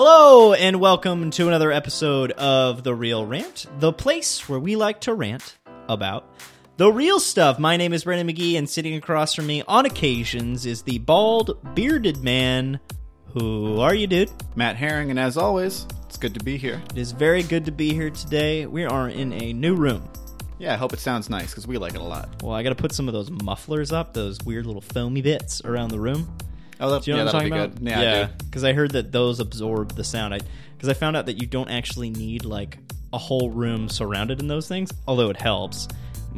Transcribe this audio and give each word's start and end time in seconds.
Hello, 0.00 0.52
and 0.52 0.78
welcome 0.78 1.32
to 1.32 1.48
another 1.48 1.72
episode 1.72 2.30
of 2.30 2.84
The 2.84 2.94
Reel 2.94 3.26
Rant, 3.26 3.66
the 3.80 3.92
place 3.92 4.48
where 4.48 4.60
we 4.60 4.76
like 4.76 5.00
to 5.00 5.12
rant 5.12 5.56
about 5.88 6.38
the 6.76 6.92
real 6.92 7.18
stuff. 7.18 7.58
My 7.58 7.76
name 7.76 7.92
is 7.92 8.04
Breandan 8.04 8.32
McGhee, 8.32 8.56
and 8.56 8.70
sitting 8.70 8.94
across 8.94 9.34
from 9.34 9.48
me 9.48 9.64
on 9.66 9.86
occasions 9.86 10.66
is 10.66 10.82
the 10.82 11.00
bald, 11.00 11.74
bearded 11.74 12.22
man. 12.22 12.78
Who 13.34 13.80
are 13.80 13.92
you, 13.92 14.06
dude? 14.06 14.30
Matt 14.54 14.76
Herring, 14.76 15.10
and 15.10 15.18
as 15.18 15.36
always, 15.36 15.84
it's 16.06 16.16
good 16.16 16.34
to 16.34 16.44
be 16.44 16.56
here. 16.56 16.80
It 16.90 16.98
is 16.98 17.10
very 17.10 17.42
good 17.42 17.64
to 17.64 17.72
be 17.72 17.92
here 17.92 18.10
today. 18.10 18.66
We 18.66 18.84
are 18.84 19.08
in 19.08 19.32
a 19.32 19.52
new 19.52 19.74
room. 19.74 20.08
Yeah, 20.60 20.74
I 20.74 20.76
hope 20.76 20.92
it 20.92 21.00
sounds 21.00 21.28
nice 21.28 21.50
because 21.50 21.66
we 21.66 21.76
like 21.76 21.94
it 21.94 22.00
a 22.00 22.04
lot. 22.04 22.40
Well, 22.40 22.54
I 22.54 22.62
got 22.62 22.68
to 22.68 22.76
put 22.76 22.92
some 22.92 23.08
of 23.08 23.14
those 23.14 23.32
mufflers 23.32 23.90
up, 23.90 24.14
those 24.14 24.38
weird 24.44 24.64
little 24.64 24.80
foamy 24.80 25.22
bits 25.22 25.60
around 25.64 25.88
the 25.88 25.98
room. 25.98 26.38
Oh, 26.80 26.90
that, 26.90 27.02
Do 27.02 27.10
you 27.10 27.16
know 27.16 27.24
yeah, 27.24 27.26
what 27.26 27.34
I'm 27.34 27.40
talking 27.40 27.52
be 27.52 27.58
about? 27.58 27.74
good. 27.76 27.88
Yeah, 27.88 28.28
I 28.30 28.44
because 28.44 28.64
I 28.64 28.72
heard 28.72 28.92
that 28.92 29.10
those 29.12 29.40
absorb 29.40 29.94
the 29.94 30.04
sound. 30.04 30.34
I 30.34 30.40
because 30.76 30.88
I 30.88 30.94
found 30.94 31.16
out 31.16 31.26
that 31.26 31.40
you 31.40 31.46
don't 31.46 31.68
actually 31.70 32.10
need 32.10 32.44
like 32.44 32.78
a 33.12 33.18
whole 33.18 33.50
room 33.50 33.88
surrounded 33.88 34.40
in 34.40 34.48
those 34.48 34.68
things, 34.68 34.92
although 35.06 35.30
it 35.30 35.36
helps. 35.40 35.88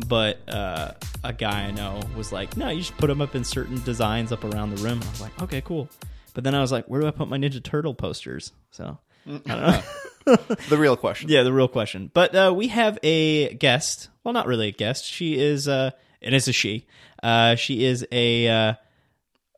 But 0.06 0.38
uh, 0.48 0.92
a 1.24 1.32
guy 1.32 1.64
I 1.64 1.70
know 1.72 2.00
was 2.16 2.32
like, 2.32 2.56
"No, 2.56 2.68
you 2.70 2.82
should 2.82 2.96
put 2.96 3.08
them 3.08 3.20
up 3.20 3.34
in 3.34 3.44
certain 3.44 3.82
designs 3.84 4.32
up 4.32 4.44
around 4.44 4.70
the 4.76 4.82
room." 4.82 5.00
I 5.04 5.10
was 5.10 5.20
like, 5.20 5.42
"Okay, 5.42 5.60
cool." 5.60 5.88
But 6.32 6.44
then 6.44 6.54
I 6.54 6.60
was 6.60 6.70
like, 6.72 6.86
"Where 6.86 7.00
do 7.00 7.06
I 7.06 7.10
put 7.10 7.28
my 7.28 7.36
Ninja 7.38 7.62
Turtle 7.62 7.92
posters?" 7.94 8.52
So 8.70 8.98
I 9.26 9.30
don't 9.30 9.46
know. 9.46 9.82
The 10.68 10.76
real 10.78 10.96
question. 10.96 11.28
Yeah, 11.30 11.42
the 11.42 11.52
real 11.52 11.66
question. 11.66 12.10
But 12.12 12.34
uh, 12.36 12.52
we 12.54 12.68
have 12.68 12.98
a 13.02 13.54
guest. 13.54 14.10
Well, 14.22 14.32
not 14.34 14.46
really 14.46 14.68
a 14.68 14.72
guest. 14.72 15.04
She 15.06 15.36
is, 15.40 15.66
uh, 15.66 15.90
it 16.20 16.34
is 16.34 16.46
a 16.46 16.52
she. 16.52 16.86
Uh, 17.22 17.54
she 17.56 17.84
is 17.84 18.06
a 18.12 18.76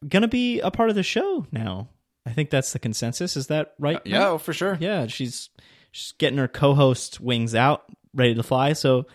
uh, 0.02 0.06
gonna 0.08 0.28
be 0.28 0.60
a 0.60 0.70
part 0.70 0.90
of 0.90 0.96
the 0.96 1.02
show 1.02 1.46
now. 1.52 1.88
I 2.26 2.30
think 2.30 2.50
that's 2.50 2.72
the 2.72 2.78
consensus. 2.78 3.36
Is 3.36 3.48
that 3.48 3.74
right? 3.78 3.96
Uh, 3.96 4.00
Yeah, 4.04 4.28
oh, 4.28 4.38
for 4.38 4.52
sure. 4.52 4.76
yeah. 4.80 5.06
She's 5.08 5.50
she's 5.90 6.12
getting 6.18 6.38
her 6.38 6.48
co-host 6.48 7.20
wings 7.20 7.54
out, 7.54 7.84
ready 8.14 8.34
to 8.34 8.42
fly. 8.42 8.72
So, 8.74 9.06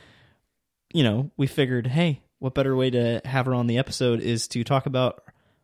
you 0.93 1.03
know, 1.03 1.31
we 1.37 1.47
figured, 1.47 1.87
hey, 1.87 2.21
what 2.39 2.53
better 2.53 2.75
way 2.75 2.89
to 2.91 3.21
have 3.25 3.45
her 3.45 3.55
on 3.55 3.67
the 3.67 3.77
episode 3.77 4.19
is 4.21 4.47
to 4.49 4.63
talk 4.63 4.85
about 4.85 5.23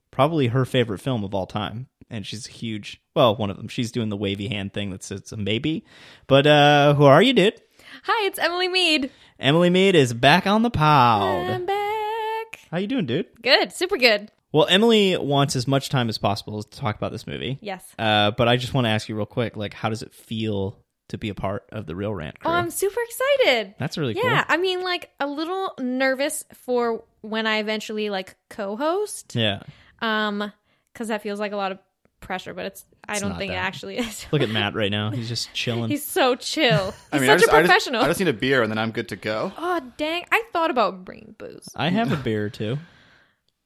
probably 0.10 0.48
her 0.48 0.64
favorite 0.66 1.00
film 1.00 1.24
of 1.24 1.36
all 1.36 1.46
time. 1.46 1.88
And 2.10 2.26
she's 2.26 2.48
a 2.48 2.52
huge, 2.52 3.02
well, 3.16 3.36
one 3.36 3.50
of 3.50 3.58
them. 3.58 3.68
She's 3.68 3.92
doing 3.92 4.10
the 4.10 4.18
wavy 4.18 4.48
hand 4.48 4.72
thing 4.74 4.92
that 4.92 5.04
says 5.04 5.32
a 5.32 5.38
maybe. 5.38 5.84
But 6.28 6.48
uh 6.48 6.94
who 6.94 7.06
are 7.06 7.22
you, 7.22 7.34
dude? 7.34 7.60
Hi, 8.04 8.26
it's 8.28 8.40
Emily 8.40 8.68
Mead. 8.68 9.12
Emily 9.40 9.70
Mead 9.70 9.96
is 9.96 10.14
back 10.14 10.48
on 10.48 10.62
the 10.64 10.70
pod. 10.72 11.50
I'm 11.50 11.66
back. 11.66 12.60
How 12.72 12.78
you 12.78 12.88
doing, 12.88 13.06
dude? 13.06 13.28
Good, 13.42 13.72
super 13.74 13.98
good. 13.98 14.32
Well, 14.54 14.68
Emily 14.70 15.18
wants 15.18 15.56
as 15.58 15.68
much 15.68 15.90
time 15.90 16.08
as 16.10 16.18
possible 16.18 16.64
to 16.64 16.80
talk 16.80 16.96
about 16.96 17.12
this 17.12 17.28
movie. 17.28 17.58
Yes. 17.62 17.84
Uh, 18.00 18.32
but 18.32 18.48
I 18.48 18.56
just 18.56 18.74
want 18.74 18.86
to 18.86 18.90
ask 18.90 19.10
you 19.10 19.16
real 19.16 19.26
quick, 19.26 19.58
like, 19.58 19.74
how 19.74 19.90
does 19.90 20.02
it 20.04 20.14
feel 20.14 20.78
to 21.10 21.18
be 21.18 21.30
a 21.30 21.36
part 21.36 21.66
of 21.72 21.86
the 21.88 21.96
Reel 21.96 22.14
Rant 22.14 22.40
crew? 22.40 22.50
Oh, 22.52 22.54
I'm 22.54 22.70
super 22.70 23.00
excited. 23.02 23.76
That's 23.80 23.98
really 23.98 24.14
cool. 24.14 24.24
Yeah, 24.24 24.46
I 24.48 24.58
mean, 24.58 24.82
like 24.84 25.10
a 25.20 25.28
little 25.28 25.74
nervous 25.80 26.46
for 26.54 27.04
when 27.22 27.46
I 27.48 27.58
eventually 27.58 28.10
like 28.10 28.36
co-host, 28.50 29.36
Yeah. 29.36 29.64
um, 30.02 30.52
because 30.94 31.08
that 31.10 31.22
feels 31.24 31.40
like 31.40 31.52
a 31.52 31.58
lot 31.58 31.72
of 31.72 31.80
pressure. 32.20 32.54
But 32.54 32.68
it's 32.68 32.86
I 33.08 33.14
It's 33.14 33.22
don't 33.22 33.32
not 33.32 33.40
think 33.40 33.52
it 33.52 33.56
actually 33.56 33.98
is. 33.98 34.26
Look 34.32 34.42
at 34.44 34.50
Matt 34.50 34.76
right 34.76 34.92
now. 34.92 35.12
He's 35.12 35.28
just 35.28 35.54
chilling. 35.54 35.90
He's 35.90 36.06
so 36.06 36.36
chill. 36.36 36.86
He's 36.92 36.96
I 37.12 37.20
mean, 37.20 37.30
I 37.30 37.34
such 37.34 37.42
just, 37.42 37.52
a 37.52 37.56
I 37.56 37.62
just- 37.62 37.68
professional. 37.68 38.02
I 38.04 38.08
just 38.08 38.20
need 38.20 38.30
a 38.30 38.34
beer 38.34 38.62
and 38.62 38.72
then 38.72 38.78
I'm 38.78 38.92
good 38.92 39.10
to 39.10 39.16
go. 39.16 39.52
oh 39.58 39.82
dang! 39.98 40.24
I 40.32 40.44
thought 40.54 40.70
about 40.72 41.04
bringing 41.06 41.36
booze. 41.38 41.68
I 41.76 41.90
have 41.90 42.12
a 42.12 42.16
beer 42.24 42.50
too, 42.50 42.78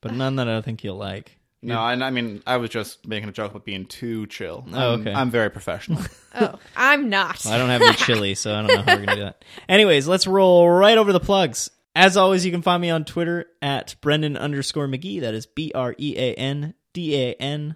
but 0.01 0.13
none 0.13 0.35
that 0.37 0.47
I 0.47 0.61
think 0.61 0.83
you'll 0.83 0.97
like. 0.97 1.37
No, 1.61 1.79
I, 1.79 1.93
I 1.93 2.11
mean, 2.11 2.43
I 2.45 2.57
was 2.57 2.69
just 2.69 3.07
making 3.07 3.29
a 3.29 3.31
joke 3.31 3.51
about 3.51 3.65
being 3.65 3.87
too 3.87 4.27
chill. 4.27 4.63
Oh, 4.71 4.93
I'm, 4.93 5.01
okay. 5.01 5.13
I'm 5.13 5.29
very 5.31 5.49
professional. 5.49 6.01
Oh, 6.39 6.59
I'm 6.75 7.09
not. 7.09 7.43
Well, 7.43 7.55
I 7.55 7.57
don't 7.57 7.69
have 7.69 7.81
any 7.81 7.95
chili, 7.95 8.35
so 8.35 8.53
I 8.53 8.61
don't 8.61 8.67
know 8.67 8.83
how 8.83 8.95
we're 8.99 9.05
gonna 9.07 9.15
do 9.15 9.23
that. 9.23 9.43
Anyways, 9.67 10.07
let's 10.07 10.27
roll 10.27 10.69
right 10.69 10.95
over 10.95 11.11
the 11.11 11.19
plugs. 11.19 11.71
As 11.95 12.15
always, 12.15 12.45
you 12.45 12.51
can 12.51 12.61
find 12.61 12.79
me 12.79 12.91
on 12.91 13.05
Twitter 13.05 13.47
at 13.59 13.95
Breandan 14.03 14.37
underscore 14.37 14.87
McGhee. 14.87 15.21
That 15.21 15.33
is 15.33 15.47
B 15.47 15.71
R 15.73 15.95
E 15.97 16.13
A 16.15 16.35
N 16.35 16.75
D 16.93 17.15
A 17.15 17.33
N 17.39 17.75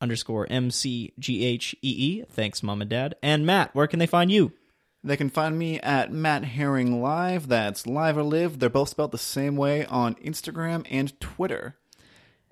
underscore 0.00 0.48
M 0.50 0.72
C 0.72 1.12
G 1.20 1.44
H 1.44 1.76
E 1.80 1.94
E. 1.96 2.24
Thanks, 2.28 2.60
mom 2.64 2.80
and 2.80 2.90
dad. 2.90 3.14
And 3.22 3.46
Matt, 3.46 3.72
where 3.72 3.86
can 3.86 4.00
they 4.00 4.06
find 4.06 4.32
you? 4.32 4.52
They 5.04 5.16
can 5.16 5.30
find 5.30 5.58
me 5.58 5.80
at 5.80 6.12
Matt 6.12 6.44
Herring 6.44 7.02
Live. 7.02 7.48
That's 7.48 7.86
live 7.86 8.16
or 8.16 8.22
live. 8.22 8.58
They're 8.58 8.68
both 8.70 8.88
spelled 8.90 9.12
the 9.12 9.18
same 9.18 9.56
way 9.56 9.84
on 9.86 10.14
Instagram 10.16 10.86
and 10.90 11.18
Twitter. 11.20 11.76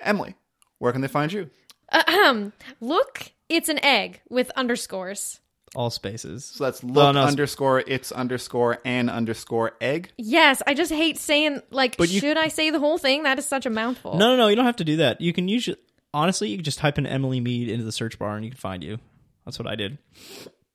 Emily, 0.00 0.34
where 0.78 0.92
can 0.92 1.00
they 1.00 1.08
find 1.08 1.32
you? 1.32 1.50
Ahem. 1.92 2.52
Look, 2.80 3.32
it's 3.48 3.68
an 3.68 3.84
egg 3.84 4.20
with 4.28 4.50
underscores. 4.56 5.40
All 5.76 5.90
spaces. 5.90 6.44
So 6.44 6.64
that's 6.64 6.82
look 6.82 6.96
Well, 6.96 7.12
no, 7.12 7.22
underscore 7.22 7.80
it's 7.86 8.10
underscore 8.10 8.78
and 8.84 9.08
underscore 9.08 9.72
egg. 9.80 10.10
Yes, 10.18 10.62
I 10.66 10.74
just 10.74 10.90
hate 10.90 11.16
saying 11.16 11.62
like. 11.70 11.96
But 11.96 12.08
you- 12.08 12.18
should 12.18 12.36
I 12.36 12.48
say 12.48 12.70
the 12.70 12.80
whole 12.80 12.98
thing? 12.98 13.22
That 13.22 13.38
is 13.38 13.46
such 13.46 13.66
a 13.66 13.70
mouthful. 13.70 14.16
No, 14.16 14.30
no, 14.30 14.36
no. 14.36 14.48
You 14.48 14.56
don't 14.56 14.64
have 14.64 14.76
to 14.76 14.84
do 14.84 14.96
that. 14.96 15.20
You 15.20 15.32
can 15.32 15.46
use 15.46 15.68
it. 15.68 15.78
Honestly, 16.12 16.48
you 16.48 16.56
can 16.56 16.64
just 16.64 16.78
type 16.80 16.98
in 16.98 17.06
Emily 17.06 17.38
Mead 17.38 17.68
into 17.68 17.84
the 17.84 17.92
search 17.92 18.18
bar 18.18 18.34
and 18.34 18.44
you 18.44 18.50
can 18.50 18.58
find 18.58 18.82
you. 18.82 18.98
That's 19.44 19.60
what 19.60 19.68
I 19.68 19.76
did. 19.76 19.98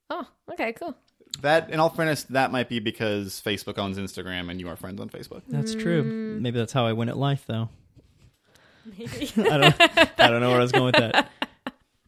Oh, 0.09 0.25
okay, 0.53 0.71
cool. 0.71 0.95
That, 1.41 1.69
in 1.69 1.79
all 1.79 1.89
fairness, 1.89 2.23
that 2.23 2.51
might 2.51 2.69
be 2.69 2.79
because 2.79 3.41
Facebook 3.45 3.77
owns 3.77 3.97
Instagram 3.97 4.49
and 4.49 4.59
you 4.59 4.67
are 4.69 4.75
friends 4.75 5.01
on 5.01 5.09
Facebook. 5.09 5.41
That's 5.47 5.75
true. 5.75 6.03
Mm. 6.03 6.41
Maybe 6.41 6.57
that's 6.57 6.73
how 6.73 6.85
I 6.85 6.93
win 6.93 7.09
at 7.09 7.17
life, 7.17 7.43
though. 7.47 7.69
Maybe. 8.85 9.31
I 9.49 9.57
don't, 9.57 9.75
I 10.19 10.29
don't 10.29 10.41
know 10.41 10.49
where 10.49 10.59
I 10.59 10.63
was 10.63 10.71
going 10.71 10.85
with 10.85 10.95
that. 10.95 11.29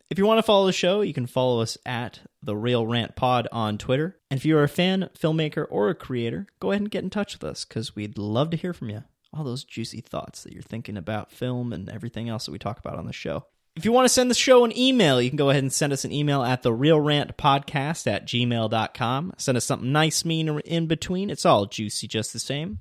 If 0.10 0.18
you 0.18 0.26
want 0.26 0.38
to 0.38 0.44
follow 0.44 0.66
the 0.66 0.72
show, 0.72 1.02
you 1.02 1.14
can 1.14 1.28
follow 1.28 1.60
us 1.60 1.78
at 1.86 2.22
the 2.42 2.56
Reel 2.56 2.88
Rant 2.88 3.18
Pod 3.18 3.46
on 3.52 3.78
Twitter. 3.78 4.18
And 4.32 4.38
if 4.40 4.46
you 4.46 4.58
are 4.58 4.64
a 4.64 4.70
fan, 4.70 5.10
filmmaker, 5.20 5.66
or 5.70 5.90
a 5.90 5.96
creator, 5.96 6.48
go 6.62 6.72
ahead 6.72 6.82
and 6.82 6.90
get 6.90 7.04
in 7.04 7.10
touch 7.10 7.34
with 7.34 7.44
us 7.44 7.66
because 7.66 7.94
we'd 7.94 8.18
love 8.18 8.50
to 8.52 8.58
hear 8.58 8.72
from 8.72 8.90
you. 8.90 9.04
All 9.34 9.44
those 9.44 9.66
juicy 9.66 10.00
thoughts 10.00 10.44
that 10.44 10.54
you're 10.54 10.62
thinking 10.62 10.96
about 10.96 11.34
film 11.34 11.74
and 11.74 11.90
everything 11.90 12.30
else 12.30 12.46
that 12.46 12.54
we 12.54 12.58
talk 12.58 12.80
about 12.80 12.98
on 12.98 13.06
the 13.06 13.12
show. 13.12 13.48
If 13.78 13.86
you 13.86 13.92
want 13.92 14.06
to 14.06 14.10
send 14.10 14.32
the 14.32 14.36
show 14.36 14.66
an 14.66 14.76
email, 14.76 15.22
you 15.22 15.30
can 15.30 15.38
go 15.38 15.52
ahead 15.52 15.62
and 15.62 15.72
send 15.72 15.94
us 15.94 16.04
an 16.04 16.12
email 16.12 16.42
at 16.42 16.64
the 16.64 16.74
Reel 16.74 17.00
Rant 17.00 17.38
Podcast 17.38 18.08
at 18.08 18.26
gmail.com. 18.26 19.34
Send 19.38 19.56
us 19.56 19.66
something 19.66 19.92
nice, 19.92 20.26
mean, 20.26 20.50
or 20.50 20.62
in 20.62 20.88
between. 20.88 21.30
It's 21.30 21.46
all 21.46 21.68
juicy 21.68 22.08
just 22.08 22.34
the 22.34 22.40
same. 22.40 22.80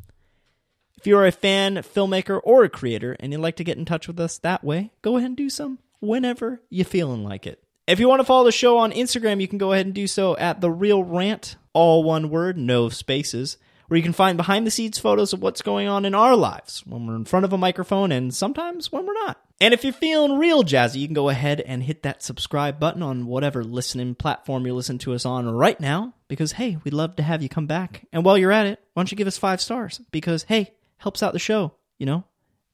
If 0.96 1.06
you 1.06 1.18
are 1.18 1.26
a 1.26 1.32
fan, 1.32 1.74
filmmaker, 1.74 2.40
or 2.42 2.64
a 2.64 2.70
creator 2.70 3.14
and 3.20 3.30
you'd 3.30 3.42
like 3.42 3.56
to 3.56 3.64
get 3.64 3.76
in 3.76 3.84
touch 3.84 4.08
with 4.08 4.18
us 4.18 4.38
that 4.38 4.64
way, 4.64 4.90
go 5.02 5.18
ahead 5.18 5.28
and 5.28 5.36
do 5.36 5.50
some 5.50 5.80
whenever 6.00 6.62
you're 6.70 6.86
feeling 6.86 7.22
like 7.22 7.46
it. 7.46 7.62
If 7.86 8.00
you 8.00 8.08
want 8.08 8.20
to 8.20 8.24
follow 8.24 8.44
the 8.46 8.50
show 8.50 8.78
on 8.78 8.90
Instagram, 8.92 9.38
you 9.38 9.48
can 9.48 9.58
go 9.58 9.72
ahead 9.72 9.84
and 9.84 9.94
do 9.94 10.06
so 10.06 10.34
at 10.38 10.62
The 10.62 10.70
Reel 10.70 11.04
Rant, 11.04 11.56
all 11.74 12.04
one 12.04 12.30
word, 12.30 12.56
no 12.56 12.88
spaces, 12.88 13.58
where 13.88 13.98
you 13.98 14.02
can 14.02 14.14
find 14.14 14.38
behind 14.38 14.66
the 14.66 14.70
scenes 14.70 14.98
photos 14.98 15.34
of 15.34 15.42
what's 15.42 15.60
going 15.60 15.88
on 15.88 16.06
in 16.06 16.14
our 16.14 16.34
lives 16.34 16.86
when 16.86 17.06
we're 17.06 17.16
in 17.16 17.26
front 17.26 17.44
of 17.44 17.52
a 17.52 17.58
microphone 17.58 18.12
and 18.12 18.34
sometimes 18.34 18.90
when 18.90 19.04
we're 19.04 19.12
not. 19.12 19.45
And 19.58 19.72
if 19.72 19.84
you're 19.84 19.92
feeling 19.92 20.38
real 20.38 20.62
jazzy, 20.64 20.96
you 20.96 21.06
can 21.06 21.14
go 21.14 21.30
ahead 21.30 21.62
and 21.62 21.82
hit 21.82 22.02
that 22.02 22.22
subscribe 22.22 22.78
button 22.78 23.02
on 23.02 23.26
whatever 23.26 23.64
listening 23.64 24.14
platform 24.14 24.66
you 24.66 24.74
listen 24.74 24.98
to 24.98 25.14
us 25.14 25.24
on 25.24 25.48
right 25.48 25.80
now 25.80 26.12
because, 26.28 26.52
hey, 26.52 26.76
we'd 26.84 26.92
love 26.92 27.16
to 27.16 27.22
have 27.22 27.42
you 27.42 27.48
come 27.48 27.66
back. 27.66 28.06
And 28.12 28.22
while 28.22 28.36
you're 28.36 28.52
at 28.52 28.66
it, 28.66 28.80
why 28.92 29.00
don't 29.00 29.10
you 29.10 29.16
give 29.16 29.26
us 29.26 29.38
five 29.38 29.62
stars? 29.62 30.00
Because, 30.10 30.42
hey, 30.42 30.74
helps 30.98 31.22
out 31.22 31.32
the 31.32 31.38
show, 31.38 31.72
you 31.98 32.04
know? 32.04 32.24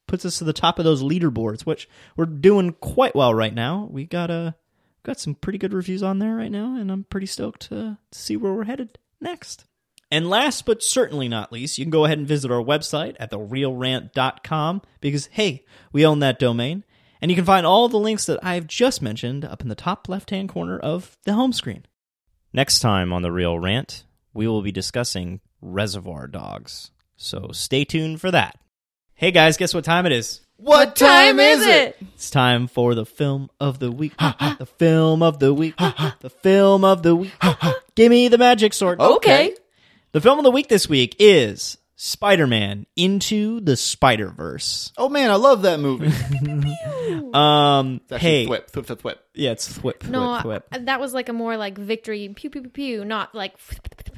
Puts 0.08 0.24
us 0.24 0.38
to 0.38 0.44
the 0.44 0.52
top 0.52 0.80
of 0.80 0.84
those 0.84 1.04
leaderboards, 1.04 1.62
which 1.62 1.88
we're 2.16 2.26
doing 2.26 2.72
quite 2.72 3.14
well 3.14 3.32
right 3.32 3.54
now. 3.54 3.88
We 3.88 4.04
got 4.04 4.30
a 4.30 4.56
got 5.04 5.20
some 5.20 5.36
pretty 5.36 5.58
good 5.58 5.72
reviews 5.72 6.02
on 6.02 6.18
there 6.18 6.34
right 6.34 6.50
now, 6.50 6.76
and 6.76 6.90
I'm 6.90 7.04
pretty 7.04 7.26
stoked 7.26 7.62
to, 7.68 7.98
to 8.10 8.18
see 8.18 8.36
where 8.36 8.52
we're 8.52 8.64
headed 8.64 8.98
next. 9.20 9.64
And 10.12 10.28
last 10.28 10.66
but 10.66 10.82
certainly 10.82 11.26
not 11.26 11.52
least, 11.52 11.78
you 11.78 11.86
can 11.86 11.90
go 11.90 12.04
ahead 12.04 12.18
and 12.18 12.28
visit 12.28 12.50
our 12.50 12.62
website 12.62 13.16
at 13.18 13.30
thereelrant.com 13.30 14.82
because, 15.00 15.30
hey, 15.32 15.64
we 15.90 16.04
own 16.04 16.18
that 16.18 16.38
domain. 16.38 16.84
And 17.22 17.30
you 17.30 17.34
can 17.34 17.46
find 17.46 17.64
all 17.64 17.88
the 17.88 17.98
links 17.98 18.26
that 18.26 18.38
I've 18.44 18.66
just 18.66 19.00
mentioned 19.00 19.42
up 19.42 19.62
in 19.62 19.70
the 19.70 19.74
top 19.74 20.10
left 20.10 20.28
hand 20.28 20.50
corner 20.50 20.78
of 20.78 21.16
the 21.24 21.32
home 21.32 21.54
screen. 21.54 21.86
Next 22.52 22.80
time 22.80 23.10
on 23.10 23.22
The 23.22 23.32
Reel 23.32 23.58
Rant, 23.58 24.04
we 24.34 24.46
will 24.46 24.60
be 24.60 24.70
discussing 24.70 25.40
Reservoir 25.62 26.26
Dogs. 26.26 26.90
So 27.16 27.48
stay 27.52 27.86
tuned 27.86 28.20
for 28.20 28.30
that. 28.32 28.58
Hey 29.14 29.30
guys, 29.30 29.56
guess 29.56 29.72
what 29.72 29.84
time 29.84 30.04
it 30.04 30.12
is? 30.12 30.42
What 30.56 30.94
time 30.94 31.40
is 31.40 31.64
it? 31.64 31.96
It's 32.14 32.28
time 32.28 32.66
for 32.66 32.94
the 32.94 33.06
film 33.06 33.48
of 33.58 33.78
the 33.78 33.90
week. 33.90 34.14
the 34.18 34.68
film 34.76 35.22
of 35.22 35.38
the 35.38 35.54
week. 35.54 35.76
the 35.78 36.30
film 36.42 36.84
of 36.84 37.02
the 37.02 37.16
week. 37.16 37.32
Give 37.94 38.10
me 38.10 38.28
the 38.28 38.36
magic 38.36 38.74
sword. 38.74 39.00
Okay. 39.00 39.54
The 40.12 40.20
film 40.20 40.38
of 40.38 40.44
the 40.44 40.50
week 40.50 40.68
this 40.68 40.88
week 40.88 41.16
is 41.18 41.78
Spider 41.96 42.46
Man 42.46 42.84
Into 42.96 43.60
the 43.60 43.76
Spider 43.76 44.28
Verse. 44.28 44.92
Oh 44.98 45.08
man, 45.08 45.30
I 45.30 45.36
love 45.36 45.62
that 45.62 45.80
movie. 45.80 46.12
Um, 47.32 48.02
It's 48.04 48.12
actually 48.12 48.28
hey, 48.30 48.46
thwip, 48.46 48.70
thwip, 48.70 48.84
thwip, 48.86 48.98
thwip. 49.00 49.14
yeah, 49.34 49.50
it's 49.52 49.78
thwip, 49.78 50.06
No, 50.06 50.20
thwip, 50.20 50.42
thwip. 50.42 50.62
I- 50.70 50.78
that 50.80 51.00
was 51.00 51.14
like 51.14 51.30
a 51.30 51.32
more 51.32 51.56
like 51.56 51.78
victory 51.78 52.28
pew 52.36 52.50
pew 52.50 52.60
pew 52.62 52.70
pew, 52.70 53.04
not 53.06 53.34
like 53.34 53.54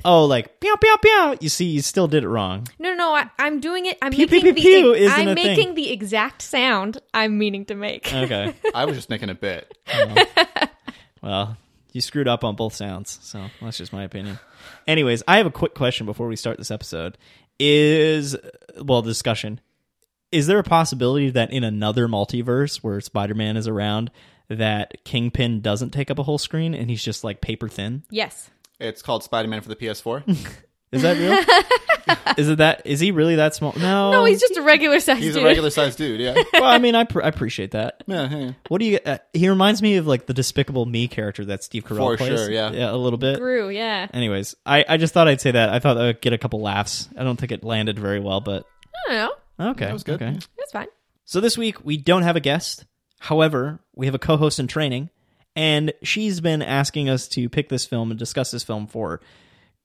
Oh, 0.05 0.25
like 0.25 0.59
pew 0.61 0.77
pew 0.77 0.97
pew. 1.01 1.37
You 1.41 1.49
see, 1.49 1.67
you 1.67 1.81
still 1.81 2.09
did 2.09 2.25
it 2.25 2.29
wrong. 2.29 2.67
no 2.81 2.91
no. 2.91 2.97
no 2.97 3.15
I, 3.15 3.31
I'm 3.39 3.61
doing 3.61 3.87
it. 3.87 3.99
I'm 4.03 4.11
Pew, 4.13 4.27
pew, 4.27 4.39
making 4.43 4.55
pew, 4.57 4.63
pew 4.63 4.93
the 4.95 4.99
isn't 5.05 5.19
I'm 5.21 5.29
a 5.29 5.35
thing. 5.37 5.47
making 5.47 5.75
the 5.77 5.93
exact 5.93 6.43
sound 6.43 6.99
I'm 7.15 7.39
meaning 7.39 7.65
to 7.67 7.77
make. 7.77 8.13
Okay, 8.13 8.53
I 8.75 8.85
was 8.85 8.97
just 8.97 9.11
making 9.11 9.31
a 9.31 9.35
bit. 9.35 9.77
well, 11.23 11.57
You 11.95 12.01
screwed 12.01 12.27
up 12.27 12.43
on 12.43 12.57
both 12.57 12.75
sounds, 12.75 13.21
so 13.23 13.47
that's 13.63 13.79
just 13.79 13.93
my 13.93 14.03
opinion. 14.03 14.41
Anyways, 14.85 15.23
I 15.29 15.37
have 15.37 15.47
a 15.47 15.51
quick 15.51 15.75
question 15.75 16.07
before 16.07 16.27
we 16.27 16.35
start 16.35 16.59
this 16.59 16.73
episode. 16.73 17.17
Is 17.61 18.37
well, 18.83 19.01
discussion. 19.01 19.61
Is 20.33 20.49
there 20.49 20.59
a 20.59 20.65
possibility 20.65 21.31
that 21.31 21.53
in 21.53 21.63
another 21.63 22.09
multiverse 22.09 22.79
where 22.79 23.01
Spider-Man 23.01 23.57
is 23.57 23.69
around, 23.69 24.11
that 24.49 25.05
Kingpin 25.05 25.61
doesn't 25.61 25.91
take 25.91 26.11
up 26.11 26.19
a 26.19 26.25
whole 26.25 26.39
screen 26.39 26.75
and 26.75 26.91
he's 26.91 27.05
just 27.05 27.23
like 27.23 27.41
paper 27.41 27.69
thin? 27.69 28.03
Yes. 28.11 28.51
It's 28.81 29.01
called 29.01 29.23
Spider 29.23 29.47
Man 29.47 29.61
for 29.61 29.69
the 29.69 29.77
PS4. 29.77 30.37
Is 30.95 31.03
that 31.03 31.17
real? 31.17 32.17
is 32.39 32.49
it 32.49 32.59
that? 32.59 32.83
Is 32.87 33.01
he 33.01 33.11
really 33.11 33.37
that 33.37 33.55
small? 33.55 33.75
No. 33.79 34.13
No, 34.13 34.25
he's 34.25 34.41
just 34.41 34.57
a 34.57 34.63
regular 34.63 35.01
size 35.01 35.19
He's 35.19 35.35
dude. 35.35 35.43
a 35.43 35.47
regular 35.47 35.71
sized 35.71 35.99
dude. 35.99 36.21
Yeah. 36.21 36.35
well, 36.55 36.65
I 36.65 36.79
mean, 36.79 36.95
I, 36.95 37.05
pr- 37.05 37.23
I 37.23 37.29
appreciate 37.29 37.73
that. 37.73 38.03
yeah, 38.07 38.29
yeah. 38.29 38.53
What 38.69 38.79
do 38.79 38.85
you? 38.87 38.99
Uh, 39.05 39.19
he 39.33 39.49
reminds 39.49 39.83
me 39.83 39.97
of 39.97 40.07
like 40.07 40.27
the 40.27 40.35
Despicable 40.35 40.87
Me 40.87 41.09
character 41.09 41.45
that 41.47 41.65
Steve 41.65 41.85
Carell 41.85 42.13
For 42.13 42.17
plays. 42.17 42.39
sure, 42.39 42.51
yeah. 42.51 42.71
yeah, 42.73 42.91
a 42.93 42.97
little 42.97 43.19
bit. 43.19 43.39
Gru, 43.39 43.69
yeah. 43.71 44.07
Anyways, 44.13 44.55
I, 44.65 44.85
I 44.89 44.97
just 44.97 45.15
thought 45.15 45.29
I'd 45.29 45.41
say 45.41 45.51
that. 45.53 45.71
I 45.71 45.79
thought 45.79 45.99
I'd 45.99 46.21
get 46.21 46.33
a 46.33 46.39
couple 46.39 46.61
laughs. 46.61 47.09
I 47.17 47.25
don't 47.25 47.39
think 47.39 47.53
it 47.53 47.65
landed 47.65 47.99
very 47.99 48.21
well, 48.21 48.41
but 48.41 48.65
I 49.09 49.13
don't 49.13 49.17
know. 49.59 49.71
okay, 49.73 49.87
That 49.87 49.93
was 49.93 50.05
good. 50.05 50.23
Okay. 50.23 50.39
It's 50.59 50.73
fine. 50.73 50.87
So 51.25 51.41
this 51.41 51.57
week 51.59 51.85
we 51.85 51.97
don't 51.97 52.23
have 52.23 52.37
a 52.37 52.41
guest. 52.41 52.85
However, 53.19 53.81
we 53.95 54.07
have 54.07 54.15
a 54.15 54.19
co-host 54.19 54.59
in 54.61 54.67
training, 54.67 55.09
and 55.57 55.93
she's 56.03 56.41
been 56.43 56.61
asking 56.61 57.09
us 57.09 57.27
to 57.29 57.49
pick 57.49 57.71
this 57.71 57.87
film 57.87 58.11
and 58.11 58.19
discuss 58.19 58.51
this 58.51 58.63
film 58.63 58.87
for 58.87 59.21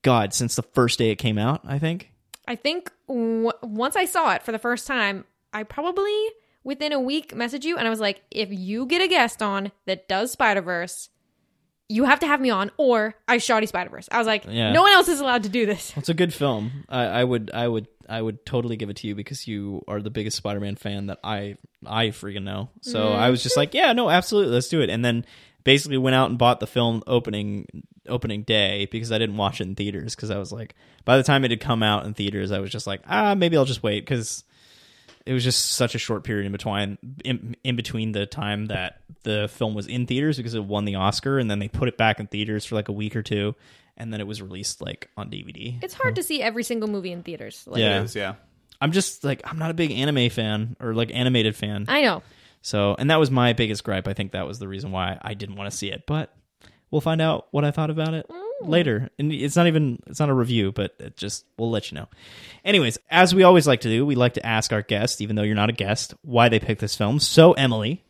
God 0.01 0.33
since 0.33 0.55
the 0.55 0.63
first 0.63 0.99
day 0.99 1.11
it 1.11 1.15
came 1.17 1.37
out. 1.37 1.61
I 1.65 1.79
think. 1.79 2.11
I 2.47 2.55
think 2.55 2.91
w- 3.07 3.51
once 3.61 3.95
I 3.95 4.05
saw 4.05 4.33
it 4.33 4.43
for 4.43 4.51
the 4.51 4.59
first 4.59 4.87
time, 4.87 5.25
I 5.53 5.63
probably 5.63 6.29
within 6.63 6.91
a 6.91 6.99
week 6.99 7.33
messaged 7.33 7.63
you 7.63 7.77
and 7.77 7.87
I 7.87 7.89
was 7.89 7.99
like, 7.99 8.21
if 8.31 8.49
you 8.51 8.85
get 8.85 9.01
a 9.01 9.07
guest 9.07 9.41
on 9.41 9.71
that 9.85 10.07
does 10.07 10.31
Spider 10.31 10.61
Verse, 10.61 11.09
you 11.87 12.05
have 12.05 12.19
to 12.19 12.27
have 12.27 12.39
me 12.39 12.51
on, 12.51 12.69
or 12.77 13.15
I 13.27 13.39
shoddy 13.39 13.65
Spider 13.65 13.89
Verse. 13.89 14.07
I 14.11 14.17
was 14.17 14.27
like, 14.27 14.45
Yeah. 14.47 14.71
no 14.71 14.81
one 14.83 14.91
else 14.91 15.07
is 15.07 15.19
allowed 15.19 15.43
to 15.43 15.49
do 15.49 15.65
this. 15.65 15.93
It's 15.95 16.09
a 16.09 16.13
good 16.13 16.33
film. 16.33 16.85
I, 16.87 17.05
I 17.05 17.23
would, 17.23 17.51
I 17.53 17.67
would, 17.67 17.87
I 18.07 18.21
would 18.21 18.45
totally 18.45 18.77
give 18.77 18.89
it 18.89 18.97
to 18.97 19.07
you 19.07 19.15
because 19.15 19.47
you 19.47 19.83
are 19.87 20.01
the 20.01 20.09
biggest 20.09 20.37
Spider-Man 20.37 20.75
fan 20.75 21.07
that 21.07 21.19
I, 21.23 21.57
I 21.85 22.07
freaking 22.07 22.43
know. 22.43 22.69
So 22.81 22.99
mm-hmm. 22.99 23.19
I 23.19 23.29
was 23.29 23.41
just 23.41 23.57
like, 23.57 23.73
yeah, 23.73 23.93
no, 23.93 24.09
absolutely, 24.09 24.53
let's 24.53 24.69
do 24.69 24.81
it. 24.81 24.89
And 24.89 25.03
then 25.03 25.25
basically 25.69 25.99
went 25.99 26.15
out 26.15 26.31
and 26.31 26.39
bought 26.39 26.59
the 26.59 26.65
film 26.65 27.03
opening 27.05 27.83
opening 28.07 28.41
day 28.41 28.87
because 28.91 29.11
I 29.11 29.19
didn't 29.19 29.37
watch 29.37 29.61
it 29.61 29.67
in 29.67 29.75
theaters 29.75 30.15
because 30.15 30.31
I 30.31 30.39
was 30.39 30.51
like, 30.51 30.73
by 31.05 31.15
the 31.15 31.21
time 31.21 31.45
it 31.45 31.51
had 31.51 31.59
come 31.59 31.83
out 31.83 32.07
in 32.07 32.15
theaters, 32.15 32.51
I 32.51 32.57
was 32.57 32.71
just 32.71 32.87
like, 32.87 33.01
ah, 33.07 33.35
maybe 33.35 33.55
I'll 33.55 33.65
just 33.65 33.83
wait 33.83 33.99
because 33.99 34.43
it 35.27 35.33
was 35.33 35.43
just 35.43 35.73
such 35.73 35.93
a 35.93 35.99
short 35.99 36.23
period 36.23 36.47
in 36.47 36.51
between 36.51 36.97
in, 37.23 37.55
in 37.63 37.75
between 37.75 38.13
the 38.13 38.25
time 38.25 38.65
that 38.65 39.01
the 39.21 39.47
film 39.47 39.75
was 39.75 39.85
in 39.85 40.07
theaters 40.07 40.37
because 40.37 40.55
it 40.55 40.63
won 40.63 40.85
the 40.85 40.95
Oscar 40.95 41.37
and 41.37 41.51
then 41.51 41.59
they 41.59 41.67
put 41.67 41.87
it 41.87 41.99
back 41.99 42.19
in 42.19 42.25
theaters 42.25 42.65
for 42.65 42.73
like 42.73 42.87
a 42.87 42.91
week 42.91 43.15
or 43.15 43.21
two 43.21 43.53
and 43.95 44.11
then 44.11 44.19
it 44.21 44.25
was 44.25 44.41
released 44.41 44.81
like 44.81 45.07
on 45.17 45.29
DVD. 45.29 45.77
It's 45.83 45.93
hard 45.93 46.15
to 46.15 46.23
see 46.23 46.41
every 46.41 46.63
single 46.63 46.89
movie 46.89 47.11
in 47.11 47.21
theaters. 47.21 47.63
Like, 47.67 47.79
Yeah. 47.79 47.99
It 47.99 48.05
is, 48.05 48.15
yeah. 48.15 48.33
I'm 48.81 48.91
just 48.91 49.23
like 49.23 49.41
I'm 49.43 49.59
not 49.59 49.69
a 49.69 49.75
big 49.75 49.91
anime 49.91 50.31
fan 50.31 50.77
or 50.79 50.95
like 50.95 51.11
animated 51.13 51.55
fan. 51.55 51.85
I 51.87 52.01
know. 52.01 52.23
So, 52.61 52.95
and 52.99 53.09
that 53.09 53.19
was 53.19 53.31
my 53.31 53.53
biggest 53.53 53.83
gripe. 53.83 54.07
I 54.07 54.13
think 54.13 54.31
that 54.31 54.47
was 54.47 54.59
the 54.59 54.67
reason 54.67 54.91
why 54.91 55.17
I 55.21 55.33
didn't 55.33 55.55
want 55.55 55.71
to 55.71 55.77
see 55.77 55.89
it. 55.91 56.03
But 56.05 56.33
we'll 56.91 57.01
find 57.01 57.21
out 57.21 57.47
what 57.51 57.65
I 57.65 57.71
thought 57.71 57.89
about 57.89 58.13
it 58.13 58.27
mm. 58.27 58.67
later. 58.67 59.09
And 59.17 59.31
it's 59.31 59.55
not 59.55 59.67
even 59.67 59.99
it's 60.07 60.19
not 60.19 60.29
a 60.29 60.33
review, 60.33 60.71
but 60.71 60.95
it 60.99 61.17
just 61.17 61.45
we'll 61.57 61.71
let 61.71 61.91
you 61.91 61.95
know. 61.95 62.07
Anyways, 62.65 62.97
as 63.09 63.33
we 63.33 63.43
always 63.43 63.67
like 63.67 63.81
to 63.81 63.89
do, 63.89 64.05
we 64.05 64.15
like 64.15 64.33
to 64.33 64.45
ask 64.45 64.73
our 64.73 64.81
guest, 64.81 65.21
even 65.21 65.35
though 65.35 65.43
you're 65.43 65.55
not 65.55 65.69
a 65.69 65.73
guest, 65.73 66.13
why 66.21 66.49
they 66.49 66.59
picked 66.59 66.81
this 66.81 66.95
film. 66.95 67.19
So, 67.19 67.53
Emily, 67.53 68.03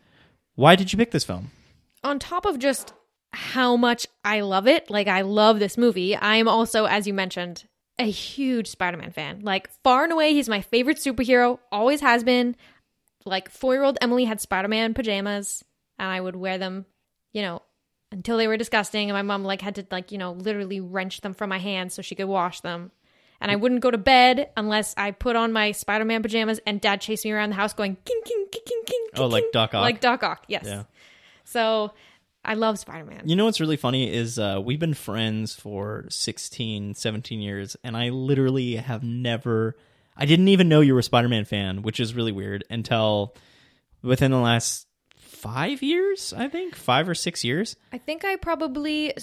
why 0.56 0.76
did 0.76 0.92
you 0.92 0.98
pick 0.98 1.12
this 1.12 1.24
film? 1.24 1.52
On 2.04 2.20
top 2.20 2.46
of 2.46 2.60
just 2.60 2.94
how 3.32 3.76
much 3.76 4.08
I 4.26 4.42
love 4.42 4.68
it, 4.68 4.90
like 4.90 5.08
I 5.08 5.22
love 5.22 5.60
this 5.60 5.78
movie, 5.78 6.16
I 6.16 6.36
am 6.36 6.48
also, 6.48 6.86
as 6.86 7.06
you 7.06 7.14
mentioned, 7.14 7.66
a 8.00 8.10
huge 8.10 8.68
Spider 8.68 8.98
Man 8.98 9.12
fan. 9.12 9.42
Like, 9.42 9.70
far 9.84 10.04
and 10.04 10.14
away, 10.14 10.34
he's 10.34 10.50
my 10.50 10.62
favorite 10.62 10.98
superhero, 10.98 11.60
always 11.72 12.02
has 12.02 12.24
been. 12.24 12.56
Like, 13.26 13.50
four 13.50 13.74
year 13.74 13.84
old 13.84 13.98
Emily 14.02 14.26
had 14.26 14.42
Spider 14.42 14.68
Man 14.68 14.94
pajamas, 14.94 15.64
and 15.98 16.10
I 16.10 16.20
would 16.20 16.36
wear 16.36 16.58
them, 16.58 16.86
you 17.34 17.42
know, 17.42 17.62
until 18.12 18.38
they 18.38 18.48
were 18.48 18.58
disgusting. 18.58 19.10
And 19.10 19.16
my 19.16 19.22
mom, 19.22 19.44
like, 19.44 19.62
had 19.62 19.76
to, 19.76 19.86
like, 19.92 20.12
you 20.12 20.18
know, 20.18 20.32
literally 20.32 20.80
wrench 20.80 21.22
them 21.22 21.34
from 21.34 21.50
my 21.50 21.60
hands 21.60 21.94
so 21.94 22.02
she 22.02 22.16
could 22.16 22.28
wash 22.28 22.62
them. 22.62 22.92
And 23.42 23.50
I 23.50 23.56
wouldn't 23.56 23.82
go 23.82 23.92
to 23.92 23.98
bed 23.98 24.50
unless 24.58 24.94
I 24.98 25.12
put 25.12 25.36
on 25.36 25.54
my 25.54 25.72
Spider 25.72 26.06
Man 26.06 26.22
pajamas 26.22 26.60
and 26.66 26.82
dad 26.82 27.02
chased 27.02 27.24
me 27.24 27.32
around 27.32 27.50
the 27.50 27.56
house 27.56 27.74
going, 27.74 27.96
king, 28.04 28.22
king, 28.26 28.48
king, 28.52 28.64
king, 28.66 28.84
king. 28.86 29.06
Oh, 29.16 29.28
like. 29.28 29.46
Doc 29.54 29.74
Ock? 29.74 29.82
Like 29.82 30.02
Doc 30.02 30.24
Ock, 30.24 30.46
yes. 30.48 30.66
Yeah. 30.66 30.84
So 31.46 31.94
I 32.44 32.54
love 32.54 32.80
Spider 32.80 33.06
Man. 33.06 33.24
You 33.26 33.36
know 33.36 33.46
what's 33.46 33.60
really 33.60 33.78
funny 33.78 34.12
is 34.12 34.40
uh, 34.40 34.62
we've 34.64 34.80
been 34.80 34.94
friends 34.94 35.56
for 35.56 36.06
16, 36.10 36.96
17 36.96 37.42
years, 37.42 37.76
and 37.84 37.96
I 37.98 38.10
literally 38.10 38.76
have 38.76 39.04
never. 39.04 39.76
I 40.20 40.26
didn't 40.26 40.50
even 40.50 40.68
know 40.68 40.82
you 40.82 40.94
were 40.94 41.00
a 41.00 41.04
Spider 41.04 41.30
Man 41.30 41.46
fan, 41.46 41.82
which 41.82 42.00
is 42.00 42.14
really 42.14 42.34
weird 42.34 42.66
until 42.70 43.36
within 44.04 44.32
the 44.32 44.38
last 44.38 44.86
five 45.18 45.82
years, 45.82 46.34
I 46.36 46.50
think. 46.50 46.76
Five 46.76 47.08
or 47.08 47.16
six 47.16 47.44
years. 47.46 47.78
I 47.94 47.98
think 47.98 48.26
I 48.26 48.36
probably 48.36 49.14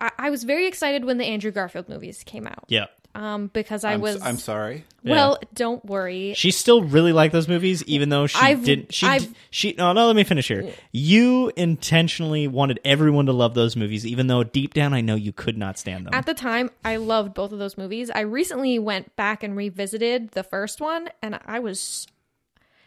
I, 0.00 0.10
I 0.18 0.30
was 0.30 0.44
very 0.44 0.66
excited 0.66 1.04
when 1.04 1.18
the 1.18 1.26
Andrew 1.26 1.50
Garfield 1.50 1.88
movies 1.88 2.22
came 2.24 2.46
out. 2.46 2.64
Yeah. 2.68 2.86
Um, 3.16 3.46
because 3.52 3.82
I 3.82 3.94
I'm, 3.94 4.00
was 4.02 4.20
I'm 4.20 4.36
sorry. 4.36 4.84
well, 5.02 5.38
don't 5.54 5.82
worry. 5.84 6.34
She 6.34 6.50
still 6.50 6.82
really 6.82 7.12
liked 7.12 7.32
those 7.32 7.48
movies, 7.48 7.82
even 7.84 8.10
though 8.10 8.26
she 8.26 8.38
I've- 8.38 8.62
didn't. 8.64 8.92
She 8.94 9.06
I've- 9.06 9.28
she 9.50 9.74
no 9.78 9.92
no. 9.94 10.06
Let 10.06 10.16
me 10.16 10.24
finish 10.24 10.48
here. 10.48 10.70
You 10.92 11.50
intentionally 11.56 12.46
wanted 12.48 12.78
everyone 12.84 13.26
to 13.26 13.32
love 13.32 13.54
those 13.54 13.74
movies, 13.76 14.04
even 14.06 14.26
though 14.26 14.42
deep 14.44 14.74
down 14.74 14.92
I 14.92 15.00
know 15.00 15.14
you 15.14 15.32
could 15.32 15.56
not 15.56 15.78
stand 15.78 16.06
them. 16.06 16.12
At 16.14 16.26
the 16.26 16.34
time, 16.34 16.70
I 16.84 16.96
loved 16.96 17.32
both 17.32 17.52
of 17.52 17.58
those 17.58 17.78
movies. 17.78 18.10
I 18.10 18.20
recently 18.20 18.78
went 18.78 19.16
back 19.16 19.42
and 19.42 19.56
revisited 19.56 20.32
the 20.32 20.42
first 20.42 20.80
one, 20.80 21.08
and 21.22 21.38
I 21.46 21.60
was 21.60 22.06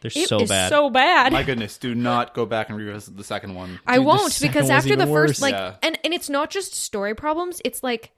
They're 0.02 0.10
it 0.10 0.18
is 0.18 0.28
so 0.30 0.46
bad. 0.46 0.70
so 0.70 0.90
bad. 0.90 1.34
My 1.34 1.44
goodness, 1.44 1.78
do 1.78 1.96
not 1.96 2.34
go 2.36 2.46
back 2.46 2.70
and 2.70 2.78
revisit 2.78 3.18
the 3.18 3.24
second 3.24 3.56
one. 3.56 3.80
I 3.88 3.96
Dude, 3.96 4.04
the 4.04 4.08
won't 4.08 4.32
second 4.32 4.48
because 4.50 4.64
was 4.66 4.70
after 4.72 4.96
the 4.96 5.04
even 5.04 5.14
first 5.14 5.30
worse. 5.34 5.42
like 5.42 5.54
Yeah. 5.54 5.76
and 5.82 5.98
and 6.04 6.14
it's 6.14 6.30
not 6.30 6.50
just 6.52 6.76
story 6.76 7.16
problems, 7.16 7.62
it's 7.66 7.82
like 7.84 8.12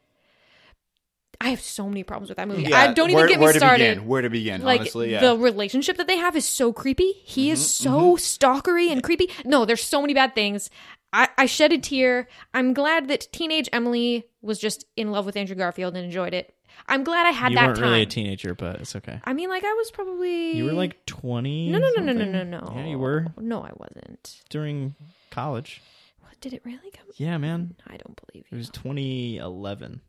I 1.41 1.49
have 1.49 1.61
so 1.61 1.87
many 1.89 2.03
problems 2.03 2.29
with 2.29 2.37
that 2.37 2.47
movie. 2.47 2.63
Yeah, 2.63 2.79
I 2.79 2.93
don't 2.93 3.09
even 3.09 3.15
where, 3.15 3.27
get 3.27 3.39
me 3.39 3.45
where 3.45 3.53
started. 3.53 3.83
To 3.83 3.89
begin? 3.95 4.07
Where 4.07 4.21
to 4.21 4.29
begin? 4.29 4.61
like 4.61 4.81
honestly, 4.81 5.11
yeah. 5.11 5.21
Mm-hmm, 5.21 5.39
the 5.39 5.43
relationship 5.43 5.97
that 5.97 6.05
they 6.05 6.17
have 6.17 6.35
is 6.35 6.45
so 6.47 6.71
creepy. 6.71 7.13
He 7.23 7.49
is 7.49 7.67
so 7.67 8.15
stalkery 8.15 8.91
and 8.91 9.01
creepy. 9.01 9.31
No, 9.43 9.65
there's 9.65 9.83
so 9.83 10.01
many 10.01 10.13
bad 10.13 10.35
things. 10.35 10.69
I, 11.11 11.29
I 11.39 11.47
shed 11.47 11.73
a 11.73 11.79
tear. 11.79 12.27
I'm 12.53 12.75
glad 12.75 13.07
that 13.07 13.27
teenage 13.33 13.67
Emily 13.73 14.27
was 14.43 14.59
just 14.59 14.85
in 14.95 15.11
love 15.11 15.25
with 15.25 15.35
Andrew 15.35 15.55
Garfield 15.55 15.95
and 15.95 16.05
enjoyed 16.05 16.35
it. 16.35 16.53
I'm 16.87 17.03
glad 17.03 17.25
I 17.25 17.31
had 17.31 17.53
that. 17.53 17.55
Time. 17.55 17.55
You 17.55 17.55
that 17.55 17.65
weren't 17.65 17.79
time. 17.79 17.89
really 17.89 18.01
a 18.03 18.05
teenager, 18.05 18.53
but 18.53 18.75
it's 18.81 18.95
okay. 18.95 19.19
I 19.23 19.33
mean, 19.33 19.49
like 19.49 19.63
I 19.63 19.73
was 19.73 19.89
probably 19.89 20.51
You 20.51 20.65
were 20.65 20.73
like 20.73 21.05
twenty. 21.07 21.69
no, 21.69 21.79
no, 21.79 21.89
no, 21.97 22.13
no, 22.13 22.13
no, 22.13 22.43
no, 22.43 22.43
no. 22.43 22.73
Yeah, 22.75 22.85
you 22.85 22.99
were 22.99 23.25
No, 23.39 23.63
I 23.63 23.71
wasn't. 23.75 24.41
during 24.49 24.93
college. 25.31 25.81
What, 26.21 26.39
did 26.39 26.53
it 26.53 26.61
really 26.63 26.91
come? 26.95 27.07
Yeah, 27.17 27.37
man. 27.39 27.75
I 27.87 27.97
don't 27.97 28.19
believe 28.27 28.45
you. 28.51 28.55
It 28.55 28.59
was 28.59 28.69
2011. 28.69 30.01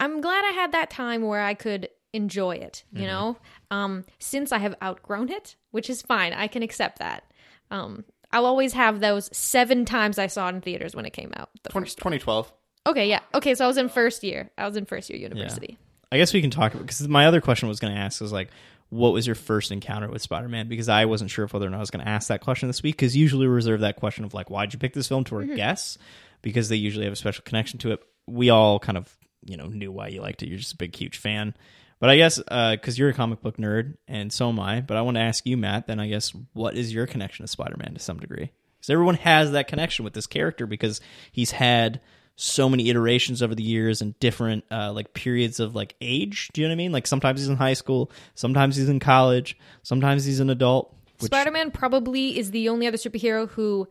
I'm 0.00 0.20
glad 0.20 0.44
I 0.44 0.52
had 0.52 0.72
that 0.72 0.90
time 0.90 1.22
where 1.22 1.42
I 1.42 1.54
could 1.54 1.88
enjoy 2.12 2.56
it, 2.56 2.84
you 2.92 3.00
Mm-hmm. 3.00 3.06
know? 3.06 3.36
Um, 3.70 4.04
since 4.18 4.52
I 4.52 4.58
have 4.58 4.74
outgrown 4.82 5.30
it, 5.30 5.56
which 5.70 5.90
is 5.90 6.02
fine. 6.02 6.32
I 6.32 6.46
can 6.48 6.62
accept 6.62 6.98
that. 7.00 7.24
Um, 7.70 8.04
I'll 8.32 8.46
always 8.46 8.72
have 8.74 9.00
those 9.00 9.28
seven 9.36 9.84
times 9.84 10.18
I 10.18 10.26
saw 10.26 10.48
it 10.48 10.54
in 10.54 10.60
theaters 10.60 10.94
when 10.94 11.04
it 11.06 11.12
came 11.12 11.32
out. 11.36 11.50
The 11.62 11.70
20, 11.70 11.84
first 11.86 11.98
2012. 11.98 12.52
Okay, 12.86 13.08
yeah. 13.08 13.20
Okay, 13.34 13.54
so 13.54 13.64
I 13.64 13.68
was 13.68 13.76
in 13.76 13.88
first 13.88 14.22
year. 14.22 14.50
I 14.56 14.66
was 14.66 14.76
in 14.76 14.84
first 14.86 15.10
year 15.10 15.18
university. 15.18 15.76
I 16.10 16.16
guess 16.16 16.32
we 16.32 16.40
can 16.40 16.50
talk 16.50 16.72
because 16.72 17.06
my 17.06 17.26
other 17.26 17.40
question 17.42 17.68
was 17.68 17.80
going 17.80 17.94
to 17.94 17.98
ask 18.00 18.22
is 18.22 18.32
like, 18.32 18.48
what 18.88 19.12
was 19.12 19.26
your 19.26 19.34
first 19.34 19.70
encounter 19.70 20.08
with 20.08 20.22
Spider-Man? 20.22 20.68
Because 20.68 20.88
I 20.88 21.04
wasn't 21.04 21.30
sure 21.30 21.44
if 21.44 21.52
whether 21.52 21.66
or 21.66 21.70
not 21.70 21.76
I 21.76 21.80
was 21.80 21.90
going 21.90 22.02
to 22.04 22.10
ask 22.10 22.28
that 22.28 22.40
question 22.40 22.68
this 22.68 22.82
week. 22.82 22.96
Because 22.96 23.14
usually 23.14 23.46
we 23.46 23.52
reserve 23.52 23.80
that 23.80 23.96
question 23.96 24.24
of 24.24 24.32
like, 24.32 24.48
why'd 24.48 24.72
you 24.72 24.78
pick 24.78 24.94
this 24.94 25.08
film 25.08 25.24
to 25.24 25.36
our 25.36 25.44
guests? 25.44 25.98
Because 26.40 26.70
they 26.70 26.76
usually 26.76 27.04
have 27.04 27.12
a 27.12 27.16
special 27.16 27.44
connection 27.44 27.78
to 27.80 27.92
it. 27.92 28.00
We 28.26 28.48
all 28.48 28.78
kind 28.78 28.96
of 28.96 29.14
you 29.44 29.56
know 29.56 29.66
knew 29.66 29.92
why 29.92 30.08
you 30.08 30.20
liked 30.20 30.42
it. 30.42 30.48
You're 30.48 30.58
just 30.58 30.74
a 30.74 30.76
big, 30.76 30.94
huge 30.94 31.18
fan. 31.18 31.54
But 32.00 32.10
I 32.10 32.16
guess 32.16 32.38
because 32.38 32.98
you're 32.98 33.08
a 33.08 33.14
comic 33.14 33.42
book 33.42 33.56
nerd 33.56 33.96
and 34.06 34.32
so 34.32 34.48
am 34.48 34.60
I. 34.60 34.80
But 34.80 34.96
I 34.96 35.02
want 35.02 35.16
to 35.16 35.20
ask 35.20 35.44
you, 35.46 35.56
Matt. 35.56 35.88
Then 35.88 35.98
I 35.98 36.08
guess 36.08 36.32
what 36.52 36.76
is 36.76 36.94
your 36.94 37.06
connection 37.06 37.44
to 37.44 37.48
Spider-Man 37.48 37.94
to 37.94 38.00
some 38.00 38.20
degree? 38.20 38.52
Because 38.76 38.90
everyone 38.90 39.16
has 39.16 39.50
that 39.52 39.66
connection 39.66 40.04
with 40.04 40.14
this 40.14 40.28
character 40.28 40.66
because 40.66 41.00
he's 41.32 41.50
had 41.50 42.00
so 42.36 42.68
many 42.68 42.88
iterations 42.88 43.42
over 43.42 43.52
the 43.52 43.64
years 43.64 44.00
and 44.00 44.16
different 44.20 44.64
uh, 44.70 44.92
like 44.92 45.12
periods 45.12 45.58
of 45.58 45.74
like 45.74 45.96
age. 46.00 46.50
Do 46.52 46.60
you 46.60 46.68
know 46.68 46.70
what 46.70 46.74
I 46.74 46.76
mean? 46.76 46.92
Like 46.92 47.08
sometimes 47.08 47.40
he's 47.40 47.48
in 47.48 47.56
high 47.56 47.74
school, 47.74 48.12
sometimes 48.36 48.76
he's 48.76 48.88
in 48.88 49.00
college, 49.00 49.58
sometimes 49.82 50.24
he's 50.24 50.38
an 50.38 50.50
adult. 50.50 50.94
Which, 51.18 51.30
Spider 51.30 51.50
Man 51.50 51.72
probably 51.72 52.38
is 52.38 52.52
the 52.52 52.68
only 52.68 52.86
other 52.86 52.96
superhero 52.96 53.48
who, 53.48 53.88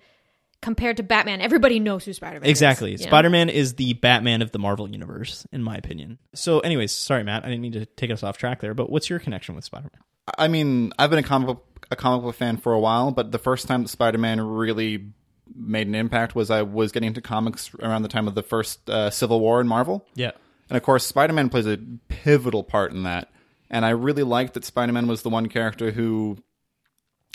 compared 0.62 0.98
to 0.98 1.04
Batman, 1.04 1.42
everybody 1.42 1.80
knows 1.80 2.06
who 2.06 2.14
Spider 2.14 2.40
Man 2.40 2.50
exactly, 2.50 2.94
is. 2.94 3.02
you 3.02 3.06
know? 3.06 3.10
Spider 3.10 3.30
Man 3.30 3.50
is 3.50 3.76
the 3.76 3.94
Batman 3.94 4.42
of 4.42 4.52
the 4.52 4.60
Marvel 4.60 4.90
universe, 4.90 5.46
in 5.52 5.64
my 5.64 5.76
opinion. 5.76 6.18
So, 6.34 6.60
anyways, 6.60 6.92
sorry, 6.92 7.24
Matt, 7.24 7.44
I 7.44 7.50
didn't 7.50 7.62
mean 7.62 7.74
to 7.74 7.86
take 7.86 8.12
us 8.12 8.24
off 8.24 8.38
track 8.38 8.62
there. 8.62 8.74
But 8.74 8.90
what's 8.90 9.10
your 9.10 9.20
connection 9.20 9.56
with 9.56 9.64
Spider 9.64 9.90
Man? 9.94 10.02
I 10.38 10.48
mean, 10.48 10.92
I've 11.00 11.10
been 11.10 11.20
a 11.20 11.24
comic 11.24 11.48
book, 11.48 11.88
a 11.92 11.96
comic 11.96 12.24
book 12.24 12.36
fan 12.36 12.58
for 12.58 12.74
a 12.74 12.80
while, 12.80 13.12
but 13.12 13.32
the 13.32 13.40
first 13.40 13.68
time 13.68 13.84
that 13.84 13.90
Spider 13.90 14.18
Man 14.18 14.42
really 14.42 15.12
made 15.56 15.88
an 15.88 15.96
impact 15.96 16.36
was 16.36 16.52
I 16.52 16.64
was 16.64 16.92
getting 16.92 17.08
into 17.08 17.22
comics 17.22 17.74
around 17.76 18.02
the 18.02 18.10
time 18.10 18.28
of 18.28 18.36
the 18.36 18.44
first 18.44 18.90
uh, 18.90 19.10
Civil 19.10 19.40
War 19.40 19.62
in 19.62 19.68
Marvel. 19.68 20.06
Yeah. 20.16 20.32
And 20.70 20.76
of 20.76 20.84
course, 20.84 21.06
Spider 21.06 21.34
Man 21.34 21.50
plays 21.50 21.66
a 21.66 21.80
pivotal 22.10 22.64
part 22.64 22.92
in 22.92 23.04
that. 23.04 23.32
And 23.70 23.86
I 23.86 23.90
really 23.90 24.24
liked 24.24 24.54
that 24.54 24.66
Spider 24.66 24.94
Man 24.94 25.08
was 25.08 25.22
the 25.22 25.30
one 25.30 25.48
character 25.48 25.92
who 25.92 26.38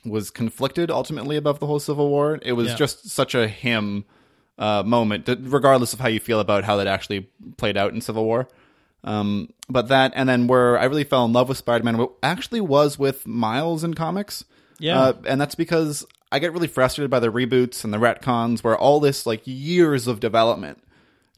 was 0.04 0.30
conflicted 0.30 0.90
ultimately 0.90 1.36
above 1.36 1.60
the 1.60 1.66
whole 1.66 1.78
Civil 1.80 2.08
War. 2.08 2.38
It 2.42 2.52
was 2.52 2.68
Yeah. 2.68 2.76
just 2.76 3.08
such 3.10 3.34
a 3.34 3.46
him 3.48 4.04
uh, 4.58 4.82
moment, 4.84 5.28
regardless 5.40 5.92
of 5.92 6.00
how 6.00 6.08
you 6.08 6.20
feel 6.20 6.38
about 6.38 6.64
how 6.64 6.76
that 6.76 6.86
actually 6.86 7.28
played 7.56 7.76
out 7.76 7.92
in 7.94 8.00
Civil 8.00 8.24
War. 8.24 8.48
Um, 9.04 9.48
but 9.68 9.88
that, 9.88 10.12
and 10.14 10.28
then 10.28 10.46
where 10.46 10.78
I 10.78 10.84
really 10.84 11.04
fell 11.04 11.24
in 11.24 11.32
love 11.32 11.48
with 11.48 11.58
Spider 11.58 11.82
Man 11.84 12.06
actually 12.22 12.60
was 12.60 12.98
with 12.98 13.26
Miles 13.26 13.82
in 13.82 13.94
comics. 13.94 14.44
Yeah. 14.78 15.00
Uh, 15.00 15.12
and 15.26 15.40
that's 15.40 15.54
because 15.54 16.04
I 16.30 16.38
get 16.38 16.52
really 16.52 16.68
frustrated 16.68 17.10
by 17.10 17.18
the 17.20 17.32
reboots 17.32 17.82
and 17.84 17.92
the 17.92 17.98
retcons 17.98 18.62
where 18.62 18.76
all 18.76 19.00
this 19.00 19.26
like 19.26 19.42
years 19.44 20.06
of 20.06 20.20
development 20.20 20.82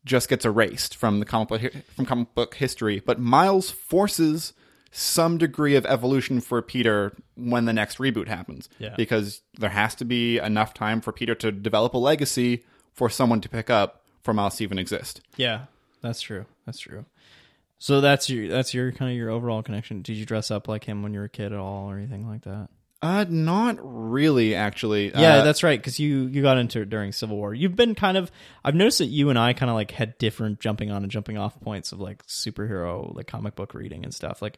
just 0.05 0.29
gets 0.29 0.45
erased 0.45 0.95
from 0.97 1.21
the 1.21 1.25
comic 1.25 1.49
book 1.49 1.63
from 1.97 2.05
comic 2.05 2.35
book 2.35 2.55
history. 2.57 3.01
But 3.05 3.19
Miles 3.19 3.71
forces 3.71 4.53
some 4.97 5.39
degree 5.39 5.75
of 5.75 5.85
evolution 5.87 6.41
for 6.41 6.63
Peter 6.63 7.17
when 7.35 7.65
the 7.65 7.73
next 7.73 7.99
reboot 7.99 8.29
happens. 8.29 8.69
Yeah. 8.79 8.95
Because 8.97 9.43
there 9.59 9.71
has 9.71 9.97
to 9.97 10.05
be 10.05 10.39
enough 10.39 10.73
time 10.73 11.01
for 11.01 11.13
Peter 11.13 11.35
to 11.35 11.51
develop 11.51 11.95
a 11.95 11.99
legacy 11.99 12.65
for 12.93 13.11
someone 13.11 13.41
to 13.41 13.49
pick 13.49 13.69
up 13.69 14.05
for 14.23 14.33
Miles 14.33 14.57
to 14.57 14.65
even 14.65 14.79
exist. 14.79 15.21
Yeah, 15.37 15.65
that's 16.01 16.21
true. 16.21 16.47
That's 16.65 16.79
true. 16.79 17.07
So 17.79 18.01
that's 18.01 18.31
your 18.31 18.49
that's 18.49 18.73
your 18.73 18.93
kind 18.93 19.11
of 19.11 19.17
your 19.17 19.31
overall 19.31 19.63
connection. 19.63 20.01
Did 20.01 20.17
you 20.17 20.25
dress 20.25 20.51
up 20.51 20.69
like 20.69 20.85
him 20.85 21.03
when 21.03 21.13
you 21.13 21.19
were 21.19 21.27
a 21.27 21.29
kid 21.29 21.53
at 21.53 21.59
all, 21.59 21.91
or 21.91 21.99
anything 21.99 22.29
like 22.29 22.43
that? 22.43 22.69
Uh, 23.05 23.27
not 23.29 23.77
really, 23.83 24.55
actually. 24.55 25.09
Yeah, 25.11 25.37
Uh, 25.37 25.45
that's 25.45 25.63
right. 25.63 25.79
Because 25.79 26.01
you 26.01 26.27
you 26.27 26.41
got 26.41 26.57
into 26.57 26.81
it 26.81 26.89
during 26.89 27.13
Civil 27.13 27.37
War. 27.37 27.53
You've 27.53 27.77
been 27.77 27.95
kind 27.95 28.17
of. 28.17 28.33
I've 28.65 28.75
noticed 28.75 28.99
that 28.99 29.07
you 29.07 29.29
and 29.29 29.39
I 29.39 29.53
kind 29.53 29.69
of 29.69 29.75
like 29.75 29.91
had 29.91 30.17
different 30.17 30.59
jumping 30.59 30.91
on 30.91 31.03
and 31.03 31.13
jumping 31.13 31.37
off 31.37 31.61
points 31.61 31.93
of 31.93 32.01
like 32.01 32.27
superhero 32.27 33.15
like 33.15 33.27
comic 33.27 33.57
book 33.57 33.75
reading 33.75 34.05
and 34.05 34.15
stuff. 34.15 34.41
Like, 34.41 34.57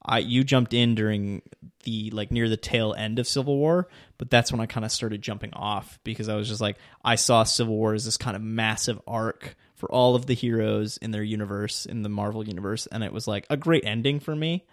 I 0.00 0.20
you 0.20 0.44
jumped 0.44 0.74
in 0.74 0.94
during 0.94 1.42
the 1.82 2.10
like 2.10 2.30
near 2.30 2.48
the 2.48 2.56
tail 2.56 2.94
end 2.96 3.18
of 3.18 3.26
Civil 3.26 3.56
War, 3.56 3.88
but 4.16 4.30
that's 4.30 4.52
when 4.52 4.60
I 4.60 4.66
kind 4.66 4.86
of 4.86 4.92
started 4.92 5.20
jumping 5.20 5.52
off 5.54 5.98
because 6.04 6.28
I 6.28 6.36
was 6.36 6.46
just 6.46 6.60
like 6.60 6.76
I 7.04 7.16
saw 7.16 7.42
Civil 7.42 7.74
War 7.76 7.94
as 7.94 8.04
this 8.04 8.16
kind 8.16 8.36
of 8.36 8.42
massive 8.42 9.00
arc 9.08 9.56
for 9.74 9.90
all 9.90 10.14
of 10.14 10.26
the 10.26 10.34
heroes 10.34 10.98
in 10.98 11.10
their 11.10 11.24
universe 11.24 11.84
in 11.84 12.02
the 12.02 12.08
Marvel 12.08 12.46
universe, 12.46 12.86
and 12.86 13.02
it 13.02 13.12
was 13.12 13.26
like 13.26 13.44
a 13.50 13.56
great 13.56 13.84
ending 13.84 14.20
for 14.20 14.36
me. 14.36 14.64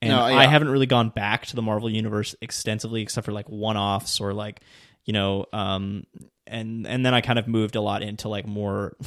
And 0.00 0.10
No, 0.10 0.22
I 0.22 0.46
haven't 0.46 0.68
really 0.68 0.86
gone 0.86 1.08
back 1.08 1.46
to 1.46 1.56
the 1.56 1.62
Marvel 1.62 1.90
universe 1.90 2.34
extensively, 2.40 3.02
except 3.02 3.24
for 3.24 3.32
like 3.32 3.48
one-offs 3.48 4.20
or 4.20 4.32
like, 4.32 4.60
you 5.04 5.12
know, 5.12 5.46
um, 5.52 6.04
and 6.46 6.86
and 6.86 7.04
then 7.04 7.14
I 7.14 7.20
kind 7.20 7.38
of 7.38 7.48
moved 7.48 7.76
a 7.76 7.80
lot 7.80 8.02
into 8.02 8.28
like 8.28 8.46
more. 8.46 8.96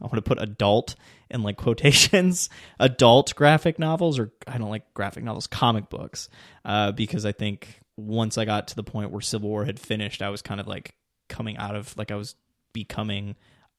I 0.00 0.04
want 0.04 0.16
to 0.16 0.22
put 0.22 0.40
adult 0.40 0.96
in 1.30 1.42
like 1.42 1.56
quotations, 1.56 2.50
adult 2.80 3.34
graphic 3.34 3.78
novels, 3.78 4.18
or 4.18 4.32
I 4.46 4.58
don't 4.58 4.68
like 4.68 4.92
graphic 4.92 5.24
novels, 5.24 5.46
comic 5.46 5.88
books, 5.88 6.28
uh, 6.64 6.92
because 6.92 7.24
I 7.24 7.32
think 7.32 7.80
once 7.96 8.36
I 8.36 8.44
got 8.44 8.68
to 8.68 8.76
the 8.76 8.84
point 8.84 9.10
where 9.10 9.20
Civil 9.20 9.48
War 9.48 9.64
had 9.64 9.80
finished, 9.80 10.20
I 10.20 10.28
was 10.28 10.42
kind 10.42 10.60
of 10.60 10.66
like 10.66 10.94
coming 11.28 11.56
out 11.56 11.74
of 11.74 11.96
like 11.96 12.10
I 12.10 12.16
was 12.16 12.34
becoming 12.72 13.34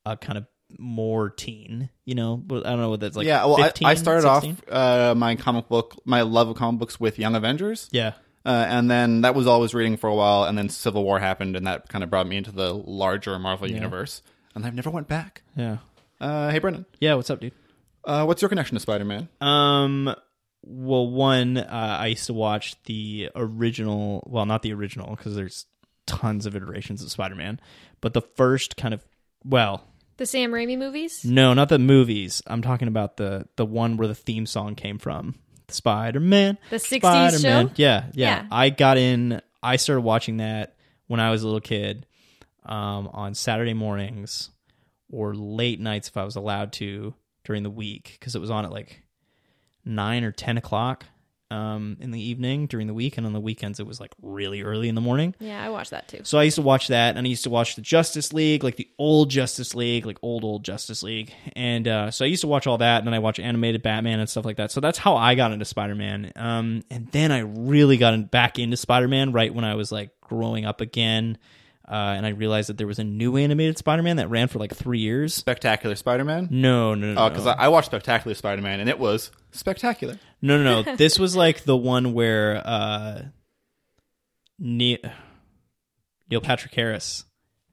a 0.06 0.18
kind 0.18 0.38
of 0.38 0.48
more 0.78 1.30
teen, 1.30 1.90
you 2.06 2.16
know. 2.16 2.44
I 2.50 2.54
don't 2.62 2.80
know 2.80 2.90
what 2.90 3.00
that's 3.00 3.16
like. 3.18 3.26
yeah, 3.26 3.46
well, 3.46 3.58
15, 3.58 3.88
I, 3.88 3.92
I 3.92 3.94
started 3.96 4.22
16? 4.24 4.58
off 4.70 4.74
uh, 4.74 5.16
my 5.16 5.36
comic 5.36 5.68
book, 5.68 5.96
my 6.06 6.22
love 6.22 6.50
of 6.50 6.56
comic 6.58 6.80
books 6.80 7.00
with 7.00 7.18
Young 7.18 7.36
Avengers. 7.36 7.90
Yeah, 7.92 8.14
Uh, 8.46 8.66
and 8.70 8.90
then 8.90 9.22
that 9.22 9.36
was 9.36 9.48
always 9.48 9.74
reading 9.74 9.98
for 9.98 10.08
a 10.10 10.16
while, 10.16 10.44
and 10.44 10.58
then 10.58 10.70
Civil 10.70 11.04
War 11.04 11.20
happened, 11.20 11.56
and 11.56 11.66
that 11.68 11.90
kind 11.90 12.04
of 12.04 12.10
brought 12.10 12.28
me 12.28 12.38
into 12.38 12.52
the 12.52 12.74
larger 12.74 13.38
Marvel 13.40 13.70
universe. 13.70 14.22
And 14.56 14.66
I've 14.66 14.76
never 14.76 14.90
went 14.90 15.08
back. 15.08 15.42
yeah, 15.56 15.78
Uh, 16.22 16.50
hey, 16.52 16.60
Breandan, 16.60 16.86
yeah. 17.00 17.14
What's 17.16 17.30
up, 17.30 17.40
dude? 17.40 17.54
uh, 18.06 18.26
what's 18.26 18.42
your 18.42 18.50
connection 18.50 18.76
to 18.76 18.80
Spider 18.80 19.06
Man? 19.06 19.28
Um, 19.42 20.14
well, 20.64 21.10
one, 21.10 21.58
uh, 21.58 21.98
I 22.02 22.08
used 22.08 22.26
to 22.28 22.34
watch 22.34 22.76
the 22.84 23.30
original. 23.36 24.24
Well, 24.30 24.46
not 24.46 24.62
the 24.62 24.74
original 24.74 25.16
because 25.16 25.36
there's 25.36 25.66
tons 26.06 26.46
of 26.46 26.56
iterations 26.56 27.04
of 27.04 27.12
Spider-Man, 27.12 27.60
but 28.02 28.14
the 28.14 28.22
first 28.22 28.76
kind 28.78 28.94
of 28.94 29.06
well, 29.46 29.86
The 30.20 30.26
Sam 30.26 30.52
Raimi 30.52 30.78
movies? 30.78 31.24
no, 31.26 31.54
not 31.54 31.70
the 31.70 31.80
movies. 31.80 32.44
I'm 32.46 32.62
talking 32.62 32.88
about 32.88 33.18
the 33.18 33.48
the 33.56 33.66
one 33.66 33.96
where 33.98 34.08
the 34.08 34.14
theme 34.16 34.46
song 34.46 34.76
came 34.76 35.00
from. 35.00 35.36
Spider-Man. 35.70 36.58
The 36.70 36.76
60s 36.76 36.98
Spider-Man. 36.98 37.68
show? 37.70 37.74
Yeah, 37.78 38.06
yeah, 38.14 38.42
Yeah. 38.42 38.48
I 38.52 38.70
got 38.70 38.98
in. 38.98 39.42
I 39.64 39.78
started 39.78 40.02
watching 40.02 40.38
that 40.38 40.76
when 41.08 41.20
I 41.20 41.32
was 41.32 41.44
a 41.44 41.46
little 41.46 41.62
kid, 41.62 42.06
um, 42.66 43.08
on 43.14 43.34
Saturday 43.34 43.74
mornings 43.74 44.50
or 45.12 45.34
late 45.34 45.80
nights 45.80 46.10
if 46.10 46.18
I 46.18 46.24
was 46.26 46.36
allowed 46.36 46.74
to 46.74 47.14
during 47.44 47.64
the 47.64 47.70
week 47.70 48.18
because 48.20 48.36
it 48.36 48.40
was 48.42 48.52
on 48.52 48.66
at 48.66 48.72
like 48.72 49.02
nine 49.86 50.24
or 50.24 50.32
ten 50.32 50.58
o'clock 50.58 51.06
um, 51.52 51.98
in 52.00 52.12
the 52.12 52.22
evening 52.22 52.68
during 52.68 52.88
the 52.88 52.94
week, 52.94 53.18
and 53.18 53.26
on 53.26 53.34
the 53.34 53.40
weekends 53.40 53.80
it 53.80 53.88
was 53.88 54.00
like 54.00 54.12
really 54.22 54.62
early 54.62 54.88
in 54.90 54.96
the 54.96 55.02
morning. 55.02 55.34
Yeah, 55.40 55.64
I 55.64 55.70
watched 55.70 55.92
that 55.92 56.08
too. 56.08 56.22
So 56.24 56.38
I 56.38 56.44
used 56.44 56.56
to 56.56 56.62
watch 56.62 56.90
that, 56.90 57.18
and 57.18 57.26
I 57.26 57.30
used 57.30 57.44
to 57.46 57.50
watch 57.50 57.76
the 57.76 57.82
Justice 57.82 58.34
League, 58.34 58.64
like 58.64 58.76
the 58.76 58.88
old 59.00 59.30
Justice 59.30 59.74
League, 59.76 60.06
like 60.06 60.18
old 60.22 60.44
old 60.44 60.64
Justice 60.64 61.02
League, 61.04 61.34
and 61.56 61.88
uh, 61.88 62.12
so 62.12 62.26
I 62.26 62.28
used 62.28 62.42
to 62.42 62.48
watch 62.48 62.68
all 62.68 62.78
that, 62.78 63.00
and 63.00 63.08
then 63.08 63.14
I 63.14 63.20
watch 63.20 63.40
animated 63.40 63.82
Batman 63.82 64.20
and 64.20 64.30
stuff 64.30 64.46
like 64.46 64.58
that. 64.58 64.72
So 64.72 64.80
that's 64.80 64.98
how 64.98 65.16
I 65.16 65.36
got 65.36 65.52
into 65.52 65.66
Spider 65.66 65.96
Man, 65.96 66.32
um, 66.36 66.84
and 66.92 67.08
then 67.12 67.32
I 67.32 67.40
really 67.40 67.98
got 67.98 68.14
in, 68.14 68.26
back 68.26 68.60
into 68.60 68.78
Spider 68.78 69.08
Man 69.08 69.32
right 69.32 69.54
when 69.54 69.66
I 69.66 69.76
was 69.76 69.92
like 69.92 70.12
growing 70.22 70.66
up 70.66 70.82
again, 70.82 71.38
uh, 71.88 71.94
and 72.16 72.24
I 72.28 72.30
realized 72.30 72.70
that 72.70 72.78
there 72.78 72.86
was 72.86 73.00
a 73.00 73.04
new 73.04 73.36
animated 73.38 73.80
Spider 73.80 74.04
Man 74.04 74.18
that 74.18 74.30
ran 74.30 74.48
for 74.50 74.60
like 74.60 74.76
three 74.76 75.00
years. 75.00 75.34
Spectacular 75.34 75.96
Spider 75.96 76.24
Man? 76.24 76.48
No, 76.52 76.94
no, 76.94 77.14
no, 77.16 77.20
Oh, 77.20 77.24
no. 77.26 77.30
because 77.30 77.48
I, 77.48 77.54
I 77.54 77.68
watched 77.70 77.88
Spectacular 77.88 78.36
Spider 78.36 78.62
Man, 78.62 78.80
and 78.80 78.88
it 78.88 79.00
was 79.00 79.32
spectacular. 79.52 80.20
No, 80.42 80.62
no, 80.62 80.82
no. 80.84 80.96
this 80.98 81.20
was 81.20 81.36
like 81.36 81.64
the 81.64 81.76
one 81.78 82.14
where 82.14 82.62
uh, 82.66 83.22
Neil, 84.58 84.98
Neil 86.30 86.42
Patrick 86.42 86.74
Harris 86.74 87.26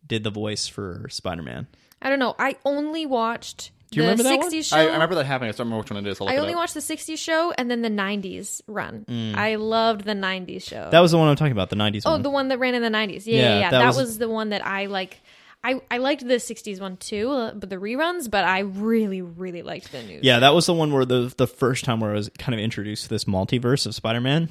did 0.06 0.24
the 0.24 0.30
voice 0.30 0.68
for 0.68 1.06
Spider 1.10 1.42
Man. 1.42 1.66
I 2.00 2.08
don't 2.08 2.18
know. 2.18 2.34
I 2.38 2.56
only 2.64 3.06
watched 3.06 3.70
Do 3.90 3.96
you 3.96 4.02
the 4.02 4.10
remember 4.10 4.22
that 4.24 4.38
one? 4.38 4.52
60s 4.52 4.64
show. 4.68 4.76
I, 4.76 4.80
I 4.82 4.92
remember 4.92 5.14
that 5.16 5.26
happening. 5.26 5.48
I 5.48 5.50
just 5.50 5.58
don't 5.58 5.66
remember 5.68 5.82
which 5.82 5.90
one 5.90 6.06
it 6.06 6.10
is. 6.10 6.20
I'll 6.20 6.26
look 6.26 6.34
I 6.34 6.36
it 6.36 6.40
only 6.40 6.52
up. 6.52 6.58
watched 6.58 6.74
the 6.74 6.80
60s 6.80 7.18
show 7.18 7.52
and 7.56 7.70
then 7.70 7.82
the 7.82 7.88
90s 7.90 8.60
run. 8.66 9.04
I 9.36 9.56
loved 9.56 10.04
the 10.04 10.12
90s 10.12 10.62
show. 10.62 10.76
Mm. 10.76 10.90
That 10.90 11.00
was 11.00 11.10
the 11.12 11.18
one 11.18 11.28
I'm 11.28 11.36
talking 11.36 11.52
about, 11.52 11.70
the 11.70 11.76
'90s 11.76 12.02
oh, 12.04 12.12
one. 12.12 12.22
the 12.22 12.30
one 12.30 12.48
that 12.48 12.58
ran 12.58 12.74
in 12.74 12.82
the 12.82 12.88
90s. 12.90 13.26
Yeah, 13.26 13.34
Yeah, 13.34 13.40
yeah, 13.40 13.58
yeah. 13.60 13.70
that 13.70 13.78
That, 13.78 13.86
was- 13.88 13.96
was... 13.96 14.18
the 14.18 14.28
one 14.28 14.50
that 14.50 14.64
I 14.64 14.86
like. 14.86 15.20
I, 15.66 15.80
I 15.90 15.98
liked 15.98 16.20
the 16.26 16.34
60s 16.34 16.80
one 16.80 16.96
too, 16.96 17.30
uh, 17.30 17.52
but 17.54 17.68
the 17.70 17.76
reruns, 17.76 18.30
but 18.30 18.44
I 18.44 18.60
really, 18.60 19.20
really 19.22 19.62
liked 19.62 19.90
the 19.92 20.02
new. 20.02 20.20
yeah, 20.22 20.38
that 20.38 20.54
was 20.54 20.66
the 20.66 20.74
one 20.74 20.92
where 20.92 21.04
the 21.04 21.34
the 21.36 21.46
first 21.46 21.84
time 21.84 22.00
where 22.00 22.12
I 22.12 22.14
was 22.14 22.30
kind 22.38 22.54
of 22.54 22.60
introduced 22.60 23.04
to 23.04 23.08
this 23.08 23.24
multiverse 23.24 23.86
of 23.86 23.94
Spider 23.94 24.20
Man. 24.20 24.48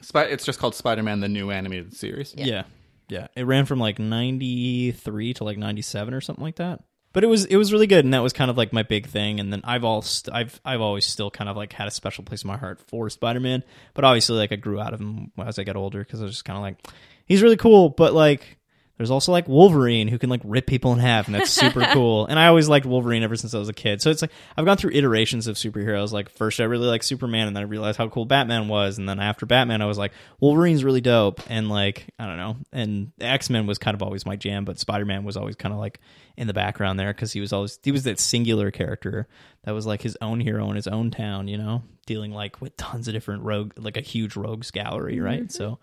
Spi- 0.00 0.22
it's 0.24 0.44
just 0.44 0.58
called 0.58 0.74
Spider 0.74 1.02
Man, 1.02 1.20
the 1.20 1.28
new 1.28 1.50
animated 1.50 1.94
series. 1.94 2.34
Yeah. 2.36 2.62
yeah, 3.08 3.26
It 3.36 3.42
ran 3.44 3.66
from 3.66 3.78
like 3.78 3.98
'93 3.98 5.34
to 5.34 5.44
like 5.44 5.58
'97 5.58 6.14
or 6.14 6.20
something 6.20 6.44
like 6.44 6.56
that. 6.56 6.82
But 7.12 7.24
it 7.24 7.26
was 7.26 7.46
it 7.46 7.56
was 7.56 7.72
really 7.72 7.86
good, 7.86 8.04
and 8.04 8.14
that 8.14 8.22
was 8.22 8.32
kind 8.32 8.50
of 8.50 8.56
like 8.56 8.72
my 8.72 8.82
big 8.82 9.06
thing. 9.06 9.40
And 9.40 9.52
then 9.52 9.62
I've 9.64 9.82
all 9.82 10.02
st- 10.02 10.34
I've 10.34 10.60
I've 10.64 10.80
always 10.80 11.06
still 11.06 11.30
kind 11.30 11.48
of 11.48 11.56
like 11.56 11.72
had 11.72 11.88
a 11.88 11.90
special 11.90 12.22
place 12.22 12.42
in 12.44 12.48
my 12.48 12.56
heart 12.56 12.80
for 12.86 13.08
Spider 13.10 13.40
Man. 13.40 13.64
But 13.94 14.04
obviously, 14.04 14.36
like 14.36 14.52
I 14.52 14.56
grew 14.56 14.78
out 14.78 14.94
of 14.94 15.00
him 15.00 15.32
as 15.38 15.58
I 15.58 15.64
got 15.64 15.76
older 15.76 16.00
because 16.00 16.20
I 16.20 16.24
was 16.24 16.32
just 16.32 16.44
kind 16.44 16.58
of 16.58 16.62
like, 16.62 16.86
he's 17.26 17.42
really 17.42 17.56
cool, 17.56 17.88
but 17.88 18.12
like. 18.12 18.57
There's 18.98 19.12
also 19.12 19.30
like 19.30 19.46
Wolverine 19.46 20.08
who 20.08 20.18
can 20.18 20.28
like 20.28 20.40
rip 20.44 20.66
people 20.66 20.92
in 20.92 20.98
half, 20.98 21.26
and 21.26 21.34
that's 21.34 21.50
super 21.50 21.86
cool. 21.92 22.26
And 22.26 22.36
I 22.36 22.48
always 22.48 22.68
liked 22.68 22.84
Wolverine 22.84 23.22
ever 23.22 23.36
since 23.36 23.54
I 23.54 23.58
was 23.58 23.68
a 23.68 23.72
kid. 23.72 24.02
So 24.02 24.10
it's 24.10 24.20
like 24.20 24.32
I've 24.56 24.64
gone 24.64 24.76
through 24.76 24.90
iterations 24.92 25.46
of 25.46 25.54
superheroes. 25.54 26.12
Like 26.12 26.28
first 26.28 26.58
I 26.58 26.64
really 26.64 26.88
liked 26.88 27.04
Superman, 27.04 27.46
and 27.46 27.56
then 27.56 27.62
I 27.62 27.66
realized 27.66 27.96
how 27.96 28.08
cool 28.08 28.24
Batman 28.24 28.66
was, 28.66 28.98
and 28.98 29.08
then 29.08 29.20
after 29.20 29.46
Batman 29.46 29.80
I 29.80 29.86
was 29.86 29.98
like 29.98 30.12
Wolverine's 30.40 30.82
really 30.82 31.00
dope, 31.00 31.40
and 31.48 31.68
like 31.68 32.06
I 32.18 32.26
don't 32.26 32.36
know. 32.36 32.56
And 32.72 33.12
X 33.20 33.48
Men 33.48 33.66
was 33.66 33.78
kind 33.78 33.94
of 33.94 34.02
always 34.02 34.26
my 34.26 34.34
jam, 34.34 34.64
but 34.64 34.80
Spider 34.80 35.06
Man 35.06 35.22
was 35.22 35.36
always 35.36 35.54
kind 35.54 35.72
of 35.72 35.78
like 35.78 36.00
in 36.36 36.48
the 36.48 36.54
background 36.54 36.98
there 36.98 37.14
because 37.14 37.32
he 37.32 37.40
was 37.40 37.52
always 37.52 37.78
he 37.84 37.92
was 37.92 38.02
that 38.02 38.18
singular 38.18 38.72
character 38.72 39.28
that 39.62 39.72
was 39.72 39.86
like 39.86 40.02
his 40.02 40.18
own 40.20 40.40
hero 40.40 40.68
in 40.70 40.76
his 40.76 40.88
own 40.88 41.12
town, 41.12 41.46
you 41.46 41.56
know, 41.56 41.82
dealing 42.06 42.32
like 42.32 42.60
with 42.60 42.76
tons 42.76 43.06
of 43.06 43.14
different 43.14 43.44
rogue, 43.44 43.74
like 43.78 43.96
a 43.96 44.00
huge 44.00 44.34
rogues 44.34 44.72
gallery, 44.72 45.20
right? 45.20 45.42
Mm-hmm. 45.44 45.50
So. 45.50 45.78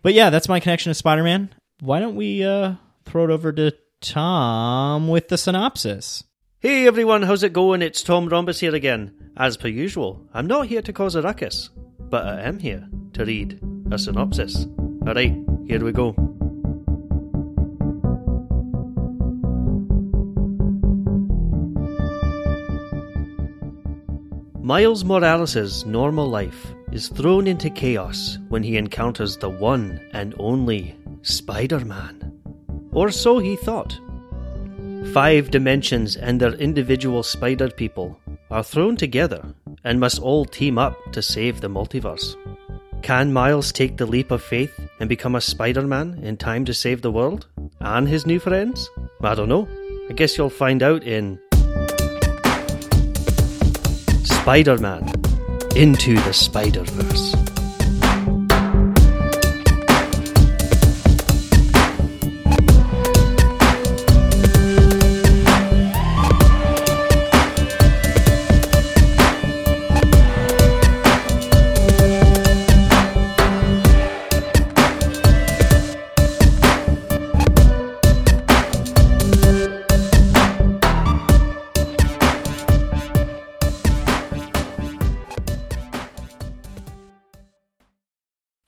But 0.00 0.14
yeah, 0.14 0.30
that's 0.30 0.48
my 0.48 0.60
connection 0.60 0.90
to 0.90 0.94
Spider 0.94 1.24
Man. 1.24 1.52
Why 1.80 2.00
don't 2.00 2.16
we 2.16 2.42
uh, 2.42 2.74
throw 3.04 3.22
it 3.22 3.30
over 3.30 3.52
to 3.52 3.72
Tom 4.00 5.06
with 5.06 5.28
the 5.28 5.38
synopsis? 5.38 6.24
Hey 6.58 6.88
everyone, 6.88 7.22
how's 7.22 7.44
it 7.44 7.52
going? 7.52 7.82
It's 7.82 8.02
Tom 8.02 8.28
Rhombus 8.28 8.58
here 8.58 8.74
again. 8.74 9.30
As 9.36 9.56
per 9.56 9.68
usual, 9.68 10.26
I'm 10.34 10.48
not 10.48 10.66
here 10.66 10.82
to 10.82 10.92
cause 10.92 11.14
a 11.14 11.22
ruckus, 11.22 11.70
but 12.00 12.26
I 12.26 12.40
am 12.40 12.58
here 12.58 12.88
to 13.12 13.24
read 13.24 13.60
a 13.92 13.98
synopsis. 13.98 14.66
Alright, 15.06 15.36
here 15.68 15.84
we 15.84 15.92
go. 15.92 16.16
Miles 24.60 25.04
Morales' 25.04 25.86
normal 25.86 26.26
life 26.26 26.66
is 26.90 27.06
thrown 27.06 27.46
into 27.46 27.70
chaos 27.70 28.36
when 28.48 28.64
he 28.64 28.76
encounters 28.76 29.36
the 29.36 29.48
one 29.48 30.00
and 30.12 30.34
only 30.40 30.96
Spider 31.22 31.80
Man. 31.80 32.32
Or 32.92 33.10
so 33.10 33.38
he 33.38 33.56
thought. 33.56 33.98
Five 35.12 35.50
dimensions 35.50 36.16
and 36.16 36.40
their 36.40 36.54
individual 36.54 37.22
spider 37.22 37.70
people 37.70 38.18
are 38.50 38.62
thrown 38.62 38.96
together 38.96 39.54
and 39.84 40.00
must 40.00 40.20
all 40.20 40.44
team 40.44 40.78
up 40.78 40.96
to 41.12 41.22
save 41.22 41.60
the 41.60 41.68
multiverse. 41.68 42.36
Can 43.02 43.32
Miles 43.32 43.72
take 43.72 43.96
the 43.96 44.06
leap 44.06 44.30
of 44.30 44.42
faith 44.42 44.78
and 45.00 45.08
become 45.08 45.34
a 45.34 45.40
Spider 45.40 45.86
Man 45.86 46.18
in 46.22 46.36
time 46.36 46.64
to 46.64 46.74
save 46.74 47.02
the 47.02 47.12
world? 47.12 47.46
And 47.80 48.08
his 48.08 48.26
new 48.26 48.38
friends? 48.38 48.90
I 49.22 49.34
don't 49.34 49.48
know. 49.48 49.68
I 50.10 50.12
guess 50.14 50.36
you'll 50.36 50.50
find 50.50 50.82
out 50.82 51.04
in. 51.04 51.38
Spider 54.24 54.78
Man 54.78 55.12
Into 55.76 56.16
the 56.20 56.32
Spider 56.32 56.82
Verse. 56.84 57.57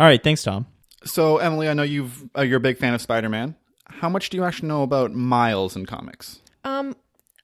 All 0.00 0.06
right, 0.06 0.22
thanks, 0.22 0.42
Tom. 0.42 0.66
So, 1.04 1.36
Emily, 1.36 1.68
I 1.68 1.74
know 1.74 1.82
you've 1.82 2.26
uh, 2.34 2.40
you're 2.40 2.56
a 2.56 2.60
big 2.60 2.78
fan 2.78 2.94
of 2.94 3.02
Spider-Man. 3.02 3.54
How 3.84 4.08
much 4.08 4.30
do 4.30 4.38
you 4.38 4.44
actually 4.44 4.68
know 4.68 4.82
about 4.82 5.12
Miles 5.12 5.76
in 5.76 5.84
comics? 5.84 6.40
Um, 6.64 6.96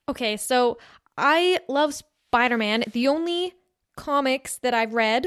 okay, 0.09 0.39
so 0.39 0.79
I 1.19 1.61
love 1.69 1.93
Spider 1.93 2.57
Man. 2.57 2.85
The 2.91 3.09
only 3.09 3.53
comics 3.95 4.57
that 4.59 4.73
I've 4.73 4.95
read 4.95 5.27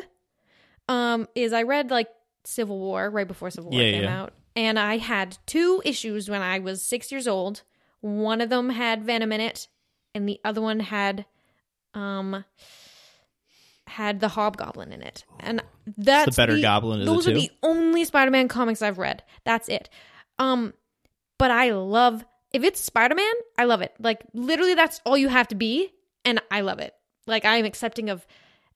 um 0.88 1.27
is 1.36 1.53
I 1.53 1.62
read 1.63 1.91
like 1.91 2.07
Civil 2.45 2.79
War 2.79 3.12
right 3.12 3.27
before 3.27 3.51
Civil 3.51 3.69
War 3.69 3.79
Yeah, 3.79 3.91
came 3.91 4.03
yeah. 4.05 4.21
out. 4.21 4.33
And 4.55 4.79
I 4.79 4.98
had 4.98 5.38
two 5.45 5.83
issues 5.86 6.29
when 6.31 6.41
I 6.41 6.57
was 6.57 6.81
six 6.81 7.12
years 7.12 7.27
old. 7.27 7.62
One 8.01 8.41
of 8.41 8.50
them 8.50 8.71
had 8.71 9.03
Venom 9.03 9.31
in 9.31 9.39
it, 9.41 9.67
and 10.15 10.27
the 10.27 10.39
other 10.43 10.62
one 10.62 10.79
had 10.79 11.25
um 11.93 12.43
had 13.89 14.19
the 14.19 14.29
Hobgoblin 14.29 14.91
in 14.91 15.01
it. 15.01 15.25
And 15.39 15.63
that's 15.98 16.36
the 16.36 16.39
better 16.39 16.60
Goblin 16.60 17.01
of 17.01 17.05
the 17.05 17.12
Those 17.12 17.27
are 17.27 17.34
the 17.34 17.51
only 17.63 18.05
Spider-Man 18.05 18.48
comics 18.48 18.81
I've 18.81 18.98
read. 19.00 19.24
That's 19.43 19.67
it. 19.67 19.89
Um 20.38 20.74
but 21.38 21.51
I 21.51 21.72
love 21.72 22.24
if 22.51 22.63
it's 22.63 22.79
Spider-Man, 22.79 23.34
I 23.58 23.65
love 23.65 23.81
it. 23.81 23.93
Like 24.00 24.22
literally 24.34 24.75
that's 24.75 25.01
all 25.05 25.17
you 25.17 25.29
have 25.29 25.48
to 25.50 25.55
be 25.55 25.91
and 26.25 26.41
I 26.51 26.62
love 26.62 26.79
it. 26.79 26.93
Like 27.27 27.46
I 27.46 27.58
am 27.58 27.65
accepting 27.65 28.10
of 28.10 28.25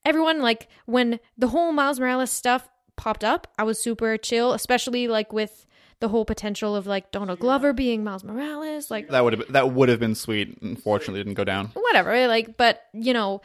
everyone 0.06 0.42
like 0.42 0.68
when 0.86 1.20
the 1.38 1.48
whole 1.48 1.72
Miles 1.72 2.00
Morales 2.00 2.32
stuff 2.32 2.68
popped 2.96 3.24
up, 3.24 3.48
I 3.58 3.64
was 3.64 3.82
super 3.82 4.18
chill, 4.18 4.54
especially 4.54 5.08
like 5.08 5.34
with 5.34 5.66
the 6.00 6.10
whole 6.10 6.26
potential 6.26 6.76
of 6.76 6.86
like 6.86 7.12
Donald 7.12 7.40
Glover 7.40 7.72
being 7.72 8.04
Miles 8.04 8.24
Morales, 8.24 8.92
like 8.92 9.10
That 9.10 9.24
would 9.24 9.34
have 9.34 9.52
that 9.54 9.72
would 9.72 9.90
have 9.90 10.00
been 10.00 10.16
sweet. 10.16 10.58
Unfortunately, 10.62 11.22
it 11.22 11.24
didn't 11.24 11.38
go 11.38 11.44
down. 11.46 11.68
whatever 11.68 12.28
like 12.28 12.58
but 12.58 12.84
you 12.94 13.14
know 13.14 13.42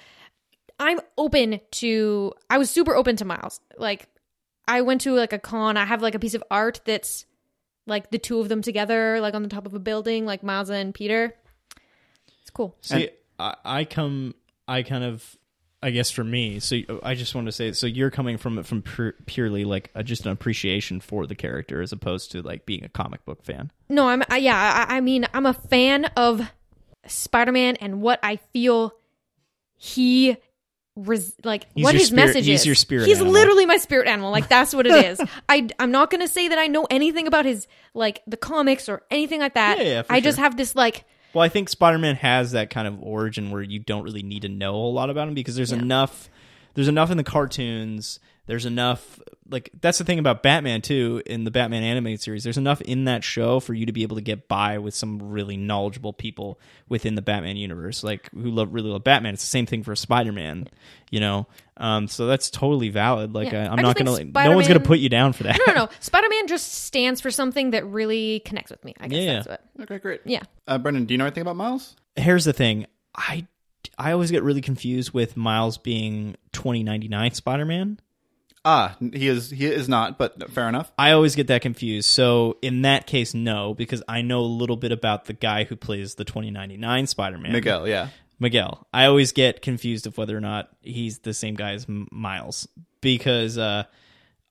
i'm 0.78 1.00
open 1.16 1.60
to 1.70 2.32
i 2.50 2.58
was 2.58 2.70
super 2.70 2.94
open 2.94 3.16
to 3.16 3.24
miles 3.24 3.60
like 3.76 4.08
i 4.66 4.80
went 4.80 5.00
to 5.00 5.12
like 5.12 5.32
a 5.32 5.38
con 5.38 5.76
i 5.76 5.84
have 5.84 6.02
like 6.02 6.14
a 6.14 6.18
piece 6.18 6.34
of 6.34 6.42
art 6.50 6.80
that's 6.84 7.26
like 7.86 8.10
the 8.10 8.18
two 8.18 8.40
of 8.40 8.48
them 8.48 8.62
together 8.62 9.20
like 9.20 9.34
on 9.34 9.42
the 9.42 9.48
top 9.48 9.66
of 9.66 9.74
a 9.74 9.78
building 9.78 10.24
like 10.26 10.42
miles 10.42 10.70
and 10.70 10.94
peter 10.94 11.34
it's 12.40 12.50
cool 12.50 12.76
See, 12.80 13.10
I, 13.38 13.54
I 13.62 13.84
come, 13.84 14.34
I 14.66 14.82
kind 14.82 15.04
of, 15.04 15.36
I 15.82 15.90
guess 15.90 16.10
for 16.10 16.24
me. 16.24 16.58
So 16.60 16.78
I 17.02 17.14
just 17.14 17.34
want 17.34 17.46
to 17.46 17.52
say, 17.52 17.72
so 17.72 17.86
you're 17.86 18.10
coming 18.10 18.38
from 18.38 18.58
it 18.58 18.64
from 18.64 18.80
pure, 18.80 19.14
purely 19.26 19.64
like 19.66 19.90
a, 19.94 20.02
just 20.02 20.24
an 20.24 20.32
appreciation 20.32 21.00
for 21.00 21.26
the 21.26 21.34
character, 21.34 21.82
as 21.82 21.92
opposed 21.92 22.32
to 22.32 22.40
like 22.40 22.64
being 22.64 22.84
a 22.84 22.88
comic 22.88 23.24
book 23.26 23.44
fan. 23.44 23.70
no 23.90 24.08
i'm 24.08 24.22
I, 24.30 24.38
yeah 24.38 24.86
I, 24.88 24.96
I 24.96 25.00
mean 25.02 25.26
i'm 25.34 25.44
a 25.44 25.52
fan 25.52 26.06
of 26.16 26.40
spider-man 27.06 27.76
and 27.76 28.00
what 28.00 28.18
i 28.22 28.36
feel 28.36 28.94
he 29.76 30.36
res- 31.06 31.34
like 31.44 31.66
He's 31.74 31.84
what 31.84 31.94
his 31.94 32.08
spirit- 32.08 32.26
message 32.26 32.46
he's 32.46 32.60
is. 32.60 32.66
your 32.66 32.74
spirit 32.74 33.06
he's 33.06 33.16
animal. 33.18 33.32
literally 33.32 33.66
my 33.66 33.76
spirit 33.78 34.08
animal. 34.08 34.30
Like 34.30 34.48
that's 34.48 34.74
what 34.74 34.86
it 34.86 35.04
is. 35.06 35.20
I 35.48 35.68
i'm 35.78 35.90
not 35.90 36.10
gonna 36.10 36.28
say 36.28 36.48
that 36.48 36.58
i 36.58 36.66
know 36.66 36.86
anything 36.90 37.26
about 37.26 37.44
his 37.44 37.66
like 37.94 38.22
the 38.26 38.36
comics 38.36 38.88
or 38.88 39.02
anything 39.10 39.40
like 39.40 39.54
that. 39.54 39.78
Yeah, 39.78 39.84
yeah, 39.84 40.02
i 40.10 40.20
just 40.20 40.38
have 40.38 40.56
this 40.56 40.74
like 40.76 41.04
Well, 41.34 41.44
I 41.44 41.48
think 41.48 41.68
Spider-Man 41.68 42.16
has 42.16 42.52
that 42.52 42.70
kind 42.70 42.88
of 42.88 43.02
origin 43.02 43.50
where 43.50 43.62
you 43.62 43.78
don't 43.78 44.02
really 44.02 44.22
need 44.22 44.42
to 44.42 44.48
know 44.48 44.74
a 44.76 44.88
lot 44.92 45.10
about 45.10 45.28
him 45.28 45.34
because 45.34 45.56
there's 45.56 45.72
Yeah. 45.72 45.78
enough 45.78 46.28
there's 46.74 46.88
enough 46.88 47.10
in 47.10 47.16
the 47.16 47.24
cartoons, 47.24 48.20
there's 48.48 48.66
enough 48.66 49.20
like 49.50 49.70
that's 49.80 49.96
the 49.96 50.04
thing 50.04 50.18
about 50.18 50.42
Batman 50.42 50.82
too 50.82 51.22
in 51.24 51.44
the 51.44 51.50
Batman 51.50 51.82
animated 51.82 52.20
series. 52.20 52.44
There's 52.44 52.58
enough 52.58 52.80
in 52.82 53.04
that 53.04 53.22
show 53.24 53.60
for 53.60 53.72
you 53.72 53.86
to 53.86 53.92
be 53.92 54.02
able 54.02 54.16
to 54.16 54.22
get 54.22 54.46
by 54.48 54.76
with 54.78 54.94
some 54.94 55.30
really 55.30 55.56
knowledgeable 55.56 56.12
people 56.12 56.58
within 56.88 57.14
the 57.14 57.22
Batman 57.22 57.56
universe 57.56 58.02
like 58.02 58.30
who 58.32 58.50
love 58.50 58.74
really 58.74 58.90
love 58.90 59.04
Batman. 59.04 59.32
It's 59.34 59.42
the 59.42 59.46
same 59.48 59.64
thing 59.64 59.84
for 59.84 59.94
Spider-Man, 59.96 60.68
you 61.10 61.20
know. 61.20 61.46
Um 61.78 62.08
so 62.08 62.26
that's 62.26 62.50
totally 62.50 62.88
valid. 62.90 63.32
Like 63.34 63.52
Yeah. 63.52 63.62
I, 63.68 63.72
I'm 63.72 63.78
I 63.78 63.82
not 63.82 63.96
just 63.96 64.04
going 64.04 64.16
think 64.18 64.34
to 64.34 64.44
no 64.44 64.54
one's 64.56 64.68
going 64.68 64.80
to 64.80 64.86
put 64.86 64.98
you 64.98 65.08
down 65.08 65.32
for 65.32 65.44
that. 65.44 65.58
no 65.66 65.72
no 65.72 65.84
no 65.84 65.88
spider-man 66.00 66.46
just 66.48 66.72
stands 66.84 67.20
for 67.20 67.30
something 67.30 67.70
that 67.70 67.86
really 67.86 68.40
connects 68.40 68.70
with 68.70 68.84
me 68.84 68.94
i 69.00 69.06
guess 69.08 69.18
Yeah, 69.22 69.34
that's 69.34 69.46
yeah. 69.46 69.56
what 69.74 69.90
Okay, 69.90 69.98
great. 69.98 70.20
yeah 70.26 70.42
Uh, 70.66 70.78
Breandan, 70.78 71.06
do 71.06 71.14
you 71.14 71.18
know 71.18 71.24
anything 71.26 71.42
about 71.42 71.56
Miles? 71.56 71.94
here's 72.16 72.44
the 72.44 72.52
thing 72.52 72.86
i 73.14 73.46
i 73.96 74.10
always 74.12 74.30
get 74.32 74.42
really 74.42 74.60
confused 74.60 75.12
with 75.12 75.36
miles 75.36 75.78
being 75.78 76.34
2099 76.52 77.32
spider-man 77.34 77.98
Ah, 78.64 78.96
he 79.00 79.28
is. 79.28 79.50
He 79.50 79.66
is 79.66 79.88
not. 79.88 80.18
But 80.18 80.50
fair 80.50 80.68
enough. 80.68 80.92
i 80.98 81.12
always 81.12 81.34
get 81.34 81.46
that 81.46 81.62
confused 81.62 82.08
so 82.08 82.58
in 82.62 82.82
that 82.82 83.06
case 83.06 83.34
no 83.34 83.74
because 83.74 84.02
i 84.08 84.22
know 84.22 84.40
a 84.40 84.42
little 84.42 84.76
bit 84.76 84.92
about 84.92 85.24
the 85.26 85.32
guy 85.32 85.64
who 85.64 85.76
plays 85.76 86.14
the 86.16 86.24
2099 86.24 87.06
spider-man 87.06 87.52
Miguel, 87.52 87.86
yeah. 87.88 88.08
miguel 88.38 88.86
i 88.92 89.04
always 89.06 89.32
get 89.32 89.62
confused 89.62 90.06
of 90.06 90.16
whether 90.18 90.36
or 90.36 90.40
not 90.40 90.68
he's 90.80 91.18
the 91.20 91.34
same 91.34 91.54
guy 91.54 91.72
as 91.72 91.86
miles 91.88 92.66
because 93.00 93.58
uh 93.58 93.84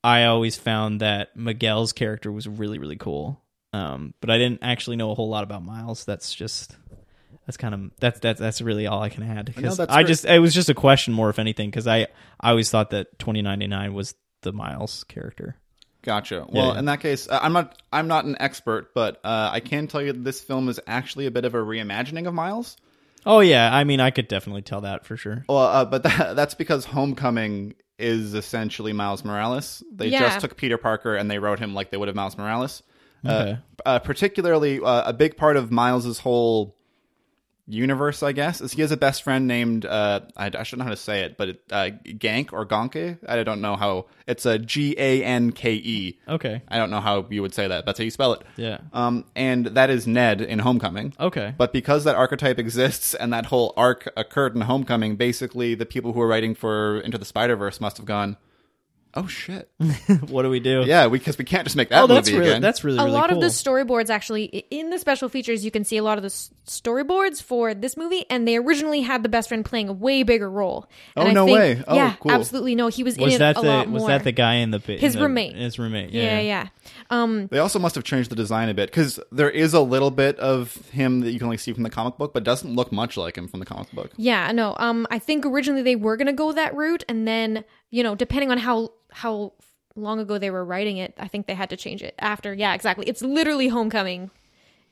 i 0.03 0.25
always 0.25 0.55
found 0.57 1.01
that 1.01 1.35
miguel's 1.35 1.93
character 1.93 2.31
was 2.31 2.47
really 2.47 2.79
really 2.79 2.97
cool 2.97 3.41
um 3.73 4.13
but 4.21 4.29
i 4.29 4.37
didn't 4.37 4.59
actually 4.61 4.95
know 4.95 5.11
a 5.11 5.15
whole 5.15 5.29
lot 5.29 5.43
about 5.43 5.63
miles 5.63 6.05
that's 6.05 6.33
just 6.33 6.75
that's 7.45 7.57
kind 7.57 7.73
of 7.73 7.91
that's 7.99 8.19
that's 8.19 8.39
that's 8.39 8.61
really 8.61 8.87
all 8.87 9.01
I 9.01 9.09
can 9.09 9.23
add 9.23 9.45
because 9.53 9.77
that's 9.77 9.91
I 9.91 9.97
great. 10.03 10.07
just 10.07 10.25
it 10.25 10.39
was 10.39 10.53
just 10.53 10.69
a 10.69 10.73
question 10.73 11.13
more 11.13 11.29
if 11.29 11.39
anything 11.39 11.69
because 11.69 11.87
I 11.87 12.07
I 12.39 12.49
always 12.51 12.69
thought 12.69 12.89
that 12.91 13.17
2099 13.19 13.93
was 13.93 14.15
the 14.41 14.53
Miles 14.53 15.03
character. 15.05 15.55
Gotcha. 16.03 16.45
Well, 16.47 16.73
yeah. 16.73 16.79
in 16.79 16.85
that 16.85 17.01
case, 17.01 17.27
uh, 17.27 17.39
I'm 17.41 17.51
not. 17.53 17.81
I'm 17.91 18.07
not 18.07 18.23
an 18.25 18.37
expert, 18.39 18.93
but 18.93 19.17
uh, 19.25 19.49
I 19.51 19.59
can 19.59 19.87
tell 19.87 20.01
you 20.01 20.13
that 20.13 20.23
this 20.23 20.39
film 20.39 20.69
is 20.69 20.79
actually 20.87 21.25
a 21.25 21.31
bit 21.31 21.43
of 21.43 21.53
a 21.53 21.57
reimagining 21.57 22.27
of 22.27 22.33
Miles. 22.33 22.77
Oh 23.25 23.41
yeah, 23.41 23.75
I 23.75 23.83
mean 23.83 23.99
I 23.99 24.11
could 24.11 24.29
definitely 24.29 24.61
tell 24.61 24.81
that 24.81 25.05
for 25.05 25.17
sure. 25.17 25.43
Well, 25.49 25.57
uh, 25.57 25.85
but 25.85 26.03
that, 26.03 26.35
that's 26.37 26.53
because 26.53 26.85
Homecoming 26.85 27.75
is 27.99 28.35
essentially 28.35 28.93
Miles 28.93 29.25
Morales. 29.25 29.83
They 29.91 30.07
Yeah. 30.07 30.19
just 30.21 30.39
took 30.39 30.55
Peter 30.55 30.77
Parker 30.77 31.15
and 31.15 31.29
they 31.29 31.39
wrote 31.39 31.59
him 31.59 31.73
like 31.73 31.89
they 31.91 31.97
would 31.97 32.07
have 32.07 32.15
Miles 32.15 32.37
Morales. 32.37 32.83
Okay. 33.25 33.57
Uh, 33.85 33.89
uh, 33.89 33.99
particularly, 33.99 34.79
uh, 34.79 35.09
a 35.09 35.13
big 35.13 35.35
part 35.35 35.57
of 35.57 35.71
Miles's 35.71 36.19
whole 36.19 36.76
universe, 37.67 38.23
I 38.23 38.31
guess, 38.31 38.61
is 38.61 38.71
he 38.71 38.81
has 38.81 38.91
a 38.91 38.97
best 38.97 39.23
friend 39.23 39.47
named 39.47 39.85
uh, 39.85 40.21
I, 40.35 40.45
I 40.47 40.63
shouldn't 40.63 40.79
know 40.79 40.85
how 40.85 40.91
to 40.91 40.95
say 40.95 41.21
it, 41.21 41.37
but 41.37 41.49
it, 41.49 41.61
uh, 41.71 41.89
Gank 42.05 42.53
or 42.53 42.65
Gonke. 42.65 43.17
I 43.27 43.43
don't 43.43 43.61
know 43.61 43.75
how 43.75 44.05
it's 44.25 44.45
a 44.45 44.57
G 44.57 44.95
A 44.97 45.23
N 45.23 45.51
K 45.51 45.73
E. 45.73 46.19
Okay. 46.27 46.61
I 46.67 46.77
don't 46.77 46.89
know 46.89 47.01
how 47.01 47.25
you 47.29 47.41
would 47.41 47.53
say 47.53 47.67
that. 47.67 47.85
That's 47.85 47.99
how 47.99 48.05
you 48.05 48.11
spell 48.11 48.33
it. 48.33 48.43
Yeah. 48.55 48.79
Um, 48.93 49.25
and 49.35 49.67
that 49.67 49.89
is 49.89 50.07
Ned 50.07 50.41
in 50.41 50.59
Homecoming. 50.59 51.13
Okay. 51.19 51.53
But 51.57 51.73
because 51.73 52.05
that 52.05 52.15
archetype 52.15 52.57
exists 52.57 53.13
and 53.13 53.33
that 53.33 53.47
whole 53.47 53.73
arc 53.75 54.09
occurred 54.15 54.55
in 54.55 54.61
Homecoming, 54.61 55.15
basically 55.15 55.75
the 55.75 55.85
people 55.85 56.13
who 56.13 56.19
were 56.19 56.27
writing 56.27 56.55
for 56.55 57.01
Into 57.01 57.17
the 57.17 57.25
Spider 57.25 57.55
Verse 57.55 57.81
must 57.81 57.97
have 57.97 58.05
gone, 58.05 58.37
"Oh 59.13 59.27
shit, 59.27 59.69
what 60.27 60.43
do 60.43 60.49
we 60.49 60.59
do? 60.59 60.83
yeah," 60.85 61.07
because 61.07 61.37
we, 61.37 61.45
can't 61.45 61.63
just 61.65 61.75
make 61.75 61.89
that 61.89 62.01
Oh, 62.03 62.07
that's 62.07 62.29
movie 62.29 62.39
really 62.39 62.51
again. 62.51 62.61
that's 62.61 62.83
really 62.83 62.97
a 62.99 63.03
lot 63.05 63.29
cool. 63.29 63.37
of 63.37 63.41
the 63.41 63.47
storyboards 63.47 64.09
actually 64.09 64.45
in 64.45 64.89
the 64.89 64.99
special 64.99 65.29
features 65.29 65.63
you 65.65 65.71
can 65.71 65.83
see 65.83 65.97
a 65.97 66.03
lot 66.03 66.17
of 66.17 66.21
the 66.23 66.27
s- 66.27 66.51
storyboards 66.65 67.41
for 67.41 67.73
this 67.73 67.95
movie 67.97 68.25
and 68.29 68.47
they 68.47 68.57
originally 68.57 69.01
had 69.01 69.23
the 69.23 69.29
best 69.29 69.47
friend 69.49 69.63
playing 69.65 69.89
a 69.89 69.93
way 69.93 70.23
bigger 70.23 70.49
role 70.49 70.87
And 71.15 71.27
Oh, 71.27 71.29
I 71.29 71.33
no 71.33 71.45
think- 71.45 71.57
way. 71.59 71.83
Oh, 71.87 71.95
yeah 71.95 72.15
cool. 72.19 72.31
absolutely 72.31 72.75
no 72.75 72.87
he 72.89 73.03
was, 73.03 73.17
was 73.17 73.29
in 73.29 73.35
it 73.35 73.39
that 73.39 73.57
a 73.57 73.61
the 73.61 73.67
lot 73.67 73.89
was 73.89 74.05
that 74.07 74.23
the 74.23 74.31
guy 74.31 74.55
in 74.55 74.71
the 74.71 74.81
in 74.87 74.99
His 74.99 75.13
the- 75.13 75.21
roommate. 75.21 75.55
His 75.55 75.79
roommate. 75.79 76.11
yeah 76.11 76.39
yeah 76.39 76.67
um 77.09 77.47
they 77.47 77.59
also 77.59 77.79
must 77.79 77.95
have 77.95 78.03
changed 78.03 78.29
the 78.29 78.35
design 78.35 78.69
a 78.69 78.73
bit 78.73 78.89
because 78.89 79.19
there 79.31 79.49
is 79.49 79.73
a 79.73 79.81
little 79.81 80.11
bit 80.11 80.37
of 80.39 80.75
him 80.91 81.21
that 81.21 81.31
you 81.31 81.39
can 81.39 81.45
only 81.45 81.57
see 81.57 81.73
from 81.73 81.83
the 81.83 81.89
comic 81.89 82.17
book, 82.17 82.33
but 82.33 82.43
doesn't 82.43 82.75
look 82.75 82.91
much 82.91 83.17
like 83.17 83.37
him 83.37 83.47
from 83.47 83.59
the 83.59 83.65
comic 83.65 83.91
book. 83.91 84.11
yeah 84.17 84.51
no 84.51 84.75
um 84.79 85.07
i 85.11 85.19
think 85.19 85.45
originally 85.45 85.81
they 85.81 85.95
were 85.95 86.17
gonna 86.17 86.33
go 86.33 86.51
that 86.51 86.75
route 86.75 87.03
and 87.09 87.27
then 87.27 87.63
you 87.91 88.03
know 88.03 88.15
depending 88.15 88.51
on 88.51 88.57
how 88.57 88.91
how 89.11 89.53
long 89.95 90.19
ago 90.19 90.37
they 90.37 90.51
were 90.51 90.63
writing 90.63 90.97
it 90.97 91.13
i 91.17 91.27
think 91.27 91.47
they 91.47 91.55
had 91.55 91.69
to 91.69 91.77
change 91.77 92.03
it 92.03 92.13
after 92.19 92.53
yeah 92.53 92.73
exactly 92.73 93.05
it's 93.07 93.21
literally 93.21 93.67
homecoming 93.67 94.29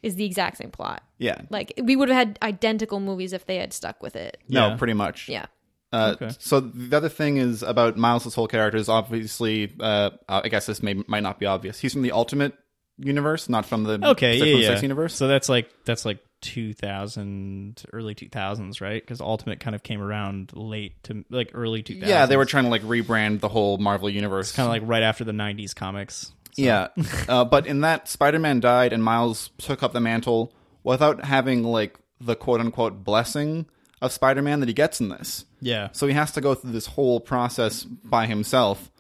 is 0.04 0.16
the 0.16 0.26
exact 0.26 0.58
same 0.58 0.70
plot. 0.70 1.02
Yeah. 1.18 1.42
Like 1.50 1.74
we 1.82 1.96
would 1.96 2.10
have 2.10 2.18
had 2.18 2.40
identical 2.44 3.00
movies 3.00 3.34
if 3.34 3.48
they 3.48 3.56
had 3.56 3.74
stuck 3.74 4.04
with 4.04 4.16
it. 4.16 4.38
No, 4.48 4.68
Yeah. 4.68 4.76
pretty 4.78 4.94
much. 4.94 5.28
Yeah. 5.28 5.48
Uh, 5.92 6.16
Okay. 6.22 6.30
So 6.38 6.60
the 6.60 6.96
other 6.96 7.10
thing 7.10 7.38
is 7.38 7.64
about 7.64 7.98
Miles' 7.98 8.36
whole 8.36 8.48
character 8.48 8.78
is 8.78 8.88
obviously, 8.88 9.74
uh, 9.80 10.12
I 10.30 10.48
guess 10.50 10.68
this 10.68 10.84
may 10.84 10.94
might 11.08 11.24
not 11.24 11.40
be 11.40 11.48
obvious. 11.48 11.80
He's 11.80 11.94
from 11.94 12.04
the 12.04 12.12
Ultimate 12.12 12.54
universe, 13.00 13.50
not 13.50 13.66
from 13.66 13.84
the 13.84 14.00
Okay, 14.12 14.38
Six 14.38 14.52
yeah, 14.52 14.70
yeah. 14.76 14.82
Universe. 14.82 15.16
So 15.16 15.28
that's 15.28 15.50
like 15.50 15.72
that's 15.86 16.06
like 16.06 16.20
2000, 16.46 17.84
early 17.92 18.16
2000s, 18.16 18.80
right? 18.82 19.02
Because 19.02 19.20
Ultimate 19.20 19.60
kind 19.60 19.76
of 19.76 19.84
came 19.84 20.02
around 20.02 20.52
late 20.54 21.02
to 21.04 21.26
like 21.30 21.52
early 21.54 21.84
2000s. 21.84 22.08
yeah, 22.08 22.26
they 22.26 22.38
were 22.38 22.46
trying 22.46 22.66
to 22.66 22.70
like 22.70 22.84
rebrand 22.84 23.40
the 23.40 23.50
whole 23.50 23.78
Marvel 23.78 24.10
universe. 24.10 24.52
kind 24.52 24.66
of 24.66 24.72
like 24.72 24.84
right 24.86 25.04
after 25.04 25.24
the 25.24 25.32
90s 25.32 25.76
comics. 25.76 26.32
Yeah, 26.56 26.88
uh, 27.28 27.44
but 27.44 27.68
in 27.68 27.82
that, 27.82 28.08
Spider-Man 28.08 28.62
died, 28.62 28.94
and 28.94 29.04
Miles 29.04 29.50
took 29.58 29.84
up 29.84 29.92
the 29.92 30.00
mantle 30.00 30.54
without 30.84 31.26
having 31.26 31.64
like 31.64 31.98
the 32.22 32.36
quote 32.36 32.62
unquote 32.62 33.04
blessing 33.04 33.66
of 34.02 34.12
Spider-Man 34.12 34.60
that 34.62 34.70
he 34.70 34.74
gets 34.74 35.02
in 35.02 35.10
this. 35.10 35.46
Yeah. 35.60 35.90
So 35.92 36.08
he 36.08 36.14
has 36.14 36.32
to 36.34 36.42
go 36.42 36.54
through 36.56 36.72
this 36.72 36.86
whole 36.86 37.20
process 37.20 37.84
by 37.84 38.28
himself, 38.28 38.92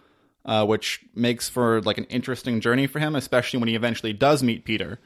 uh, 0.44 0.66
which 0.66 1.02
makes 1.14 1.48
for 1.48 1.82
like 1.82 1.98
an 1.98 2.06
interesting 2.06 2.60
journey 2.60 2.88
for 2.88 3.00
him, 3.00 3.16
especially 3.16 3.60
when 3.60 3.70
he 3.70 3.76
eventually 3.76 4.14
does 4.14 4.42
meet 4.44 4.66
Peter, 4.66 5.00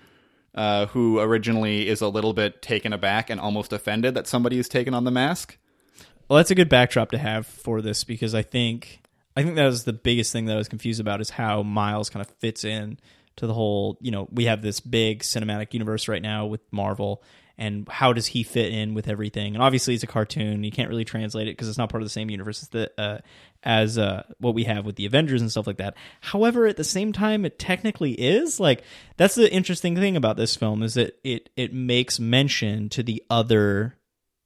uh, 0.56 0.88
who 0.88 1.20
originally 1.20 1.88
is 1.88 2.02
a 2.02 2.08
little 2.08 2.34
bit 2.34 2.62
taken 2.62 2.94
aback 2.94 3.30
and 3.30 3.40
almost 3.40 3.74
offended 3.74 4.16
that 4.16 4.28
somebody 4.28 4.58
has 4.58 4.68
taken 4.68 4.94
on 4.94 5.04
the 5.04 5.12
mask. 5.12 5.58
Well, 6.28 6.38
that's 6.38 6.52
a 6.52 6.56
good 6.56 6.70
backdrop 6.70 7.12
to 7.12 7.18
have 7.18 7.48
for 7.48 7.82
this 7.82 8.04
because 8.04 8.36
I 8.36 8.42
think 8.42 9.02
I 9.36 9.44
think 9.44 9.56
that 9.56 9.66
was 9.66 9.84
the 9.84 9.94
biggest 9.94 10.32
thing 10.32 10.46
that 10.46 10.56
I 10.56 10.58
was 10.58 10.68
confused 10.68 11.00
about 11.00 11.22
is 11.22 11.30
how 11.32 11.64
Miles 11.64 12.10
kind 12.10 12.26
of 12.26 12.32
fits 12.40 12.64
in 12.64 13.00
to 13.38 13.48
the 13.48 13.54
whole. 13.54 13.98
You 14.02 14.12
know, 14.12 14.28
we 14.32 14.46
have 14.46 14.62
this 14.62 14.80
big 14.80 15.22
cinematic 15.22 15.74
universe 15.74 16.08
right 16.08 16.22
now 16.22 16.46
with 16.46 16.62
Marvel, 16.72 17.24
and 17.60 17.88
how 17.90 18.14
does 18.14 18.26
he 18.26 18.42
fit 18.42 18.72
in 18.72 18.94
with 18.94 19.10
everything? 19.10 19.54
And 19.54 19.62
obviously, 19.62 19.94
it's 19.94 20.04
a 20.04 20.08
cartoon; 20.08 20.64
you 20.64 20.72
can't 20.72 20.90
really 20.90 21.06
translate 21.06 21.48
it 21.48 21.52
because 21.52 21.68
it's 21.68 21.78
not 21.78 21.90
part 21.90 22.02
of 22.02 22.06
the 22.06 22.12
same 22.12 22.30
universe 22.30 22.64
as 22.64 22.70
the 22.70 22.92
uh, 22.98 23.18
as 23.62 23.98
uh, 23.98 24.24
what 24.40 24.56
we 24.56 24.64
have 24.64 24.86
with 24.86 24.96
the 24.96 25.06
Avengers 25.06 25.42
and 25.42 25.52
stuff 25.52 25.68
like 25.68 25.78
that. 25.78 25.96
However, 26.22 26.66
at 26.66 26.78
the 26.78 26.84
same 26.86 27.12
time, 27.12 27.44
it 27.46 27.60
technically 27.60 28.14
is 28.14 28.60
like 28.60 28.84
that's 29.18 29.36
the 29.36 29.52
interesting 29.52 29.96
thing 29.96 30.16
about 30.16 30.38
this 30.38 30.56
film 30.56 30.82
is 30.82 30.94
that 30.94 31.20
it 31.24 31.50
it 31.58 31.74
makes 31.74 32.20
mention 32.20 32.90
to 32.90 33.04
the 33.04 33.22
other 33.30 33.98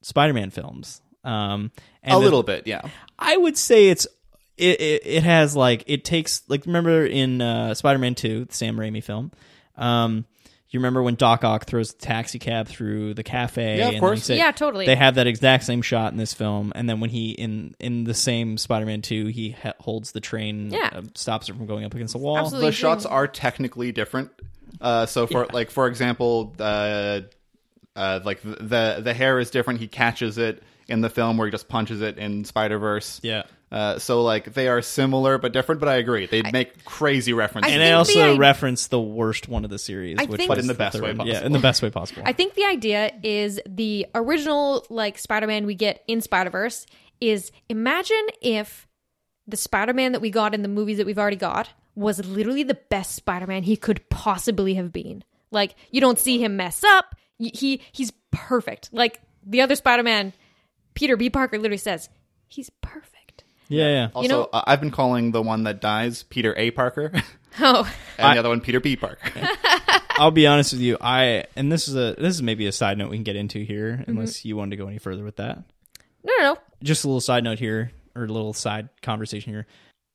Spider-Man 0.01 0.49
films. 0.49 1.01
Um, 1.23 1.71
and 2.01 2.13
a 2.13 2.17
the- 2.17 2.23
little 2.23 2.43
bit, 2.43 2.67
yeah. 2.67 2.81
I 3.17 3.37
would 3.37 3.57
say 3.57 3.89
it's 3.89 4.07
it, 4.57 4.81
it 4.81 5.01
it 5.05 5.23
has 5.23 5.55
like 5.55 5.83
it 5.85 6.03
takes 6.03 6.41
like 6.47 6.65
remember 6.65 7.05
in 7.05 7.41
uh, 7.41 7.75
Spider-Man 7.75 8.15
Two, 8.15 8.45
the 8.45 8.53
Sam 8.53 8.75
Raimi 8.75 9.03
film. 9.03 9.31
Um, 9.75 10.25
you 10.73 10.79
remember 10.79 11.01
when 11.03 11.15
Doc 11.15 11.43
Ock 11.43 11.65
throws 11.65 11.93
the 11.93 11.99
taxi 12.05 12.39
cab 12.39 12.67
through 12.67 13.13
the 13.13 13.23
cafe? 13.23 13.77
Yeah, 13.77 13.87
of 13.87 13.93
and 13.93 13.99
course. 14.01 14.19
he 14.19 14.23
said- 14.25 14.37
Yeah, 14.37 14.51
totally. 14.51 14.85
They 14.85 14.95
have 14.95 15.15
that 15.15 15.27
exact 15.27 15.63
same 15.63 15.81
shot 15.81 16.11
in 16.11 16.17
this 16.17 16.33
film, 16.33 16.71
and 16.75 16.89
then 16.89 16.99
when 16.99 17.09
he 17.09 17.31
in 17.31 17.75
in 17.79 18.03
the 18.05 18.13
same 18.13 18.57
Spider-Man 18.57 19.01
Two, 19.01 19.27
he 19.27 19.51
ha- 19.51 19.73
holds 19.79 20.11
the 20.11 20.19
train, 20.19 20.71
Yeah. 20.71 20.89
uh, 20.93 21.01
stops 21.15 21.47
it 21.49 21.55
from 21.55 21.65
going 21.67 21.85
up 21.85 21.93
against 21.93 22.13
the 22.13 22.17
wall. 22.19 22.37
Absolutely. 22.37 22.69
the 22.69 22.75
shots 22.75 23.05
are 23.05 23.27
technically 23.27 23.91
different. 23.91 24.31
Uh, 24.81 25.05
so 25.05 25.27
for 25.27 25.45
like 25.53 25.69
for 25.71 25.87
example, 25.87 26.55
uh, 26.59 27.21
uh, 27.95 28.19
like 28.25 28.41
the 28.41 28.99
the 29.03 29.13
hair 29.13 29.39
is 29.39 29.51
different. 29.51 29.79
He 29.79 29.87
catches 29.87 30.37
it 30.37 30.63
in 30.87 31.01
the 31.01 31.09
film 31.09 31.37
where 31.37 31.47
he 31.47 31.51
just 31.51 31.69
punches 31.69 32.01
it 32.01 32.17
in 32.17 32.43
Spider 32.45 32.77
Verse. 32.79 33.19
Yeah. 33.23 33.43
Uh, 33.73 33.97
so 33.97 34.21
like 34.21 34.53
they 34.53 34.67
are 34.67 34.81
similar 34.83 35.39
but 35.39 35.51
different. 35.51 35.79
But 35.81 35.89
I 35.89 35.95
agree, 35.95 36.27
they 36.27 36.43
make 36.51 36.85
crazy 36.85 37.33
references. 37.33 37.71
I 37.71 37.73
And 37.73 37.81
think 37.81 37.89
I 37.91 37.97
also 37.97 38.13
the 38.19 38.33
i- 38.35 38.37
reference 38.37 38.87
the 38.87 39.01
worst 39.01 39.47
one 39.49 39.63
of 39.65 39.71
the 39.71 39.79
series, 39.79 40.17
I 40.19 40.25
which 40.25 40.37
think- 40.37 40.47
But 40.47 40.59
in 40.59 40.67
the 40.67 40.73
the 40.73 40.77
best 40.77 40.95
way 41.01 41.07
third. 41.07 41.17
possible. 41.17 41.33
Yeah, 41.33 41.45
in 41.45 41.51
the 41.53 41.59
best 41.59 41.81
way 41.81 41.89
possible. 41.89 42.21
I 42.25 42.33
think 42.33 42.53
the 42.53 42.65
idea 42.65 43.11
is 43.23 43.59
the 43.67 44.05
original 44.13 44.85
like 44.91 45.17
Spider-Man 45.17 45.65
we 45.65 45.73
get 45.73 46.03
in 46.07 46.21
Spider-Verse 46.21 46.85
is 47.19 47.51
imagine 47.67 48.27
if 48.41 48.87
the 49.47 49.57
Spider-Man 49.57 50.11
that 50.11 50.21
we 50.21 50.29
got 50.29 50.53
in 50.53 50.61
the 50.61 50.67
movies 50.69 50.97
that 50.97 51.07
we've 51.07 51.17
already 51.17 51.35
got 51.35 51.69
was 51.95 52.23
literally 52.25 52.63
the 52.63 52.77
best 52.89 53.15
Spider-Man 53.15 53.63
he 53.63 53.75
could 53.75 54.07
possibly 54.09 54.75
have 54.75 54.93
been. 54.93 55.23
Like 55.51 55.75
you 55.89 55.99
don't 55.99 56.19
see 56.19 56.37
him 56.43 56.55
mess 56.57 56.83
up. 56.83 57.15
Y- 57.39 57.51
He 57.53 57.81
he's 57.91 58.11
perfect. 58.31 58.89
Like 58.93 59.19
the 59.45 59.61
other 59.61 59.75
Spider-Man, 59.75 60.31
Peter 60.93 61.17
B. 61.17 61.29
Parker 61.31 61.57
literally 61.57 61.77
says, 61.77 62.07
he's 62.47 62.69
perfect. 62.81 63.09
Yeah, 63.73 63.87
yeah. 63.89 64.09
also, 64.13 64.27
know- 64.29 64.49
uh, 64.53 64.63
I've 64.67 64.79
been 64.79 64.91
calling 64.91 65.31
the 65.31 65.41
one 65.41 65.63
that 65.63 65.81
dies 65.81 66.23
Peter 66.23 66.53
A. 66.57 66.71
Parker, 66.71 67.11
Oh. 67.59 67.89
and 68.17 68.25
Oh, 68.27 68.33
the 68.33 68.39
other 68.39 68.49
one 68.49 68.61
Peter 68.61 68.79
B. 68.79 68.95
Parker. 68.95 69.31
I'll 70.17 70.31
be 70.31 70.45
honest 70.47 70.73
with 70.73 70.81
you. 70.81 70.97
I 71.01 71.45
and 71.55 71.71
this 71.71 71.87
is 71.87 71.95
a 71.95 72.15
this 72.19 72.35
is 72.35 72.41
maybe 72.41 72.67
a 72.67 72.71
side 72.71 72.97
note 72.97 73.09
we 73.09 73.17
can 73.17 73.23
get 73.23 73.35
into 73.35 73.59
here, 73.63 73.97
Mm-hmm. 74.01 74.11
unless 74.11 74.45
you 74.45 74.55
wanted 74.55 74.71
to 74.71 74.77
go 74.77 74.87
any 74.87 74.97
further 74.99 75.23
with 75.23 75.37
that. 75.37 75.63
no, 76.23 76.33
no, 76.39 76.53
no. 76.53 76.57
Just 76.83 77.03
a 77.03 77.07
little 77.07 77.21
side 77.21 77.43
note 77.43 77.59
here, 77.59 77.91
or 78.15 78.23
a 78.25 78.27
little 78.27 78.53
side 78.53 78.89
conversation 79.01 79.51
here. 79.53 79.65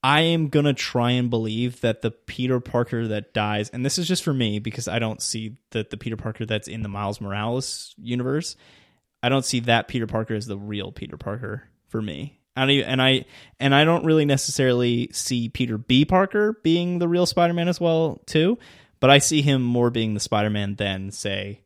I 0.02 0.20
am 0.20 0.48
gonna 0.48 0.74
try 0.74 1.10
and 1.12 1.28
believe 1.28 1.80
that 1.80 2.02
the 2.02 2.12
Peter 2.12 2.60
Parker 2.60 3.08
that 3.08 3.34
dies, 3.34 3.68
and 3.70 3.84
this 3.84 3.98
is 3.98 4.06
just 4.06 4.22
for 4.22 4.32
me 4.32 4.60
because 4.60 4.86
I 4.86 5.00
don't 5.00 5.20
see 5.20 5.56
that 5.72 5.90
the 5.90 5.96
Peter 5.96 6.16
Parker 6.16 6.46
that's 6.46 6.68
in 6.68 6.82
the 6.82 6.88
Miles 6.88 7.20
Morales 7.20 7.94
universe. 7.98 8.54
I 9.22 9.28
don't 9.28 9.44
see 9.44 9.58
that 9.60 9.88
Peter 9.88 10.06
Parker 10.06 10.34
as 10.34 10.46
the 10.46 10.56
real 10.56 10.92
Peter 10.92 11.16
Parker 11.16 11.64
for 11.88 12.00
me. 12.00 12.38
I 12.58 12.70
and 12.72 13.00
I 13.00 13.24
and 13.60 13.74
I 13.74 13.84
don't 13.84 14.04
really 14.04 14.24
necessarily 14.24 15.10
see 15.12 15.48
Peter 15.48 15.78
B. 15.78 16.04
Parker 16.04 16.58
being 16.62 16.98
the 16.98 17.08
real 17.08 17.26
Spider-Man 17.26 17.68
as 17.68 17.80
well 17.80 18.20
too, 18.26 18.58
but 19.00 19.10
I 19.10 19.18
see 19.18 19.42
him 19.42 19.62
more 19.62 19.90
being 19.90 20.14
the 20.14 20.20
Spider-Man 20.20 20.76
than 20.76 21.10
say 21.10 21.62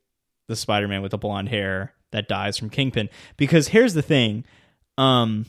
the 0.48 0.56
Spider-Man 0.56 1.02
with 1.02 1.12
the 1.12 1.18
blonde 1.18 1.48
hair 1.48 1.94
that 2.10 2.28
dies 2.28 2.58
from 2.58 2.70
Kingpin. 2.70 3.08
Because 3.36 3.68
here's 3.68 3.94
the 3.94 4.02
thing, 4.02 4.44
um, 4.98 5.46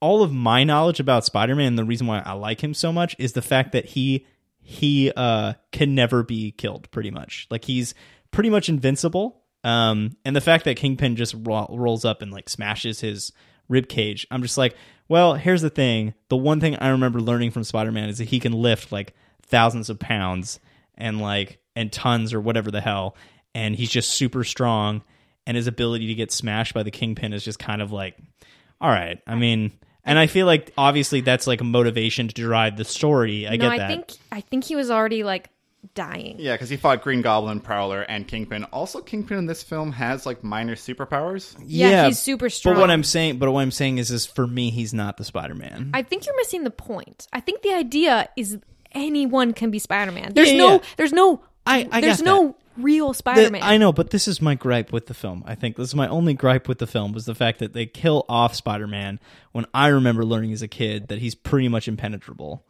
all 0.00 0.22
of 0.22 0.32
my 0.32 0.64
knowledge 0.64 1.00
about 1.00 1.24
Spider-Man, 1.24 1.76
the 1.76 1.84
reason 1.84 2.06
why 2.06 2.22
I 2.24 2.32
like 2.32 2.62
him 2.62 2.74
so 2.74 2.92
much 2.92 3.14
is 3.18 3.32
the 3.34 3.42
fact 3.42 3.72
that 3.72 3.86
he 3.86 4.26
he 4.60 5.12
uh 5.16 5.54
can 5.70 5.94
never 5.94 6.22
be 6.22 6.50
killed. 6.50 6.90
Pretty 6.90 7.10
much, 7.10 7.46
like 7.50 7.64
he's 7.64 7.94
pretty 8.30 8.50
much 8.50 8.68
invincible. 8.68 9.42
Um, 9.64 10.16
and 10.24 10.36
the 10.36 10.40
fact 10.40 10.64
that 10.66 10.76
Kingpin 10.76 11.16
just 11.16 11.34
ro- 11.38 11.66
rolls 11.70 12.04
up 12.04 12.22
and 12.22 12.30
like 12.30 12.48
smashes 12.48 13.00
his 13.00 13.32
rib 13.68 13.88
cage, 13.88 14.26
I'm 14.30 14.42
just 14.42 14.58
like, 14.58 14.76
well, 15.08 15.34
here's 15.34 15.62
the 15.62 15.70
thing. 15.70 16.14
The 16.28 16.36
one 16.36 16.60
thing 16.60 16.76
I 16.76 16.88
remember 16.88 17.20
learning 17.20 17.52
from 17.52 17.64
Spider-Man 17.64 18.08
is 18.08 18.18
that 18.18 18.28
he 18.28 18.40
can 18.40 18.52
lift 18.52 18.92
like 18.92 19.14
thousands 19.42 19.90
of 19.90 19.98
pounds 19.98 20.58
and 20.96 21.20
like 21.20 21.58
and 21.74 21.92
tons 21.92 22.32
or 22.32 22.40
whatever 22.40 22.70
the 22.70 22.80
hell, 22.80 23.16
and 23.54 23.74
he's 23.74 23.90
just 23.90 24.10
super 24.10 24.44
strong. 24.44 25.02
And 25.48 25.56
his 25.56 25.68
ability 25.68 26.08
to 26.08 26.14
get 26.14 26.32
smashed 26.32 26.74
by 26.74 26.82
the 26.82 26.90
Kingpin 26.90 27.32
is 27.32 27.44
just 27.44 27.60
kind 27.60 27.80
of 27.80 27.92
like, 27.92 28.16
all 28.80 28.90
right. 28.90 29.22
I 29.28 29.36
mean, 29.36 29.70
and 30.02 30.18
I 30.18 30.26
feel 30.26 30.44
like 30.44 30.72
obviously 30.76 31.20
that's 31.20 31.46
like 31.46 31.60
a 31.60 31.64
motivation 31.64 32.26
to 32.26 32.34
drive 32.34 32.76
the 32.76 32.84
story. 32.84 33.46
I 33.46 33.56
no, 33.56 33.70
get 33.70 33.80
I 33.80 33.86
think 33.88 34.12
I 34.32 34.40
think 34.40 34.64
he 34.64 34.74
was 34.74 34.90
already 34.90 35.22
like 35.22 35.50
dying. 35.94 36.36
yeah, 36.38 36.54
because 36.54 36.68
he 36.68 36.76
fought 36.76 37.02
Green 37.02 37.22
Goblin, 37.22 37.60
Prowler, 37.60 38.02
and 38.02 38.26
Kingpin. 38.26 38.64
Also, 38.64 39.00
Kingpin 39.00 39.38
in 39.38 39.46
this 39.46 39.62
film 39.62 39.92
has 39.92 40.26
like 40.26 40.42
minor 40.44 40.74
superpowers. 40.74 41.54
Yeah, 41.64 42.06
he's 42.08 42.18
super 42.18 42.48
strong. 42.50 42.74
But 42.74 42.80
what 42.80 42.90
I'm 42.90 43.04
saying, 43.04 43.38
but 43.38 43.50
what 43.52 43.60
I'm 43.60 43.70
saying 43.70 43.98
is, 43.98 44.10
is 44.10 44.26
for 44.26 44.46
me, 44.46 44.70
he's 44.70 44.92
not 44.94 45.16
the 45.16 45.24
Spider-Man. 45.24 45.90
I 45.94 46.02
think 46.02 46.26
you're 46.26 46.36
missing 46.36 46.64
the 46.64 46.70
point. 46.70 47.26
I 47.32 47.40
think 47.40 47.62
the 47.62 47.72
idea 47.74 48.28
is 48.36 48.58
anyone 48.92 49.52
can 49.52 49.70
be 49.70 49.78
Spider-Man. 49.78 50.32
There's 50.34 50.52
Yeah, 50.52 50.58
no 50.58 50.72
yeah. 50.72 50.78
there's 50.96 51.12
no 51.12 51.42
I- 51.66 51.88
I 51.90 52.00
there's 52.00 52.18
got 52.22 52.24
no 52.26 52.56
real 52.76 53.12
Spider-Man. 53.14 53.62
I 53.62 53.76
know, 53.78 53.92
but 53.92 54.10
this 54.10 54.28
is 54.28 54.40
my 54.42 54.54
gripe 54.54 54.92
with 54.92 55.06
the 55.06 55.14
film. 55.14 55.42
I 55.46 55.54
think 55.54 55.76
this 55.76 55.88
is 55.88 55.94
my 55.94 56.06
only 56.08 56.34
gripe 56.34 56.68
with 56.68 56.78
the 56.78 56.86
film 56.86 57.12
was 57.12 57.24
the 57.24 57.34
fact 57.34 57.58
that 57.60 57.72
they 57.72 57.86
kill 57.86 58.24
off 58.28 58.54
Spider-Man 58.54 59.18
when 59.52 59.66
I 59.74 59.88
remember 59.88 60.24
learning 60.24 60.52
as 60.52 60.62
a 60.62 60.68
kid 60.68 61.08
that 61.08 61.18
he's 61.18 61.34
pretty 61.34 61.68
much 61.68 61.88
impenetrable. 61.88 62.64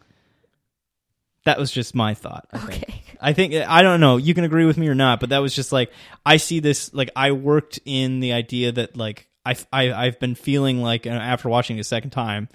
That 1.44 1.58
was 1.58 1.70
just 1.70 1.94
my 1.94 2.14
thought. 2.14 2.46
I 2.52 2.58
think. 2.58 3.02
I 3.20 3.32
think 3.32 3.54
I 3.54 3.82
don't 3.82 4.00
know. 4.00 4.16
You 4.16 4.34
can 4.34 4.44
agree 4.44 4.64
with 4.64 4.76
me 4.76 4.88
or 4.88 4.94
not, 4.94 5.20
but 5.20 5.30
that 5.30 5.38
was 5.38 5.54
just 5.54 5.72
like 5.72 5.92
I 6.24 6.36
see 6.36 6.60
this. 6.60 6.92
Like 6.92 7.10
I 7.16 7.32
worked 7.32 7.80
in 7.84 8.20
the 8.20 8.32
idea 8.32 8.72
that 8.72 8.96
like 8.96 9.28
I, 9.44 9.56
I 9.72 9.92
I've 9.92 10.20
been 10.20 10.34
feeling 10.34 10.82
like 10.82 11.06
after 11.06 11.48
watching 11.48 11.76
it 11.78 11.80
a 11.80 11.84
second 11.84 12.10
time 12.10 12.48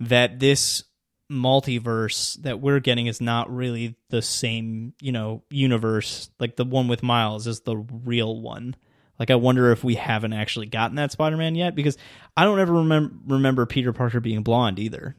that 0.00 0.38
this 0.38 0.84
multiverse 1.30 2.40
that 2.42 2.60
we're 2.60 2.80
getting 2.80 3.06
is 3.06 3.20
not 3.20 3.54
really 3.54 3.96
the 4.10 4.20
same 4.20 4.92
you 5.00 5.12
know 5.12 5.42
universe 5.48 6.28
like 6.38 6.56
the 6.56 6.64
one 6.64 6.88
with 6.88 7.02
miles 7.02 7.46
is 7.46 7.60
the 7.60 7.74
real 7.74 8.38
one 8.38 8.76
like 9.18 9.30
i 9.30 9.34
wonder 9.34 9.70
if 9.72 9.82
we 9.82 9.94
haven't 9.94 10.34
actually 10.34 10.66
gotten 10.66 10.96
that 10.96 11.10
spider-man 11.10 11.54
yet 11.54 11.74
because 11.74 11.96
i 12.36 12.44
don't 12.44 12.60
ever 12.60 12.74
remember 12.74 13.14
remember 13.26 13.64
peter 13.64 13.94
parker 13.94 14.20
being 14.20 14.42
blonde 14.42 14.78
either 14.78 15.16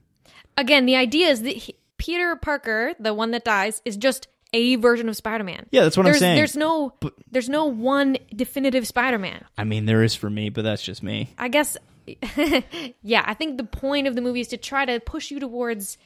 Again, 0.58 0.86
the 0.86 0.96
idea 0.96 1.30
is 1.30 1.42
that 1.44 1.56
he, 1.56 1.76
Peter 1.98 2.36
Parker, 2.36 2.94
the 3.00 3.14
one 3.14 3.32
that 3.32 3.46
dies, 3.46 3.82
is 3.86 3.98
just 3.98 4.28
a 4.54 4.76
version 4.76 5.10
of 5.10 5.16
Spider-Man. 5.16 5.66
Yeah, 5.72 5.84
that's 5.84 5.98
what 5.98 6.06
I'm 6.06 6.12
there's, 6.12 6.20
saying. 6.20 6.36
There's 6.38 6.56
no 6.56 6.94
there's 7.32 7.50
no 7.50 7.66
one 7.66 8.18
definitive 8.36 8.86
Spider-Man. 8.88 9.44
i 9.58 9.64
mean 9.64 9.86
there 9.86 10.04
is 10.04 10.14
for 10.16 10.30
me 10.30 10.50
but 10.50 10.64
that's 10.64 10.84
just 10.84 11.02
me 11.04 11.34
I 11.38 11.48
guess 11.48 11.76
yeah, 13.02 13.24
I 13.26 13.34
think 13.34 13.58
the 13.58 13.64
point 13.64 14.08
of 14.08 14.16
the 14.16 14.22
movie 14.22 14.42
is 14.42 14.50
to 14.50 14.58
try 14.58 14.86
to 14.86 15.00
push 15.00 15.32
you 15.32 15.40
towards 15.40 15.98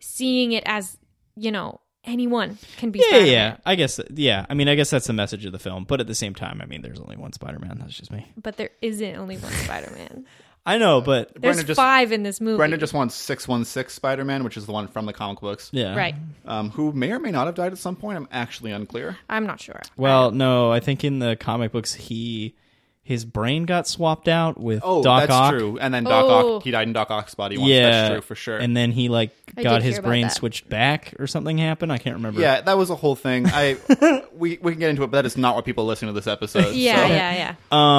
seeing 0.00 0.52
it 0.52 0.62
as, 0.66 0.96
you 1.36 1.52
know, 1.52 1.80
anyone 2.04 2.58
can 2.78 2.90
be 2.90 3.00
Yeah, 3.00 3.04
Spider-Man. 3.08 3.32
yeah. 3.32 3.56
I 3.66 3.74
guess. 3.74 4.00
Yeah. 4.14 4.46
I 4.48 4.54
mean, 4.54 4.68
I 4.68 4.74
guess 4.74 4.90
that's 4.90 5.06
the 5.06 5.12
message 5.12 5.44
of 5.44 5.52
the 5.52 5.58
film. 5.58 5.84
But 5.84 6.00
at 6.00 6.06
the 6.06 6.14
same 6.14 6.34
time, 6.34 6.60
I 6.62 6.66
mean, 6.66 6.80
there's 6.82 6.98
only 7.00 7.16
one 7.16 7.32
Spider-Man. 7.32 7.76
That's 7.78 7.94
just 7.94 8.10
me. 8.10 8.32
But 8.42 8.56
there 8.56 8.70
isn't 8.80 9.16
only 9.16 9.36
one 9.36 9.52
Spider-Man. 9.52 10.24
I 10.64 10.78
know, 10.78 11.00
but 11.00 11.32
There's 11.34 11.56
Breandan 11.62 11.66
just- 11.66 11.76
five 11.78 12.12
in 12.12 12.22
this 12.22 12.40
movie. 12.40 12.62
Breandan 12.62 12.78
just 12.78 12.94
wants 12.94 13.14
616 13.16 13.94
Spider 13.94 14.24
Man, 14.24 14.44
which 14.44 14.56
is 14.56 14.66
the 14.66 14.72
one 14.72 14.86
from 14.86 15.06
the 15.06 15.12
comic 15.12 15.40
books, 15.40 15.70
yeah. 15.72 15.96
right. 15.96 16.14
um, 16.46 16.70
who 16.70 16.92
may 16.92 17.10
or 17.10 17.18
may 17.18 17.30
not 17.32 17.46
have 17.46 17.56
died 17.56 17.72
at 17.72 17.78
some 17.78 17.96
point. 17.96 18.16
I'm 18.16 18.28
actually 18.30 18.70
unclear. 18.70 19.16
I'm 19.28 19.46
not 19.46 19.60
sure. 19.60 19.80
Well, 19.96 20.30
no, 20.30 20.70
I 20.70 20.78
think 20.80 21.02
in 21.02 21.18
the 21.18 21.34
comic 21.36 21.72
books 21.72 21.94
he 21.94 22.54
his 23.04 23.24
brain 23.24 23.64
got 23.64 23.88
swapped 23.88 24.28
out 24.28 24.60
with 24.60 24.80
Oh, 24.84 25.02
Doc 25.02 25.22
that's 25.22 25.32
Ock. 25.32 25.50
true. 25.52 25.76
And 25.80 25.92
then 25.92 26.04
Doc 26.04 26.24
Oh. 26.28 26.56
Ock, 26.56 26.62
he 26.62 26.70
died 26.70 26.86
in 26.86 26.92
Doc 26.92 27.10
Ock's 27.10 27.34
body 27.34 27.58
once. 27.58 27.68
Yeah, 27.68 27.90
That's 27.90 28.12
true 28.12 28.20
for 28.20 28.34
sure. 28.36 28.58
And 28.58 28.76
then 28.76 28.92
he 28.92 29.08
like 29.08 29.30
I 29.56 29.62
got 29.64 29.78
did 29.78 29.82
his 29.84 29.98
about 29.98 30.08
brain 30.08 30.22
that. 30.22 30.32
switched 30.34 30.68
back 30.68 31.14
or 31.18 31.26
something 31.26 31.58
happened. 31.58 31.90
I 31.92 31.98
can't 31.98 32.14
remember. 32.16 32.40
yeah, 32.40 32.60
that 32.60 32.78
was 32.78 32.90
a 32.90 32.94
whole 32.94 33.16
thing. 33.16 33.46
I 33.48 33.76
we 34.36 34.58
we 34.62 34.72
can 34.72 34.78
get 34.80 34.90
into 34.90 35.02
it, 35.02 35.08
but 35.10 35.16
that 35.18 35.26
is 35.26 35.36
not 35.36 35.56
what 35.56 35.64
people 35.64 35.84
listening 35.84 36.14
to 36.14 36.20
this 36.20 36.28
episode. 36.28 36.74
Yeah, 36.82 37.06
so. 37.08 37.12
yeah, 37.12 37.34
yeah. 37.34 37.54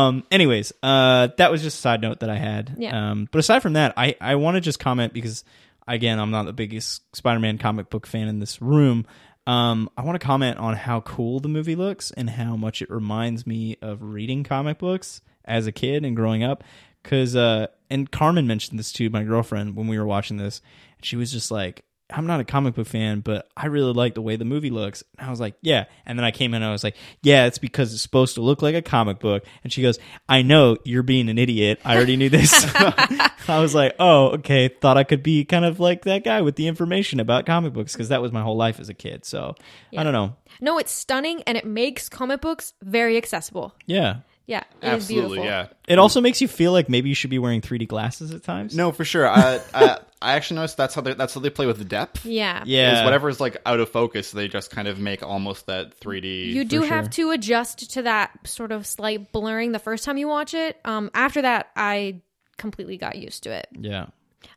Um. 0.08 0.24
Anyways, 0.32 0.72
uh, 0.82 1.28
that 1.38 1.52
was 1.52 1.62
just 1.62 1.78
a 1.78 1.82
side 1.82 2.02
note 2.02 2.22
that 2.22 2.30
I 2.30 2.38
had. 2.38 2.76
Yeah. 2.78 3.12
Um. 3.12 3.28
But 3.32 3.40
aside 3.40 3.60
from 3.62 3.74
that, 3.74 3.94
I 3.98 4.16
I 4.22 4.36
want 4.36 4.56
to 4.56 4.62
just 4.62 4.80
comment 4.80 5.12
because 5.14 5.44
again, 5.86 6.18
I'm 6.18 6.32
not 6.32 6.46
the 6.46 6.54
biggest 6.54 7.02
Spider-Man 7.14 7.58
comic 7.58 7.90
book 7.90 8.08
fan 8.08 8.30
in 8.30 8.40
this 8.40 8.62
room. 8.62 9.06
Um. 9.46 9.90
I 9.98 10.04
want 10.04 10.20
to 10.20 10.26
comment 10.26 10.58
on 10.58 10.76
how 10.76 11.02
cool 11.02 11.40
the 11.40 11.50
movie 11.50 11.76
looks 11.76 12.12
and 12.12 12.30
how 12.30 12.56
much 12.56 12.82
it 12.82 12.90
reminds 12.90 13.46
me 13.46 13.78
of 13.82 14.02
reading 14.02 14.44
comic 14.44 14.78
books 14.78 15.22
as 15.46 15.68
a 15.68 15.72
kid 15.72 16.06
and 16.06 16.16
growing 16.16 16.44
up. 16.44 16.64
Because 17.02 17.36
uh, 17.36 17.68
and 17.90 18.10
Carmen 18.10 18.48
mentioned 18.48 18.80
this 18.80 18.92
to 18.94 19.10
my 19.10 19.24
girlfriend 19.24 19.76
when 19.76 19.88
we 19.88 20.00
were 20.00 20.06
watching 20.06 20.38
this, 20.38 20.62
and 20.98 21.06
she 21.06 21.16
was 21.16 21.32
just 21.32 21.52
like. 21.52 21.84
I'm 22.14 22.28
not 22.28 22.40
a 22.40 22.44
comic 22.44 22.76
book 22.76 22.88
fan, 22.88 23.22
but 23.22 23.50
I 23.58 23.66
really 23.66 23.92
like 23.92 24.14
the 24.14 24.22
way 24.22 24.36
the 24.36 24.46
movie 24.46 24.70
looks. 24.70 25.04
And 25.18 25.28
I 25.28 25.32
was 25.32 25.40
like, 25.40 25.56
yeah. 25.62 25.86
And 26.06 26.18
then 26.18 26.24
I 26.24 26.30
came 26.30 26.54
in 26.54 26.62
and 26.62 26.70
I 26.70 26.72
was 26.72 26.84
like, 26.84 26.96
yeah, 27.24 27.46
it's 27.48 27.58
because 27.58 27.92
it's 27.92 28.04
supposed 28.04 28.36
to 28.36 28.42
look 28.42 28.62
like 28.62 28.76
a 28.76 28.84
comic 28.84 29.20
book. 29.20 29.44
And 29.64 29.74
she 29.74 29.82
goes, 29.82 29.98
I 30.30 30.44
know 30.44 30.78
you're 30.84 31.04
being 31.04 31.28
an 31.28 31.40
idiot. 31.40 31.80
I 31.84 31.96
already 31.96 32.16
knew 32.16 32.30
this. 32.30 32.54
I 32.76 33.60
was 33.60 33.74
like, 33.74 33.96
oh, 34.00 34.28
okay. 34.34 34.68
Thought 34.68 34.98
I 34.98 35.04
could 35.04 35.24
be 35.24 35.44
kind 35.44 35.66
of 35.66 35.80
like 35.80 36.04
that 36.04 36.24
guy 36.24 36.42
with 36.42 36.56
the 36.56 36.68
information 36.68 37.20
about 37.20 37.48
comic 37.48 37.74
books 37.74 37.94
because 37.94 38.10
that 38.10 38.22
was 38.22 38.32
my 38.32 38.44
whole 38.44 38.58
life 38.58 38.80
as 38.80 38.90
a 38.90 38.94
kid. 38.94 39.26
So 39.26 39.56
I 39.98 40.04
don't 40.04 40.14
know. 40.14 40.36
No, 40.62 40.78
it's 40.78 40.92
stunning 40.92 41.42
and 41.44 41.58
it 41.58 41.66
makes 41.66 42.10
comic 42.10 42.42
books 42.42 42.74
very 42.84 43.18
accessible. 43.18 43.74
Yeah. 43.88 44.18
Yeah, 44.46 44.64
it 44.82 44.88
is 44.88 44.94
Absolutely, 44.94 45.38
beautiful. 45.38 45.46
yeah. 45.46 45.68
It 45.88 46.00
also 46.00 46.20
makes 46.20 46.42
you 46.42 46.50
feel 46.50 46.74
like 46.74 46.90
maybe 46.90 47.08
you 47.08 47.16
should 47.16 47.30
be 47.30 47.40
wearing 47.40 47.62
3D 47.62 47.88
glasses 47.88 48.34
at 48.34 48.44
times. 48.44 48.76
No, 48.76 48.92
for 48.92 49.06
sure. 49.06 49.28
I, 49.28 49.62
I 49.74 50.00
I 50.22 50.34
actually 50.36 50.56
noticed 50.56 50.78
that's 50.78 50.96
how 50.96 51.02
they 51.02 51.14
that's 51.14 51.34
how 51.34 51.40
they 51.42 51.50
play 51.50 51.66
with 51.66 51.78
the 51.78 51.86
depth. 51.86 52.26
Yeah. 52.26 52.64
Yeah. 52.66 53.00
Is 53.00 53.06
whatever 53.06 53.30
is 53.30 53.40
like 53.40 53.58
out 53.66 53.80
of 53.80 53.90
focus, 53.90 54.32
they 54.32 54.48
just 54.50 54.70
kind 54.72 54.88
of 54.88 55.00
make 55.00 55.24
almost 55.24 55.68
that 55.68 55.98
3D. 56.00 56.48
You 56.48 56.66
do 56.66 56.82
For 56.82 56.88
have 56.88 57.10
to 57.12 57.32
adjust 57.32 57.92
to 57.94 58.02
that 58.02 58.32
sort 58.46 58.72
of 58.72 58.86
slight 58.86 59.32
blurring 59.32 59.72
the 59.72 59.80
first 59.80 60.04
time 60.04 60.18
you 60.18 60.28
watch 60.28 60.54
it. 60.54 60.78
Um, 60.84 61.10
after 61.14 61.42
that, 61.42 61.70
I 61.76 62.22
completely 62.58 62.98
got 62.98 63.16
used 63.18 63.44
to 63.44 63.52
it. 63.52 63.68
Yeah. 63.80 64.08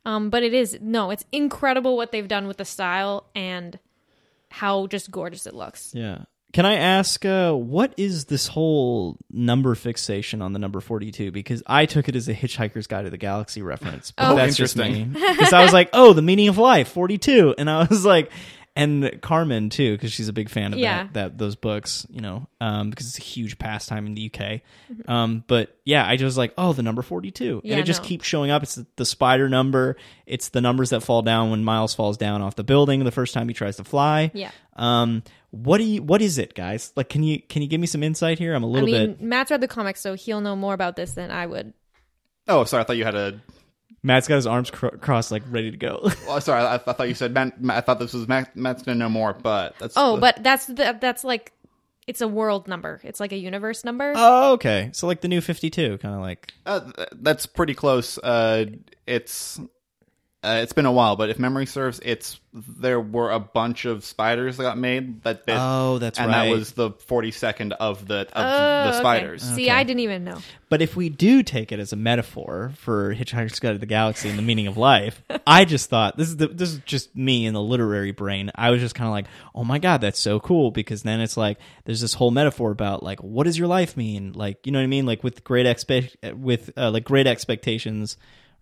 Um, 0.04 0.30
but 0.30 0.42
it 0.42 0.54
is 0.54 0.78
no, 0.80 1.10
it's 1.10 1.24
incredible 1.30 1.96
what 1.96 2.10
they've 2.12 2.26
done 2.28 2.48
with 2.48 2.56
the 2.56 2.64
style 2.64 3.28
and 3.34 3.78
how 4.50 4.86
just 4.88 5.10
gorgeous 5.10 5.46
it 5.46 5.54
looks. 5.54 5.92
Yeah. 5.94 6.24
Can 6.56 6.64
I 6.64 6.76
ask, 6.76 7.22
uh, 7.26 7.52
what 7.52 7.92
is 7.98 8.24
this 8.24 8.46
whole 8.46 9.18
number 9.30 9.74
fixation 9.74 10.40
on 10.40 10.54
the 10.54 10.58
number 10.58 10.80
42? 10.80 11.30
Because 11.30 11.62
I 11.66 11.84
took 11.84 12.08
it 12.08 12.16
as 12.16 12.28
a 12.28 12.34
Hitchhiker's 12.34 12.86
Guide 12.86 13.02
to 13.04 13.10
the 13.10 13.18
Galaxy 13.18 13.60
reference. 13.60 14.10
But 14.12 14.32
Oh. 14.32 14.36
that's. 14.36 14.52
Interesting. 14.54 15.10
Because 15.10 15.52
I 15.52 15.62
was 15.62 15.74
like, 15.74 15.90
oh, 15.92 16.14
the 16.14 16.22
meaning 16.22 16.48
of 16.48 16.56
life, 16.56 16.88
42. 16.88 17.56
And 17.58 17.68
I 17.68 17.84
was 17.84 18.06
like, 18.06 18.30
and 18.74 19.20
Carmen 19.20 19.68
too, 19.68 19.92
because 19.96 20.12
she's 20.12 20.28
a 20.28 20.32
big 20.32 20.48
fan 20.48 20.72
of 20.72 20.78
Yeah. 20.78 21.02
that, 21.04 21.12
that 21.12 21.38
those 21.38 21.56
books, 21.56 22.06
you 22.08 22.22
know, 22.22 22.48
um, 22.58 22.88
because 22.88 23.06
it's 23.08 23.18
a 23.18 23.22
huge 23.22 23.58
pastime 23.58 24.06
in 24.06 24.14
the 24.14 24.24
UK. 24.32 24.40
Mm-hmm. 24.40 25.10
Um, 25.10 25.44
but 25.46 25.76
yeah, 25.84 26.08
I 26.08 26.16
just 26.16 26.24
was 26.24 26.38
like, 26.38 26.54
oh, 26.56 26.72
the 26.72 26.82
number 26.82 27.02
42. 27.02 27.60
Yeah, 27.64 27.72
and 27.72 27.80
it 27.80 27.84
just 27.84 28.02
no. 28.02 28.08
keeps 28.08 28.26
showing 28.26 28.50
up. 28.50 28.62
It's 28.62 28.76
the, 28.76 28.86
the 28.96 29.04
spider 29.04 29.50
number. 29.50 29.96
It's 30.24 30.48
the 30.48 30.62
numbers 30.62 30.88
that 30.88 31.02
fall 31.02 31.20
down 31.20 31.50
when 31.50 31.64
Miles 31.64 31.94
falls 31.94 32.16
down 32.16 32.40
off 32.40 32.54
the 32.56 32.64
building 32.64 33.04
the 33.04 33.10
first 33.12 33.34
time 33.34 33.46
he 33.46 33.52
tries 33.52 33.76
to 33.76 33.84
fly. 33.84 34.30
Yeah. 34.32 34.50
Um, 34.74 35.22
what 35.50 35.78
do 35.78 35.84
you? 35.84 36.02
What 36.02 36.20
is 36.22 36.38
it, 36.38 36.54
guys? 36.54 36.92
Like, 36.96 37.08
can 37.08 37.22
you 37.22 37.40
can 37.40 37.62
you 37.62 37.68
give 37.68 37.80
me 37.80 37.86
some 37.86 38.02
insight 38.02 38.38
here? 38.38 38.54
I'm 38.54 38.62
a 38.62 38.66
little 38.66 38.88
I 38.88 38.92
mean, 38.92 39.06
bit. 39.14 39.22
Matt's 39.22 39.50
read 39.50 39.60
the 39.60 39.68
comics, 39.68 40.00
so 40.00 40.14
he'll 40.14 40.40
know 40.40 40.56
more 40.56 40.74
about 40.74 40.96
this 40.96 41.12
than 41.12 41.30
I 41.30 41.46
would. 41.46 41.72
oh, 42.48 42.64
sorry. 42.64 42.82
I 42.82 42.84
thought 42.84 42.96
you 42.96 43.04
had 43.04 43.14
a. 43.14 43.40
Matt's 44.02 44.28
got 44.28 44.36
his 44.36 44.46
arms 44.46 44.70
cr- 44.70 44.88
crossed, 45.00 45.32
like 45.32 45.42
ready 45.48 45.70
to 45.70 45.76
go. 45.76 46.08
Well, 46.26 46.40
sorry. 46.42 46.62
I, 46.62 46.74
I 46.74 46.78
thought 46.78 47.08
you 47.08 47.14
said 47.14 47.32
Matt, 47.34 47.60
Matt. 47.60 47.78
I 47.78 47.80
thought 47.80 47.98
this 47.98 48.12
was 48.12 48.28
Matt. 48.28 48.54
Matt's 48.56 48.82
gonna 48.82 48.98
know 48.98 49.08
more, 49.08 49.32
but 49.32 49.76
that's. 49.78 49.94
Oh, 49.96 50.14
the- 50.16 50.20
but 50.20 50.42
that's 50.42 50.66
the, 50.66 50.96
that's 51.00 51.24
like 51.24 51.52
it's 52.06 52.20
a 52.20 52.28
world 52.28 52.68
number. 52.68 53.00
It's 53.02 53.18
like 53.18 53.32
a 53.32 53.36
universe 53.36 53.82
number. 53.84 54.12
oh, 54.14 54.52
okay. 54.52 54.90
So 54.92 55.06
like 55.08 55.22
the 55.22 55.28
new 55.28 55.40
52, 55.40 55.98
kind 55.98 56.14
of 56.14 56.20
like. 56.20 56.52
Uh, 56.64 56.80
that's 57.12 57.46
pretty 57.46 57.74
close. 57.74 58.16
Uh, 58.18 58.66
it's 59.08 59.60
uh, 60.46 60.60
it's 60.62 60.72
been 60.72 60.86
a 60.86 60.92
while, 60.92 61.16
but 61.16 61.28
if 61.30 61.38
memory 61.38 61.66
serves, 61.66 62.00
it's 62.04 62.38
there 62.54 62.98
were 63.00 63.30
a 63.32 63.38
bunch 63.40 63.84
of 63.84 64.02
spiders 64.04 64.56
that 64.56 64.62
got 64.62 64.78
made 64.78 65.22
that 65.24 65.44
bit, 65.44 65.56
Oh, 65.58 65.98
that's 65.98 66.18
and 66.18 66.28
right. 66.30 66.46
that 66.46 66.50
was 66.50 66.72
the 66.72 66.92
forty 66.92 67.30
second 67.30 67.72
of 67.74 68.06
the 68.08 68.20
of 68.20 68.28
Oh, 68.34 68.84
the 68.84 68.88
okay. 68.90 68.98
spiders. 68.98 69.42
See, 69.42 69.64
Okay. 69.64 69.70
I 69.70 69.82
didn't 69.82 70.00
even 70.00 70.24
know. 70.24 70.38
But 70.68 70.82
if 70.82 70.96
we 70.96 71.08
do 71.10 71.42
take 71.42 71.70
it 71.70 71.78
as 71.78 71.92
a 71.92 71.96
metaphor 71.96 72.72
for 72.76 73.14
Hitchhiker's 73.14 73.60
Guide 73.60 73.72
to 73.72 73.78
the 73.78 73.86
Galaxy 73.86 74.28
and 74.30 74.38
the 74.38 74.42
meaning 74.42 74.66
of 74.66 74.76
life, 74.76 75.22
I 75.46 75.64
just 75.64 75.90
thought 75.90 76.16
this 76.16 76.28
is 76.28 76.36
the, 76.38 76.48
this 76.48 76.72
is 76.72 76.78
just 76.86 77.14
me 77.14 77.44
in 77.46 77.52
the 77.54 77.62
literary 77.62 78.12
brain. 78.12 78.50
I 78.54 78.70
was 78.70 78.80
just 78.80 78.94
kind 78.94 79.06
of 79.06 79.12
like, 79.12 79.26
oh 79.54 79.64
my 79.64 79.78
god, 79.78 80.00
that's 80.00 80.18
so 80.18 80.40
cool 80.40 80.70
because 80.70 81.02
then 81.02 81.20
it's 81.20 81.36
like 81.36 81.58
there's 81.84 82.00
this 82.00 82.14
whole 82.14 82.30
metaphor 82.30 82.70
about 82.70 83.02
like 83.02 83.20
what 83.22 83.44
does 83.44 83.58
your 83.58 83.68
life 83.68 83.96
mean? 83.96 84.32
Like 84.32 84.64
you 84.66 84.72
know 84.72 84.78
what 84.78 84.84
I 84.84 84.88
mean? 84.88 85.04
Like 85.06 85.22
with 85.22 85.44
great 85.44 85.66
expect 85.66 86.16
with 86.34 86.70
uh, 86.78 86.90
like 86.90 87.04
great 87.04 87.26
expectations 87.26 88.16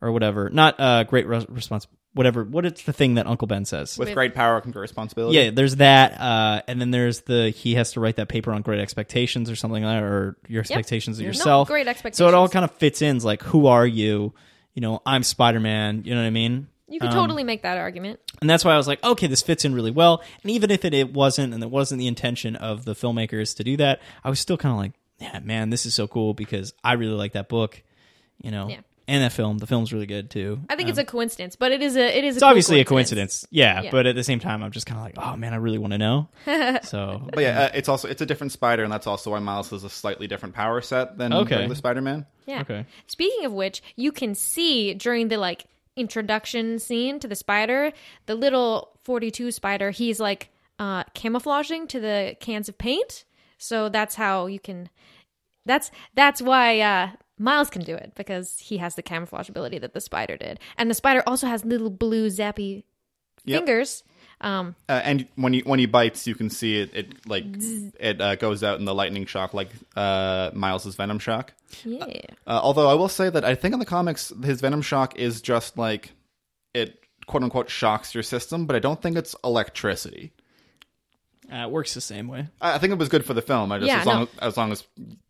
or 0.04 0.12
whatever, 0.12 0.50
not 0.50 0.78
uh 0.78 1.04
great 1.04 1.26
res- 1.26 1.48
response. 1.48 1.86
Whatever, 2.12 2.44
what 2.44 2.64
it's 2.64 2.84
the 2.84 2.92
thing 2.92 3.14
that 3.14 3.26
Uncle 3.26 3.48
Ben 3.48 3.64
says. 3.64 3.98
With 3.98 4.06
With- 4.08 4.14
great 4.14 4.34
power 4.36 4.60
comes 4.60 4.72
great 4.72 4.82
responsibility. 4.82 5.36
Yeah, 5.36 5.50
there's 5.50 5.76
that, 5.76 6.20
uh, 6.20 6.62
and 6.68 6.80
then 6.80 6.92
there's 6.92 7.22
the 7.22 7.50
he 7.50 7.74
has 7.74 7.92
to 7.92 8.00
write 8.00 8.16
that 8.16 8.28
paper 8.28 8.52
on 8.52 8.62
great 8.62 8.78
expectations 8.78 9.50
or 9.50 9.56
something 9.56 9.82
like 9.82 9.96
that, 9.96 10.02
or 10.04 10.36
your 10.46 10.60
expectations 10.60 11.18
of 11.18 11.22
No, 11.24 11.26
yourself. 11.28 11.66
great 11.68 11.88
expectations. 11.88 12.18
So 12.18 12.28
it 12.28 12.34
all 12.34 12.48
kind 12.48 12.64
of 12.64 12.70
fits 12.72 13.02
in. 13.02 13.16
It's 13.16 13.24
like, 13.24 13.42
who 13.42 13.66
are 13.66 13.86
you? 13.86 14.32
You 14.74 14.80
know, 14.82 15.02
I'm 15.04 15.24
Spider 15.24 15.58
Man. 15.58 16.02
You 16.04 16.14
know 16.14 16.20
what 16.20 16.26
I 16.28 16.30
mean? 16.30 16.68
You 16.86 17.00
could 17.00 17.08
Um, 17.10 17.14
totally 17.16 17.42
make 17.42 17.62
that 17.62 17.78
argument. 17.78 18.20
And 18.40 18.48
that's 18.48 18.64
why 18.64 18.74
I 18.74 18.76
was 18.76 18.86
like, 18.86 19.02
okay, 19.02 19.26
this 19.26 19.42
fits 19.42 19.64
in 19.64 19.74
really 19.74 19.90
well. 19.90 20.22
And 20.42 20.52
even 20.52 20.70
if 20.70 20.84
it, 20.84 20.94
it 20.94 21.12
wasn't, 21.12 21.52
and 21.54 21.62
it 21.64 21.70
wasn't 21.70 21.98
the 21.98 22.06
intention 22.06 22.54
of 22.54 22.84
the 22.84 22.94
filmmakers 22.94 23.56
to 23.56 23.64
do 23.64 23.76
that, 23.78 24.00
I 24.22 24.28
was 24.30 24.38
still 24.38 24.56
kind 24.58 24.72
of 24.72 24.78
like, 24.78 24.92
yeah, 25.18 25.40
man, 25.40 25.70
this 25.70 25.84
is 25.86 25.94
so 25.94 26.06
cool 26.06 26.34
because 26.34 26.74
I 26.84 26.92
really 26.92 27.14
like 27.14 27.32
that 27.32 27.48
book. 27.48 27.82
You 28.40 28.50
know, 28.52 28.68
Yeah. 28.68 28.80
And 29.06 29.22
that 29.22 29.32
film. 29.32 29.58
The 29.58 29.66
film's 29.66 29.92
really 29.92 30.06
good 30.06 30.30
too. 30.30 30.60
I 30.68 30.76
think 30.76 30.88
it's 30.88 30.98
a 30.98 31.04
coincidence, 31.04 31.56
but 31.56 31.72
it 31.72 31.82
is 31.82 31.96
a 31.96 32.16
it 32.16 32.24
is. 32.24 32.36
It's 32.36 32.42
a 32.42 32.44
cool 32.44 32.48
obviously 32.50 32.80
a 32.80 32.84
coincidence, 32.84 33.46
yeah, 33.50 33.82
Yeah. 33.82 33.90
But 33.90 34.06
at 34.06 34.14
the 34.14 34.24
same 34.24 34.40
time, 34.40 34.62
I'm 34.62 34.70
just 34.72 34.86
kind 34.86 34.98
of 34.98 35.04
like, 35.04 35.14
oh 35.18 35.36
man, 35.36 35.52
I 35.52 35.56
really 35.56 35.78
want 35.78 35.92
to 35.92 35.98
know. 35.98 36.28
so 36.84 37.28
But 37.32 37.42
yeah, 37.42 37.60
uh, 37.64 37.70
it's 37.74 37.88
also 37.88 38.08
it's 38.08 38.22
a 38.22 38.26
different 38.26 38.52
spider, 38.52 38.82
and 38.82 38.92
that's 38.92 39.06
also 39.06 39.30
why 39.30 39.38
Miles 39.40 39.70
has 39.70 39.84
a 39.84 39.90
slightly 39.90 40.26
different 40.26 40.54
power 40.54 40.80
set 40.80 41.18
than 41.18 41.32
Okay. 41.32 41.66
the 41.66 41.76
Spider 41.76 42.00
Man. 42.00 42.26
Yeah. 42.46 42.60
Okay. 42.60 42.86
Speaking 43.06 43.44
of 43.44 43.52
which, 43.52 43.82
you 43.96 44.12
can 44.12 44.34
see 44.34 44.94
during 44.94 45.28
the 45.28 45.36
like 45.38 45.66
introduction 45.96 46.78
scene 46.78 47.18
to 47.20 47.28
the 47.28 47.36
spider, 47.36 47.92
the 48.26 48.34
little 48.34 48.90
42 49.04 49.50
spider, 49.52 49.90
he's 49.90 50.20
like 50.20 50.50
uh 50.78 51.04
camouflaging 51.14 51.86
to 51.88 52.00
the 52.00 52.36
cans 52.40 52.68
of 52.68 52.76
paint. 52.78 53.24
So 53.58 53.88
that's 53.88 54.14
how 54.16 54.46
you 54.46 54.58
can 54.60 54.88
that's 55.66 55.90
that's 56.14 56.42
why 56.42 56.80
uh 56.80 57.10
Miles 57.38 57.68
can 57.70 57.82
do 57.82 57.94
it 57.94 58.12
because 58.14 58.58
he 58.58 58.76
has 58.78 58.94
the 58.94 59.02
camouflage 59.02 59.48
ability 59.48 59.78
that 59.78 59.92
the 59.94 60.00
spider 60.00 60.36
did. 60.36 60.60
And 60.78 60.88
the 60.90 60.94
spider 60.94 61.22
also 61.26 61.46
has 61.46 61.64
little 61.64 61.90
blue 61.90 62.28
zappy 62.28 62.84
Yep. 63.46 63.60
fingers. 63.60 64.04
Um 64.40 64.74
Uh, 64.88 65.00
and 65.04 65.26
when 65.36 65.52
he 65.52 65.60
when 65.60 65.78
he 65.78 65.86
bites, 65.86 66.26
you 66.26 66.34
can 66.34 66.48
see 66.48 66.78
it. 66.80 66.90
It 66.94 67.26
like 67.28 67.44
it 68.00 68.20
uh, 68.20 68.36
goes 68.36 68.62
out 68.64 68.78
in 68.78 68.84
the 68.86 68.94
lightning 68.94 69.26
shock, 69.26 69.52
like 69.52 69.68
uh, 69.96 70.50
Miles's 70.54 70.94
venom 70.94 71.18
shock. 71.18 71.52
yeah. 71.84 72.04
Uh, 72.46 72.60
although 72.62 72.88
I 72.88 72.94
will 72.94 73.08
say 73.08 73.28
that 73.30 73.44
I 73.44 73.54
think 73.54 73.74
in 73.74 73.80
the 73.80 73.84
comics, 73.86 74.32
his 74.42 74.60
venom 74.60 74.80
shock 74.82 75.16
is 75.18 75.42
just 75.42 75.76
like 75.76 76.12
it 76.72 77.00
quote 77.26 77.42
unquote 77.42 77.68
shocks 77.68 78.14
your 78.14 78.22
system, 78.22 78.66
but 78.66 78.76
I 78.76 78.78
don't 78.78 79.00
think 79.02 79.16
it's 79.16 79.36
electricity. 79.44 80.32
Uh, 81.52 81.56
it 81.66 81.70
works 81.70 81.94
the 81.94 82.00
same 82.00 82.28
way. 82.28 82.48
I 82.60 82.74
I 82.74 82.78
think 82.78 82.92
it 82.92 82.98
was 82.98 83.08
good 83.08 83.24
for 83.24 83.34
the 83.34 83.42
film. 83.42 83.70
I 83.72 83.78
just 83.78 83.88
Yeah, 83.88 84.00
as 84.00 84.06
long 84.06 84.20
no. 84.20 84.28
as, 84.40 84.48
as 84.48 84.56
long 84.56 84.72
as 84.72 84.84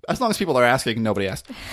as 0.08 0.20
long 0.20 0.30
as 0.30 0.38
people 0.38 0.56
are 0.56 0.64
asking, 0.64 1.02
nobody 1.02 1.28
asked. 1.28 1.50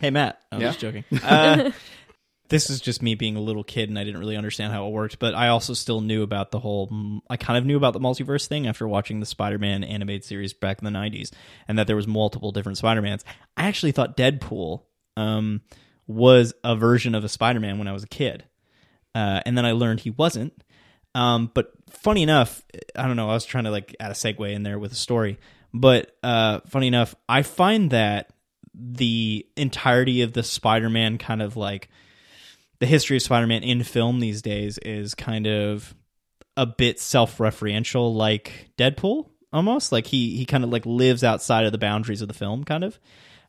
Hey 0.00 0.10
Matt, 0.10 0.40
I'm 0.50 0.60
Yeah? 0.60 0.68
just 0.68 0.80
joking. 0.80 1.04
Uh, 1.22 1.70
this 2.48 2.70
is 2.70 2.80
just 2.80 3.02
me 3.02 3.14
being 3.14 3.36
a 3.36 3.40
little 3.40 3.62
kid, 3.62 3.88
and 3.88 3.96
I 3.96 4.02
didn't 4.02 4.18
really 4.18 4.36
understand 4.36 4.72
how 4.72 4.86
it 4.88 4.90
worked. 4.90 5.20
But 5.20 5.34
I 5.36 5.48
also 5.48 5.74
still 5.74 6.00
knew 6.00 6.22
about 6.24 6.50
the 6.50 6.58
whole. 6.58 6.88
mm, 6.88 7.20
I 7.30 7.36
kind 7.36 7.56
of 7.56 7.64
knew 7.64 7.76
about 7.76 7.92
the 7.92 8.00
multiverse 8.00 8.46
thing 8.48 8.66
after 8.66 8.88
watching 8.88 9.20
the 9.20 9.26
Spider-Man 9.26 9.84
animated 9.84 10.24
series 10.24 10.52
back 10.54 10.82
in 10.82 10.84
the 10.84 10.98
'90s, 10.98 11.30
and 11.68 11.78
that 11.78 11.86
there 11.86 11.94
was 11.96 12.08
multiple 12.08 12.50
different 12.50 12.78
Spider-Mans. 12.78 13.24
I 13.56 13.68
actually 13.68 13.92
thought 13.92 14.16
Deadpool 14.16 14.82
um, 15.16 15.60
was 16.08 16.52
a 16.64 16.74
version 16.74 17.14
of 17.14 17.22
a 17.22 17.28
Spider-Man 17.28 17.78
when 17.78 17.86
I 17.86 17.92
was 17.92 18.02
a 18.02 18.08
kid, 18.08 18.42
uh, 19.14 19.40
and 19.46 19.56
then 19.56 19.64
I 19.64 19.70
learned 19.72 20.00
he 20.00 20.10
wasn't. 20.10 20.64
Um, 21.14 21.50
but 21.52 21.72
funny 21.90 22.22
enough, 22.22 22.62
I 22.96 23.06
don't 23.06 23.16
know. 23.16 23.30
I 23.30 23.34
was 23.34 23.44
trying 23.44 23.64
to 23.64 23.70
like 23.70 23.94
add 24.00 24.10
a 24.10 24.14
segue 24.14 24.52
in 24.52 24.62
there 24.62 24.78
with 24.78 24.92
a 24.92 24.96
story, 24.96 25.38
but 25.74 26.16
uh, 26.22 26.60
funny 26.66 26.88
enough, 26.88 27.14
I 27.28 27.42
find 27.42 27.90
that 27.90 28.30
the 28.74 29.46
entirety 29.56 30.22
of 30.22 30.32
the 30.32 30.42
Spider-Man 30.42 31.18
kind 31.18 31.42
of 31.42 31.56
like 31.56 31.88
the 32.78 32.86
history 32.86 33.16
of 33.16 33.22
Spider-Man 33.22 33.62
in 33.62 33.82
film 33.82 34.20
these 34.20 34.42
days 34.42 34.78
is 34.78 35.14
kind 35.14 35.46
of 35.46 35.94
a 36.56 36.66
bit 36.66 36.98
self-referential, 36.98 38.14
like 38.14 38.70
Deadpool 38.78 39.28
almost. 39.52 39.92
Like 39.92 40.06
he 40.06 40.36
he 40.36 40.46
kind 40.46 40.64
of 40.64 40.70
like 40.70 40.86
lives 40.86 41.22
outside 41.22 41.64
of 41.64 41.72
the 41.72 41.78
boundaries 41.78 42.22
of 42.22 42.28
the 42.28 42.34
film, 42.34 42.64
kind 42.64 42.84
of. 42.84 42.98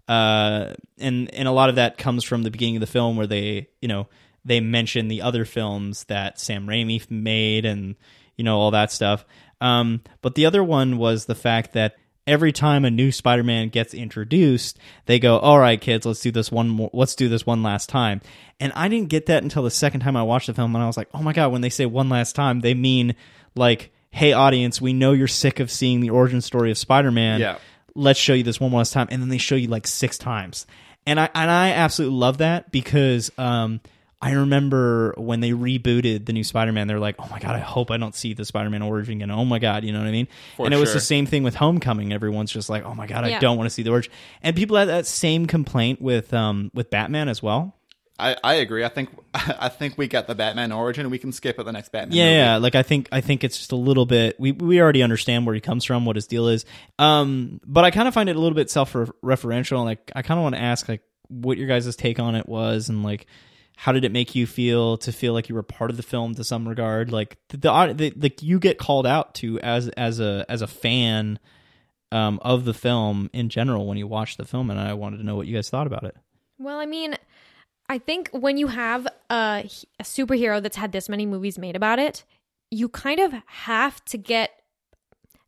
Uh, 0.08 0.74
and 0.98 1.34
and 1.34 1.48
a 1.48 1.52
lot 1.52 1.70
of 1.70 1.76
that 1.76 1.98
comes 1.98 2.24
from 2.24 2.44
the 2.44 2.52
beginning 2.52 2.76
of 2.76 2.82
the 2.82 2.88
film 2.88 3.16
where 3.16 3.28
they 3.28 3.70
you 3.82 3.88
know 3.88 4.08
they 4.46 4.60
mention 4.60 5.08
the 5.08 5.22
other 5.22 5.46
films 5.46 6.04
that 6.06 6.40
Sam 6.40 6.68
Raimi 6.68 7.10
made 7.10 7.66
and 7.66 7.96
you 8.36 8.44
know 8.44 8.60
all 8.60 8.72
that 8.72 8.92
stuff. 8.92 9.26
Um, 9.62 10.02
but 10.22 10.36
the 10.36 10.46
other 10.46 10.64
one 10.64 10.98
was 10.98 11.26
the 11.26 11.36
fact 11.36 11.74
that 11.74 11.96
every 12.26 12.52
time 12.52 12.86
a 12.86 12.92
new 12.92 13.12
Spider-Man 13.12 13.70
gets 13.70 13.94
introduced, 13.94 14.78
they 15.06 15.20
go, 15.20 15.38
"All 15.40 15.60
right, 15.60 15.80
kids, 15.80 16.06
let's 16.06 16.22
do 16.22 16.32
this 16.32 16.52
one 16.52 16.70
more. 16.70 16.90
Let's 16.94 17.16
do 17.16 17.30
this 17.30 17.46
one 17.46 17.64
last 17.64 17.90
time." 17.90 18.22
And 18.60 18.72
I 18.76 18.88
didn't 18.88 19.10
get 19.10 19.28
that 19.28 19.44
until 19.44 19.64
the 19.64 19.72
second 19.72 20.02
time 20.02 20.16
I 20.16 20.24
watched 20.24 20.48
the 20.48 20.54
film, 20.54 20.76
and 20.76 20.84
I 20.84 20.88
was 20.88 20.98
like, 20.98 21.10
"Oh 21.14 21.22
my 21.22 21.34
god!" 21.34 21.52
When 21.52 21.62
they 21.62 21.70
say 21.70 21.86
one 21.86 22.10
last 22.10 22.36
time, 22.36 22.60
they 22.60 22.74
mean 22.74 23.16
like, 23.56 23.94
"Hey, 24.12 24.34
audience, 24.34 24.82
we 24.82 24.94
know 24.94 25.12
you're 25.14 25.28
sick 25.28 25.60
of 25.60 25.72
seeing 25.72 26.00
the 26.00 26.10
origin 26.10 26.42
story 26.42 26.72
of 26.72 26.78
Spider-Man. 26.78 27.40
Yeah. 27.40 27.58
Let's 27.96 28.20
show 28.20 28.34
you 28.34 28.44
this 28.44 28.60
one 28.60 28.72
last 28.72 28.94
time." 28.94 29.08
And 29.12 29.22
then 29.22 29.30
they 29.30 29.38
show 29.38 29.56
you 29.56 29.68
like 29.68 29.88
six 29.88 30.18
times, 30.18 30.66
and 31.06 31.20
I 31.20 31.30
and 31.34 31.50
I 31.50 31.72
absolutely 31.72 32.18
love 32.18 32.40
that 32.40 32.72
because. 32.72 33.32
Um, 33.38 33.80
I 34.24 34.32
remember 34.32 35.14
when 35.18 35.42
they 35.42 35.52
rebooted 35.52 36.26
the 36.26 36.32
new 36.32 36.46
Spider-Man, 36.46 36.88
they're 36.88 36.98
like, 36.98 37.16
"Oh 37.20 37.28
my 37.30 37.40
god, 37.40 37.58
I 37.58 37.60
hope 37.60 37.92
I 37.92 37.98
don't 37.98 38.16
see 38.16 38.34
the 38.34 38.46
Spider-Man 38.46 38.82
origin 38.82 39.16
again." 39.18 39.30
Oh 39.32 39.44
my 39.44 39.60
god, 39.60 39.84
you 39.84 39.92
know 39.92 40.00
what 40.00 40.08
I 40.08 40.12
mean? 40.12 40.30
For 40.56 40.66
and 40.66 40.74
it 40.74 40.78
was 40.78 40.90
sure. 40.90 40.94
the 40.94 41.02
same 41.02 41.26
thing 41.26 41.44
with 41.44 41.56
Homecoming. 41.56 42.14
Everyone's 42.14 42.50
just 42.50 42.70
like, 42.70 42.86
"Oh 42.86 42.96
my 42.96 43.06
god, 43.06 43.26
I 43.26 43.38
don't 43.40 43.58
want 43.58 43.66
to 43.66 43.70
see 43.70 43.84
the 43.84 43.92
origin." 43.92 44.14
And 44.42 44.56
people 44.56 44.78
had 44.78 44.88
that 44.88 45.08
same 45.08 45.46
complaint 45.46 46.02
with 46.02 46.34
um 46.34 46.72
with 46.74 46.90
Batman 46.90 47.28
as 47.28 47.44
well. 47.44 47.76
I, 48.18 48.38
I 48.42 48.54
agree. 48.56 48.86
I 48.86 48.88
think 48.88 49.10
I 49.34 49.68
think 49.68 49.98
we 49.98 50.08
get 50.08 50.28
the 50.28 50.36
Batman 50.36 50.72
origin. 50.72 51.10
We 51.10 51.20
can 51.20 51.34
skip 51.34 51.60
at 51.60 51.66
the 51.66 51.74
next 51.74 51.92
Batman. 51.92 52.16
Yeah, 52.16 52.24
movie. 52.24 52.36
yeah. 52.38 52.58
Like 52.58 52.76
I 52.76 52.84
think 52.84 53.10
I 53.12 53.20
think 53.20 53.44
it's 53.44 53.58
just 53.58 53.74
a 53.74 53.76
little 53.76 54.06
bit. 54.06 54.40
We 54.40 54.54
we 54.54 54.82
already 54.82 55.04
understand 55.04 55.46
where 55.46 55.54
he 55.54 55.60
comes 55.60 55.84
from, 55.84 56.06
what 56.06 56.16
his 56.16 56.28
deal 56.28 56.48
is. 56.48 56.64
Um, 56.98 57.60
but 57.66 57.84
I 57.84 57.92
kind 57.92 58.08
of 58.08 58.14
find 58.14 58.30
it 58.30 58.38
a 58.38 58.40
little 58.40 58.56
bit 58.56 58.72
self-referential. 58.72 59.84
Like 59.84 60.14
I 60.16 60.22
kind 60.22 60.40
of 60.40 60.44
want 60.44 60.56
to 60.56 60.62
ask 60.62 60.88
like 60.88 61.02
what 61.28 61.58
your 61.58 61.68
guys' 61.68 61.94
take 61.98 62.20
on 62.20 62.36
it 62.36 62.48
was, 62.48 62.88
and 62.88 63.04
like 63.04 63.28
how 63.76 63.92
did 63.92 64.06
it 64.06 64.12
make 64.12 64.36
you 64.36 64.46
feel 64.48 64.98
to 64.98 65.12
feel 65.12 65.34
like 65.34 65.50
you 65.50 65.56
were 65.56 65.64
part 65.64 65.90
of 65.90 65.98
the 65.98 66.04
film 66.04 66.36
to 66.36 66.44
some 66.44 66.68
regard? 66.68 67.12
Like 67.12 67.38
the, 67.50 67.58
the, 67.58 67.94
the 67.96 68.14
like 68.16 68.42
you 68.44 68.60
get 68.60 68.78
called 68.78 69.06
out 69.08 69.34
to 69.36 69.60
as 69.60 69.90
as 69.90 70.20
a 70.20 70.46
as 70.50 70.62
a 70.62 70.68
fan 70.68 71.40
um, 72.12 72.40
of 72.44 72.66
the 72.66 72.74
film 72.74 73.30
in 73.34 73.50
general 73.50 73.88
when 73.88 73.98
you 73.98 74.06
watch 74.08 74.38
the 74.38 74.46
film, 74.46 74.70
and 74.70 74.80
I 74.80 74.94
wanted 74.94 75.18
to 75.18 75.24
know 75.24 75.36
what 75.36 75.48
you 75.48 75.56
guys 75.56 75.70
thought 75.70 75.88
about 75.88 76.04
it. 76.04 76.16
Well, 76.60 76.78
I 76.80 76.86
mean, 76.86 77.16
I 77.90 77.98
think 77.98 78.30
when 78.32 78.58
you 78.58 78.68
have 78.68 79.06
a, 79.30 79.68
a 80.00 80.04
superhero 80.04 80.62
that's 80.62 80.78
had 80.78 80.92
this 80.92 81.10
many 81.10 81.26
movies 81.26 81.58
made 81.58 81.76
about 81.76 81.98
it, 82.00 82.24
you 82.70 82.88
kind 82.90 83.20
of 83.20 83.34
have 83.48 84.04
to 84.06 84.18
get 84.18 84.52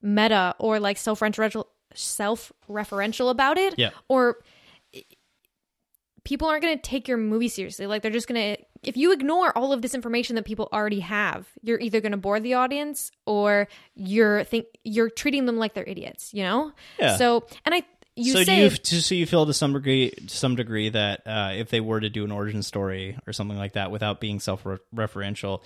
meta 0.01 0.55
or 0.59 0.79
like 0.79 0.97
self-referential 0.97 1.65
self-referential 1.93 3.29
about 3.29 3.57
it 3.57 3.75
Yeah. 3.77 3.91
or 4.09 4.37
people 6.25 6.47
aren't 6.49 6.61
going 6.63 6.75
to 6.75 6.81
take 6.81 7.07
your 7.07 7.17
movie 7.17 7.47
seriously 7.47 7.87
like 7.87 8.01
they're 8.01 8.11
just 8.11 8.27
going 8.27 8.55
to 8.55 8.61
if 8.83 8.97
you 8.97 9.13
ignore 9.13 9.57
all 9.57 9.71
of 9.71 9.81
this 9.81 9.95
information 9.95 10.35
that 10.35 10.43
people 10.43 10.67
already 10.73 10.99
have 10.99 11.47
you're 11.63 11.79
either 11.79 12.01
going 12.01 12.11
to 12.11 12.17
bore 12.17 12.39
the 12.41 12.53
audience 12.55 13.11
or 13.25 13.67
you're 13.95 14.43
think 14.43 14.65
you're 14.83 15.09
treating 15.09 15.45
them 15.45 15.57
like 15.57 15.73
they're 15.73 15.83
idiots 15.85 16.33
you 16.33 16.43
know 16.43 16.71
Yeah. 16.99 17.15
so 17.15 17.45
and 17.65 17.73
i 17.73 17.83
you 18.17 18.33
so 18.33 18.43
say 18.43 18.55
do 18.55 18.61
you 18.63 18.69
to- 18.69 19.01
so 19.01 19.13
you 19.15 19.25
feel 19.25 19.45
to 19.45 19.53
some 19.53 19.73
degree 19.73 20.09
to 20.11 20.35
some 20.35 20.55
degree 20.55 20.89
that 20.89 21.21
uh, 21.27 21.51
if 21.55 21.69
they 21.69 21.79
were 21.81 21.99
to 21.99 22.09
do 22.09 22.23
an 22.25 22.31
origin 22.31 22.63
story 22.63 23.17
or 23.27 23.33
something 23.33 23.57
like 23.57 23.73
that 23.73 23.91
without 23.91 24.21
being 24.21 24.39
self-referential, 24.39 25.61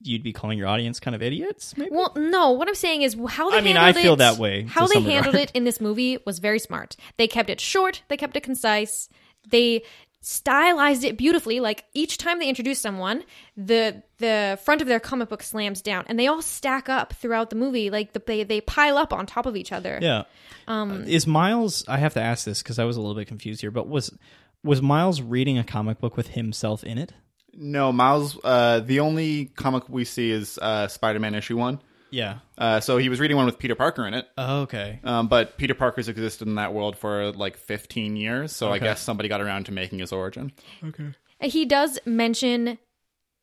you'd 0.00 0.22
be 0.22 0.32
calling 0.32 0.58
your 0.58 0.68
audience 0.68 0.98
kind 1.00 1.14
of 1.14 1.22
idiots? 1.22 1.76
Maybe. 1.76 1.90
Well, 1.94 2.12
no. 2.16 2.50
What 2.52 2.66
I'm 2.68 2.74
saying 2.74 3.02
is 3.02 3.14
how 3.28 3.50
they. 3.50 3.58
I 3.58 3.60
mean, 3.60 3.76
I 3.76 3.92
handled 3.92 4.02
feel 4.02 4.12
it- 4.14 4.16
that 4.18 4.36
way, 4.38 4.62
How 4.62 4.86
they 4.86 5.00
handled 5.00 5.34
regard. 5.34 5.50
it 5.50 5.52
in 5.54 5.64
this 5.64 5.80
movie 5.82 6.18
was 6.24 6.38
very 6.38 6.58
smart. 6.58 6.96
They 7.18 7.28
kept 7.28 7.50
it 7.50 7.60
short. 7.60 8.02
They 8.08 8.16
kept 8.16 8.36
it 8.36 8.42
concise. 8.42 9.08
They 9.48 9.82
stylized 10.22 11.04
it 11.04 11.16
beautifully. 11.16 11.60
Like 11.60 11.84
each 11.94 12.16
time 12.16 12.38
they 12.38 12.48
introduce 12.48 12.78
someone, 12.78 13.24
the 13.56 14.02
the 14.18 14.58
front 14.64 14.80
of 14.80 14.88
their 14.88 15.00
comic 15.00 15.28
book 15.28 15.42
slams 15.42 15.82
down, 15.82 16.04
and 16.06 16.18
they 16.18 16.28
all 16.28 16.40
stack 16.40 16.88
up 16.88 17.12
throughout 17.12 17.50
the 17.50 17.56
movie. 17.56 17.90
Like 17.90 18.12
the, 18.12 18.22
they 18.24 18.44
they 18.44 18.60
pile 18.60 18.96
up 18.96 19.12
on 19.12 19.26
top 19.26 19.46
of 19.46 19.56
each 19.56 19.72
other. 19.72 19.98
Yeah. 20.00 20.22
Um, 20.66 21.04
is 21.04 21.26
Miles? 21.26 21.84
I 21.88 21.98
have 21.98 22.14
to 22.14 22.20
ask 22.22 22.44
this 22.44 22.62
because 22.62 22.78
I 22.78 22.84
was 22.84 22.96
a 22.96 23.00
little 23.00 23.16
bit 23.16 23.28
confused 23.28 23.60
here. 23.60 23.70
But 23.70 23.88
was 23.88 24.16
was 24.64 24.80
Miles 24.80 25.20
reading 25.20 25.58
a 25.58 25.64
comic 25.64 25.98
book 26.00 26.16
with 26.16 26.28
himself 26.28 26.84
in 26.84 26.98
it? 26.98 27.12
No, 27.52 27.92
Miles. 27.92 28.38
Uh, 28.42 28.80
the 28.80 29.00
only 29.00 29.46
comic 29.46 29.88
we 29.88 30.04
see 30.04 30.30
is 30.30 30.58
uh, 30.62 30.88
Spider-Man 30.88 31.34
issue 31.34 31.58
one. 31.58 31.80
Yeah. 32.12 32.38
Uh, 32.56 32.78
so 32.80 32.98
he 32.98 33.08
was 33.08 33.18
reading 33.18 33.36
one 33.36 33.46
with 33.46 33.58
Peter 33.58 33.74
Parker 33.74 34.06
in 34.06 34.14
it. 34.14 34.28
Oh, 34.38 34.60
okay. 34.60 35.00
Um, 35.02 35.26
but 35.28 35.56
Peter 35.56 35.74
Parker's 35.74 36.08
existed 36.08 36.46
in 36.46 36.54
that 36.56 36.72
world 36.74 36.96
for 36.96 37.32
like 37.32 37.56
15 37.56 38.14
years, 38.16 38.54
so 38.54 38.68
I 38.68 38.76
Okay. 38.76 38.84
guess 38.84 39.00
somebody 39.00 39.28
got 39.28 39.40
around 39.40 39.64
to 39.66 39.72
making 39.72 39.98
his 39.98 40.12
origin. 40.12 40.52
Okay. 40.84 41.14
He 41.40 41.64
does 41.64 41.98
mention 42.04 42.78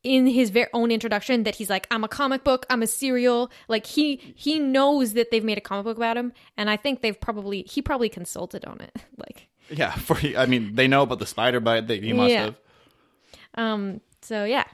in 0.02 0.26
his 0.26 0.48
very 0.48 0.68
own 0.72 0.90
introduction 0.90 1.42
that 1.42 1.56
he's 1.56 1.68
like, 1.68 1.86
I'm 1.90 2.04
a 2.04 2.08
comic 2.08 2.42
book, 2.44 2.64
I'm 2.70 2.82
a 2.82 2.86
serial. 2.86 3.50
Like 3.68 3.84
he 3.84 4.16
he 4.34 4.58
knows 4.58 5.12
that 5.12 5.30
they've 5.30 5.44
made 5.44 5.58
a 5.58 5.60
comic 5.60 5.84
book 5.84 5.96
about 5.98 6.16
him, 6.16 6.32
and 6.56 6.70
I 6.70 6.76
think 6.78 7.02
they've 7.02 7.20
probably 7.20 7.62
he 7.62 7.82
probably 7.82 8.08
consulted 8.08 8.64
on 8.64 8.80
it. 8.80 8.92
Like 9.18 9.48
Yeah, 9.68 9.90
for 10.06 10.16
I 10.38 10.46
mean, 10.46 10.76
they 10.76 10.88
know 10.88 11.02
about 11.02 11.18
the 11.18 11.26
spider 11.26 11.60
bite. 11.60 11.86
They, 11.88 12.00
he 12.00 12.12
must 12.14 12.30
Yeah. 12.32 12.44
have. 12.44 12.56
um 13.56 14.00
so 14.22 14.44
yeah. 14.44 14.64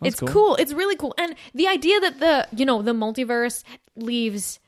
That's 0.00 0.14
it's 0.14 0.20
cool. 0.20 0.28
cool. 0.28 0.56
It's 0.56 0.72
really 0.72 0.96
cool. 0.96 1.14
And 1.18 1.34
the 1.54 1.68
idea 1.68 2.00
that 2.00 2.20
the 2.20 2.48
you 2.56 2.64
know, 2.64 2.82
the 2.82 2.92
multiverse 2.92 3.62
leaves 3.96 4.58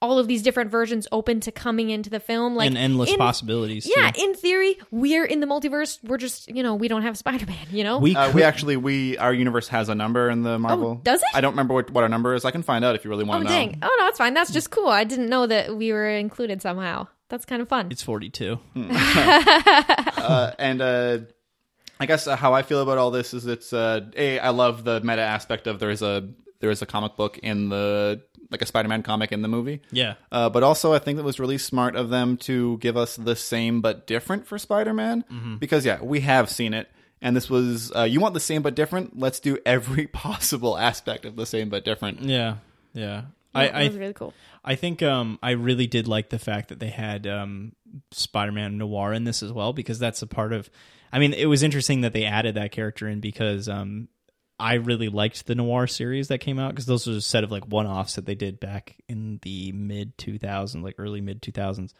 all 0.00 0.20
of 0.20 0.28
these 0.28 0.42
different 0.42 0.70
versions 0.70 1.08
open 1.10 1.40
to 1.40 1.50
coming 1.50 1.90
into 1.90 2.08
the 2.08 2.20
film 2.20 2.54
like 2.54 2.68
and 2.68 2.78
endless 2.78 3.10
in- 3.10 3.18
possibilities. 3.18 3.90
Yeah, 3.96 4.12
too. 4.12 4.22
in 4.22 4.34
theory, 4.34 4.78
we're 4.92 5.24
in 5.24 5.40
the 5.40 5.46
multiverse. 5.48 5.98
We're 6.04 6.18
just, 6.18 6.46
you 6.48 6.62
know, 6.62 6.76
we 6.76 6.86
don't 6.86 7.02
have 7.02 7.18
Spider-Man, 7.18 7.66
you 7.72 7.82
know? 7.82 7.98
we 7.98 8.14
Uh, 8.14 8.30
we 8.30 8.44
actually 8.44 8.76
we 8.76 9.18
our 9.18 9.34
universe 9.34 9.66
has 9.68 9.88
a 9.88 9.96
number 9.96 10.30
in 10.30 10.44
the 10.44 10.56
Marvel. 10.56 10.98
Oh, 10.98 11.00
does 11.02 11.20
it? 11.20 11.26
I 11.34 11.40
don't 11.40 11.52
remember 11.54 11.74
what, 11.74 11.90
what 11.90 12.02
our 12.04 12.08
number 12.08 12.34
is. 12.34 12.44
I 12.44 12.52
can 12.52 12.62
find 12.62 12.84
out 12.84 12.94
if 12.94 13.04
you 13.04 13.10
really 13.10 13.24
Oh 13.24 13.28
want 13.28 13.42
to 13.42 13.50
know. 13.50 13.56
dang! 13.58 13.78
Oh 13.82 13.96
no, 13.98 14.06
it's 14.06 14.18
fine. 14.18 14.34
That's 14.34 14.52
just 14.52 14.70
cool. 14.70 14.86
I 14.88 15.02
didn't 15.02 15.28
know 15.28 15.46
that 15.48 15.76
we 15.76 15.92
were 15.92 16.08
included 16.08 16.62
somehow. 16.62 17.08
That's 17.28 17.44
kind 17.44 17.60
of 17.60 17.68
fun. 17.68 17.88
it's 17.90 18.02
forty 18.02 18.30
two. 18.30 18.60
uh, 18.76 20.52
and 20.58 20.80
uh, 20.80 21.18
I 22.00 22.06
guess 22.06 22.26
uh, 22.26 22.36
how 22.36 22.52
I 22.54 22.62
feel 22.62 22.80
about 22.80 22.98
all 22.98 23.10
this 23.10 23.34
is 23.34 23.46
it's 23.46 23.72
uh, 23.72 24.00
a 24.16 24.38
I 24.38 24.50
love 24.50 24.84
the 24.84 25.00
meta 25.00 25.22
aspect 25.22 25.66
of 25.66 25.78
there's 25.80 26.02
a 26.02 26.28
there 26.60 26.70
is 26.70 26.82
a 26.82 26.86
comic 26.86 27.16
book 27.16 27.38
in 27.38 27.68
the 27.68 28.22
like 28.50 28.62
a 28.62 28.66
Spider-Man 28.66 29.02
comic 29.02 29.30
in 29.30 29.42
the 29.42 29.48
movie. 29.48 29.82
Yeah. 29.92 30.14
Uh, 30.32 30.48
but 30.48 30.62
also, 30.62 30.94
I 30.94 30.98
think 31.00 31.18
it 31.18 31.22
was 31.24 31.38
really 31.38 31.58
smart 31.58 31.96
of 31.96 32.08
them 32.08 32.38
to 32.38 32.78
give 32.78 32.96
us 32.96 33.16
the 33.16 33.36
same 33.36 33.82
but 33.82 34.06
different 34.06 34.46
for 34.46 34.58
Spider-Man 34.58 35.24
Mm-hmm. 35.30 35.56
because 35.56 35.84
yeah, 35.84 36.02
we 36.02 36.20
have 36.20 36.48
seen 36.48 36.72
it, 36.72 36.88
and 37.20 37.36
this 37.36 37.50
was 37.50 37.92
uh, 37.94 38.04
you 38.04 38.20
want 38.20 38.32
the 38.34 38.40
same 38.40 38.62
but 38.62 38.74
different. 38.74 39.18
Let's 39.18 39.38
do 39.40 39.58
every 39.66 40.06
possible 40.24 40.78
aspect 40.78 41.24
of 41.26 41.36
the 41.36 41.44
same 41.46 41.68
but 41.68 41.84
different. 41.84 42.22
Yeah. 42.22 42.56
Yeah. 42.94 43.22
Yeah, 43.54 43.60
I, 43.60 43.66
that 43.66 43.74
I 43.74 43.88
was 43.88 43.96
really 43.98 44.12
cool. 44.14 44.34
I 44.64 44.74
think 44.76 45.02
um, 45.02 45.38
I 45.42 45.52
really 45.52 45.86
did 45.86 46.06
like 46.06 46.28
the 46.28 46.38
fact 46.38 46.68
that 46.68 46.78
they 46.80 46.90
had 46.90 47.26
um, 47.26 47.72
Spider-Man 48.12 48.78
Noir 48.78 49.12
in 49.12 49.24
this 49.24 49.42
as 49.42 49.52
well 49.52 49.72
because 49.72 49.98
that's 49.98 50.22
a 50.22 50.26
part 50.26 50.52
of. 50.52 50.70
I 51.12 51.18
mean, 51.18 51.32
it 51.32 51.46
was 51.46 51.62
interesting 51.62 52.02
that 52.02 52.12
they 52.12 52.24
added 52.24 52.54
that 52.56 52.72
character 52.72 53.08
in 53.08 53.20
because 53.20 53.68
um, 53.68 54.08
I 54.58 54.74
really 54.74 55.08
liked 55.08 55.46
the 55.46 55.54
Noir 55.54 55.86
series 55.86 56.28
that 56.28 56.38
came 56.38 56.58
out 56.58 56.70
because 56.70 56.86
those 56.86 57.06
were 57.06 57.14
a 57.14 57.20
set 57.20 57.44
of 57.44 57.50
like 57.50 57.66
one-offs 57.66 58.16
that 58.16 58.26
they 58.26 58.34
did 58.34 58.60
back 58.60 58.96
in 59.08 59.38
the 59.42 59.72
mid 59.72 60.16
2000s, 60.18 60.82
like 60.82 60.96
early 60.98 61.20
mid 61.20 61.40
2000s, 61.42 61.92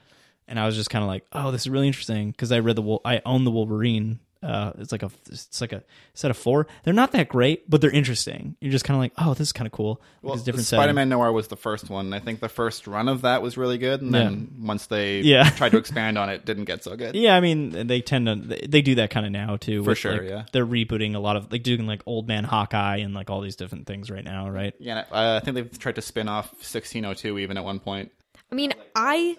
and 0.49 0.59
I 0.59 0.67
was 0.67 0.75
just 0.75 0.91
kind 0.91 1.03
of 1.03 1.09
like, 1.09 1.25
oh, 1.33 1.51
this 1.51 1.63
is 1.63 1.71
really 1.71 1.87
interesting 1.87 2.31
because 2.31 2.51
I 2.51 2.59
read 2.59 2.77
the 2.77 2.99
I 3.05 3.23
own 3.25 3.45
the 3.45 3.51
Wolverine. 3.51 4.21
Uh, 4.43 4.73
it's 4.79 4.93
like 4.93 5.03
a 5.03 5.11
it's 5.29 5.61
like 5.61 5.73
a 5.73 5.83
set 6.15 6.31
of 6.31 6.37
four. 6.37 6.67
They're 6.85 6.95
not 6.95 7.13
that 7.13 7.29
great, 7.29 7.69
but 7.69 7.81
they're 7.81 7.91
interesting. 7.91 8.55
You're 8.61 8.71
just 8.71 8.85
kind 8.85 8.95
of 8.97 9.01
like, 9.01 9.13
oh, 9.19 9.35
this 9.35 9.49
is 9.49 9.53
kind 9.53 9.67
of 9.67 9.73
cool. 9.73 10.01
Well, 10.23 10.35
it's 10.35 10.43
a 10.43 10.45
different. 10.47 10.67
Spider-Man 10.67 11.09
Noir 11.09 11.33
was 11.33 11.49
the 11.49 11.57
first 11.57 11.91
one. 11.91 12.13
I 12.13 12.21
think 12.21 12.39
the 12.41 12.49
first 12.49 12.87
run 12.87 13.09
of 13.09 13.23
that 13.23 13.43
was 13.43 13.57
really 13.57 13.79
good, 13.79 14.01
and 14.01 14.15
then 14.15 14.53
once 14.61 14.87
they 14.87 15.21
Yeah. 15.23 15.51
tried 15.51 15.71
to 15.73 15.79
expand 15.79 16.19
on 16.19 16.29
it, 16.29 16.45
didn't 16.45 16.67
get 16.67 16.85
so 16.85 16.95
good. 16.97 17.17
Yeah, 17.17 17.35
I 17.37 17.41
mean 17.41 17.87
they 17.89 18.01
tend 18.01 18.27
to 18.27 18.37
they- 18.37 18.67
they 18.69 18.83
do 18.83 18.95
that 18.97 19.11
kind 19.11 19.27
of 19.27 19.33
now 19.33 19.57
too. 19.57 19.83
For 19.83 19.91
with, 19.91 19.99
sure, 19.99 20.13
like, 20.19 20.29
yeah. 20.29 20.45
They're 20.53 20.67
rebooting 20.67 21.15
a 21.15 21.19
lot 21.19 21.37
of 21.37 21.51
like 21.51 21.63
doing 21.65 21.87
like 21.87 22.03
Old 22.07 22.29
Man 22.29 22.45
Hawkeye 22.45 22.99
and 22.99 23.15
like 23.15 23.31
all 23.31 23.41
these 23.41 23.57
different 23.57 23.87
things 23.89 24.11
right 24.11 24.25
now, 24.25 24.49
right? 24.49 24.75
Yeah, 24.79 25.05
uh, 25.11 25.41
I 25.43 25.45
think 25.45 25.57
they've 25.57 25.79
tried 25.79 25.97
to 25.97 26.03
spin 26.03 26.29
off 26.29 26.53
1602 26.53 27.39
even 27.39 27.57
at 27.57 27.65
one 27.65 27.81
point. 27.81 28.13
I 28.51 28.55
mean, 28.55 28.73
I 28.95 29.37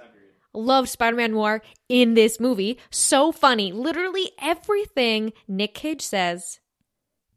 loved 0.54 0.90
Spider-Man 0.90 1.32
Noir 1.32 1.62
in 1.88 2.14
this 2.14 2.40
movie. 2.40 2.80
So 2.90 3.32
funny. 3.32 3.72
Literally 3.72 4.32
everything 4.42 5.34
Nick 5.48 5.74
Cage 5.74 6.02
says 6.02 6.60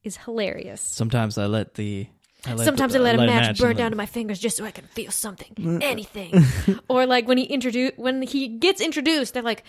is 0.02 0.16
hilarious. 0.18 0.80
Sometimes 0.80 1.38
I 1.38 1.46
let 1.46 1.74
the 1.74 2.06
I 2.44 2.54
let 2.54 2.64
Sometimes 2.64 2.92
the- 2.92 2.98
I 2.98 3.02
let, 3.02 3.14
a 3.14 3.18
match, 3.18 3.48
and 3.50 3.58
burn 3.58 3.76
down 3.76 3.92
to 3.92 3.96
my 3.96 4.06
fingers 4.06 4.40
just 4.40 4.56
so 4.56 4.64
I 4.64 4.72
can 4.72 4.84
feel 4.86 5.12
something, 5.12 5.80
anything. 5.80 6.44
or 6.88 7.06
like 7.06 7.28
when 7.28 7.38
he 7.38 7.44
introduce 7.44 7.92
when 7.96 8.20
he 8.20 8.48
gets 8.48 8.80
introduced, 8.80 9.34
they're 9.34 9.44
like, 9.44 9.62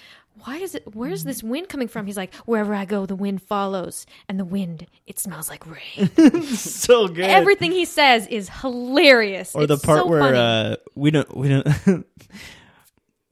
"Why 0.43 0.57
is 0.57 0.73
it? 0.73 0.83
Where's 0.95 1.23
this 1.23 1.43
wind 1.43 1.69
coming 1.69 1.87
from?" 1.87 2.07
He's 2.07 2.17
like, 2.17 2.33
"Wherever 2.47 2.73
I 2.73 2.85
go, 2.85 3.05
the 3.05 3.15
wind 3.15 3.43
follows, 3.43 4.07
and 4.27 4.39
the 4.39 4.45
wind 4.45 4.87
it 5.05 5.19
smells 5.19 5.49
like 5.51 5.67
rain." 5.67 6.43
so 6.55 7.07
good. 7.07 7.25
Everything 7.25 7.71
he 7.71 7.85
says 7.85 8.25
is 8.25 8.49
hilarious. 8.49 9.53
or 9.53 9.67
the 9.67 9.77
part 9.77 9.99
so 9.99 10.07
where 10.07 10.33
uh, 10.33 10.75
we 10.95 11.11
don't 11.11 11.37
we 11.37 11.49
don't 11.49 11.67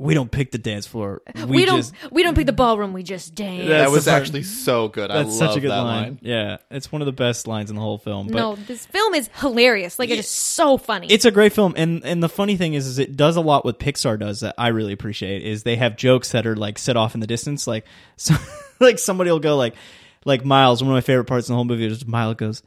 we 0.02 0.14
don't 0.14 0.32
pick 0.32 0.52
the 0.52 0.58
dance 0.58 0.88
floor. 0.88 1.22
We, 1.36 1.46
we, 1.46 1.66
don't 1.66 1.78
just 1.78 1.94
we 2.12 2.24
don't 2.24 2.36
pick 2.36 2.48
the 2.48 2.54
ballroom, 2.54 2.92
we 2.92 3.04
just 3.04 3.36
dance. 3.36 3.68
That's 3.68 3.84
that 3.86 3.92
was 3.92 4.08
actually 4.08 4.44
so 4.44 4.88
good. 4.88 5.12
I 5.12 5.24
that's 5.24 5.40
love 5.40 5.50
such 5.52 5.58
a 5.58 5.60
good 5.60 5.70
line. 5.70 5.86
line. 5.86 6.20
Yeah, 6.22 6.58
it's 6.70 6.92
one 6.92 7.02
of 7.02 7.06
the 7.06 7.12
best 7.12 7.48
lines 7.48 7.70
in 7.70 7.76
the 7.76 7.82
whole 7.82 7.98
film. 7.98 8.28
But 8.28 8.36
no, 8.36 8.56
this 8.56 8.86
film 8.86 9.14
is 9.14 9.30
hilarious. 9.36 10.00
Like 10.00 10.10
it 10.10 10.20
is 10.20 10.28
so 10.28 10.78
funny. 10.78 11.08
it's 11.08 11.26
a 11.26 11.32
great 11.32 11.54
film 11.54 11.74
and 11.78 12.04
and 12.04 12.22
the 12.22 12.30
funny 12.30 12.58
thing 12.58 12.74
is 12.74 12.88
is 12.88 13.00
it 13.00 13.16
does 13.16 13.36
a 13.36 13.42
lot 13.42 13.64
what 13.66 13.80
pixar 13.80 14.20
does 14.20 14.42
that 14.42 14.56
i 14.58 14.68
really 14.68 14.94
appreciate 14.94 15.44
is 15.44 15.64
they 15.64 15.76
have 15.76 15.96
jokes 15.96 16.32
that 16.32 16.46
are 16.46 16.56
like 16.56 16.78
set 16.78 16.98
off 16.98 17.14
in 17.14 17.20
the 17.20 17.28
distance 17.28 17.68
like 17.68 17.86
so 18.18 18.36
like 18.80 19.00
somebody 19.00 19.32
will 19.32 19.40
go 19.40 19.58
like 19.58 19.76
like 20.26 20.44
miles 20.46 20.84
one 20.84 20.92
of 20.92 20.96
my 20.96 21.02
favorite 21.02 21.26
parts 21.26 21.48
in 21.48 21.54
the 21.54 21.56
whole 21.56 21.66
movie 21.66 21.86
is 21.86 22.06
miles 22.06 22.36
goes 22.36 22.64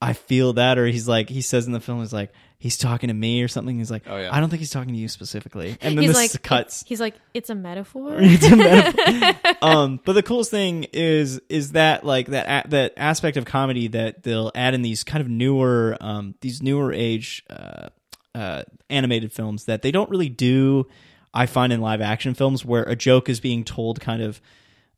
i 0.00 0.12
feel 0.12 0.54
that 0.54 0.78
or 0.78 0.86
he's 0.86 1.06
like 1.08 1.28
he 1.28 1.40
says 1.40 1.66
in 1.66 1.72
the 1.72 1.80
film 1.80 2.00
he's 2.00 2.12
like 2.12 2.32
he's 2.64 2.78
talking 2.78 3.08
to 3.08 3.14
me 3.14 3.42
or 3.42 3.48
something 3.48 3.76
he's 3.76 3.90
like 3.90 4.04
Oh, 4.06 4.16
yeah. 4.16 4.34
i 4.34 4.40
don't 4.40 4.48
think 4.48 4.60
he's 4.60 4.70
talking 4.70 4.94
to 4.94 4.98
you 4.98 5.06
specifically 5.08 5.76
and 5.82 5.98
then 5.98 6.04
he's 6.04 6.14
this 6.16 6.34
like 6.34 6.42
cuts 6.42 6.82
He's 6.86 6.98
like, 6.98 7.14
it's 7.34 7.50
a 7.50 7.54
metaphor. 7.54 8.16
It's 8.20 8.46
a 8.50 8.56
metaphor. 8.56 9.52
um, 9.62 10.00
but 10.04 10.14
the 10.14 10.22
coolest 10.22 10.50
thing 10.50 10.86
is 10.94 11.40
is 11.50 11.72
that 11.72 12.04
like 12.04 12.28
that 12.28 12.66
a- 12.66 12.68
that 12.70 12.94
aspect 12.96 13.36
of 13.36 13.44
comedy 13.44 13.88
that 13.88 14.22
they'll 14.22 14.50
add 14.54 14.72
in 14.72 14.80
these 14.82 15.04
kind 15.04 15.20
of 15.20 15.28
newer 15.28 15.96
um, 16.00 16.34
these 16.40 16.62
newer 16.62 16.90
age 16.92 17.44
uh, 17.50 17.88
uh, 18.34 18.62
animated 18.88 19.30
films 19.32 19.66
that 19.66 19.82
they 19.82 19.90
don't 19.90 20.08
really 20.10 20.28
do. 20.30 20.86
I 21.34 21.46
find 21.46 21.72
in 21.72 21.80
live 21.82 22.00
action 22.00 22.32
films 22.34 22.64
where 22.64 22.84
a 22.84 22.96
joke 22.96 23.28
is 23.28 23.40
being 23.40 23.64
told 23.64 24.00
kind 24.00 24.22
of 24.22 24.40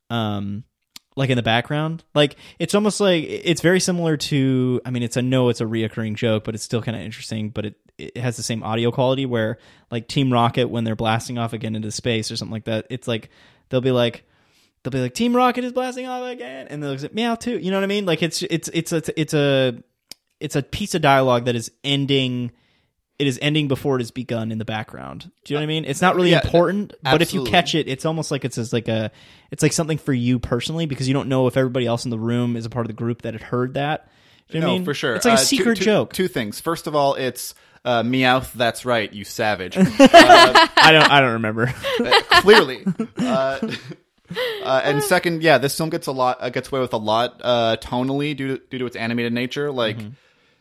um 0.09 0.63
like 1.17 1.29
in 1.29 1.35
the 1.35 1.43
background. 1.43 2.03
Like 2.15 2.37
it's 2.59 2.73
almost 2.73 3.01
like 3.01 3.25
it's 3.27 3.61
very 3.61 3.79
similar 3.79 4.15
to 4.17 4.79
i 4.85 4.91
mean 4.91 5.03
it's 5.03 5.17
a 5.17 5.21
no 5.21 5.49
it's 5.49 5.59
a 5.59 5.65
reoccurring 5.65 6.15
joke 6.15 6.43
but 6.43 6.55
it's 6.55 6.63
still 6.63 6.81
kind 6.81 6.95
of 6.95 7.03
interesting 7.03 7.49
but 7.49 7.65
it 7.65 7.75
it 7.97 8.17
has 8.17 8.37
the 8.37 8.43
same 8.43 8.63
audio 8.63 8.91
quality 8.91 9.25
where 9.25 9.57
like 9.91 10.07
team 10.07 10.31
rocket 10.31 10.69
when 10.69 10.83
they're 10.83 10.95
blasting 10.95 11.37
off 11.37 11.53
again 11.53 11.75
into 11.75 11.91
space 11.91 12.31
or 12.31 12.35
something 12.35 12.53
like 12.53 12.65
that 12.65 12.85
it's 12.89 13.07
like 13.07 13.29
they'll 13.69 13.81
be 13.81 13.91
like 13.91 14.23
they'll 14.83 14.91
be 14.91 15.01
like 15.01 15.13
team 15.13 15.35
rocket 15.35 15.63
is 15.63 15.73
blasting 15.73 16.07
off 16.07 16.23
again 16.23 16.67
and 16.69 16.81
they'll 16.81 16.97
say 16.97 17.09
meow 17.11 17.35
too. 17.35 17.57
You 17.57 17.71
know 17.71 17.77
what 17.77 17.83
i 17.83 17.87
mean? 17.87 18.05
Like 18.05 18.23
it's 18.23 18.43
it's 18.43 18.69
it's 18.73 18.91
a 18.91 19.19
it's 19.19 19.33
a 19.33 19.83
it's 20.39 20.55
a 20.55 20.63
piece 20.63 20.95
of 20.95 21.01
dialogue 21.01 21.45
that 21.45 21.55
is 21.55 21.71
ending 21.83 22.51
it 23.19 23.25
is 23.27 23.39
ending 23.41 23.67
before 23.67 23.95
it 23.95 24.01
has 24.01 24.11
begun 24.11 24.51
in 24.51 24.57
the 24.59 24.65
background. 24.65 25.31
Do 25.43 25.53
you 25.53 25.55
know 25.55 25.61
what 25.61 25.63
I 25.63 25.67
mean? 25.67 25.85
It's 25.85 26.01
not 26.01 26.15
really 26.15 26.31
Yeah, 26.31 26.41
important, 26.43 26.93
but 27.01 27.21
if 27.21 27.33
you 27.33 27.43
catch 27.45 27.73
it, 27.75 27.87
it's 27.87 28.05
almost 28.05 28.29
like 28.31 28.45
it's 28.45 28.57
as 28.57 28.71
like 28.73 28.87
a 28.87 29.11
it's 29.51 29.63
like 29.63 29.73
something 29.73 29.97
for 29.97 30.13
you 30.13 30.37
personally 30.39 30.85
because 30.85 31.07
you 31.07 31.13
don't 31.13 31.27
know 31.29 31.47
if 31.47 31.57
everybody 31.57 31.85
else 31.87 32.05
in 32.05 32.11
the 32.11 32.19
room 32.19 32.55
is 32.55 32.65
a 32.65 32.69
part 32.69 32.85
of 32.85 32.87
the 32.89 32.93
group 32.93 33.23
that 33.23 33.33
had 33.33 33.41
heard 33.41 33.73
that. 33.73 34.07
Do 34.49 34.57
you 34.57 34.61
know 34.61 34.67
no, 34.67 34.73
what 34.73 34.75
I 34.75 34.77
mean? 34.79 34.85
for 34.85 34.93
sure. 34.93 35.15
It's 35.15 35.25
like 35.25 35.33
a 35.33 35.35
Uh, 35.35 35.39
two- 35.39 35.45
secret 35.57 35.77
two- 35.79 35.83
joke. 35.85 36.13
Two 36.13 36.27
things. 36.27 36.59
First 36.61 36.85
of 36.87 36.95
all, 36.95 37.15
it's 37.15 37.53
uh, 37.83 38.03
Meowth. 38.03 38.53
That's 38.53 38.85
right, 38.85 39.11
you 39.11 39.23
savage. 39.23 39.75
I 39.79 39.83
don't 40.91 41.11
I 41.11 41.19
don't 41.21 41.33
remember. 41.33 41.67
Clearly. 42.41 42.85
Uh, 43.17 43.59
uh, 44.63 44.81
and 44.83 45.01
second, 45.03 45.41
yeah, 45.41 45.57
this 45.57 45.75
film 45.77 45.89
gets 45.89 46.07
a 46.07 46.11
lot 46.11 46.37
uh, 46.41 46.49
gets 46.49 46.69
away 46.69 46.81
with 46.81 46.93
a 46.93 46.97
lot 46.97 47.41
uh, 47.43 47.77
tonally 47.81 48.35
due 48.35 48.57
to, 48.57 48.63
due 48.69 48.77
to 48.79 48.85
its 48.85 48.95
animated 48.95 49.33
nature. 49.33 49.71
Like 49.71 49.97
Mm-hmm. 49.97 50.09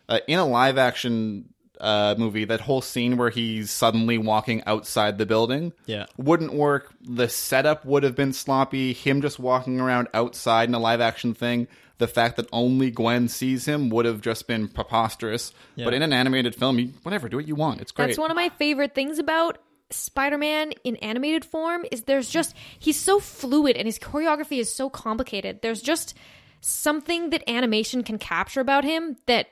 uh, 0.09 0.19
in 0.29 0.39
a 0.39 0.47
live 0.47 0.79
action 0.79 1.49
uh, 1.81 2.15
movie, 2.19 2.45
that 2.45 2.61
whole 2.61 2.81
scene 2.81 3.17
where 3.17 3.31
he's 3.31 3.71
suddenly 3.71 4.19
walking 4.19 4.63
outside 4.67 5.19
the 5.19 5.27
building, 5.27 5.73
Yeah. 5.87 6.07
wouldn't 6.17 6.53
work. 6.53 6.93
The 7.03 7.29
setup 7.29 7.85
would 7.85 8.03
have 8.03 8.15
been 8.15 8.33
sloppy. 8.33 8.93
Him 8.93 9.23
just 9.23 9.39
walking 9.39 9.81
around 9.81 10.09
outside 10.15 10.69
in 10.69 10.75
a 10.75 10.79
live 10.79 11.01
action 11.01 11.35
thing. 11.35 11.69
The 11.99 12.07
fact 12.09 12.37
that 12.37 12.47
only 12.53 12.91
Gwen 12.91 13.29
sees 13.29 13.67
him 13.67 13.89
would 13.89 14.05
have 14.05 14.21
just 14.21 14.47
been 14.47 14.69
preposterous. 14.69 15.55
Yeah. 15.77 15.87
But 15.87 15.95
in 15.95 16.03
an 16.03 16.13
animated 16.13 16.55
film, 16.55 16.79
you, 16.79 16.93
whatever, 17.03 17.29
do 17.29 17.37
what 17.37 17.49
you 17.49 17.55
want. 17.55 17.81
It's 17.81 17.91
great. 17.93 18.09
That's 18.09 18.19
one 18.19 18.31
of 18.31 18.37
my 18.37 18.51
favorite 18.51 18.95
things 18.95 19.19
about 19.19 19.59
Spider-Man 19.91 20.73
in 20.85 20.97
animated 20.97 21.45
form 21.45 21.85
is 21.91 22.03
there's 22.03 22.29
just 22.29 22.55
he's 22.79 22.99
so 23.01 23.19
fluid 23.21 23.77
and 23.77 23.87
his 23.87 23.99
choreography 23.99 24.59
is 24.59 24.75
so 24.75 24.91
complicated. 24.91 25.63
There's 25.63 25.81
just 25.81 26.15
something 26.61 27.31
that 27.31 27.49
animation 27.49 28.03
can 28.03 28.19
capture 28.19 28.61
about 28.61 28.85
him 28.85 29.17
that 29.27 29.47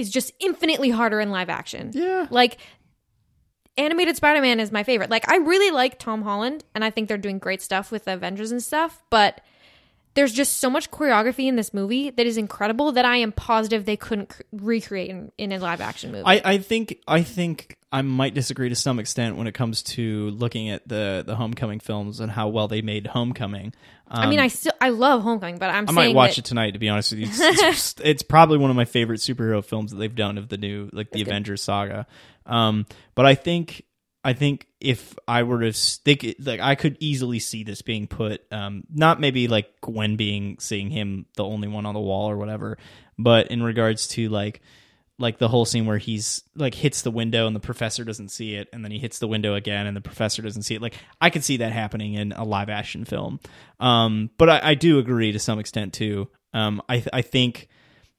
is 0.00 0.10
just 0.10 0.32
infinitely 0.40 0.90
harder 0.90 1.20
in 1.20 1.30
live 1.30 1.48
action. 1.48 1.90
Yeah. 1.94 2.26
Like 2.30 2.58
animated 3.76 4.16
Spider-Man 4.16 4.60
is 4.60 4.72
my 4.72 4.82
favorite. 4.82 5.10
Like 5.10 5.30
I 5.30 5.36
really 5.36 5.70
like 5.70 5.98
Tom 5.98 6.22
Holland 6.22 6.64
and 6.74 6.84
I 6.84 6.90
think 6.90 7.08
they're 7.08 7.18
doing 7.18 7.38
great 7.38 7.62
stuff 7.62 7.90
with 7.90 8.04
the 8.04 8.14
Avengers 8.14 8.50
and 8.50 8.62
stuff, 8.62 9.02
but 9.10 9.40
there's 10.14 10.32
just 10.32 10.58
so 10.58 10.68
much 10.68 10.90
choreography 10.90 11.46
in 11.46 11.56
this 11.56 11.72
movie 11.72 12.10
that 12.10 12.26
is 12.26 12.36
incredible 12.36 12.92
that 12.92 13.04
I 13.04 13.16
am 13.16 13.32
positive 13.32 13.84
they 13.84 13.96
couldn't 13.96 14.32
c- 14.32 14.42
recreate 14.52 15.08
in, 15.08 15.30
in 15.38 15.52
a 15.52 15.58
live 15.58 15.80
action 15.80 16.10
movie. 16.10 16.24
I, 16.26 16.40
I 16.44 16.58
think 16.58 16.98
I 17.06 17.22
think 17.22 17.78
I 17.92 18.02
might 18.02 18.34
disagree 18.34 18.68
to 18.68 18.76
some 18.76 19.00
extent 19.00 19.36
when 19.36 19.48
it 19.48 19.52
comes 19.52 19.82
to 19.82 20.30
looking 20.30 20.70
at 20.70 20.86
the 20.86 21.24
the 21.26 21.34
Homecoming 21.34 21.80
films 21.80 22.20
and 22.20 22.30
how 22.30 22.48
well 22.48 22.68
they 22.68 22.82
made 22.82 23.06
Homecoming. 23.08 23.72
Um, 24.06 24.20
I 24.20 24.26
mean, 24.26 24.38
I 24.38 24.48
still 24.48 24.72
I 24.80 24.90
love 24.90 25.22
Homecoming, 25.22 25.58
but 25.58 25.70
I'm 25.70 25.88
I 25.88 25.92
might 25.92 26.14
watch 26.14 26.36
that 26.36 26.38
it 26.38 26.44
tonight. 26.44 26.72
To 26.72 26.78
be 26.78 26.88
honest 26.88 27.12
with 27.12 27.20
you, 27.20 27.26
it's, 27.28 27.40
it's, 27.40 27.94
it's 28.04 28.22
probably 28.22 28.58
one 28.58 28.70
of 28.70 28.76
my 28.76 28.84
favorite 28.84 29.18
superhero 29.18 29.64
films 29.64 29.90
that 29.90 29.96
they've 29.96 30.14
done 30.14 30.38
of 30.38 30.48
the 30.48 30.56
new 30.56 30.88
like 30.92 31.10
the 31.10 31.22
Avengers 31.22 31.62
saga. 31.62 32.06
Um, 32.46 32.86
but 33.14 33.26
I 33.26 33.34
think 33.34 33.84
I 34.22 34.34
think 34.34 34.66
if 34.80 35.16
I 35.26 35.42
were 35.42 35.60
to 35.60 35.72
stick 35.72 36.24
it, 36.24 36.44
like 36.44 36.60
I 36.60 36.74
could 36.74 36.96
easily 37.00 37.38
see 37.38 37.64
this 37.64 37.82
being 37.82 38.06
put, 38.06 38.42
um, 38.52 38.84
not 38.92 39.18
maybe 39.18 39.48
like 39.48 39.80
Gwen 39.80 40.16
being 40.16 40.58
seeing 40.60 40.90
him 40.90 41.26
the 41.36 41.44
only 41.44 41.68
one 41.68 41.86
on 41.86 41.94
the 41.94 42.00
wall 42.00 42.30
or 42.30 42.36
whatever, 42.36 42.78
but 43.18 43.48
in 43.48 43.62
regards 43.62 44.08
to 44.08 44.28
like 44.28 44.60
like 45.20 45.38
the 45.38 45.48
whole 45.48 45.64
scene 45.64 45.86
where 45.86 45.98
he's 45.98 46.42
like 46.56 46.74
hits 46.74 47.02
the 47.02 47.10
window 47.10 47.46
and 47.46 47.54
the 47.54 47.60
professor 47.60 48.04
doesn't 48.04 48.30
see 48.30 48.54
it 48.54 48.68
and 48.72 48.84
then 48.84 48.90
he 48.90 48.98
hits 48.98 49.18
the 49.18 49.28
window 49.28 49.54
again 49.54 49.86
and 49.86 49.96
the 49.96 50.00
professor 50.00 50.42
doesn't 50.42 50.62
see 50.62 50.74
it. 50.74 50.82
Like 50.82 50.94
i 51.20 51.30
could 51.30 51.44
see 51.44 51.58
that 51.58 51.72
happening 51.72 52.14
in 52.14 52.32
a 52.32 52.44
live 52.44 52.68
action 52.68 53.04
film. 53.04 53.40
Um 53.78 54.30
but 54.38 54.48
i, 54.48 54.70
I 54.70 54.74
do 54.74 54.98
agree 54.98 55.32
to 55.32 55.38
some 55.38 55.58
extent 55.58 55.92
too. 55.92 56.28
Um 56.52 56.82
i 56.88 57.04
i 57.12 57.22
think 57.22 57.68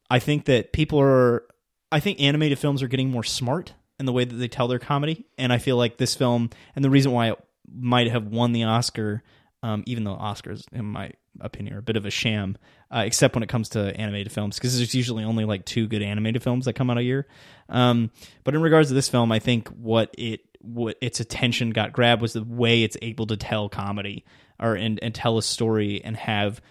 i 0.10 0.20
think 0.20 0.46
that 0.46 0.72
people 0.72 1.00
are 1.00 1.44
i 1.92 2.00
think 2.00 2.22
animated 2.22 2.60
films 2.60 2.84
are 2.84 2.88
getting 2.88 3.10
more 3.10 3.24
smart 3.24 3.74
in 4.00 4.06
the 4.06 4.14
way 4.14 4.24
that 4.24 4.36
they 4.36 4.48
tell 4.48 4.68
their 4.68 4.80
comedy 4.80 5.26
and 5.38 5.54
i 5.54 5.60
feel 5.60 5.78
like 5.78 5.98
this 5.98 6.16
film 6.16 6.50
and 6.76 6.84
the 6.84 6.90
reason 6.90 7.12
why 7.12 7.30
it 7.30 7.38
might 7.72 8.10
have 8.10 8.26
won 8.26 8.52
the 8.52 8.64
oscar 8.64 9.22
um, 9.64 9.84
even 9.86 10.04
though 10.04 10.16
Oscars, 10.16 10.64
in 10.72 10.86
my 10.86 11.12
opinion, 11.40 11.76
are 11.76 11.80
a 11.80 11.84
bit 11.84 11.98
of 11.98 12.06
a 12.06 12.12
sham, 12.12 12.58
uh, 12.94 13.04
except 13.06 13.36
when 13.36 13.44
it 13.44 13.50
comes 13.50 13.70
to 13.70 13.96
animated 14.00 14.32
films, 14.32 14.58
because 14.58 14.78
there's 14.78 14.94
usually 14.94 15.24
only 15.24 15.46
like 15.46 15.66
two 15.66 15.88
good 15.88 16.02
animated 16.02 16.44
films 16.44 16.66
that 16.66 16.74
come 16.74 16.90
out 16.90 16.98
a 16.98 17.04
year. 17.04 17.28
Um, 17.70 18.12
but 18.44 18.56
in 18.56 18.62
regards 18.62 18.90
to 18.90 18.94
this 18.94 19.10
film, 19.10 19.32
I 19.32 19.40
think 19.40 19.70
what 19.70 20.14
it 20.18 20.42
what 20.60 20.98
its 21.02 21.20
attention 21.20 21.72
got 21.72 21.92
grabbed 21.94 22.22
was 22.22 22.34
the 22.34 22.44
way 22.44 22.84
it's 22.84 22.98
able 23.02 23.26
to 23.28 23.38
tell 23.38 23.68
comedy 23.70 24.26
or 24.60 24.76
and, 24.76 25.00
and 25.02 25.16
tell 25.16 25.38
a 25.38 25.44
story 25.44 26.02
and 26.04 26.16
have 26.16 26.62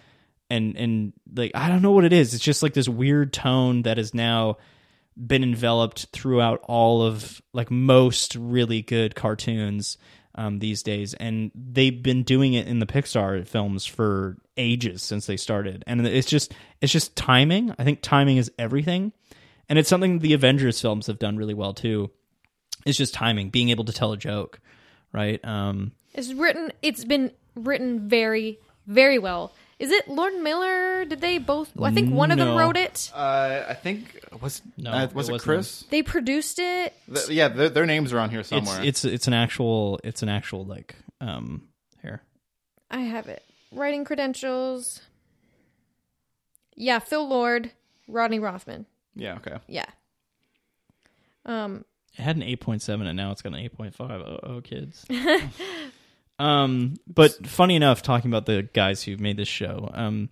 and 0.49 0.75
and 0.77 1.13
like 1.35 1.51
I 1.55 1.69
don't 1.69 1.81
know 1.81 1.91
what 1.91 2.05
it 2.05 2.13
is. 2.13 2.33
It's 2.33 2.43
just 2.43 2.61
like 2.61 2.73
this 2.73 2.89
weird 2.89 3.33
tone 3.33 3.83
that 3.83 3.97
is 3.97 4.13
now 4.13 4.57
been 5.17 5.43
enveloped 5.43 6.07
throughout 6.11 6.61
all 6.63 7.03
of 7.03 7.41
like 7.53 7.69
most 7.69 8.35
really 8.35 8.81
good 8.81 9.15
cartoons 9.15 9.97
um, 10.35 10.59
these 10.59 10.83
days, 10.83 11.13
and 11.13 11.51
they've 11.55 12.01
been 12.01 12.23
doing 12.23 12.53
it 12.53 12.67
in 12.67 12.79
the 12.79 12.85
Pixar 12.85 13.47
films 13.47 13.85
for 13.85 14.37
ages 14.57 15.01
since 15.01 15.25
they 15.25 15.37
started. 15.37 15.83
And 15.87 16.05
it's 16.05 16.29
just 16.29 16.53
it's 16.81 16.91
just 16.91 17.15
timing. 17.15 17.73
I 17.77 17.83
think 17.83 18.01
timing 18.01 18.37
is 18.37 18.51
everything, 18.57 19.13
and 19.69 19.79
it's 19.79 19.89
something 19.89 20.19
the 20.19 20.33
Avengers 20.33 20.79
films 20.81 21.07
have 21.07 21.19
done 21.19 21.37
really 21.37 21.53
well 21.53 21.73
too. 21.73 22.11
It's 22.85 22.97
just 22.97 23.13
timing, 23.13 23.49
being 23.49 23.69
able 23.69 23.85
to 23.85 23.93
tell 23.93 24.11
a 24.11 24.17
joke, 24.17 24.59
right? 25.13 25.43
Um, 25.45 25.91
it's 26.13 26.33
written. 26.33 26.71
It's 26.81 27.05
been 27.05 27.31
written 27.55 28.09
very, 28.09 28.59
very 28.87 29.19
well. 29.19 29.53
Is 29.81 29.89
it 29.89 30.07
Lord 30.07 30.35
Miller? 30.35 31.05
Did 31.05 31.21
they 31.21 31.39
both? 31.39 31.71
I 31.81 31.89
think 31.91 32.13
one 32.13 32.29
of 32.29 32.37
them 32.37 32.55
wrote 32.55 32.77
it. 32.77 33.11
Uh, 33.15 33.63
I 33.67 33.73
think 33.73 34.23
was 34.39 34.61
No, 34.77 34.91
uh, 34.91 35.03
it 35.05 35.15
was 35.15 35.27
it, 35.27 35.31
wasn't. 35.31 35.41
Chris? 35.41 35.83
They 35.89 36.03
produced 36.03 36.59
it. 36.59 36.93
Th- 37.11 37.29
yeah, 37.29 37.47
their, 37.47 37.69
their 37.69 37.85
names 37.87 38.13
are 38.13 38.19
on 38.19 38.29
here 38.29 38.41
it's 38.41 38.49
somewhere. 38.49 38.83
it's 38.83 39.03
it's 39.05 39.25
an 39.27 39.33
actual 39.33 39.99
it's 40.03 40.21
an 40.21 40.29
actual 40.29 40.65
like 40.65 40.95
um 41.19 41.63
here. 42.03 42.21
I 42.91 42.99
have 42.99 43.27
it. 43.27 43.43
Writing 43.71 44.03
credentials. 44.05 45.01
Yeah, 46.75 46.99
Phil 46.99 47.27
Lord, 47.27 47.71
Rodney 48.07 48.39
Rothman. 48.39 48.85
yeah, 49.15 49.35
okay. 49.35 49.57
Yeah. 49.67 49.85
Um. 51.45 51.85
It 52.17 52.21
had 52.21 52.35
an 52.35 52.43
eight 52.43 52.59
point 52.59 52.81
seven, 52.81 53.07
and 53.07 53.15
now 53.15 53.31
it's 53.31 53.41
got 53.41 53.53
an 53.53 53.59
eight 53.59 53.75
point 53.75 53.95
five. 53.95 54.21
Oh, 54.21 54.39
oh, 54.43 54.61
kids. 54.61 55.05
um, 56.39 56.95
but 57.07 57.47
funny 57.47 57.75
enough, 57.75 58.01
talking 58.01 58.29
about 58.29 58.45
the 58.45 58.67
guys 58.73 59.03
who 59.03 59.15
made 59.17 59.37
this 59.37 59.47
show, 59.47 59.89
um, 59.93 60.29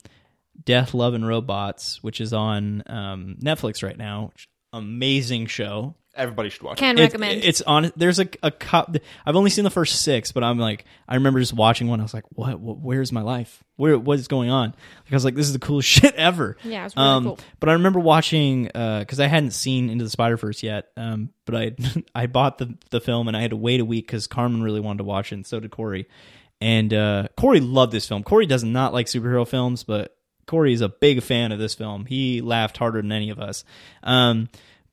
Death, 0.66 0.94
Love, 0.94 1.14
and 1.14 1.26
Robots, 1.26 2.04
which 2.04 2.20
is 2.20 2.34
on 2.34 2.84
um, 2.88 3.38
Netflix 3.42 3.82
right 3.82 3.98
now. 3.98 4.32
Which 4.34 4.50
amazing 4.74 5.48
show. 5.48 5.96
Everybody 6.20 6.50
should 6.50 6.62
watch 6.62 6.78
Can 6.78 6.98
it. 6.98 7.02
It- 7.02 7.04
recommend. 7.06 7.44
it's 7.44 7.62
on. 7.62 7.92
There's 7.96 8.20
a 8.20 8.28
a 8.44 8.52
cup. 8.52 8.96
I've 9.26 9.36
only 9.36 9.50
seen 9.50 9.64
the 9.64 9.70
first 9.70 10.02
six, 10.02 10.32
but 10.32 10.44
I'm 10.44 10.60
like, 10.60 10.86
I 11.08 11.16
remember 11.16 11.40
just 11.40 11.54
watching 11.54 11.88
one. 11.88 12.00
I 12.00 12.04
was 12.04 12.14
like, 12.14 12.26
what? 12.30 12.60
what 12.60 12.78
where's 12.80 13.12
my 13.12 13.22
life? 13.22 13.64
Where? 13.78 13.98
What 13.98 14.20
is 14.20 14.28
going 14.28 14.50
on? 14.50 14.70
Like, 14.70 15.12
I 15.12 15.16
was 15.16 15.26
like, 15.26 15.36
this 15.36 15.48
is 15.48 15.54
the 15.54 15.60
coolest 15.60 15.88
shit 15.90 16.14
ever. 16.16 16.58
Yeah, 16.64 16.86
it's 16.86 16.96
really 16.96 17.08
um, 17.08 17.24
cool. 17.24 17.40
But 17.60 17.70
I 17.70 17.74
remember 17.74 18.00
watching 18.00 18.66
because 18.66 19.20
I 19.20 19.28
hadn't 19.28 19.52
seen 19.52 19.90
Into 19.90 20.04
the 20.04 20.10
Spider 20.10 20.38
Verse 20.38 20.62
yet. 20.62 20.90
Um, 20.98 21.30
but 21.46 21.56
I 21.56 21.72
I 22.24 22.28
bought 22.28 22.58
the 22.58 22.78
the 22.92 23.00
film 23.02 23.28
and 23.28 23.38
I 23.38 23.42
had 23.42 23.52
to 23.52 23.58
wait 23.58 23.80
a 23.80 23.86
week 23.86 24.06
because 24.06 24.28
Carmen 24.28 24.62
really 24.62 24.82
wanted 24.82 25.00
to 25.00 25.04
watch 25.06 25.32
it, 25.32 25.36
and 25.36 25.48
so 25.48 25.60
did 25.60 25.72
Corey. 25.72 26.08
And 26.62 26.94
uh, 26.94 27.30
Corey 27.38 27.62
loved 27.62 27.94
this 27.94 28.06
film. 28.08 28.24
Corey 28.24 28.46
does 28.46 28.66
not 28.66 28.94
like 28.94 29.06
superhero 29.06 29.48
films, 29.48 29.86
but 29.86 30.18
Corey 30.46 30.74
is 30.74 30.82
a 30.82 30.90
big 30.90 31.24
fan 31.24 31.52
of 31.52 31.60
this 31.60 31.74
film. 31.76 32.06
He 32.06 32.42
laughed 32.42 32.76
harder 32.76 33.02
than 33.02 33.12
any 33.12 33.30
of 33.30 33.40
us. 33.40 33.64
Um, 34.04 34.50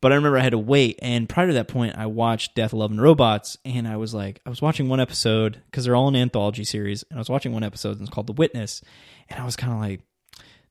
but 0.06 0.12
I 0.12 0.14
remember 0.14 0.38
I 0.38 0.42
had 0.42 0.52
to 0.52 0.58
wait, 0.58 1.00
and 1.02 1.28
prior 1.28 1.48
to 1.48 1.54
that 1.54 1.66
point, 1.66 1.96
I 1.98 2.06
watched 2.06 2.54
Death, 2.54 2.72
Love, 2.72 2.92
and 2.92 3.02
Robots, 3.02 3.58
and 3.64 3.88
I 3.88 3.96
was 3.96 4.14
like, 4.14 4.40
I 4.46 4.50
was 4.50 4.62
watching 4.62 4.88
one 4.88 5.00
episode 5.00 5.60
because 5.68 5.84
they're 5.84 5.96
all 5.96 6.06
an 6.06 6.14
anthology 6.14 6.62
series, 6.62 7.02
and 7.10 7.18
I 7.18 7.20
was 7.20 7.28
watching 7.28 7.52
one 7.52 7.64
episode, 7.64 7.98
and 7.98 8.02
it's 8.02 8.10
called 8.10 8.28
The 8.28 8.32
Witness, 8.32 8.82
and 9.28 9.40
I 9.40 9.44
was 9.44 9.56
kind 9.56 9.72
of 9.72 9.80
like, 9.80 10.02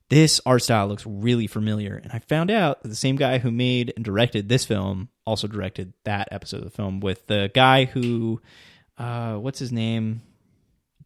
this 0.08 0.40
art 0.46 0.62
style 0.62 0.86
looks 0.86 1.04
really 1.04 1.46
familiar, 1.46 2.00
and 2.02 2.12
I 2.12 2.20
found 2.20 2.50
out 2.50 2.82
that 2.82 2.88
the 2.88 2.94
same 2.94 3.16
guy 3.16 3.36
who 3.36 3.50
made 3.50 3.92
and 3.94 4.02
directed 4.02 4.48
this 4.48 4.64
film 4.64 5.10
also 5.26 5.46
directed 5.46 5.92
that 6.04 6.28
episode 6.30 6.60
of 6.60 6.64
the 6.64 6.70
film 6.70 7.00
with 7.00 7.26
the 7.26 7.50
guy 7.54 7.84
who, 7.84 8.40
uh, 8.96 9.34
what's 9.34 9.58
his 9.58 9.70
name? 9.70 10.22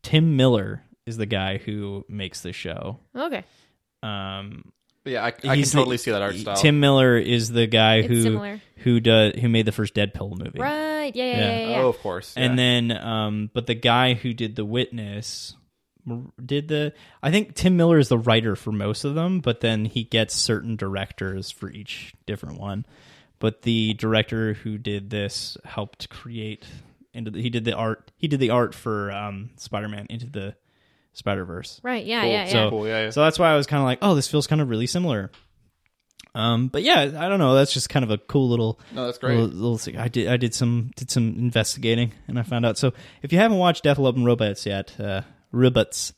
Tim 0.04 0.36
Miller 0.36 0.84
is 1.04 1.16
the 1.16 1.26
guy 1.26 1.58
who 1.58 2.04
makes 2.08 2.42
the 2.42 2.52
show. 2.52 3.00
Okay. 3.16 3.42
Um, 4.04 4.70
yeah, 5.04 5.22
I, 5.22 5.28
I 5.28 5.30
can 5.30 5.54
he's 5.56 5.72
the- 5.72 5.78
totally 5.78 5.96
see 5.96 6.10
that 6.10 6.22
art 6.22 6.34
style. 6.34 6.56
Tim 6.56 6.80
Miller 6.80 7.16
is 7.16 7.50
the 7.50 7.66
guy 7.66 7.96
It's 7.96 8.08
who 8.08 8.22
similar. 8.22 8.60
who 8.78 9.00
does 9.00 9.34
who 9.40 9.48
made 9.48 9.66
the 9.66 9.72
first 9.72 9.94
Deadpool 9.94 10.38
movie. 10.38 10.58
Right. 10.58 11.14
Yeah. 11.14 11.24
Yeah. 11.24 11.30
Yeah. 11.32 11.38
Yeah. 11.40 11.60
yeah, 11.60 11.68
yeah. 11.70 11.80
Oh, 11.82 11.88
of 11.88 11.98
course. 12.00 12.34
And 12.36 12.52
yeah. 12.52 12.56
then, 12.56 12.92
um, 12.92 13.50
but 13.52 13.66
the 13.66 13.74
guy 13.74 14.14
who 14.14 14.32
did 14.34 14.56
The 14.56 14.64
Witness 14.64 15.56
did 16.44 16.68
the. 16.68 16.92
I 17.22 17.30
think 17.30 17.54
Tim 17.54 17.76
Miller 17.76 17.98
is 17.98 18.08
the 18.08 18.18
writer 18.18 18.56
for 18.56 18.72
most 18.72 19.04
of 19.04 19.14
them, 19.14 19.40
but 19.40 19.60
then 19.60 19.84
he 19.84 20.04
gets 20.04 20.34
certain 20.34 20.76
directors 20.76 21.50
for 21.50 21.70
each 21.70 22.14
different 22.26 22.58
one. 22.58 22.84
But 23.38 23.62
the 23.62 23.94
director 23.94 24.54
who 24.54 24.76
did 24.76 25.08
this 25.10 25.56
helped 25.64 26.10
create 26.10 26.66
into 27.14 27.30
the, 27.30 27.40
he 27.40 27.50
did 27.50 27.64
the 27.64 27.72
art 27.74 28.12
he 28.16 28.28
did 28.28 28.38
the 28.40 28.50
art 28.50 28.74
for 28.74 29.10
um, 29.10 29.50
Spider-Man 29.56 30.06
into 30.10 30.26
the 30.26 30.54
Spider-Verse. 31.12 31.80
Right. 31.82 32.04
Yeah. 32.04 32.22
Cool. 32.22 32.30
Yeah. 32.30 32.44
Yeah. 32.44 32.52
So 32.52 32.70
Cool, 32.70 32.86
yeah, 32.86 33.04
yeah. 33.04 33.10
so 33.10 33.22
that's 33.22 33.38
why 33.38 33.50
I 33.50 33.56
was 33.56 33.66
kind 33.66 33.80
of 33.80 33.84
like, 33.84 33.98
oh, 34.02 34.14
this 34.14 34.28
feels 34.28 34.46
kind 34.46 34.60
of 34.60 34.68
really 34.68 34.86
similar. 34.86 35.30
Um, 36.34 36.68
but 36.68 36.82
yeah, 36.82 37.00
I 37.00 37.28
don't 37.28 37.38
know. 37.38 37.54
That's 37.54 37.72
just 37.72 37.88
kind 37.88 38.04
of 38.04 38.10
a 38.10 38.18
cool 38.18 38.48
little 38.48 38.78
No, 38.92 39.06
that's 39.06 39.18
great. 39.18 39.36
Little, 39.36 39.48
little 39.48 39.78
thing. 39.78 39.96
I 39.96 40.08
did 40.08 40.28
I 40.28 40.36
did 40.36 40.54
some 40.54 40.92
did 40.94 41.10
some 41.10 41.34
investigating 41.36 42.12
and 42.28 42.38
I 42.38 42.42
found 42.42 42.64
out. 42.64 42.78
So 42.78 42.92
if 43.22 43.32
you 43.32 43.38
haven't 43.38 43.58
watched 43.58 43.82
Death 43.82 43.98
Love 43.98 44.16
and 44.16 44.24
Robots 44.24 44.64
yet, 44.64 44.98
uh, 45.00 45.22
Robots, 45.50 46.12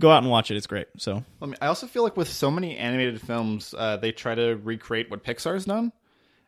go 0.00 0.10
out 0.10 0.22
and 0.22 0.30
watch 0.30 0.50
it. 0.50 0.56
It's 0.56 0.66
great. 0.66 0.88
So 0.98 1.24
I, 1.40 1.46
mean, 1.46 1.56
I 1.60 1.68
also 1.68 1.86
feel 1.86 2.02
like 2.02 2.16
with 2.16 2.28
so 2.28 2.50
many 2.50 2.76
animated 2.76 3.20
films, 3.20 3.74
uh, 3.78 3.96
they 3.96 4.10
try 4.10 4.34
to 4.34 4.54
recreate 4.56 5.08
what 5.08 5.22
Pixar's 5.22 5.66
done, 5.66 5.92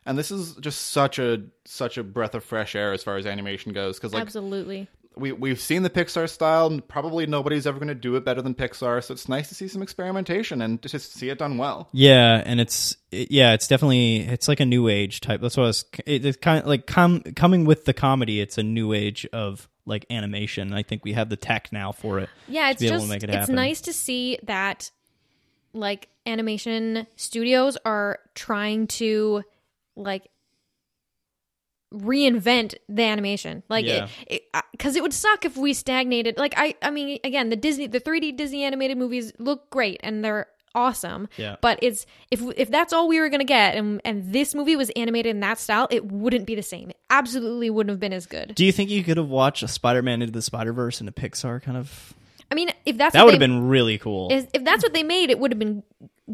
and 0.05 0.17
this 0.17 0.29
is 0.29 0.55
just 0.55 0.89
such 0.89 1.17
a 1.17 1.43
such 1.65 1.97
a 1.97 2.03
breath 2.03 2.35
of 2.35 2.43
fresh 2.43 2.75
air 2.75 2.91
as 2.91 3.03
far 3.03 3.15
as 3.15 3.25
animation 3.25 3.71
goes. 3.71 3.97
Because 3.97 4.13
like 4.13 4.21
Absolutely. 4.21 4.89
We 5.15 5.31
we've 5.31 5.59
seen 5.59 5.83
the 5.83 5.89
Pixar 5.89 6.29
style, 6.29 6.67
and 6.67 6.87
probably 6.87 7.25
nobody's 7.25 7.67
ever 7.67 7.77
going 7.77 7.89
to 7.89 7.95
do 7.95 8.15
it 8.15 8.23
better 8.25 8.41
than 8.41 8.55
Pixar. 8.55 9.03
So 9.03 9.13
it's 9.13 9.27
nice 9.27 9.49
to 9.49 9.55
see 9.55 9.67
some 9.67 9.81
experimentation 9.81 10.61
and 10.61 10.81
to 10.81 10.89
just 10.89 11.13
see 11.13 11.29
it 11.29 11.37
done 11.39 11.57
well. 11.57 11.89
yeah, 11.91 12.41
and 12.45 12.59
it's 12.59 12.95
it, 13.11 13.31
yeah, 13.31 13.53
it's 13.53 13.67
definitely 13.67 14.17
it's 14.19 14.47
like 14.47 14.59
a 14.59 14.65
new 14.65 14.87
age 14.87 15.21
type. 15.21 15.41
That's 15.41 15.57
what 15.57 15.63
I 15.63 15.67
was. 15.67 15.85
It, 16.05 16.25
it's 16.25 16.37
kind 16.37 16.59
of 16.61 16.67
like 16.67 16.85
com, 16.87 17.21
coming 17.21 17.65
with 17.65 17.85
the 17.85 17.93
comedy. 17.93 18.39
It's 18.39 18.57
a 18.57 18.63
new 18.63 18.93
age 18.93 19.25
of 19.33 19.67
like 19.85 20.05
animation. 20.09 20.73
I 20.73 20.83
think 20.83 21.03
we 21.03 21.13
have 21.13 21.29
the 21.29 21.37
tech 21.37 21.71
now 21.71 21.91
for 21.91 22.19
it. 22.19 22.29
Yeah, 22.47 22.65
to 22.65 22.71
it's 22.71 22.79
be 22.81 22.87
able 22.87 22.97
to 22.97 23.01
just 23.01 23.09
make 23.09 23.23
it 23.23 23.29
it's 23.29 23.37
happen. 23.37 23.55
nice 23.55 23.81
to 23.81 23.93
see 23.93 24.39
that 24.43 24.91
like 25.73 26.09
animation 26.25 27.07
studios 27.15 27.77
are 27.85 28.19
trying 28.35 28.87
to 28.87 29.43
like 29.95 30.29
reinvent 31.93 32.75
the 32.87 33.01
animation 33.03 33.63
like 33.67 33.85
Yeah. 33.85 34.07
it 34.27 34.43
because 34.71 34.95
it, 34.95 35.01
would 35.01 35.13
suck 35.13 35.43
if 35.43 35.57
we 35.57 35.73
stagnated 35.73 36.37
like 36.37 36.53
i 36.55 36.75
i 36.83 36.91
mean 36.91 37.17
again 37.23 37.49
the 37.49 37.55
disney 37.55 37.87
the 37.87 37.99
3d 37.99 38.37
disney 38.37 38.63
animated 38.63 38.95
movies 38.97 39.33
look 39.39 39.69
great 39.71 39.99
and 40.03 40.23
they're 40.23 40.47
awesome 40.75 41.27
Yeah. 41.35 41.55
but 41.61 41.79
it's 41.81 42.05
if 42.29 42.41
if 42.55 42.69
that's 42.69 42.93
all 42.93 43.07
we 43.07 43.19
were 43.19 43.29
gonna 43.29 43.43
get 43.43 43.73
and 43.75 43.99
and 44.05 44.31
this 44.31 44.53
movie 44.53 44.75
was 44.75 44.91
animated 44.91 45.31
in 45.31 45.39
that 45.39 45.57
style 45.57 45.87
it 45.89 46.05
wouldn't 46.11 46.45
be 46.45 46.53
the 46.53 46.61
same 46.61 46.91
it 46.91 46.97
absolutely 47.09 47.71
wouldn't 47.71 47.89
have 47.89 47.99
been 47.99 48.13
as 48.13 48.27
good 48.27 48.53
Do 48.53 48.63
you 48.63 48.71
think 48.71 48.91
you 48.91 49.03
could 49.03 49.17
have 49.17 49.29
watched 49.29 49.63
a 49.63 49.67
Spider-Man 49.67 50.21
into 50.21 50.31
the 50.31 50.43
Spider-Verse 50.43 51.01
in 51.01 51.07
a 51.07 51.11
Pixar 51.11 51.59
kind 51.63 51.75
of? 51.75 52.13
i 52.51 52.55
mean 52.55 52.69
if 52.85 52.97
that's 52.97 53.13
That 53.13 53.25
would 53.25 53.33
have 53.33 53.39
been 53.39 53.67
really 53.67 53.97
cool. 53.97 54.27
if, 54.31 54.45
if 54.53 54.63
that's 54.63 54.83
what 54.83 54.93
they 54.93 55.03
made, 55.03 55.31
it 55.31 55.39
would 55.39 55.51
have 55.51 55.59
been 55.59 55.81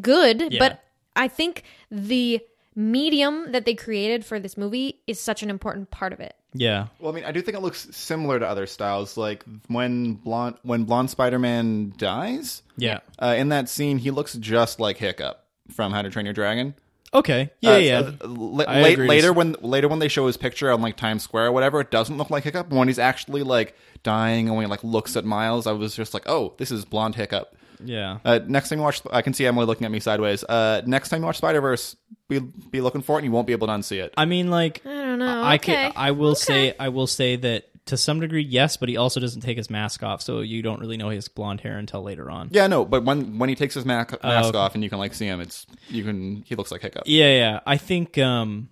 good. 0.01 0.51
Yeah. 0.51 0.59
But 0.59 0.83
I 1.15 1.29
think 1.29 1.63
the 1.89 2.41
medium 2.75 3.51
that 3.51 3.65
they 3.65 3.73
created 3.73 4.25
for 4.25 4.39
this 4.39 4.57
movie 4.57 4.99
is 5.07 5.19
such 5.19 5.41
an 5.43 5.49
important 5.49 5.91
part 5.91 6.11
of 6.13 6.19
it. 6.19 6.35
yeah. 6.53 6.87
Well, 6.99 7.11
I 7.11 7.15
mean, 7.15 7.23
I 7.25 7.31
do 7.31 7.41
think 7.41 7.57
it 7.57 7.61
looks 7.61 7.87
similar 7.95 8.39
to 8.39 8.47
other 8.47 8.65
styles. 8.67 9.17
Like 9.17 9.43
when 9.67 10.13
blonde 10.15 10.55
when 10.63 10.83
blonde 10.83 11.09
Spider 11.09 11.39
Man 11.39 11.93
dies, 11.97 12.61
Yeah. 12.77 12.99
uh, 13.19 13.35
in 13.37 13.49
that 13.49 13.69
scene, 13.69 13.97
he 13.97 14.11
looks 14.11 14.33
just 14.35 14.79
like 14.79 14.97
Hiccup 14.97 15.45
from 15.71 15.91
How 15.91 16.01
to 16.01 16.09
Train 16.09 16.25
Your 16.25 16.33
Dragon. 16.33 16.75
Okay. 17.13 17.49
Yeah, 17.61 17.71
Uh, 17.73 17.77
yeah. 17.77 17.99
uh, 17.99 18.27
la- 18.27 18.65
I 18.67 18.81
late- 18.81 18.99
later 18.99 19.31
when 19.31 19.55
later 19.61 19.87
when 19.87 19.99
they 19.99 20.09
show 20.09 20.27
his 20.27 20.35
picture 20.37 20.69
on 20.71 20.81
like 20.81 20.97
Times 20.97 21.23
Square 21.23 21.47
or 21.47 21.51
whatever, 21.53 21.79
it 21.79 21.89
doesn't 21.91 22.17
look 22.17 22.29
like 22.29 22.43
Hiccup. 22.43 22.69
When 22.71 22.89
he's 22.89 22.99
actually 22.99 23.43
like 23.43 23.73
dying 24.03 24.47
and 24.47 24.55
when 24.57 24.65
he 24.65 24.69
like 24.69 24.83
looks 24.83 25.15
at 25.15 25.23
Miles, 25.23 25.65
I 25.65 25.71
was 25.71 25.95
just 25.95 26.13
like, 26.13 26.23
oh, 26.27 26.53
this 26.57 26.71
is 26.71 26.83
blonde 26.83 27.15
Hiccup. 27.15 27.55
Yeah. 27.83 28.19
Uh, 28.25 28.39
next 28.47 28.69
time 28.69 28.79
you 28.79 28.83
watch, 28.83 29.01
I 29.11 29.21
can 29.21 29.33
see 29.33 29.45
Emily 29.45 29.65
looking 29.65 29.85
at 29.85 29.91
me 29.91 29.99
sideways. 29.99 30.43
Uh, 30.43 30.81
next 30.85 31.09
time 31.09 31.21
you 31.21 31.25
watch 31.25 31.37
Spider 31.37 31.61
Verse, 31.61 31.95
be 32.29 32.39
be 32.39 32.81
looking 32.81 33.01
for 33.01 33.13
it, 33.15 33.19
and 33.19 33.25
you 33.25 33.31
won't 33.31 33.47
be 33.47 33.53
able 33.53 33.67
to 33.67 33.73
unsee 33.73 34.01
it. 34.03 34.13
I 34.17 34.25
mean, 34.25 34.49
like, 34.49 34.81
I 34.85 34.89
don't 34.89 35.19
know. 35.19 35.41
I 35.43 35.55
okay. 35.55 35.73
can. 35.73 35.93
I 35.95 36.11
will 36.11 36.31
Okay. 36.31 36.39
say. 36.71 36.75
I 36.79 36.89
will 36.89 37.07
say 37.07 37.35
that 37.37 37.65
to 37.87 37.97
some 37.97 38.19
degree, 38.19 38.41
yes, 38.43 38.77
but 38.77 38.89
he 38.89 38.97
also 38.97 39.19
doesn't 39.19 39.41
take 39.41 39.57
his 39.57 39.69
mask 39.69 40.01
off, 40.01 40.21
so 40.21 40.41
you 40.41 40.63
don't 40.63 40.79
really 40.79 40.97
know 40.97 41.09
his 41.09 41.27
blonde 41.27 41.61
hair 41.61 41.77
until 41.77 42.01
later 42.01 42.31
on. 42.31 42.49
Yeah, 42.51 42.65
no, 42.67 42.83
but 42.85 43.03
when 43.05 43.37
when 43.37 43.47
he 43.49 43.55
takes 43.55 43.75
his 43.75 43.85
mask, 43.85 44.11
mask 44.23 44.23
Oh, 44.45 44.49
okay. 44.49 44.57
off 44.57 44.73
and 44.75 44.83
you 44.83 44.89
can 44.89 44.97
like 44.99 45.13
see 45.13 45.27
him, 45.27 45.39
it's 45.39 45.67
you 45.89 46.03
can 46.03 46.43
he 46.47 46.55
looks 46.55 46.71
like 46.71 46.81
Hiccup. 46.81 47.03
Yeah, 47.05 47.27
yeah. 47.35 47.59
I 47.65 47.77
think. 47.77 48.17
Um, 48.17 48.69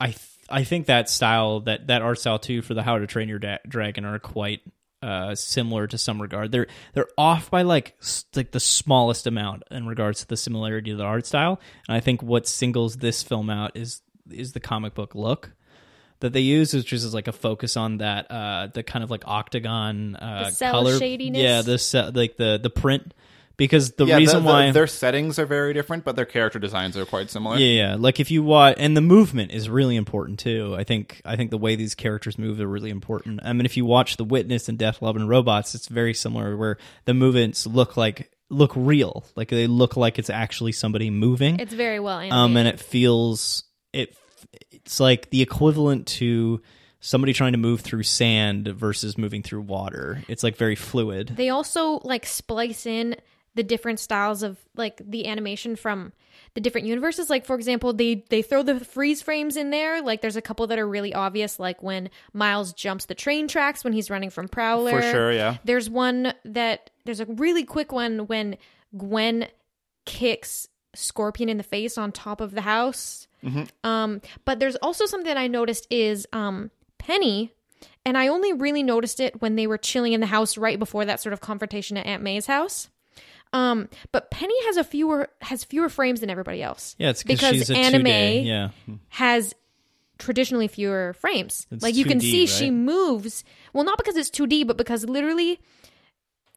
I 0.00 0.06
th- 0.08 0.18
I 0.48 0.62
think 0.62 0.86
that 0.86 1.08
style, 1.10 1.60
that 1.60 1.86
that 1.88 2.02
art 2.02 2.18
style 2.20 2.38
too, 2.38 2.62
for 2.62 2.74
the 2.74 2.82
How 2.82 2.98
to 2.98 3.06
Train 3.06 3.28
Your 3.28 3.38
da- 3.40 3.58
Dragon, 3.66 4.04
are 4.04 4.18
quite 4.18 4.60
uh 5.06 5.34
similar 5.34 5.86
to 5.86 5.96
some 5.98 6.20
regard. 6.20 6.50
They're 6.52 6.66
they're 6.94 7.08
off 7.16 7.50
by 7.50 7.62
like 7.62 7.96
like 8.34 8.50
the 8.50 8.60
smallest 8.60 9.26
amount 9.26 9.62
in 9.70 9.86
regards 9.86 10.20
to 10.20 10.26
the 10.26 10.36
similarity 10.36 10.90
of 10.90 10.98
the 10.98 11.04
art 11.04 11.26
style, 11.26 11.60
and 11.88 11.96
I 11.96 12.00
think 12.00 12.22
what 12.22 12.46
singles 12.48 12.96
this 12.96 13.22
film 13.22 13.48
out 13.50 13.76
is 13.76 14.02
is 14.30 14.52
the 14.52 14.60
comic 14.60 14.94
book 14.94 15.14
look. 15.14 15.52
That 16.20 16.32
they 16.32 16.40
use 16.40 16.72
which 16.72 16.94
is 16.94 17.12
like 17.12 17.28
a 17.28 17.32
focus 17.32 17.76
on 17.76 17.98
that 17.98 18.30
uh 18.30 18.68
the 18.72 18.82
kind 18.82 19.04
of 19.04 19.10
like 19.10 19.22
octagon 19.26 20.16
uh 20.16 20.44
The 20.46 20.50
cell 20.52 20.72
color 20.72 20.98
shadiness? 20.98 21.42
yeah 21.42 21.60
the 21.60 22.12
like 22.14 22.36
the 22.38 22.58
the 22.62 22.70
print 22.70 23.12
because 23.56 23.92
the 23.92 24.06
yeah, 24.06 24.16
reason 24.16 24.38
the- 24.42 24.48
the- 24.48 24.52
why 24.52 24.70
their 24.70 24.86
settings 24.86 25.38
are 25.38 25.46
very 25.46 25.72
different, 25.72 26.04
but 26.04 26.14
their 26.16 26.24
character 26.26 26.58
designs 26.58 26.96
are 26.96 27.06
quite 27.06 27.30
similar. 27.30 27.56
yeah, 27.58 27.88
yeah. 27.90 27.96
Like 27.98 28.20
if 28.20 28.30
you 28.30 28.42
watch, 28.42 28.76
and 28.78 28.96
the 28.96 29.00
movement 29.00 29.52
is 29.52 29.68
really 29.68 29.96
important 29.96 30.38
too. 30.38 30.74
I 30.78 30.84
think 30.84 31.20
I 31.24 31.36
think 31.36 31.50
the 31.50 31.58
way 31.58 31.76
these 31.76 31.94
characters 31.94 32.38
move 32.38 32.60
are 32.60 32.66
really 32.66 32.90
important. 32.90 33.40
I 33.42 33.52
mean, 33.52 33.64
if 33.66 33.76
you 33.76 33.84
watch 33.84 34.16
The 34.16 34.24
Witness 34.24 34.68
and 34.68 34.78
Death, 34.78 35.00
Love, 35.02 35.16
and 35.16 35.28
Robots, 35.28 35.74
it's 35.74 35.88
very 35.88 36.14
similar, 36.14 36.56
where 36.56 36.76
the 37.06 37.14
movements 37.14 37.66
look 37.66 37.96
like 37.96 38.30
look 38.48 38.72
real, 38.76 39.24
like 39.34 39.48
they 39.48 39.66
look 39.66 39.96
like 39.96 40.18
it's 40.18 40.30
actually 40.30 40.72
somebody 40.72 41.10
moving. 41.10 41.58
It's 41.58 41.72
very 41.74 41.98
well 41.98 42.18
animated. 42.18 42.32
um, 42.38 42.56
and 42.56 42.68
it 42.68 42.78
feels 42.78 43.64
it. 43.92 44.14
It's 44.70 45.00
like 45.00 45.30
the 45.30 45.42
equivalent 45.42 46.06
to 46.08 46.60
somebody 47.00 47.32
trying 47.32 47.52
to 47.52 47.58
move 47.58 47.80
through 47.80 48.02
sand 48.02 48.68
versus 48.68 49.16
moving 49.18 49.42
through 49.42 49.62
water. 49.62 50.22
It's 50.28 50.42
like 50.42 50.56
very 50.56 50.74
fluid. 50.76 51.32
they 51.36 51.48
also 51.48 52.00
like 52.04 52.26
splice 52.26 52.86
in 52.86 53.16
the 53.56 53.62
different 53.62 53.98
styles 53.98 54.42
of 54.42 54.58
like 54.76 55.00
the 55.04 55.26
animation 55.26 55.74
from 55.76 56.12
the 56.54 56.60
different 56.60 56.86
universes. 56.86 57.28
Like 57.28 57.44
for 57.44 57.56
example 57.56 57.92
they 57.92 58.24
they 58.28 58.42
throw 58.42 58.62
the 58.62 58.78
freeze 58.78 59.22
frames 59.22 59.56
in 59.56 59.70
there. 59.70 60.00
Like 60.02 60.20
there's 60.20 60.36
a 60.36 60.42
couple 60.42 60.66
that 60.68 60.78
are 60.78 60.86
really 60.86 61.12
obvious 61.14 61.58
like 61.58 61.82
when 61.82 62.10
miles 62.32 62.72
jumps 62.74 63.06
the 63.06 63.14
train 63.14 63.48
tracks 63.48 63.82
when 63.82 63.94
he's 63.94 64.10
running 64.10 64.30
from 64.30 64.46
prowler. 64.46 64.90
For 64.90 65.02
sure, 65.02 65.32
yeah. 65.32 65.56
there's 65.64 65.90
one 65.90 66.34
that 66.44 66.90
there's 67.04 67.20
a 67.20 67.24
really 67.24 67.64
quick 67.64 67.92
one 67.92 68.26
when 68.26 68.56
gwen 68.96 69.48
kicks 70.04 70.68
scorpion 70.94 71.48
in 71.48 71.56
the 71.56 71.62
face 71.62 71.98
on 71.98 72.12
top 72.12 72.40
of 72.40 72.52
the 72.52 72.60
house. 72.60 73.26
Um 73.82 74.20
but 74.44 74.60
there's 74.60 74.76
also 74.76 75.06
something 75.06 75.28
that 75.28 75.36
i 75.38 75.46
noticed 75.46 75.86
is 75.88 76.26
um 76.32 76.70
penny 76.98 77.52
and 78.04 78.18
i 78.18 78.26
only 78.26 78.52
really 78.52 78.82
noticed 78.82 79.20
it 79.20 79.40
when 79.40 79.54
they 79.54 79.68
were 79.68 79.78
chilling 79.78 80.12
in 80.12 80.20
the 80.20 80.26
house 80.26 80.58
right 80.58 80.78
before 80.80 81.04
that 81.04 81.20
sort 81.20 81.32
of 81.32 81.40
confrontation 81.40 81.96
at 81.96 82.06
aunt 82.06 82.22
may's 82.22 82.46
house 82.46 82.88
Um, 83.52 83.88
but 84.12 84.30
Penny 84.30 84.54
has 84.66 84.76
a 84.76 84.84
fewer 84.84 85.28
has 85.40 85.64
fewer 85.64 85.88
frames 85.88 86.20
than 86.20 86.30
everybody 86.30 86.62
else. 86.62 86.94
Yeah, 86.98 87.10
it's 87.10 87.22
because 87.22 87.54
she's 87.54 87.70
a 87.70 87.76
anime 87.76 88.04
2D, 88.04 88.44
yeah. 88.44 88.68
has 89.08 89.54
traditionally 90.18 90.68
fewer 90.68 91.14
frames. 91.14 91.66
It's 91.70 91.82
like 91.82 91.94
you 91.94 92.04
can 92.04 92.18
2D, 92.18 92.22
see 92.22 92.46
she 92.46 92.70
moves. 92.70 93.44
Well, 93.72 93.84
not 93.84 93.98
because 93.98 94.16
it's 94.16 94.30
2D, 94.30 94.66
but 94.66 94.76
because 94.76 95.04
literally 95.04 95.60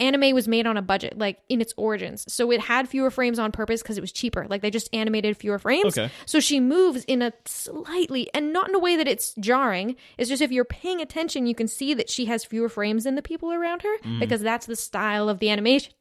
anime 0.02 0.34
was 0.34 0.48
made 0.48 0.66
on 0.66 0.78
a 0.78 0.82
budget, 0.82 1.18
like 1.18 1.40
in 1.50 1.60
its 1.60 1.74
origins. 1.76 2.24
So 2.32 2.52
it 2.52 2.62
had 2.62 2.88
fewer 2.88 3.12
frames 3.12 3.38
on 3.38 3.52
purpose 3.52 3.82
because 3.82 3.98
it 3.98 4.02
was 4.02 4.14
cheaper. 4.14 4.46
Like 4.50 4.62
they 4.62 4.70
just 4.72 4.88
animated 4.94 5.36
fewer 5.36 5.60
frames. 5.60 5.98
Okay. 5.98 6.10
So 6.26 6.40
she 6.40 6.62
moves 6.62 7.04
in 7.04 7.22
a 7.22 7.34
slightly, 7.46 8.30
and 8.34 8.54
not 8.54 8.70
in 8.70 8.76
a 8.76 8.80
way 8.80 8.96
that 8.96 9.10
it's 9.10 9.34
jarring. 9.40 9.98
It's 10.18 10.30
just 10.30 10.42
if 10.42 10.52
you're 10.54 10.64
paying 10.64 11.02
attention, 11.02 11.46
you 11.48 11.56
can 11.56 11.68
see 11.68 11.94
that 11.96 12.10
she 12.10 12.26
has 12.26 12.46
fewer 12.46 12.70
frames 12.70 13.04
than 13.04 13.16
the 13.16 13.22
people 13.22 13.52
around 13.52 13.82
her 13.82 13.90
Mm-hmm. 14.00 14.20
because 14.20 14.42
that's 14.42 14.66
the 14.68 14.76
style 14.78 15.28
of 15.28 15.40
the 15.40 15.50
animation. 15.50 15.92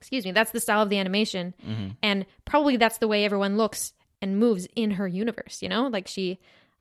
Excuse 0.00 0.24
me, 0.24 0.32
that's 0.32 0.50
the 0.52 0.60
style 0.60 0.82
of 0.82 0.88
the 0.90 0.98
animation. 0.98 1.54
Mm-hmm. 1.66 1.88
And 2.02 2.26
probably 2.44 2.76
that's 2.76 2.98
the 2.98 3.08
way 3.08 3.24
everyone 3.24 3.56
looks 3.56 3.92
and 4.22 4.38
moves 4.38 4.66
in 4.76 4.92
her 4.92 5.06
universe, 5.06 5.60
you 5.62 5.68
know? 5.68 5.86
Like 5.88 6.08
she, 6.08 6.38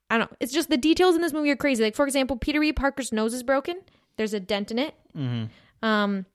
I 0.10 0.18
don't 0.18 0.32
know. 0.32 0.38
It's 0.40 0.54
just 0.54 0.70
the 0.70 0.78
details 0.78 1.16
in 1.16 1.22
this 1.22 1.34
movie 1.34 1.50
are 1.52 1.56
crazy. 1.56 1.84
Like, 1.84 1.96
for 1.96 2.06
example, 2.06 2.38
Peter 2.38 2.62
E. 2.64 2.72
Parker's 2.74 3.12
nose 3.12 3.34
is 3.34 3.44
broken, 3.44 3.80
there's 4.18 4.34
a 4.34 4.40
dent 4.40 4.72
in 4.72 4.80
it. 4.80 4.96
Um, 5.84 6.26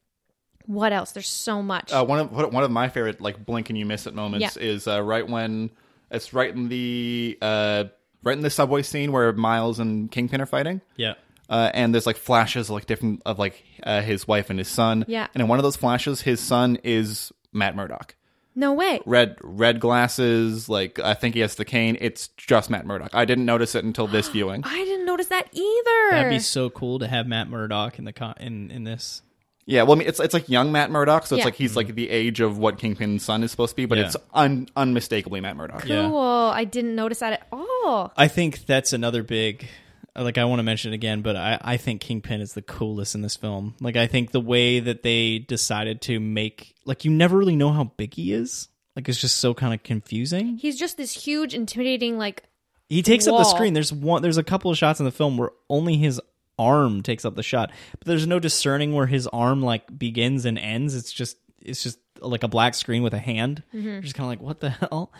what 0.66 0.92
else? 0.92 1.12
There's 1.12 1.28
so 1.28 1.62
much. 1.62 1.92
Uh, 1.92 2.04
one 2.04 2.20
of 2.20 2.30
one 2.32 2.62
of 2.62 2.70
my 2.70 2.88
favorite 2.88 3.20
like 3.20 3.44
blink 3.44 3.68
and 3.70 3.78
you 3.78 3.84
miss 3.86 4.06
it 4.06 4.14
moments 4.14 4.56
Yeah. 4.56 4.62
is 4.62 4.86
uh, 4.86 5.02
right 5.02 5.28
when 5.28 5.70
it's 6.10 6.32
right 6.32 6.54
in 6.54 6.68
the 6.68 7.36
uh, 7.42 7.84
right 8.22 8.36
in 8.36 8.42
the 8.42 8.50
subway 8.50 8.82
scene 8.82 9.10
where 9.12 9.32
Miles 9.32 9.80
and 9.80 10.10
Kingpin 10.10 10.40
are 10.40 10.46
fighting. 10.46 10.80
Yeah. 10.96 11.14
Uh, 11.52 11.70
and 11.74 11.92
there's 11.92 12.06
like 12.06 12.16
flashes 12.16 12.68
of, 12.70 12.74
like 12.74 12.86
different 12.86 13.20
of 13.26 13.38
like 13.38 13.62
uh, 13.82 14.00
his 14.00 14.26
wife 14.26 14.48
and 14.48 14.58
his 14.58 14.68
son. 14.68 15.04
Yeah. 15.06 15.26
And 15.34 15.42
in 15.42 15.48
one 15.48 15.58
of 15.58 15.62
those 15.62 15.76
flashes, 15.76 16.22
his 16.22 16.40
son 16.40 16.78
is 16.82 17.30
Matt 17.52 17.76
Murdock. 17.76 18.14
no 18.54 18.72
way. 18.72 19.00
Red 19.04 19.36
red 19.42 19.78
glasses, 19.78 20.68
like 20.68 20.98
I 20.98 21.14
think 21.14 21.34
he 21.34 21.40
has 21.40 21.54
the 21.56 21.64
cane. 21.66 21.96
It's 22.00 22.28
just 22.38 22.70
Matt 22.70 22.86
Murdock. 22.86 23.14
I 23.14 23.24
didn't 23.26 23.44
notice 23.44 23.74
it 23.74 23.84
until 23.84 24.06
this 24.06 24.28
viewing. 24.36 24.62
I 24.64 24.84
didn't 24.84 25.04
notice 25.06 25.26
that 25.28 25.48
either. 25.52 26.10
That'd 26.10 26.30
be 26.30 26.38
so 26.38 26.70
cool 26.70 26.98
to 27.00 27.06
have 27.06 27.26
Matt 27.26 27.48
Murdock 27.50 27.98
in 27.98 28.04
the 28.06 28.12
con- 28.14 28.34
in 28.40 28.70
in 28.70 28.84
this. 28.84 29.20
Yeah, 29.64 29.82
well, 29.84 29.92
I 29.92 29.98
mean, 30.00 30.08
it's 30.08 30.18
it's 30.20 30.34
like 30.34 30.48
young 30.48 30.72
Matt 30.72 30.90
Murdock, 30.90 31.24
so 31.26 31.36
it's 31.36 31.40
Yeah. 31.40 31.44
like 31.44 31.54
he's 31.54 31.76
like 31.76 31.94
the 31.94 32.10
age 32.10 32.40
of 32.40 32.58
what 32.58 32.78
Kingpin's 32.78 33.24
son 33.24 33.44
is 33.44 33.50
supposed 33.52 33.70
to 33.72 33.76
be, 33.76 33.86
but 33.86 33.96
Yeah. 33.98 34.06
it's 34.06 34.16
un- 34.34 34.68
unmistakably 34.74 35.40
Matt 35.40 35.56
Murdock. 35.56 35.84
Yeah. 35.86 36.08
cool. 36.08 36.18
I 36.20 36.64
didn't 36.64 36.96
notice 36.96 37.20
that 37.20 37.34
at 37.34 37.46
all. 37.52 38.12
I 38.16 38.26
think 38.26 38.66
that's 38.66 38.92
another 38.92 39.22
big 39.22 39.68
like 40.16 40.36
I 40.38 40.44
want 40.44 40.58
to 40.58 40.62
mention 40.64 40.92
it 40.92 40.94
again, 40.94 41.22
but 41.22 41.36
I, 41.36 41.58
I 41.62 41.76
think 41.76 42.00
Kingpin 42.02 42.40
is 42.40 42.52
the 42.52 42.62
coolest 42.62 43.14
in 43.14 43.22
this 43.22 43.36
film. 43.36 43.74
Like 43.80 43.96
I 43.96 44.06
think 44.06 44.30
the 44.30 44.40
way 44.40 44.80
that 44.80 45.02
they 45.02 45.38
decided 45.38 46.00
to 46.02 46.20
make 46.20 46.74
like 46.84 47.04
you 47.04 47.10
never 47.10 47.36
really 47.38 47.56
know 47.56 47.72
how 47.72 47.84
big 47.84 48.14
he 48.14 48.32
is. 48.32 48.68
Like 48.94 49.08
it's 49.08 49.20
just 49.20 49.38
so 49.38 49.54
kind 49.54 49.72
of 49.72 49.82
confusing. 49.82 50.58
He's 50.58 50.78
just 50.78 50.98
this 50.98 51.12
huge, 51.24 51.54
intimidating, 51.54 52.18
like 52.18 52.42
He 52.90 53.00
takes 53.02 53.26
up 53.26 53.38
the 53.38 53.44
screen. 53.44 53.72
There's 53.72 53.92
one 53.92 54.20
there's 54.22 54.36
a 54.36 54.42
couple 54.42 54.70
of 54.70 54.76
shots 54.76 55.00
in 55.00 55.06
the 55.06 55.12
film 55.12 55.38
where 55.38 55.50
only 55.70 55.96
his 55.96 56.20
arm 56.58 57.02
takes 57.02 57.24
up 57.24 57.34
the 57.34 57.42
shot. 57.42 57.70
But 57.98 58.06
there's 58.06 58.26
no 58.26 58.38
discerning 58.38 58.92
where 58.92 59.06
his 59.06 59.26
arm 59.28 59.62
like 59.62 59.98
begins 59.98 60.44
and 60.44 60.58
ends. 60.58 60.94
It's 60.94 61.10
just 61.10 61.38
it's 61.62 61.82
just 61.82 61.98
like 62.20 62.42
a 62.42 62.48
black 62.48 62.74
screen 62.74 63.02
with 63.02 63.14
a 63.14 63.18
hand. 63.18 63.62
You're 63.72 64.02
just 64.02 64.14
kind 64.14 64.26
of 64.26 64.28
like 64.28 64.42
what 64.42 64.60
the 64.60 64.70
hell? 64.70 65.10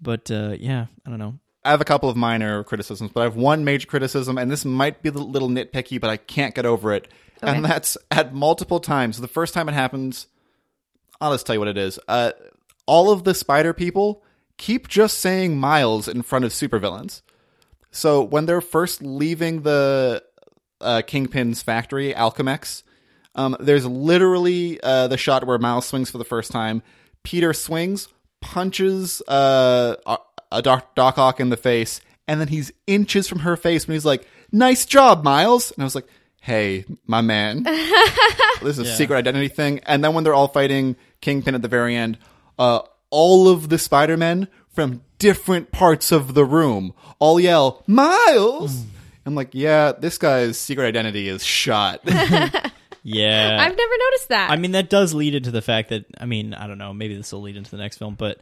But 0.00 0.30
uh 0.30 0.56
yeah, 0.58 0.86
I 1.04 1.10
don't 1.10 1.18
know. 1.18 1.38
I 1.68 1.72
have 1.72 1.82
a 1.82 1.84
couple 1.84 2.08
of 2.08 2.16
minor 2.16 2.64
criticisms, 2.64 3.10
but 3.12 3.20
I 3.20 3.24
have 3.24 3.36
one 3.36 3.62
major 3.62 3.86
criticism, 3.86 4.38
and 4.38 4.50
this 4.50 4.64
might 4.64 5.02
be 5.02 5.10
a 5.10 5.12
little 5.12 5.50
nitpicky, 5.50 6.00
but 6.00 6.08
I 6.08 6.16
can't 6.16 6.54
get 6.54 6.64
over 6.64 6.94
it. 6.94 7.08
Okay. 7.42 7.54
And 7.54 7.62
that's 7.62 7.98
at 8.10 8.32
multiple 8.32 8.80
times. 8.80 9.20
The 9.20 9.28
first 9.28 9.52
time 9.52 9.68
it 9.68 9.72
happens, 9.72 10.28
I'll 11.20 11.34
just 11.34 11.44
tell 11.46 11.54
you 11.54 11.60
what 11.60 11.68
it 11.68 11.76
is. 11.76 11.98
Uh, 12.08 12.32
all 12.86 13.10
of 13.10 13.24
the 13.24 13.34
spider 13.34 13.74
people 13.74 14.22
keep 14.56 14.88
just 14.88 15.18
saying 15.18 15.58
Miles 15.58 16.08
in 16.08 16.22
front 16.22 16.46
of 16.46 16.52
supervillains. 16.52 17.20
So 17.90 18.22
when 18.22 18.46
they're 18.46 18.62
first 18.62 19.02
leaving 19.02 19.60
the 19.60 20.24
uh, 20.80 21.02
Kingpin's 21.06 21.60
factory, 21.60 22.14
Alchemax, 22.14 22.82
um, 23.34 23.58
there's 23.60 23.84
literally 23.84 24.80
uh, 24.82 25.08
the 25.08 25.18
shot 25.18 25.46
where 25.46 25.58
Miles 25.58 25.84
swings 25.84 26.10
for 26.10 26.16
the 26.16 26.24
first 26.24 26.50
time. 26.50 26.82
Peter 27.24 27.52
swings, 27.52 28.08
punches 28.40 29.20
uh, 29.28 29.96
a- 30.52 30.56
a 30.58 30.62
Doc, 30.62 30.94
Doc 30.94 31.18
Ock 31.18 31.40
in 31.40 31.50
the 31.50 31.56
face, 31.56 32.00
and 32.26 32.40
then 32.40 32.48
he's 32.48 32.72
inches 32.86 33.28
from 33.28 33.40
her 33.40 33.56
face 33.56 33.86
when 33.86 33.94
he's 33.94 34.04
like, 34.04 34.26
"Nice 34.52 34.84
job, 34.86 35.24
Miles." 35.24 35.70
And 35.72 35.82
I 35.82 35.84
was 35.84 35.94
like, 35.94 36.06
"Hey, 36.40 36.84
my 37.06 37.20
man, 37.20 37.62
this 38.62 38.78
is 38.78 38.80
a 38.80 38.84
Yeah. 38.84 38.94
secret 38.94 39.16
identity 39.16 39.48
thing." 39.48 39.80
And 39.86 40.02
then 40.04 40.14
when 40.14 40.24
they're 40.24 40.34
all 40.34 40.48
fighting 40.48 40.96
Kingpin 41.20 41.54
at 41.54 41.62
the 41.62 41.68
very 41.68 41.96
end, 41.96 42.18
uh, 42.58 42.80
all 43.10 43.48
of 43.48 43.68
the 43.68 43.78
Spider 43.78 44.16
Men 44.16 44.48
from 44.68 45.02
different 45.18 45.72
parts 45.72 46.12
of 46.12 46.34
the 46.34 46.44
room 46.44 46.92
all 47.18 47.40
yell, 47.40 47.82
"Miles!" 47.86 48.84
I'm 49.26 49.34
like, 49.34 49.50
"Yeah, 49.52 49.92
this 49.92 50.16
guy's 50.18 50.58
secret 50.58 50.86
identity 50.86 51.28
is 51.28 51.44
shot." 51.44 52.00
Yeah. 53.04 53.56
I've 53.60 53.76
never 53.76 53.92
noticed 54.10 54.28
that. 54.30 54.50
I 54.50 54.56
mean, 54.56 54.72
that 54.72 54.90
does 54.90 55.14
lead 55.14 55.34
into 55.34 55.50
the 55.50 55.62
fact 55.62 55.88
that 55.90 56.04
I 56.20 56.26
mean, 56.26 56.52
I 56.52 56.66
don't 56.66 56.76
know, 56.76 56.92
maybe 56.92 57.16
this 57.16 57.32
will 57.32 57.40
lead 57.40 57.56
into 57.56 57.70
the 57.70 57.78
next 57.78 57.96
film, 57.96 58.16
but 58.18 58.38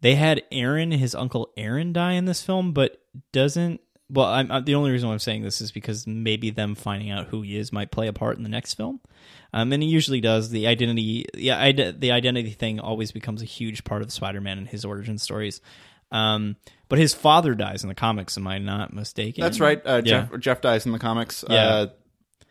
they 0.00 0.14
had 0.14 0.42
Aaron, 0.52 0.90
his 0.90 1.14
uncle 1.14 1.50
Aaron, 1.56 1.92
die 1.92 2.12
in 2.12 2.24
this 2.24 2.42
film, 2.42 2.72
but 2.72 3.00
doesn't. 3.32 3.80
Well, 4.10 4.26
I'm, 4.26 4.52
i 4.52 4.60
the 4.60 4.74
only 4.74 4.90
reason 4.90 5.08
why 5.08 5.14
I'm 5.14 5.18
saying 5.18 5.42
this 5.42 5.60
is 5.60 5.72
because 5.72 6.06
maybe 6.06 6.50
them 6.50 6.74
finding 6.74 7.10
out 7.10 7.26
who 7.28 7.40
he 7.42 7.56
is 7.56 7.72
might 7.72 7.90
play 7.90 8.06
a 8.06 8.12
part 8.12 8.36
in 8.36 8.42
the 8.42 8.50
next 8.50 8.74
film, 8.74 9.00
um, 9.52 9.72
and 9.72 9.82
it 9.82 9.86
usually 9.86 10.20
does. 10.20 10.50
The 10.50 10.66
identity, 10.66 11.24
yeah, 11.34 11.58
ide- 11.58 12.00
the 12.00 12.12
identity 12.12 12.50
thing 12.50 12.80
always 12.80 13.12
becomes 13.12 13.40
a 13.40 13.46
huge 13.46 13.82
part 13.84 14.02
of 14.02 14.12
Spider-Man 14.12 14.58
and 14.58 14.68
his 14.68 14.84
origin 14.84 15.18
stories. 15.18 15.60
Um, 16.12 16.56
but 16.88 16.98
his 16.98 17.14
father 17.14 17.54
dies 17.54 17.82
in 17.82 17.88
the 17.88 17.94
comics. 17.94 18.36
Am 18.36 18.46
I 18.46 18.58
not 18.58 18.92
mistaken? 18.92 19.42
That's 19.42 19.58
right. 19.58 19.80
Uh, 19.84 20.02
Yeah. 20.04 20.26
Jeff, 20.30 20.40
Jeff 20.40 20.60
dies 20.60 20.86
in 20.86 20.92
the 20.92 20.98
comics. 20.98 21.44
Yeah. 21.48 21.66
Uh, 21.66 21.86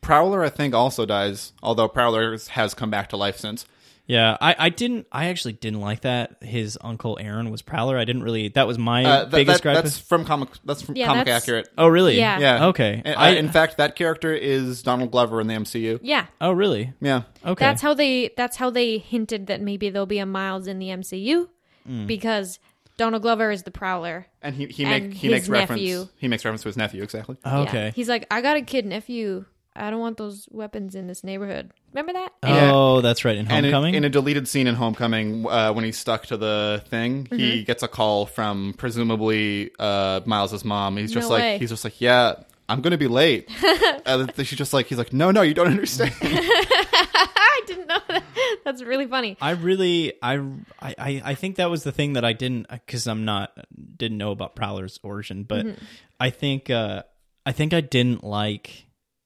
Prowler, 0.02 0.44
I 0.44 0.50
think, 0.50 0.74
also 0.74 1.06
dies, 1.06 1.54
although 1.64 1.88
Prowler 1.88 2.38
has 2.50 2.74
come 2.74 2.90
back 2.90 3.10
to 3.10 3.18
life 3.18 3.38
since. 3.38 3.66
Yeah, 4.06 4.36
I, 4.42 4.56
I 4.60 4.70
didn't. 4.70 5.08
I 5.14 5.26
actually 5.30 5.54
didn't 5.54 5.80
like 5.80 6.02
that. 6.02 6.44
His 6.44 6.78
uncle 6.82 7.18
Aaron 7.22 7.50
was 7.52 7.62
Prowler. 7.62 7.98
I 7.98 8.04
didn't 8.04 8.24
really. 8.24 8.50
That 8.50 8.68
was 8.68 8.78
my 8.78 9.04
Uh, 9.06 9.20
that, 9.26 9.32
biggest 9.32 9.64
that, 9.64 9.74
gripe. 9.74 9.84
that's 9.84 9.98
from 9.98 10.26
comic. 10.26 10.50
That's 10.66 10.82
from 10.82 10.98
Yeah, 10.98 11.06
comic 11.08 11.26
that's- 11.26 11.44
accurate. 11.44 11.70
oh, 11.78 11.88
really? 11.88 12.18
Yeah. 12.18 12.38
Yeah. 12.40 12.66
Okay. 12.68 13.02
And, 13.06 13.16
I, 13.16 13.32
uh, 13.32 13.36
in 13.36 13.50
fact, 13.50 13.78
that 13.78 13.96
character 13.96 14.34
is 14.34 14.84
Donald 14.84 15.12
Glover 15.12 15.40
in 15.40 15.48
the 15.48 15.56
MCU. 15.56 16.00
yeah, 16.04 16.26
oh, 16.42 16.52
really? 16.52 16.92
Yeah. 17.00 17.22
Okay. 17.46 17.64
that's 17.64 17.82
how 17.82 17.94
they. 17.94 18.32
That's 18.36 18.58
how 18.58 18.70
they 18.70 18.98
hinted 18.98 19.48
that 19.48 19.62
maybe 19.62 19.90
there'll 19.90 20.06
be 20.06 20.20
a 20.20 20.26
Miles 20.26 20.68
in 20.68 20.80
the 20.80 20.90
MCU 20.90 21.48
Mm. 21.90 22.06
because 22.08 22.60
Donald 22.98 23.22
Glover 23.24 23.52
is 23.52 23.64
the 23.64 23.72
Prowler. 23.72 24.28
And 24.42 24.54
he 24.56 24.68
he, 24.68 24.84
And 24.86 25.14
he 25.14 25.28
his 25.28 25.32
makes 25.32 25.50
reference. 25.50 25.82
nephew. 25.82 26.08
He 26.18 26.28
makes 26.28 26.44
reference 26.46 26.62
to 26.64 26.70
his 26.70 26.78
nephew 26.78 27.04
exactly. 27.04 27.38
Yeah. 27.46 27.60
okay. 27.60 27.92
He's 27.96 28.10
like, 28.10 28.28
I 28.30 28.42
got 28.42 28.58
a 28.58 28.62
kid 28.62 28.86
nephew. 28.86 29.46
I 29.76 29.90
don't 29.90 30.00
want 30.00 30.18
those 30.18 30.48
weapons 30.52 30.94
in 30.96 31.08
this 31.08 31.24
neighborhood. 31.24 31.72
Remember 31.94 32.14
that? 32.14 32.32
Yeah. 32.44 32.72
Oh, 32.74 33.02
that's 33.02 33.26
right. 33.26 33.36
In 33.38 33.48
And 33.48 33.66
in, 33.66 33.72
Homecoming. 33.74 33.96
in 33.96 34.04
a 34.04 34.10
deleted 34.10 34.48
scene 34.48 34.68
in 34.68 34.76
Homecoming, 34.76 35.48
uh, 35.48 35.74
when 35.74 35.84
he's 35.84 35.98
stuck 35.98 36.26
to 36.28 36.38
the 36.38 36.84
thing, 36.88 37.26
Mm-hmm. 37.26 37.38
he 37.38 37.64
gets 37.64 37.82
a 37.84 37.88
call 37.88 38.26
from 38.26 38.74
presumably 38.78 39.72
uh, 39.80 40.22
Miles's 40.26 40.64
mom. 40.64 40.98
He's 40.98 41.12
just 41.12 41.28
No 41.30 41.36
like, 41.36 41.42
way. 41.42 41.58
he's 41.58 41.70
just 41.70 41.84
like, 41.84 42.00
yeah, 42.02 42.36
I'm 42.70 42.82
gonna 42.82 42.98
be 42.98 43.08
late. 43.08 43.50
and 44.06 44.30
then 44.30 44.46
she's 44.46 44.58
just 44.58 44.74
like, 44.74 44.86
he's 44.88 44.98
like, 44.98 45.12
no, 45.14 45.32
no, 45.32 45.42
you 45.42 45.54
don't 45.54 45.68
understand. 45.68 46.14
I 46.22 47.62
didn't 47.68 47.88
know 47.88 48.00
that. 48.10 48.24
That's 48.66 48.84
really 48.84 49.08
funny. 49.08 49.38
I 49.42 49.52
really, 49.52 50.14
I, 50.22 50.36
I, 50.82 50.96
I 50.98 51.22
I 51.26 51.36
think 51.36 51.58
that 51.58 51.70
was 51.70 51.84
the 51.84 51.92
thing 51.92 52.14
that 52.14 52.26
I 52.26 52.34
didn't, 52.34 52.68
because 52.70 53.08
I'm 53.08 53.26
not, 53.26 53.52
didn't 53.98 54.18
know 54.18 54.32
about 54.32 54.56
Prowler's 54.56 55.00
origin, 55.04 55.44
but 55.44 55.66
Mm-hmm. 55.66 55.84
I 56.20 56.30
think, 56.30 56.70
uh, 56.70 57.04
I 57.46 57.52
think 57.52 57.74
I 57.74 57.82
didn't 57.82 58.24
like 58.24 58.86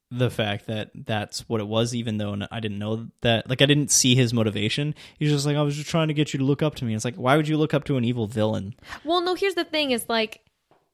the 0.10 0.30
fact 0.30 0.68
that 0.68 0.92
that's 0.94 1.48
what 1.50 1.60
it 1.60 1.68
was, 1.68 1.94
even 1.94 2.18
though 2.18 2.38
I 2.50 2.60
didn't 2.60 2.80
know 2.80 3.08
that, 3.22 3.50
like, 3.50 3.62
I 3.62 3.66
didn't 3.66 3.92
see 3.92 4.16
his 4.16 4.34
motivation. 4.34 4.96
He's 5.20 5.32
just 5.32 5.46
like, 5.46 5.58
I 5.58 5.62
was 5.62 5.76
just 5.76 5.90
trying 5.90 6.08
to 6.08 6.14
get 6.14 6.34
you 6.34 6.40
to 6.40 6.46
look 6.46 6.62
up 6.62 6.76
to 6.76 6.86
me. 6.86 6.96
It's 6.96 7.04
like, 7.06 7.16
why 7.16 7.36
would 7.36 7.48
you 7.48 7.58
look 7.58 7.74
up 7.74 7.84
to 7.86 7.98
an 7.98 8.06
evil 8.06 8.28
villain? 8.28 8.76
Well, 9.04 9.22
no, 9.22 9.36
here's 9.36 9.56
the 9.56 9.66
thing: 9.66 9.92
is 9.92 10.08
like 10.08 10.42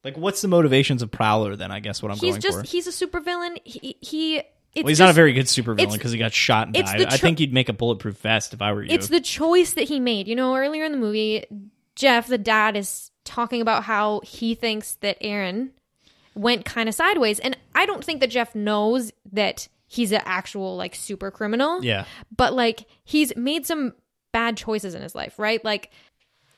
Like, 0.03 0.18
what's 0.18 0.41
the 0.41 0.47
motivations 0.47 1.01
of 1.01 1.11
Prowler 1.11 1.55
then? 1.55 1.72
I 1.72 1.80
guess 1.80 2.01
what 2.01 2.11
I'm 2.11 2.18
he's 2.18 2.34
going 2.34 2.41
just 2.41 2.59
for. 2.59 2.68
he's 2.68 2.88
a 2.88 2.91
supervillain. 2.91 3.57
He 3.64 3.97
he. 4.01 4.38
It's 4.76 4.84
well, 4.84 4.89
he's 4.89 4.97
just, 4.97 5.05
not 5.05 5.11
a 5.11 5.14
very 5.14 5.34
good 5.34 5.45
supervillain 5.45 5.93
because 5.93 6.11
he 6.11 6.18
got 6.18 6.34
shot 6.34 6.66
and 6.68 6.74
died. 6.74 6.99
the 7.01 7.07
I 7.07 7.18
think 7.18 7.39
you'd 7.39 7.53
make 7.53 7.70
a 7.70 7.74
bulletproof 7.74 8.18
vest 8.18 8.55
if 8.55 8.61
I 8.61 8.74
were 8.74 8.82
you. 8.82 8.89
It's 8.91 9.07
the 9.07 9.22
choice 9.22 9.74
that 9.74 9.84
he 9.84 9.99
made. 9.99 10.28
You 10.28 10.36
know, 10.36 10.55
earlier 10.55 10.84
in 10.84 10.91
the 10.91 10.97
movie, 10.97 11.45
Jeff, 11.95 12.26
the 12.26 12.39
dad, 12.39 12.76
is 12.76 13.11
talking 13.24 13.61
about 13.61 13.84
how 13.84 14.22
he 14.24 14.55
thinks 14.55 14.95
that 14.95 15.18
Aaron 15.22 15.72
went 16.36 16.65
kind 16.65 16.89
of 16.89 16.95
sideways, 16.95 17.39
and 17.39 17.57
I 17.75 17.86
don't 17.86 18.03
think 18.03 18.21
that 18.21 18.29
Jeff 18.29 18.55
knows 18.55 19.11
that 19.31 19.67
he's 19.88 20.11
an 20.11 20.21
actual 20.25 20.75
like 20.75 20.95
super 20.95 21.29
criminal. 21.31 21.84
yeah. 21.84 22.05
but 22.36 22.53
like 22.53 22.86
he's 23.03 23.36
made 23.36 23.65
some 23.65 23.93
bad 24.31 24.57
choices 24.57 24.95
in 24.95 25.01
his 25.03 25.13
life, 25.13 25.38
right? 25.38 25.63
Like 25.63 25.91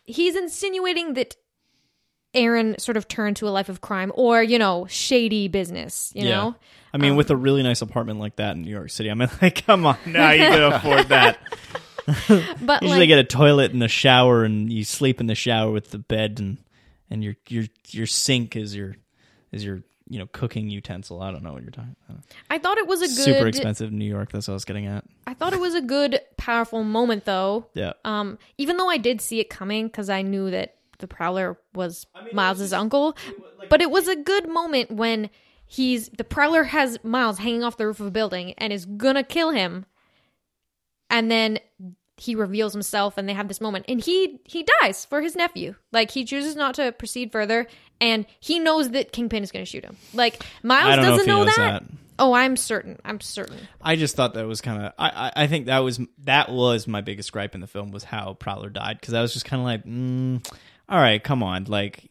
he's 0.05 0.35
insinuating 0.35 1.15
that 1.15 1.35
Aaron 2.33 2.77
sort 2.79 2.97
of 2.97 3.07
turned 3.07 3.37
to 3.37 3.47
a 3.47 3.49
life 3.51 3.69
of 3.69 3.81
crime 3.81 4.11
or, 4.15 4.41
you 4.43 4.59
know, 4.59 4.85
shady 4.89 5.47
business, 5.47 6.11
you 6.15 6.25
know? 6.25 6.55
I 6.93 6.97
mean, 6.97 7.11
Um, 7.11 7.17
with 7.17 7.29
a 7.31 7.35
really 7.35 7.63
nice 7.63 7.81
apartment 7.81 8.19
like 8.19 8.37
that 8.37 8.55
in 8.55 8.61
New 8.61 8.71
York 8.71 8.89
City, 8.89 9.09
I 9.11 9.13
mean, 9.13 9.29
like, 9.41 9.65
come 9.65 9.85
on, 9.85 9.97
now 10.05 10.31
you 10.31 10.43
can 10.43 10.63
afford 10.73 11.07
that. 11.09 11.37
but 12.61 12.83
Usually 12.83 12.99
like, 13.01 13.07
get 13.07 13.19
a 13.19 13.23
toilet 13.23 13.71
and 13.73 13.83
a 13.83 13.87
shower, 13.87 14.43
and 14.43 14.71
you 14.71 14.83
sleep 14.83 15.19
in 15.19 15.27
the 15.27 15.35
shower 15.35 15.71
with 15.71 15.89
the 15.91 15.97
bed, 15.97 16.39
and 16.39 16.57
and 17.09 17.23
your 17.23 17.35
your 17.49 17.65
your 17.89 18.05
sink 18.05 18.55
is 18.55 18.75
your 18.75 18.95
is 19.55 19.65
your 19.65 19.81
you 20.07 20.19
know 20.19 20.27
cooking 20.31 20.69
utensil. 20.69 21.21
I 21.21 21.31
don't 21.31 21.43
know 21.43 21.53
what 21.53 21.63
you're 21.63 21.71
talking. 21.71 21.95
about. 22.07 22.21
I 22.49 22.59
thought 22.59 22.77
it 22.77 22.87
was 22.87 23.01
a 23.01 23.07
good, 23.07 23.35
Super 23.35 23.47
expensive 23.47 23.91
New 23.91 24.05
York. 24.05 24.31
That's 24.31 24.47
what 24.47 24.53
I 24.53 24.55
was 24.55 24.65
getting 24.65 24.85
at. 24.85 25.03
I 25.25 25.33
thought 25.33 25.53
it 25.53 25.59
was 25.59 25.73
a 25.73 25.81
good, 25.81 26.19
powerful 26.37 26.83
moment, 26.83 27.25
though. 27.25 27.67
Yeah. 27.73 27.93
Um, 28.03 28.37
even 28.57 28.77
though 28.77 28.89
I 28.89 28.97
did 28.97 29.21
see 29.21 29.39
it 29.39 29.49
coming 29.49 29.87
because 29.87 30.09
I 30.09 30.21
knew 30.21 30.51
that 30.51 30.75
the 30.99 31.07
Prowler 31.07 31.57
was 31.73 32.05
Miles's 32.33 32.71
uncle, 32.73 33.17
but 33.69 33.81
it 33.81 33.89
was 33.89 34.07
a 34.07 34.15
good 34.15 34.47
moment 34.47 34.91
when 34.91 35.29
he's 35.65 36.09
the 36.09 36.23
Prowler 36.23 36.63
has 36.65 36.99
Miles 37.03 37.39
hanging 37.39 37.63
off 37.63 37.77
the 37.77 37.87
roof 37.87 37.99
of 37.99 38.07
a 38.07 38.11
building 38.11 38.53
and 38.57 38.71
is 38.71 38.85
gonna 38.85 39.23
kill 39.23 39.51
him, 39.51 39.85
and 41.09 41.31
then 41.31 41.59
he 42.17 42.33
reveals 42.33 42.71
himself 42.71 43.17
and 43.17 43.27
they 43.27 43.33
have 43.33 43.49
this 43.49 43.59
moment 43.59 43.83
and 43.89 44.01
he 44.01 44.39
he 44.45 44.65
dies 44.81 45.03
for 45.03 45.21
his 45.21 45.35
nephew 45.35 45.75
like 45.91 46.11
he 46.11 46.23
chooses 46.23 46.55
not 46.55 46.73
to 46.73 46.91
proceed 46.93 47.29
further 47.29 47.67
and 48.01 48.25
he 48.39 48.59
knows 48.59 48.89
that 48.91 49.11
kingpin 49.11 49.43
is 49.43 49.51
going 49.51 49.63
to 49.63 49.69
shoot 49.69 49.83
him 49.83 49.97
like 50.13 50.43
miles 50.63 50.97
know 50.97 51.01
doesn't 51.01 51.27
know, 51.27 51.43
knows 51.43 51.55
that. 51.55 51.83
that. 51.83 51.91
oh 52.19 52.33
i'm 52.33 52.55
certain 52.57 52.99
i'm 53.05 53.19
certain 53.19 53.57
I 53.81 53.95
just 53.95 54.15
thought 54.15 54.33
that 54.33 54.47
was 54.47 54.61
kind 54.61 54.81
of. 54.81 54.93
I, 54.97 55.09
I 55.27 55.43
I 55.43 55.47
think 55.47 55.67
that 55.67 55.79
was 55.79 55.99
that 56.23 56.51
was 56.51 56.87
my 56.87 57.01
biggest 57.01 57.31
gripe 57.31 57.53
in 57.53 57.61
the 57.61 57.67
film 57.67 57.91
was 57.91 58.03
how 58.03 58.33
Prowler 58.33 58.69
died 58.71 58.99
because 58.99 59.13
I 59.13 59.21
was 59.21 59.31
just 59.31 59.45
kind 59.45 59.61
of 59.61 59.65
like, 59.65 59.85
mm, 59.85 60.43
all 60.87 60.99
right, 60.99 61.23
come 61.23 61.41
on, 61.43 61.63
like 61.65 62.09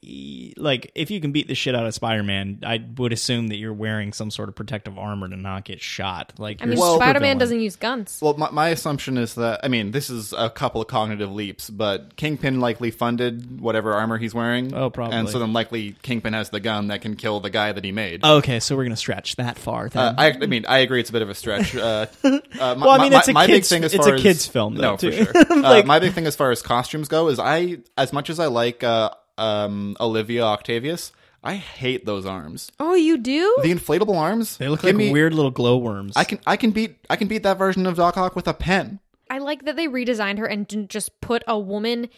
like 0.57 0.91
if 0.95 1.11
you 1.11 1.21
can 1.21 1.31
beat 1.33 1.47
the 1.49 1.55
shit 1.55 1.75
out 1.75 1.87
of 1.87 1.95
Spider 1.95 2.23
Man, 2.23 2.59
I 2.65 2.85
would 2.97 3.13
assume 3.13 3.49
that 3.49 3.57
you're 3.57 3.73
wearing 3.73 4.13
some 4.13 4.31
sort 4.31 4.49
of 4.49 4.55
protective 4.57 4.99
armor 4.99 5.29
to 5.29 5.37
not 5.37 5.65
get 5.65 5.81
shot. 5.81 6.33
Like 6.39 6.63
i 6.63 6.67
mean 6.67 6.79
Well- 6.79 6.97
spider-man 6.97 7.39
doesn't 7.39 7.61
use 7.61 7.77
guns 7.77 8.19
Well, 8.21 8.35
my, 8.37 8.51
my 8.51 8.69
assumption 8.71 9.17
is 9.19 9.35
that 9.37 9.61
I 9.63 9.69
mean 9.69 9.91
this 9.93 10.11
is 10.11 10.33
a 10.37 10.51
couple 10.51 10.81
of 10.81 10.89
cognitive 10.89 11.31
leaps, 11.33 11.71
but 11.71 12.17
Kingpin 12.17 12.61
likely 12.61 12.91
funded 12.91 13.61
whatever 13.61 13.93
armor 13.93 14.19
he's 14.19 14.35
wearing. 14.35 14.75
Oh, 14.75 14.91
probably. 14.91 15.17
And 15.19 15.29
so 15.29 15.39
then 15.39 15.53
likely 15.53 15.95
Kingpin 16.03 16.33
has 16.33 16.51
the 16.51 16.61
gun 16.61 16.89
that 16.89 17.01
can 17.01 17.15
kill 17.17 17.41
the 17.41 17.51
guy 17.51 17.71
that 17.73 17.85
he 17.85 17.93
made. 17.93 18.25
Okay, 18.25 18.59
so 18.61 18.77
we're 18.77 18.85
gonna 18.85 18.97
stretch 18.97 19.37
that 19.37 19.57
far. 19.59 19.89
Then. 19.89 20.03
Uh, 20.03 20.15
I, 20.19 20.31
I 20.33 20.47
mean, 20.47 20.67
I 20.67 20.79
agree. 20.79 21.01
It's 21.01 21.11
a 21.11 21.13
bit 21.13 21.23
of 21.23 21.31
a 21.31 21.35
stretch. 21.35 21.77
Uh, 21.77 22.07
uh, 22.25 22.41
my, 22.61 22.75
Well, 22.75 22.91
I 22.91 22.99
mean, 23.03 23.13
my- 23.13 23.19
it's 23.19 23.29
a 23.29 23.33
my 23.33 23.47
big 23.47 23.57
kids- 23.57 23.69
thing 23.69 23.85
as 23.85 23.95
it's 23.95 24.05
far 24.05 24.15
a 24.15 24.17
as- 24.17 24.23
kids' 24.23 24.47
film, 24.47 24.75
though, 24.75 24.83
No, 24.93 24.97
too. 24.97 25.13
for 25.13 25.33
sure. 25.33 25.45
Like- 25.63 25.85
uh, 25.85 25.87
my 25.87 25.99
big 26.01 26.13
thing 26.13 26.27
as 26.27 26.35
far 26.35 26.51
as 26.51 26.61
costumes 26.63 27.07
go 27.09 27.29
is 27.29 27.39
I, 27.39 27.79
as 27.97 28.13
much 28.13 28.31
as 28.31 28.41
I 28.41 28.47
like 28.47 28.64
uh, 28.85 29.11
um, 29.37 29.97
Olivia 30.01 30.45
Octavius, 30.45 31.13
I 31.43 31.55
hate 31.57 32.07
those 32.07 32.25
arms. 32.25 32.71
oh 32.81 32.95
you 32.95 33.19
do 33.19 33.59
The 33.63 33.71
inflatable 33.73 34.17
arms. 34.17 34.57
they 34.57 34.69
look 34.69 34.83
like 34.83 34.95
me- 34.97 35.13
weird 35.13 35.35
little 35.35 35.51
glowworms. 35.51 36.17
I 36.17 36.25
can, 36.25 36.39
I 36.47 36.57
can 36.57 36.71
beat, 36.71 36.97
I 37.11 37.17
can 37.17 37.29
beat 37.29 37.43
that 37.43 37.59
version 37.59 37.87
of 37.87 37.97
Doc 37.97 38.17
Ock 38.17 38.35
with 38.35 38.49
a 38.49 38.55
pen. 38.55 39.01
i 39.31 39.39
like 39.39 39.65
that 39.67 39.77
they 39.77 39.87
redesigned 39.89 40.39
her 40.39 40.47
and 40.47 40.67
didn't 40.67 40.91
just 40.91 41.21
put 41.21 41.43
a 41.47 41.59
woman 41.59 42.09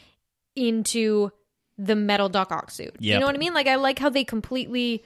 into 0.55 1.31
the 1.79 1.95
metal 1.97 2.29
doc 2.29 2.51
ock 2.51 2.71
suit 2.71 2.97
you 2.99 3.19
know 3.19 3.27
what 3.27 3.35
i 3.35 3.39
mean 3.39 3.53
like 3.53 3.67
i 3.67 3.75
like 3.75 3.99
how 3.99 4.09
they 4.09 4.25
completely 4.25 5.05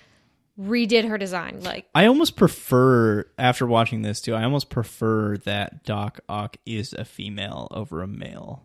redid 0.60 1.08
her 1.08 1.18
design 1.18 1.58
like 1.62 1.86
I 1.94 2.06
almost 2.06 2.36
prefer 2.36 3.24
after 3.38 3.66
watching 3.66 4.02
this 4.02 4.20
too. 4.20 4.34
I 4.34 4.44
almost 4.44 4.68
prefer 4.68 5.38
that 5.38 5.84
Doc 5.84 6.20
Ock 6.28 6.58
is 6.66 6.92
a 6.92 7.04
female 7.06 7.66
over 7.70 8.02
a 8.02 8.06
male. 8.06 8.62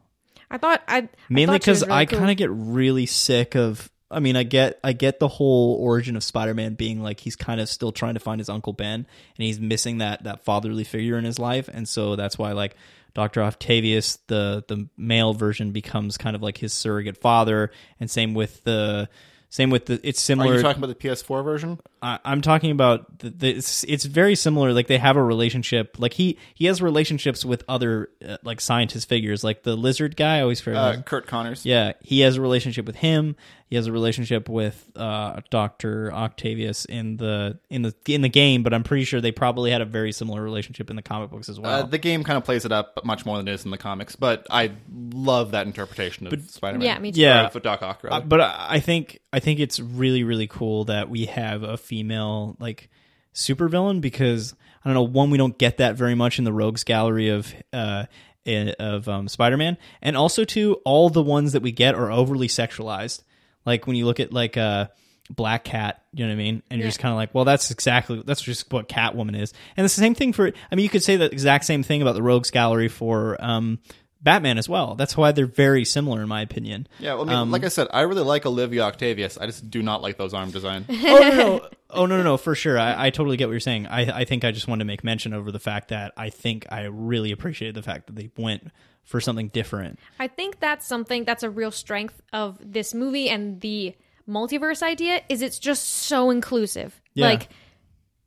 I 0.50 0.58
thought 0.58 0.82
i 0.88 1.08
mainly 1.30 1.58
because 1.58 1.82
because 1.82 1.96
I 1.96 2.06
kind 2.06 2.32
of 2.32 2.38
get 2.38 2.50
really 2.52 3.06
sick 3.06 3.56
of. 3.56 3.92
I 4.12 4.20
mean, 4.20 4.36
I 4.36 4.44
get 4.44 4.80
I 4.84 4.94
get 4.94 5.20
the 5.20 5.28
whole 5.28 5.76
origin 5.82 6.16
of 6.16 6.24
Spider-Man 6.24 6.76
being 6.76 7.02
like 7.02 7.20
he's 7.20 7.36
kind 7.36 7.60
of 7.60 7.68
still 7.68 7.92
trying 7.92 8.14
to 8.14 8.20
find 8.20 8.40
his 8.40 8.50
Uncle 8.50 8.72
Ben, 8.72 8.94
and 8.94 9.08
he's 9.38 9.60
missing 9.60 9.98
that 9.98 10.24
that 10.26 10.46
fatherly 10.46 10.84
figure 10.84 11.18
in 11.18 11.26
his 11.26 11.40
life, 11.40 11.68
and 11.74 11.88
so 11.88 12.16
that's 12.16 12.38
why 12.38 12.52
like 12.52 12.76
Doctor 13.16 13.42
Octavius, 13.42 14.18
the 14.28 14.64
the 14.68 14.88
male 14.96 15.34
version, 15.34 15.72
becomes 15.72 16.18
kind 16.18 16.36
of 16.36 16.44
like 16.44 16.58
his 16.58 16.72
surrogate 16.72 17.18
father, 17.18 17.72
and 18.00 18.10
same 18.10 18.36
with 18.36 18.64
the 18.64 19.10
same 19.50 19.70
with 19.70 19.86
the 19.86 20.00
it's 20.04 20.22
similar. 20.22 20.54
Are 20.54 20.56
you 20.58 20.62
talking 20.62 20.84
about 20.84 20.98
the 21.00 21.08
PS4 21.08 21.44
version? 21.44 21.80
I, 22.02 22.20
I'm 22.26 22.42
talking 22.42 22.72
about 22.72 23.20
the, 23.20 23.30
the 23.30 23.50
it's, 23.52 23.84
it's 23.86 24.06
very 24.06 24.36
similar. 24.36 24.74
Like 24.74 24.88
they 24.88 24.98
have 24.98 25.16
a 25.16 25.24
relationship. 25.24 25.96
Like 25.98 26.14
he 26.14 26.38
he 26.54 26.66
has 26.66 26.82
relationships 26.82 27.46
with 27.46 27.64
other 27.68 28.10
uh, 28.28 28.38
like 28.44 28.60
scientist 28.60 29.08
figures, 29.08 29.44
like 29.44 29.64
the 29.64 29.76
lizard 29.76 30.16
guy. 30.16 30.38
I 30.38 30.42
always 30.42 30.60
forget. 30.62 30.82
Uh, 30.82 31.02
Curt 31.02 31.28
Connors. 31.28 31.66
yeah, 31.66 31.94
he 32.02 32.22
has 32.22 32.38
a 32.38 32.42
relationship 32.42 32.86
with 32.86 32.98
him. 32.98 33.36
He 33.76 33.78
has 33.78 33.88
a 33.88 33.92
relationship 33.92 34.48
with 34.48 34.90
uh, 34.96 35.42
Doctor 35.50 36.10
Octavius 36.14 36.86
in 36.86 37.18
the 37.18 37.60
in 37.70 37.82
the 37.82 37.94
in 38.08 38.22
the 38.22 38.30
game, 38.30 38.64
but 38.64 38.74
I'm 38.74 38.84
pretty 38.84 39.04
sure 39.04 39.20
they 39.20 39.34
probably 39.34 39.70
had 39.70 39.82
a 39.82 39.86
very 39.86 40.14
similar 40.14 40.42
relationship 40.42 40.90
in 40.90 40.96
the 40.96 41.02
comic 41.02 41.30
books 41.30 41.50
as 41.50 41.60
well. 41.60 41.84
Uh, 41.84 41.86
the 41.86 41.98
game 41.98 42.24
kind 42.24 42.38
of 42.38 42.46
plays 42.46 42.64
it 42.64 42.72
up 42.72 43.04
much 43.04 43.26
more 43.26 43.36
than 43.36 43.50
it 43.50 43.54
is 43.54 43.66
in 43.66 43.72
the 43.72 43.78
comics, 43.78 44.16
but 44.16 44.48
I 44.50 44.72
love 45.14 45.52
that 45.52 45.68
interpretation 45.68 46.26
of 46.26 46.50
Spider-Man. 46.50 46.86
Yeah, 46.86 46.98
me 47.00 47.12
too. 47.12 47.20
Yeah. 47.20 47.44
Or 47.44 47.48
of 47.48 47.62
Doc 47.64 47.82
Ock, 47.82 48.00
Uh, 48.10 48.22
but 48.22 48.40
I 48.40 48.66
I 48.70 48.80
think 48.80 49.20
I 49.34 49.42
think 49.42 49.60
it's 49.60 49.82
really 49.82 50.24
really 50.24 50.48
cool 50.48 50.86
that 50.86 51.10
we 51.10 51.26
have 51.26 51.64
a 51.64 51.76
female 51.76 52.56
like 52.58 52.90
supervillain 53.34 54.00
because 54.00 54.56
I 54.86 54.88
don't 54.88 54.94
know 54.94 55.04
one 55.04 55.32
we 55.32 55.38
don't 55.38 55.58
get 55.58 55.80
that 55.80 55.98
very 55.98 56.16
much 56.16 56.40
in 56.40 56.46
the 56.46 56.54
rogues 56.54 56.86
gallery 56.86 57.28
of 57.28 57.54
uh 57.74 58.06
of 58.48 59.10
um, 59.10 59.28
Spider-Man 59.28 59.78
and 60.02 60.16
also 60.16 60.46
two 60.46 60.76
all 60.86 61.10
the 61.10 61.22
ones 61.22 61.52
that 61.52 61.62
we 61.62 61.74
get 61.74 61.94
are 61.94 62.10
overly 62.10 62.48
sexualized 62.48 63.24
like 63.66 63.88
when 63.88 63.96
you 63.96 64.06
look 64.06 64.20
at 64.20 64.32
like 64.32 64.58
uh 64.58 64.88
Black 65.30 65.64
Cat, 65.64 66.04
you 66.14 66.24
know 66.24 66.30
what 66.30 66.34
I 66.34 66.38
mean? 66.38 66.62
And 66.70 66.80
you're 66.80 66.88
just 66.88 67.00
kind 67.00 67.12
of 67.12 67.16
like, 67.16 67.34
well, 67.34 67.46
that's 67.46 67.72
exactly 67.72 68.22
that's 68.26 68.42
just 68.42 68.72
what 68.72 68.88
Catwoman 68.88 69.40
is. 69.40 69.54
And 69.76 69.84
it's 69.84 69.96
the 69.96 70.02
same 70.02 70.14
thing 70.14 70.34
for. 70.34 70.52
I 70.72 70.76
mean, 70.76 70.84
you 70.84 70.90
could 70.90 71.04
say 71.04 71.16
the 71.16 71.26
exact 71.26 71.66
same 71.66 71.84
thing 71.84 72.02
about 72.02 72.14
the 72.14 72.22
Rogues 72.22 72.52
Gallery 72.52 72.90
for 72.90 73.36
um, 73.44 73.80
Batman 74.22 74.58
as 74.58 74.70
well. 74.70 74.96
That's 74.96 75.18
why 75.18 75.32
they're 75.32 75.48
very 75.48 75.84
similar, 75.84 76.22
in 76.22 76.28
my 76.28 76.42
opinion. 76.42 76.88
yeah, 77.00 77.14
well, 77.14 77.24
I 77.24 77.26
mean, 77.26 77.36
um, 77.36 77.52
like 77.52 77.64
I 77.64 77.70
said, 77.70 77.88
I 77.92 78.02
really 78.02 78.24
like 78.24 78.46
Olivia 78.46 78.84
Octavius. 78.84 79.38
I 79.38 79.48
just 79.48 79.70
do 79.70 79.82
not 79.82 80.02
like 80.02 80.18
those 80.18 80.34
arm 80.34 80.52
design. 80.52 80.86
oh 80.90 80.94
no, 80.94 81.30
no, 81.30 81.70
oh 81.90 82.06
no, 82.06 82.18
no, 82.18 82.24
no, 82.24 82.38
for 82.38 82.54
sure. 82.54 82.78
I, 82.78 83.08
I 83.08 83.10
totally 83.10 83.38
get 83.38 83.48
what 83.48 83.54
you're 83.54 83.60
saying. 83.60 83.88
I, 83.88 84.20
I 84.20 84.26
think 84.26 84.44
I 84.44 84.52
just 84.52 84.68
wanted 84.68 84.84
to 84.84 84.86
make 84.86 85.04
mention 85.04 85.34
over 85.34 85.52
the 85.52 85.60
fact 85.60 85.90
that 85.90 86.14
I 86.18 86.30
think 86.30 86.68
I 86.70 86.84
really 86.84 87.32
appreciated 87.32 87.76
the 87.76 87.84
fact 87.84 88.08
that 88.08 88.16
they 88.16 88.30
went 88.38 88.72
for 89.06 89.22
something 89.22 89.48
different. 89.50 90.00
I 90.20 90.28
think 90.28 90.60
that's 90.60 90.86
something 90.86 91.24
that's 91.24 91.44
a 91.44 91.50
real 91.50 91.72
strength 91.72 92.22
of 92.34 92.58
this 92.62 92.94
movie 92.94 93.30
and 93.30 93.62
the 93.62 93.96
multiverse 94.28 94.82
idea 94.84 95.22
is 95.30 95.42
it's 95.42 95.60
just 95.60 95.88
so 95.88 96.30
inclusive. 96.32 97.00
Yeah. 97.14 97.28
Like 97.28 97.50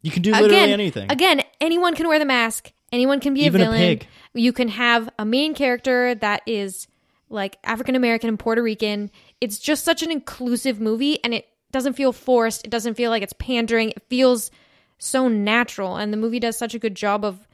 You 0.02 0.10
can 0.10 0.22
do 0.22 0.30
literally 0.32 0.54
again, 0.54 0.68
anything. 0.70 1.10
Again, 1.10 1.42
anyone 1.60 1.94
can 1.94 2.06
wear 2.08 2.18
the 2.20 2.24
mask. 2.24 2.72
Anyone 2.92 3.20
can 3.20 3.34
be 3.34 3.40
Even 3.44 3.60
a 3.60 3.64
a 3.64 3.66
villain. 3.66 3.80
pig. 3.98 4.06
You 4.34 4.52
can 4.52 4.68
have 4.68 5.10
a 5.18 5.24
main 5.24 5.54
character 5.54 6.14
that 6.14 6.42
is 6.46 6.86
like 7.28 7.58
African 7.64 7.96
American 7.96 8.28
and 8.28 8.38
Puerto 8.38 8.62
Rican. 8.62 9.10
It's 9.40 9.58
just 9.58 9.84
such 9.84 10.02
an 10.02 10.10
inclusive 10.10 10.80
movie 10.80 11.22
and 11.22 11.34
it 11.34 11.46
doesn't 11.72 11.94
feel 11.94 12.12
forced. 12.12 12.64
It 12.64 12.70
doesn't 12.70 12.94
feel 12.94 13.10
like 13.10 13.22
it's 13.22 13.34
pandering. 13.34 13.90
It 13.90 14.02
feels 14.08 14.50
so 14.98 15.28
natural 15.28 15.96
and 15.96 16.12
the 16.12 16.16
movie 16.16 16.40
does 16.40 16.56
such 16.56 16.74
a 16.74 16.78
good 16.78 16.94
job 16.94 17.24
of 17.24 17.46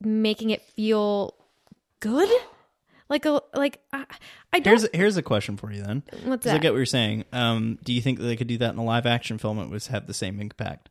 making 0.00 0.50
it 0.50 0.62
feel 0.62 1.34
good. 2.02 2.28
Like 3.08 3.26
a 3.26 3.42
like 3.54 3.80
I, 3.92 4.04
I 4.52 4.60
don't 4.60 4.72
Here's 4.78 4.88
here's 4.94 5.16
a 5.16 5.22
question 5.22 5.56
for 5.56 5.70
you 5.72 5.82
then. 5.82 6.02
What's 6.24 6.44
'Cause 6.44 6.54
I 6.54 6.58
get 6.58 6.72
what 6.72 6.78
you're 6.78 6.86
saying. 6.86 7.24
Um, 7.32 7.78
do 7.84 7.92
you 7.92 8.00
think 8.00 8.18
that 8.18 8.24
they 8.24 8.36
could 8.36 8.46
do 8.46 8.58
that 8.58 8.72
in 8.72 8.78
a 8.78 8.84
live 8.84 9.06
action 9.06 9.38
film? 9.38 9.58
It 9.58 9.68
would 9.68 9.84
have 9.84 10.06
the 10.06 10.14
same 10.14 10.40
impact. 10.40 10.88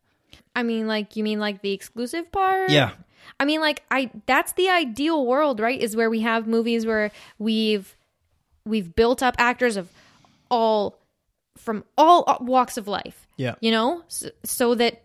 I 0.55 0.64
mean 0.64 0.88
like 0.88 1.16
you 1.16 1.24
mean 1.24 1.39
like 1.39 1.62
the 1.62 1.72
exclusive 1.72 2.32
part? 2.32 2.70
Yeah. 2.70 2.91
I 3.39 3.45
mean, 3.45 3.62
like 3.62 3.84
I 3.89 4.12
that's 4.26 4.53
the 4.53 4.70
ideal 4.70 5.26
world, 5.26 5.59
right? 5.59 5.80
Is 5.80 5.95
where 5.95 6.09
we 6.09 6.22
have 6.22 6.47
movies 6.47 6.86
where 6.86 7.12
we've 7.39 7.95
we've 8.66 8.95
built 8.95 9.24
up 9.24 9.36
actors 9.38 9.78
of 9.78 9.89
all 10.49 10.99
from 11.57 11.84
all 11.97 12.38
walks 12.41 12.78
of 12.78 12.88
life. 12.88 13.28
Yeah. 13.38 13.55
You 13.62 13.72
know, 13.72 14.03
so, 14.07 14.30
so 14.43 14.76
that 14.76 15.01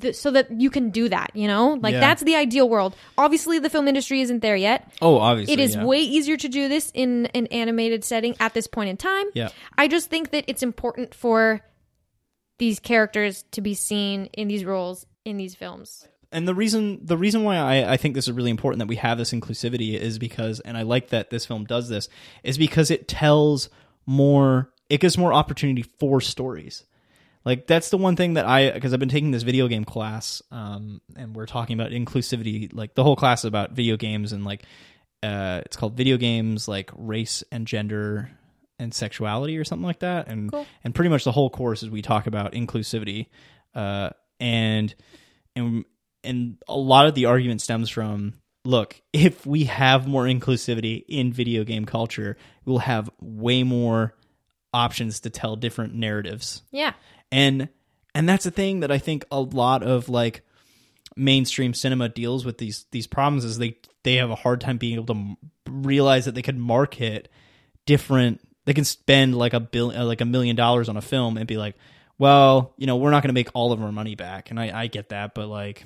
th- 0.00 0.14
so 0.14 0.30
that 0.30 0.50
you 0.60 0.70
can 0.70 0.90
do 0.90 1.08
that, 1.08 1.30
you 1.34 1.46
know? 1.48 1.74
Like 1.80 1.92
Yeah. 1.94 2.00
that's 2.00 2.22
the 2.22 2.36
ideal 2.36 2.68
world. 2.68 2.94
Obviously 3.18 3.58
the 3.58 3.70
film 3.70 3.88
industry 3.88 4.20
isn't 4.20 4.40
there 4.40 4.56
yet. 4.56 4.90
Oh, 5.02 5.18
obviously. 5.18 5.54
It 5.54 5.60
is 5.60 5.74
yeah. 5.74 5.84
way 5.84 5.98
easier 6.00 6.36
to 6.36 6.48
do 6.48 6.68
this 6.68 6.90
in 6.94 7.26
an 7.34 7.46
animated 7.48 8.04
setting 8.04 8.36
at 8.40 8.54
this 8.54 8.66
point 8.66 8.90
in 8.90 8.96
time. 8.96 9.26
Yeah. 9.34 9.48
I 9.76 9.88
just 9.88 10.08
think 10.10 10.30
that 10.30 10.44
it's 10.46 10.62
important 10.62 11.14
for 11.14 11.60
these 12.58 12.78
characters 12.78 13.44
to 13.52 13.60
be 13.60 13.74
seen 13.74 14.26
in 14.34 14.48
these 14.48 14.64
roles 14.64 15.06
in 15.24 15.36
these 15.36 15.54
films. 15.54 16.06
and 16.32 16.46
the 16.48 16.54
reason 16.54 16.98
the 17.02 17.16
reason 17.16 17.44
why 17.44 17.56
I, 17.56 17.92
I 17.92 17.96
think 17.96 18.14
this 18.14 18.26
is 18.28 18.32
really 18.32 18.50
important 18.50 18.78
that 18.78 18.88
we 18.88 18.96
have 18.96 19.18
this 19.18 19.32
inclusivity 19.32 19.94
is 19.98 20.18
because 20.18 20.60
and 20.60 20.76
I 20.76 20.82
like 20.82 21.08
that 21.10 21.30
this 21.30 21.44
film 21.44 21.64
does 21.64 21.88
this 21.88 22.08
is 22.42 22.56
because 22.58 22.90
it 22.90 23.06
tells 23.08 23.68
more 24.06 24.70
it 24.88 25.00
gives 25.00 25.16
more 25.18 25.32
opportunity 25.32 25.82
for 25.82 26.20
stories. 26.20 26.84
Like 27.44 27.66
that's 27.66 27.90
the 27.90 27.98
one 27.98 28.16
thing 28.16 28.34
that 28.34 28.46
I 28.46 28.70
because 28.70 28.92
I've 28.92 29.00
been 29.00 29.08
taking 29.08 29.30
this 29.30 29.42
video 29.42 29.68
game 29.68 29.84
class 29.84 30.42
um 30.50 31.00
and 31.16 31.34
we're 31.34 31.46
talking 31.46 31.74
about 31.78 31.90
inclusivity 31.90 32.70
like 32.72 32.94
the 32.94 33.02
whole 33.02 33.16
class 33.16 33.40
is 33.40 33.46
about 33.46 33.72
video 33.72 33.96
games 33.96 34.32
and 34.32 34.44
like 34.44 34.64
uh 35.22 35.62
it's 35.66 35.76
called 35.76 35.96
video 35.96 36.16
games 36.16 36.68
like 36.68 36.90
race 36.96 37.42
and 37.50 37.66
gender 37.66 38.30
and 38.78 38.94
sexuality 38.94 39.58
or 39.58 39.64
something 39.64 39.86
like 39.86 40.00
that 40.00 40.28
and 40.28 40.50
Cool. 40.52 40.66
and 40.84 40.94
pretty 40.94 41.08
much 41.08 41.24
the 41.24 41.32
whole 41.32 41.50
course 41.50 41.82
is 41.82 41.90
we 41.90 42.02
talk 42.02 42.26
about 42.26 42.52
inclusivity 42.52 43.26
uh 43.74 44.10
and 44.40 44.94
and 45.56 45.84
and 46.24 46.58
a 46.68 46.76
lot 46.76 47.06
of 47.06 47.14
the 47.14 47.26
argument 47.26 47.60
stems 47.60 47.90
from 47.90 48.34
look, 48.64 49.00
if 49.12 49.44
we 49.44 49.64
have 49.64 50.06
more 50.06 50.24
inclusivity 50.24 51.04
in 51.08 51.32
video 51.32 51.64
game 51.64 51.84
culture, 51.84 52.36
we'll 52.64 52.78
have 52.78 53.10
way 53.20 53.62
more 53.64 54.14
options 54.72 55.20
to 55.20 55.30
tell 55.30 55.56
different 55.56 55.94
narratives. 55.94 56.62
Yeah. 56.70 56.92
And 57.32 57.70
and 58.14 58.28
that's 58.28 58.46
a 58.46 58.50
thing 58.50 58.80
that 58.80 58.92
I 58.92 58.98
think 58.98 59.24
a 59.32 59.40
lot 59.40 59.82
of 59.82 60.08
like 60.08 60.42
mainstream 61.16 61.74
cinema 61.74 62.08
deals 62.08 62.44
with 62.44 62.58
these 62.58 62.86
these 62.90 63.06
problems 63.06 63.44
is 63.44 63.58
they 63.58 63.76
they 64.04 64.16
have 64.16 64.30
a 64.30 64.36
hard 64.36 64.60
time 64.60 64.76
being 64.76 64.94
able 64.94 65.14
to 65.14 65.36
realize 65.68 66.26
that 66.26 66.34
they 66.34 66.42
could 66.42 66.58
market 66.58 67.28
different 67.86 68.40
they 68.64 68.74
can 68.74 68.84
spend 68.84 69.36
like 69.36 69.54
a 69.54 69.60
bill 69.60 69.90
uh, 69.90 70.04
like 70.04 70.20
a 70.20 70.24
million 70.24 70.54
dollars 70.54 70.88
on 70.88 70.96
a 70.96 71.02
film 71.02 71.36
and 71.36 71.46
be 71.46 71.56
like 71.56 71.74
well 72.18 72.74
you 72.76 72.86
know 72.86 72.96
we're 72.96 73.10
not 73.10 73.22
going 73.22 73.28
to 73.28 73.34
make 73.34 73.48
all 73.54 73.72
of 73.72 73.82
our 73.82 73.92
money 73.92 74.14
back. 74.14 74.50
And 74.50 74.60
I 74.60 74.82
I 74.82 74.86
get 74.86 75.08
that 75.08 75.34
but 75.34 75.48
like 75.48 75.84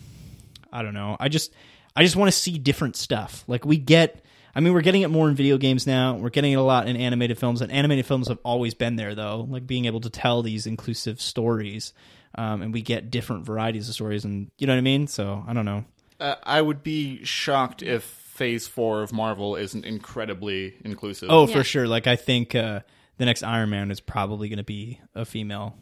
I 0.72 0.82
don't 0.82 0.94
know. 0.94 1.16
I 1.18 1.28
just 1.28 1.54
I 1.94 2.02
just 2.02 2.16
want 2.16 2.30
to 2.30 2.36
see 2.36 2.58
different 2.58 2.96
stuff. 2.96 3.44
Like 3.46 3.64
we 3.64 3.78
get 3.78 4.24
I 4.56 4.60
mean 4.60 4.72
we're 4.72 4.80
getting 4.80 5.02
it 5.02 5.10
more 5.10 5.28
in 5.28 5.34
video 5.36 5.58
games 5.58 5.86
now 5.86 6.14
we're 6.16 6.30
getting 6.30 6.50
it 6.52 6.56
a 6.56 6.62
lot 6.62 6.88
in 6.88 6.96
animated 6.96 7.38
films 7.38 7.60
and 7.60 7.70
animated 7.70 8.06
films 8.06 8.26
have 8.28 8.38
always 8.44 8.74
been 8.74 8.96
there 8.96 9.14
though 9.14 9.46
like 9.48 9.66
being 9.66 9.84
able 9.84 10.00
to 10.00 10.10
tell 10.10 10.42
these 10.42 10.66
inclusive 10.66 11.20
stories 11.20 11.92
um, 12.36 12.62
and 12.62 12.72
we 12.72 12.80
get 12.82 13.10
different 13.10 13.44
varieties 13.44 13.88
of 13.88 13.94
stories 13.94 14.24
and 14.24 14.50
you 14.58 14.66
know 14.66 14.72
what 14.72 14.78
I 14.78 14.82
mean 14.82 15.06
so 15.06 15.44
I 15.46 15.52
don't 15.52 15.64
know 15.66 15.84
Uh, 16.18 16.34
I 16.42 16.62
would 16.62 16.82
be 16.82 17.22
shocked 17.24 17.82
if 17.82 18.02
Phase 18.02 18.66
Four 18.66 19.02
of 19.02 19.12
Marvel 19.12 19.56
isn't 19.56 19.84
incredibly 19.84 20.74
inclusive. 20.84 21.28
Oh, 21.30 21.46
Yeah. 21.46 21.54
for 21.54 21.64
sure. 21.64 21.86
Like 21.88 22.06
I 22.06 22.16
think 22.16 22.54
uh, 22.54 22.80
the 23.18 23.24
next 23.24 23.42
Iron 23.42 23.70
Man 23.70 23.90
is 23.90 24.00
probably 24.00 24.48
going 24.50 24.58
to 24.58 24.64
be 24.64 25.00
a 25.14 25.24
female. 25.24 25.74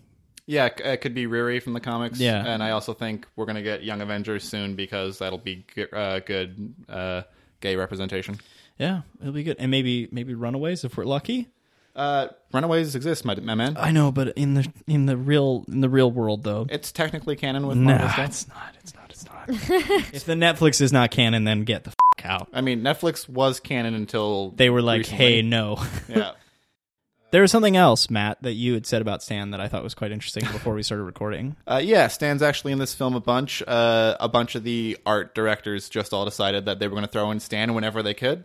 yeah, 0.46 0.66
it 0.66 1.00
could 1.00 1.14
be 1.14 1.26
Riri 1.26 1.60
from 1.62 1.72
the 1.72 1.80
comics. 1.80 2.20
Yeah. 2.20 2.44
and 2.46 2.62
I 2.62 2.70
also 2.70 2.94
think 2.94 3.26
we're 3.36 3.46
gonna 3.46 3.62
get 3.62 3.82
Young 3.84 4.00
Avengers 4.00 4.44
soon 4.44 4.74
because 4.76 5.18
that'll 5.18 5.38
be 5.38 5.64
uh, 5.92 6.20
good 6.20 6.74
uh, 6.88 7.22
gay 7.60 7.74
representation. 7.76 8.38
Yeah, 8.78 9.02
it'll 9.20 9.32
be 9.32 9.44
good. 9.44 9.56
And 9.58 9.70
maybe 9.70 10.08
maybe 10.10 10.34
Runaways 10.34 10.84
if 10.84 10.96
we're 10.96 11.04
lucky. 11.04 11.48
Uh, 11.96 12.26
Runaways 12.52 12.96
exist, 12.96 13.24
my, 13.24 13.36
my 13.36 13.54
man. 13.54 13.76
I 13.78 13.92
know, 13.92 14.10
but 14.10 14.28
in 14.36 14.54
the 14.54 14.66
in 14.88 15.06
the 15.06 15.16
real 15.16 15.64
in 15.68 15.80
the 15.80 15.88
real 15.88 16.10
world 16.10 16.42
though. 16.42 16.66
It's 16.68 16.90
technically 16.90 17.36
canon 17.36 17.66
with 17.68 17.76
Marvel 17.76 18.08
stuff. 18.08 18.28
it's 18.28 18.48
not. 18.48 18.74
It's 18.80 18.94
not. 18.94 19.10
It's 19.10 19.24
not. 19.26 19.44
if 20.12 20.24
the 20.24 20.32
Netflix 20.34 20.80
is 20.80 20.92
not 20.92 21.12
canon, 21.12 21.44
then 21.44 21.62
get 21.62 21.84
the 21.84 21.90
f- 21.90 22.24
out. 22.24 22.48
I 22.52 22.62
mean, 22.62 22.80
Netflix 22.80 23.28
was 23.28 23.60
canon 23.60 23.94
until 23.94 24.50
They 24.52 24.70
were 24.70 24.82
like, 24.82 25.00
recently. 25.00 25.24
"Hey, 25.24 25.42
no." 25.42 25.76
yeah. 26.08 26.32
there 27.30 27.42
was 27.42 27.52
something 27.52 27.76
else, 27.76 28.08
Matt, 28.10 28.42
that 28.42 28.54
you 28.54 28.74
had 28.74 28.86
said 28.86 29.02
about 29.02 29.22
Stan 29.22 29.50
that 29.50 29.60
I 29.60 29.68
thought 29.68 29.84
was 29.84 29.94
quite 29.94 30.10
interesting 30.10 30.44
before 30.44 30.74
we 30.74 30.82
started 30.82 31.04
recording. 31.04 31.54
Uh, 31.66 31.80
yeah, 31.84 32.08
Stan's 32.08 32.42
actually 32.42 32.72
in 32.72 32.78
this 32.78 32.94
film 32.94 33.14
a 33.14 33.20
bunch. 33.20 33.62
Uh, 33.66 34.16
a 34.18 34.28
bunch 34.28 34.54
of 34.56 34.64
the 34.64 34.96
art 35.06 35.34
directors 35.34 35.88
just 35.88 36.12
all 36.12 36.24
decided 36.24 36.64
that 36.64 36.78
they 36.80 36.88
were 36.88 36.94
going 36.94 37.06
to 37.06 37.10
throw 37.12 37.30
in 37.30 37.38
Stan 37.40 37.74
whenever 37.74 38.02
they 38.02 38.14
could. 38.14 38.44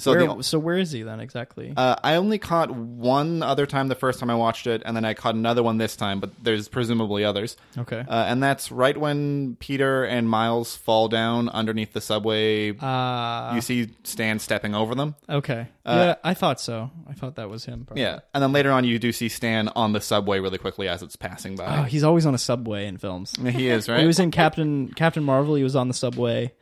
So 0.00 0.12
Where, 0.12 0.26
the, 0.36 0.42
so 0.42 0.58
where 0.58 0.78
is 0.78 0.92
he 0.92 1.02
then 1.02 1.20
exactly? 1.20 1.72
uh, 1.76 1.96
I 2.02 2.14
only 2.16 2.38
caught 2.38 2.70
one 2.70 3.42
other 3.42 3.66
time 3.66 3.88
the 3.88 3.94
first 3.94 4.18
time 4.18 4.30
I 4.30 4.34
watched 4.34 4.66
it, 4.66 4.82
and 4.84 4.96
then 4.96 5.04
I 5.04 5.14
caught 5.14 5.34
another 5.34 5.62
one 5.62 5.78
this 5.78 5.94
time. 5.96 6.20
But 6.20 6.30
there's 6.42 6.68
presumably 6.68 7.24
others. 7.24 7.56
okay. 7.78 8.04
Uh, 8.08 8.24
and 8.28 8.42
that's 8.42 8.72
right 8.72 8.96
when 8.96 9.56
Peter 9.60 10.04
and 10.04 10.28
Miles 10.28 10.74
fall 10.76 11.08
down 11.08 11.48
underneath 11.50 11.92
the 11.92 12.00
subway. 12.00 12.76
Uh, 12.76 13.52
you 13.54 13.60
see 13.60 13.90
Stan 14.04 14.38
stepping 14.38 14.74
over 14.74 14.94
them. 14.94 15.14
okay. 15.28 15.68
yeah, 15.86 16.14
I 16.24 16.34
thought 16.34 16.60
so. 16.60 16.90
I 17.08 17.12
thought 17.12 17.36
that 17.36 17.50
was 17.50 17.64
him. 17.64 17.84
probably. 17.84 18.02
Yeah, 18.02 18.20
and 18.32 18.42
then 18.42 18.52
later 18.52 18.70
on, 18.70 18.84
you 18.84 18.98
do 18.98 19.12
see 19.12 19.28
Stan 19.28 19.68
on 19.76 19.92
the 19.92 20.00
subway 20.00 20.40
really 20.40 20.58
quickly 20.58 20.88
as 20.88 21.02
it's 21.02 21.16
passing 21.16 21.54
Oh, 21.60 21.64
by. 21.66 21.88
he's 21.88 22.04
always 22.04 22.26
on 22.26 22.34
a 22.34 22.38
subway 22.38 22.86
in 22.86 22.96
films. 22.96 23.34
he 23.36 23.68
is 23.68 23.88
right. 23.88 24.00
He 24.00 24.06
was 24.06 24.18
in 24.18 24.30
Captain 24.30 24.88
Captain 24.94 25.22
Marvel. 25.24 25.54
He 25.56 25.62
was 25.62 25.76
on 25.76 25.88
the 25.88 25.94
subway. 25.94 26.52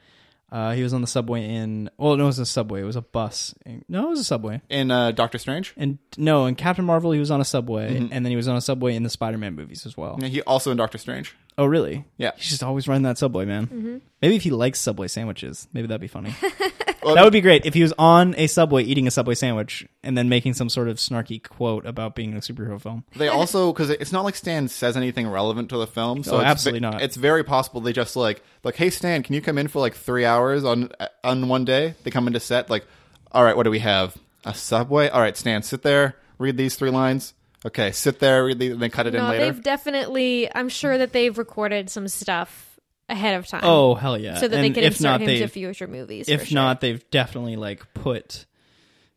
Uh, 0.50 0.72
he 0.72 0.82
was 0.82 0.94
on 0.94 1.00
the 1.02 1.06
subway 1.06 1.44
in. 1.46 1.90
Well, 1.98 2.16
no, 2.16 2.24
it 2.24 2.26
was 2.26 2.38
a 2.38 2.46
subway. 2.46 2.80
It 2.80 2.84
was 2.84 2.96
a 2.96 3.02
bus. 3.02 3.54
No, 3.88 4.06
it 4.06 4.10
was 4.10 4.20
a 4.20 4.24
subway. 4.24 4.62
in 4.70 4.90
uh, 4.90 5.10
Doctor 5.10 5.36
Strange. 5.38 5.74
And 5.76 5.98
no, 6.16 6.46
in 6.46 6.54
Captain 6.54 6.84
Marvel, 6.84 7.12
he 7.12 7.18
was 7.20 7.30
on 7.30 7.40
a 7.40 7.44
subway, 7.44 7.96
and 7.96 8.10
then 8.10 8.24
he 8.26 8.36
was 8.36 8.48
on 8.48 8.56
a 8.56 8.60
subway 8.62 8.94
in 8.94 9.02
the 9.02 9.10
Spider-Man 9.10 9.54
movies 9.54 9.84
as 9.84 9.96
well. 9.96 10.18
Yeah, 10.20 10.28
He 10.28 10.42
also 10.42 10.70
in 10.70 10.76
Doctor 10.78 10.96
Strange. 10.98 11.36
Oh, 11.58 11.66
really? 11.66 12.04
Yeah. 12.16 12.30
He's 12.36 12.50
just 12.50 12.62
always 12.62 12.88
running 12.88 13.02
that 13.02 13.18
subway, 13.18 13.44
man. 13.44 14.00
Maybe 14.22 14.36
if 14.36 14.42
he 14.42 14.50
likes 14.50 14.80
Subway 14.80 15.08
sandwiches, 15.08 15.68
maybe 15.72 15.86
that'd 15.88 16.00
be 16.00 16.06
funny. 16.06 16.34
Well, 17.08 17.16
that 17.16 17.24
would 17.24 17.32
be 17.32 17.40
great 17.40 17.66
if 17.66 17.74
he 17.74 17.82
was 17.82 17.92
on 17.98 18.34
a 18.36 18.46
subway 18.46 18.82
eating 18.84 19.06
a 19.06 19.10
Subway 19.10 19.34
sandwich 19.34 19.86
and 20.02 20.16
then 20.16 20.28
making 20.28 20.54
some 20.54 20.68
sort 20.68 20.88
of 20.88 20.96
snarky 20.98 21.42
quote 21.42 21.84
about 21.86 22.14
being 22.14 22.34
a 22.34 22.38
superhero 22.40 22.80
film. 22.80 23.04
They 23.16 23.28
also 23.28 23.72
because 23.72 23.90
it's 23.90 24.12
not 24.12 24.24
like 24.24 24.36
Stan 24.36 24.68
says 24.68 24.96
anything 24.96 25.28
relevant 25.28 25.68
to 25.70 25.76
the 25.78 25.86
film. 25.86 26.22
So 26.22 26.36
Oh, 26.36 26.40
it's 26.40 26.46
absolutely 26.46 26.80
ve- 26.80 26.90
not. 26.90 27.02
It's 27.02 27.16
very 27.16 27.42
possible 27.44 27.80
they 27.80 27.92
just 27.92 28.14
like 28.16 28.42
like, 28.64 28.76
hey 28.76 28.90
Stan, 28.90 29.22
can 29.22 29.34
you 29.34 29.40
come 29.40 29.58
in 29.58 29.68
for 29.68 29.80
like 29.80 29.94
three 29.94 30.24
hours 30.24 30.64
on 30.64 30.90
on 31.24 31.48
one 31.48 31.64
day? 31.64 31.94
They 32.04 32.10
come 32.10 32.26
into 32.26 32.40
set 32.40 32.70
like, 32.70 32.84
all 33.32 33.42
right, 33.44 33.56
what 33.56 33.64
do 33.64 33.70
we 33.70 33.80
have? 33.80 34.16
A 34.44 34.54
subway. 34.54 35.08
All 35.08 35.20
right, 35.20 35.36
Stan, 35.36 35.62
sit 35.62 35.82
there, 35.82 36.16
read 36.38 36.56
these 36.56 36.76
three 36.76 36.90
lines. 36.90 37.34
Okay, 37.66 37.90
sit 37.90 38.20
there, 38.20 38.44
read 38.44 38.60
these, 38.60 38.72
and 38.72 38.80
then 38.80 38.90
cut 38.90 39.06
it 39.08 39.14
in 39.16 39.20
No, 39.22 39.30
later. 39.30 39.44
they've 39.46 39.62
definitely. 39.62 40.48
I'm 40.54 40.68
sure 40.68 40.96
that 40.96 41.12
they've 41.12 41.36
recorded 41.36 41.90
some 41.90 42.06
stuff 42.06 42.67
ahead 43.08 43.34
of 43.38 43.46
time. 43.46 43.60
Oh 43.64 43.94
hell 43.94 44.18
yeah! 44.18 44.36
so 44.36 44.48
that 44.48 44.56
they 44.56 44.66
And 44.66 44.74
can 44.74 44.84
if 44.84 44.92
insert 44.94 45.02
not, 45.04 45.20
him 45.22 45.26
they 45.26 45.38
to 45.40 45.48
future 45.48 45.86
movies. 45.86 46.26
for 46.26 46.32
if 46.32 46.48
sure. 46.48 46.54
not, 46.56 46.80
they've 46.80 47.08
definitely 47.10 47.56
like 47.56 47.92
put, 47.94 48.46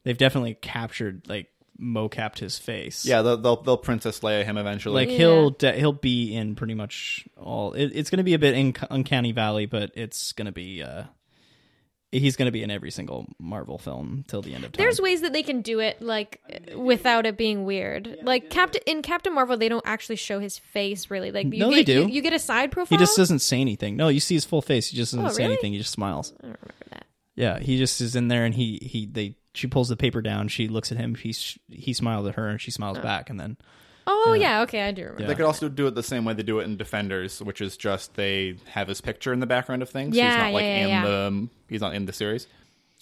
they've 0.04 0.18
definitely 0.18 0.56
captured 0.56 1.28
like 1.28 1.48
mocapped 1.80 2.38
his 2.40 2.60
face. 2.60 3.06
Yeah, 3.06 3.22
they'll, 3.24 3.38
they'll 3.38 3.62
they'll 3.64 3.78
Princess 3.78 4.20
Leia 4.20 4.44
him 4.46 4.58
eventually. 4.58 4.94
like 4.96 5.10
Yeah. 5.10 5.18
he'll 5.18 5.50
de- 5.52 5.74
he'll 5.74 5.94
be 5.94 6.36
in 6.36 6.56
pretty 6.56 6.76
much 6.76 7.28
all. 7.38 7.74
It, 7.74 7.92
it's 7.96 8.10
going 8.10 8.18
to 8.18 8.24
be 8.24 8.34
a 8.36 8.40
bit 8.40 8.54
in 8.56 8.76
uncanny 8.90 9.32
valley, 9.32 9.66
but 9.66 9.92
it's 9.96 10.32
going 10.34 10.46
to 10.46 10.52
be. 10.52 10.84
uh 10.84 11.04
He's 12.12 12.36
going 12.36 12.48
to 12.48 12.52
be 12.52 12.62
in 12.62 12.70
every 12.70 12.92
single 12.92 13.26
Marvel 13.40 13.78
film 13.78 14.26
till 14.28 14.42
the 14.42 14.54
end 14.54 14.66
of 14.66 14.74
time. 14.74 14.84
There's 14.84 15.00
ways 15.00 15.22
that 15.22 15.32
they 15.32 15.44
can 15.44 15.62
do 15.62 15.80
it 15.80 16.02
like 16.02 16.42
without 16.76 17.26
it 17.26 17.38
being 17.38 17.64
weird. 17.64 18.18
Like 18.24 18.50
Captain 18.50 18.82
in 18.86 19.02
Captain 19.02 19.34
Marvel, 19.34 19.56
they 19.58 19.70
don't 19.70 19.86
actually 19.86 20.18
show 20.18 20.40
his 20.40 20.58
face 20.58 21.10
really. 21.10 21.32
Like 21.32 21.46
you 21.54 21.60
No, 21.60 21.70
get, 21.70 21.76
they 21.76 21.84
do. 21.86 22.02
You, 22.02 22.08
you 22.10 22.22
get 22.22 22.34
a 22.34 22.40
side 22.40 22.70
profile. 22.72 22.98
he 22.98 23.02
just 23.02 23.16
doesn't 23.16 23.40
say 23.40 23.62
anything. 23.62 23.96
No, 23.96 24.10
you 24.10 24.20
see 24.20 24.36
his 24.36 24.44
full 24.44 24.62
face. 24.62 24.90
He 24.90 24.98
just 24.98 25.14
doesn't 25.14 25.26
Oh, 25.26 25.30
say 25.30 25.44
really? 25.44 25.54
anything. 25.54 25.72
He 25.72 25.78
just 25.78 25.92
smiles. 25.92 26.34
I 26.40 26.48
don't 26.48 26.58
remember 26.62 26.74
that. 26.90 27.06
Yeah, 27.36 27.60
he 27.60 27.78
just 27.78 28.02
is 28.02 28.14
in 28.16 28.28
there, 28.28 28.44
and 28.44 28.54
he 28.56 28.78
he 28.82 29.06
they 29.06 29.38
she 29.54 29.68
pulls 29.68 29.88
the 29.88 29.96
paper 29.96 30.22
down. 30.22 30.50
She 30.50 30.68
looks 30.68 30.92
at 30.92 30.98
him. 30.98 31.16
He 31.16 31.34
he 31.70 31.94
smiles 31.94 32.28
at 32.28 32.36
her, 32.36 32.50
and 32.50 32.60
she 32.60 32.72
smiles 32.72 32.98
oh. 32.98 33.02
back, 33.02 33.30
and 33.30 33.40
then 33.40 33.56
Oh 34.08 34.34
yeah, 34.34 34.62
okay, 34.62 34.82
I 34.82 34.92
do 34.92 35.04
remember. 35.04 35.28
They 35.28 35.36
could 35.36 35.46
also 35.46 35.70
do 35.70 35.88
it 35.88 35.96
the 35.96 36.04
same 36.04 36.26
way 36.26 36.34
they 36.34 36.44
do 36.44 36.60
it 36.60 36.64
in 36.64 36.78
Defenders, 36.78 37.42
which 37.42 37.62
is 37.62 37.78
just 37.78 38.16
they 38.16 38.56
have 38.72 38.88
his 38.88 39.02
picture 39.02 39.32
in 39.34 39.40
the 39.40 39.46
background 39.46 39.82
of 39.82 39.90
things. 39.90 40.16
he's 40.16 40.18
Yeah, 40.24 40.38
not 40.38 40.54
like 40.54 40.64
yeah, 40.64 40.78
yeah, 40.78 40.84
in 40.84 40.90
yeah. 40.90 41.06
the 41.06 41.50
he's 41.70 41.82
not 41.82 41.94
in 41.96 42.06
the 42.06 42.14
series. 42.14 42.48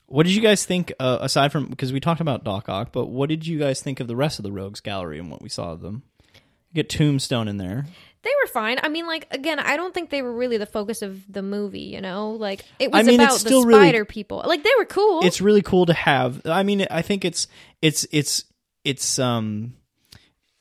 What 0.07 0.25
did 0.25 0.33
you 0.35 0.41
guys 0.41 0.65
think, 0.65 0.91
uh, 0.99 1.19
aside 1.21 1.51
from 1.51 1.67
because 1.67 1.93
we 1.93 1.99
talked 1.99 2.19
about 2.19 2.43
Doc 2.43 2.67
Ock, 2.67 2.91
but 2.91 3.05
what 3.05 3.29
did 3.29 3.45
you 3.45 3.59
guys 3.59 3.81
think 3.81 3.99
of 3.99 4.07
the 4.07 4.15
rest 4.15 4.39
of 4.39 4.43
the 4.43 4.51
Rogues 4.51 4.79
Gallery 4.81 5.19
and 5.19 5.29
what 5.29 5.41
we 5.41 5.49
saw 5.49 5.71
of 5.71 5.81
them? 5.81 6.01
You 6.71 6.75
get 6.75 6.89
Tombstone 6.89 7.47
in 7.47 7.57
there. 7.57 7.85
They 8.21 8.31
were 8.43 8.47
fine. 8.47 8.77
I 8.83 8.89
mean, 8.89 9.07
like 9.07 9.27
again, 9.31 9.59
I 9.59 9.77
don't 9.77 9.93
think 9.93 10.09
they 10.09 10.21
were 10.21 10.33
really 10.33 10.57
the 10.57 10.65
focus 10.65 11.01
of 11.01 11.31
the 11.31 11.41
movie. 11.41 11.81
You 11.81 12.01
know, 12.01 12.31
like 12.31 12.65
it 12.79 12.91
was 12.91 12.99
I 12.99 13.03
mean, 13.03 13.21
it's 13.21 13.23
about 13.23 13.33
the 13.35 13.39
still 13.49 13.65
really- 13.65 13.87
spider 13.87 14.03
people. 14.03 14.43
Like 14.45 14.63
they 14.63 14.71
were 14.77 14.85
cool. 14.85 15.21
It's 15.23 15.39
really 15.41 15.61
cool 15.61 15.85
to 15.85 15.93
have. 15.93 16.41
I 16.45 16.63
mean, 16.63 16.85
I 16.91 17.01
think 17.03 17.23
it's 17.23 17.47
it's 17.81 18.05
it's 18.11 18.43
it's 18.83 19.19
um 19.19 19.73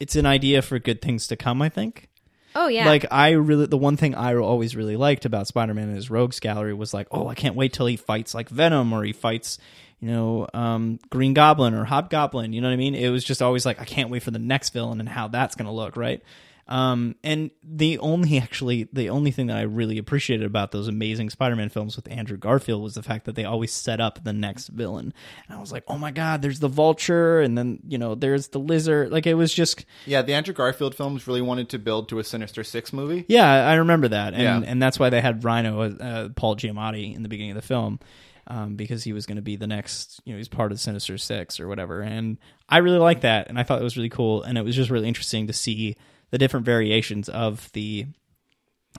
it's 0.01 0.17
an 0.17 0.27
idea 0.27 0.63
for 0.63 0.79
good 0.79 1.03
things 1.03 1.27
to 1.29 1.37
come. 1.37 1.63
I 1.63 1.69
think. 1.69 2.09
oh 2.55 2.69
yeah, 2.69 2.87
Like 2.87 3.07
I 3.11 3.31
really, 3.31 3.67
the 3.67 3.77
one 3.77 3.97
thing 3.97 4.15
I 4.15 4.35
always 4.37 4.77
really 4.77 4.97
liked 4.97 5.25
about 5.25 5.47
Spider-Man 5.47 5.89
and 5.89 5.97
his 5.97 6.11
Rogues 6.11 6.41
Gallery 6.41 6.75
was 6.75 6.95
like, 6.95 7.09
oh, 7.11 7.29
I 7.29 7.35
can't 7.35 7.55
wait 7.57 7.73
till 7.73 7.87
he 7.87 7.97
fights 7.97 8.35
like 8.35 8.49
Venom 8.49 8.93
or 8.93 9.05
he 9.05 9.13
fights, 9.13 9.59
you 10.01 10.09
know, 10.11 10.49
um, 10.55 10.99
Green 11.11 11.35
Goblin 11.35 11.75
or 11.75 11.85
Hobgoblin. 11.85 12.53
You 12.53 12.61
know 12.61 12.69
what 12.69 12.75
I 12.75 12.77
mean? 12.77 12.95
It 12.95 13.11
was 13.11 13.25
just 13.25 13.43
always 13.43 13.67
like, 13.67 13.81
I 13.81 13.85
can't 13.85 14.11
wait 14.11 14.23
for 14.23 14.31
the 14.31 14.39
next 14.39 14.71
villain 14.71 15.01
and 15.01 15.09
how 15.09 15.29
that's 15.29 15.55
gonna 15.55 15.73
look, 15.73 15.97
right? 15.97 16.23
Um, 16.69 17.15
and 17.25 17.51
the 17.63 17.99
only 17.99 18.39
actually 18.39 18.89
the 18.93 19.09
only 19.09 19.31
thing 19.31 19.47
that 19.47 19.57
I 19.57 19.63
really 19.63 19.97
appreciated 19.97 20.45
about 20.45 20.71
those 20.71 20.87
amazing 20.87 21.31
Spider-Man 21.31 21.71
films 21.71 21.97
with 21.97 22.11
Andrew 22.11 22.37
Garfield 22.37 22.83
was 22.83 22.95
the 22.95 23.03
fact 23.03 23.25
that 23.25 23.37
they 23.37 23.45
always 23.45 23.73
set 23.73 24.01
up 24.01 24.23
the 24.23 24.35
next 24.35 24.69
villain. 24.69 25.15
And 25.49 25.57
I 25.57 25.61
was 25.61 25.73
like, 25.73 25.85
oh 25.89 25.97
my 25.97 26.11
god, 26.11 26.43
there's 26.43 26.61
the 26.61 26.69
Vulture, 26.69 27.41
and 27.41 27.57
then 27.57 27.81
you 27.89 27.97
know 27.97 28.15
there's 28.15 28.49
the 28.49 28.61
Lizard. 28.61 29.11
Like 29.11 29.27
it 29.27 29.33
was 29.35 29.55
just 29.55 29.87
Yeah, 30.05 30.21
the 30.21 30.35
Andrew 30.35 30.53
Garfield 30.53 30.95
films 30.95 31.27
really 31.27 31.41
wanted 31.41 31.71
to 31.71 31.79
build 31.79 32.11
to 32.11 32.19
a 32.19 32.25
Sinister 32.25 32.63
Six 32.63 32.93
movie. 32.93 33.25
Yeah, 33.29 33.49
I 33.51 33.77
remember 33.77 34.09
that, 34.09 34.35
and 34.35 34.43
Yeah. 34.43 34.61
and 34.71 34.83
that's 34.83 34.99
why 34.99 35.09
they 35.09 35.23
had 35.23 35.45
Rhino, 35.45 35.81
uh, 35.81 36.29
Paul 36.37 36.57
Giamatti, 36.57 37.17
in 37.17 37.23
the 37.23 37.31
beginning 37.31 37.53
of 37.53 37.57
the 37.57 37.67
film, 37.67 37.99
um, 38.47 38.77
because 38.77 39.03
he 39.05 39.15
was 39.15 39.25
going 39.25 39.37
to 39.37 39.43
be 39.43 39.57
the 39.57 39.67
next, 39.67 40.21
you 40.27 40.35
know, 40.35 40.37
he's 40.39 40.49
part 40.49 40.71
of 40.71 40.77
the 40.77 40.83
Sinister 40.83 41.17
Six 41.17 41.61
or 41.61 41.67
whatever, 41.67 42.03
and 42.03 42.37
I 42.69 42.79
really 42.79 42.99
liked 42.99 43.23
that, 43.23 43.49
and 43.49 43.59
I 43.59 43.63
thought 43.63 43.81
it 43.81 43.85
was 43.85 43.97
really 43.97 44.11
cool, 44.11 44.43
and 44.43 44.59
it 44.59 44.63
was 44.65 44.77
just 44.77 44.91
really 44.91 45.09
interesting 45.09 45.47
to 45.47 45.55
see 45.55 45.97
the 46.31 46.39
different 46.39 46.67
variations 46.67 47.29
of 47.29 47.71
the 47.73 48.07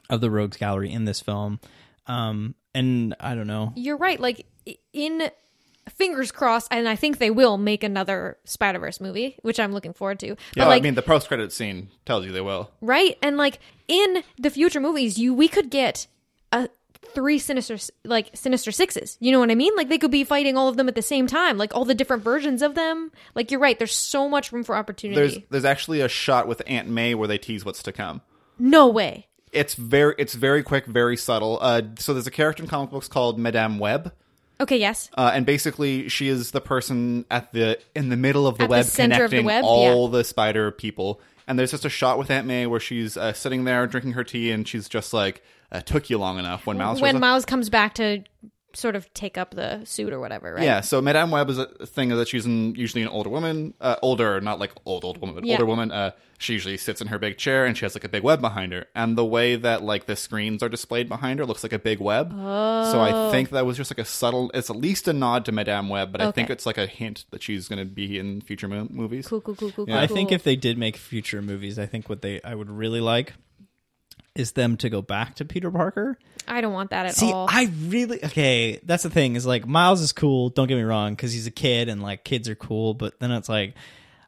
of 0.09 0.21
the 0.21 0.29
Rogues 0.31 0.57
Gallery 0.57 0.91
in 0.91 1.05
this 1.05 1.19
film, 1.19 1.59
um, 2.07 2.55
and 2.73 3.15
I 3.19 3.35
don't 3.35 3.47
know, 3.47 3.73
you're 3.75 3.97
right. 3.97 4.19
Like 4.19 4.45
in 4.93 5.29
fingers 5.89 6.31
crossed, 6.31 6.67
and 6.71 6.87
I 6.87 6.95
think 6.95 7.17
they 7.17 7.31
will 7.31 7.57
make 7.57 7.83
another 7.83 8.37
Spider 8.45 8.79
Verse 8.79 9.01
movie, 9.01 9.37
which 9.41 9.59
I'm 9.59 9.73
looking 9.73 9.93
forward 9.93 10.19
to. 10.19 10.29
But 10.35 10.39
Yeah, 10.55 10.67
like, 10.67 10.81
I 10.81 10.83
mean 10.83 10.95
the 10.95 11.01
post 11.01 11.27
credit 11.27 11.51
scene 11.51 11.89
tells 12.05 12.25
you 12.25 12.31
they 12.31 12.41
will. 12.41 12.71
right? 12.81 13.17
And 13.21 13.37
like 13.37 13.59
in 13.87 14.23
the 14.37 14.49
future 14.49 14.79
movies, 14.79 15.17
you 15.17 15.33
we 15.33 15.47
could 15.47 15.69
get 15.69 16.07
a 16.51 16.69
three 17.13 17.39
sinister 17.39 17.77
like 18.03 18.29
sinister 18.33 18.71
sixes. 18.71 19.17
You 19.19 19.31
know 19.31 19.39
what 19.39 19.51
I 19.51 19.55
mean? 19.55 19.73
Like 19.75 19.89
they 19.89 19.97
could 19.97 20.11
be 20.11 20.23
fighting 20.23 20.57
all 20.57 20.67
of 20.67 20.77
them 20.77 20.87
at 20.87 20.95
the 20.95 21.01
same 21.01 21.27
time, 21.27 21.57
like 21.57 21.75
all 21.75 21.85
the 21.85 21.95
different 21.95 22.23
versions 22.23 22.61
of 22.61 22.75
them. 22.75 23.11
Like 23.35 23.51
you're 23.51 23.59
right. 23.59 23.77
There's 23.77 23.93
so 23.95 24.29
much 24.29 24.51
room 24.51 24.63
for 24.63 24.75
opportunity. 24.75 25.19
There's 25.19 25.37
there's 25.49 25.65
actually 25.65 26.01
a 26.01 26.09
shot 26.09 26.47
with 26.47 26.61
Aunt 26.67 26.87
May 26.87 27.15
where 27.15 27.27
they 27.27 27.37
tease 27.37 27.65
what's 27.65 27.83
to 27.83 27.91
come. 27.91 28.21
no 28.57 28.87
way. 28.87 29.27
It's 29.51 29.73
very 29.73 30.13
it's 30.17 30.35
very 30.35 30.61
quick, 30.61 30.85
very 30.85 31.17
subtle. 31.17 31.57
Uh, 31.59 31.81
so 31.97 32.13
there's 32.13 32.27
a 32.27 32.31
character 32.31 32.61
in 32.61 32.69
comic 32.69 32.91
books 32.91 33.07
called 33.07 33.39
Madame 33.39 33.79
Web. 33.79 34.13
Okay, 34.61 34.77
yes. 34.77 35.09
Uh, 35.17 35.31
and 35.33 35.45
basically, 35.45 36.09
she 36.09 36.27
is 36.27 36.51
the 36.51 36.61
person 36.61 37.25
at 37.31 37.51
the 37.53 37.79
in 37.95 38.09
the 38.09 38.17
middle 38.17 38.45
of 38.45 38.57
the 38.57 38.65
At 38.65 38.67
the 38.67 38.71
web, 38.71 38.85
center 38.85 39.23
of 39.23 39.31
the 39.31 39.37
connecting 39.37 39.45
web, 39.45 39.63
all 39.65 40.07
the 40.09 40.23
spider 40.23 40.69
people. 40.71 41.19
And 41.47 41.57
there's 41.57 41.71
just 41.71 41.85
a 41.85 41.89
shot 41.89 42.19
with 42.19 42.29
Aunt 42.29 42.45
May 42.45 42.67
where 42.67 42.79
she's 42.79 43.17
uh, 43.17 43.33
sitting 43.33 43.63
there 43.63 43.87
drinking 43.87 44.11
her 44.11 44.23
tea, 44.23 44.51
and 44.51 44.67
she's 44.67 44.87
just 44.87 45.13
like, 45.13 45.41
uh, 45.71 45.81
"Took 45.81 46.09
you 46.09 46.17
long 46.17 46.39
enough." 46.39 46.65
When 46.65 46.77
Miles 46.77 46.97
shows 46.99 47.01
when 47.03 47.15
up. 47.15 47.21
Miles 47.21 47.45
comes 47.45 47.69
back 47.69 47.95
to 47.95 48.23
sort 48.73 48.95
of 48.95 49.11
take 49.15 49.35
up 49.35 49.55
the 49.55 49.83
suit 49.83 50.13
or 50.13 50.19
whatever, 50.19 50.53
right? 50.53 50.63
Yeah, 50.63 50.81
so 50.81 51.01
Madame 51.01 51.31
Web 51.31 51.49
is 51.49 51.57
a 51.57 51.65
thing 51.87 52.09
that 52.09 52.27
she's 52.27 52.45
in, 52.45 52.75
usually 52.75 53.01
an 53.01 53.07
older 53.07 53.29
woman, 53.29 53.73
uh, 53.81 53.95
older, 54.03 54.39
not 54.41 54.59
like 54.59 54.71
old 54.85 55.03
old 55.03 55.17
woman, 55.19 55.33
but 55.33 55.43
Yeah. 55.43 55.53
older 55.55 55.65
woman. 55.65 55.91
Uh, 55.91 56.11
she 56.37 56.53
usually 56.53 56.77
sits 56.77 57.01
in 57.01 57.07
her 57.07 57.17
big 57.17 57.39
chair 57.39 57.65
and 57.65 57.75
she 57.75 57.83
has 57.83 57.95
like 57.95 58.03
a 58.03 58.09
big 58.09 58.21
web 58.21 58.41
behind 58.41 58.71
her, 58.71 58.85
and 58.93 59.17
the 59.17 59.25
way 59.25 59.55
that 59.55 59.81
like 59.81 60.05
the 60.05 60.15
screens 60.15 60.61
are 60.61 60.69
displayed 60.69 61.09
behind 61.09 61.39
her 61.39 61.47
looks 61.47 61.63
like 61.63 61.73
a 61.73 61.79
big 61.79 61.99
web. 61.99 62.31
Oh. 62.31 62.91
So 62.91 63.01
I 63.01 63.31
think 63.31 63.49
that 63.49 63.65
was 63.65 63.75
just 63.75 63.89
like 63.91 63.97
a 63.97 64.05
subtle. 64.05 64.51
It's 64.53 64.69
at 64.69 64.75
least 64.75 65.07
a 65.07 65.13
nod 65.13 65.45
to 65.45 65.51
Madame 65.51 65.89
Web, 65.89 66.11
but 66.11 66.21
I 66.21 66.29
think 66.31 66.51
it's 66.51 66.67
like 66.67 66.77
a 66.77 66.85
hint 66.85 67.25
that 67.31 67.41
she's 67.41 67.67
going 67.67 67.79
to 67.79 67.85
be 67.85 68.19
in 68.19 68.39
future 68.41 68.67
mo- 68.67 68.87
movies. 68.91 69.27
Cool, 69.27 69.41
cool, 69.41 69.55
cool, 69.55 69.71
cool. 69.71 69.85
Yeah. 69.89 69.95
cool, 69.95 70.03
I 70.03 70.07
think 70.07 70.31
if 70.31 70.43
they 70.43 70.55
did 70.55 70.77
make 70.77 70.95
future 70.95 71.41
movies, 71.41 71.79
I 71.79 71.87
think 71.87 72.07
what 72.07 72.21
they 72.21 72.39
I 72.43 72.53
would 72.53 72.69
really 72.69 73.01
like 73.01 73.33
is 74.39 74.53
them 74.53 74.77
to 74.77 74.89
go 74.89 75.01
back 75.01 75.35
to 75.35 75.45
Peter 75.45 75.69
Parker. 75.69 76.17
I 76.47 76.61
don't 76.61 76.73
want 76.73 76.89
that 76.91 77.05
at 77.05 77.09
all. 77.09 77.29
See, 77.29 77.31
all. 77.31 77.47
I 77.49 77.69
really 77.85 78.23
okay. 78.25 78.79
That's 78.83 79.03
the 79.03 79.09
thing 79.09 79.35
is 79.35 79.45
like 79.45 79.67
Miles 79.67 80.01
is 80.01 80.13
cool. 80.13 80.49
Don't 80.49 80.67
get 80.67 80.75
me 80.75 80.81
wrong, 80.83 81.13
because 81.13 81.31
he's 81.33 81.45
a 81.45 81.51
kid 81.51 81.89
and 81.89 82.01
like 82.01 82.23
kids 82.23 82.49
are 82.49 82.55
cool. 82.55 82.93
But 82.95 83.19
then 83.19 83.31
it's 83.31 83.49
like 83.49 83.75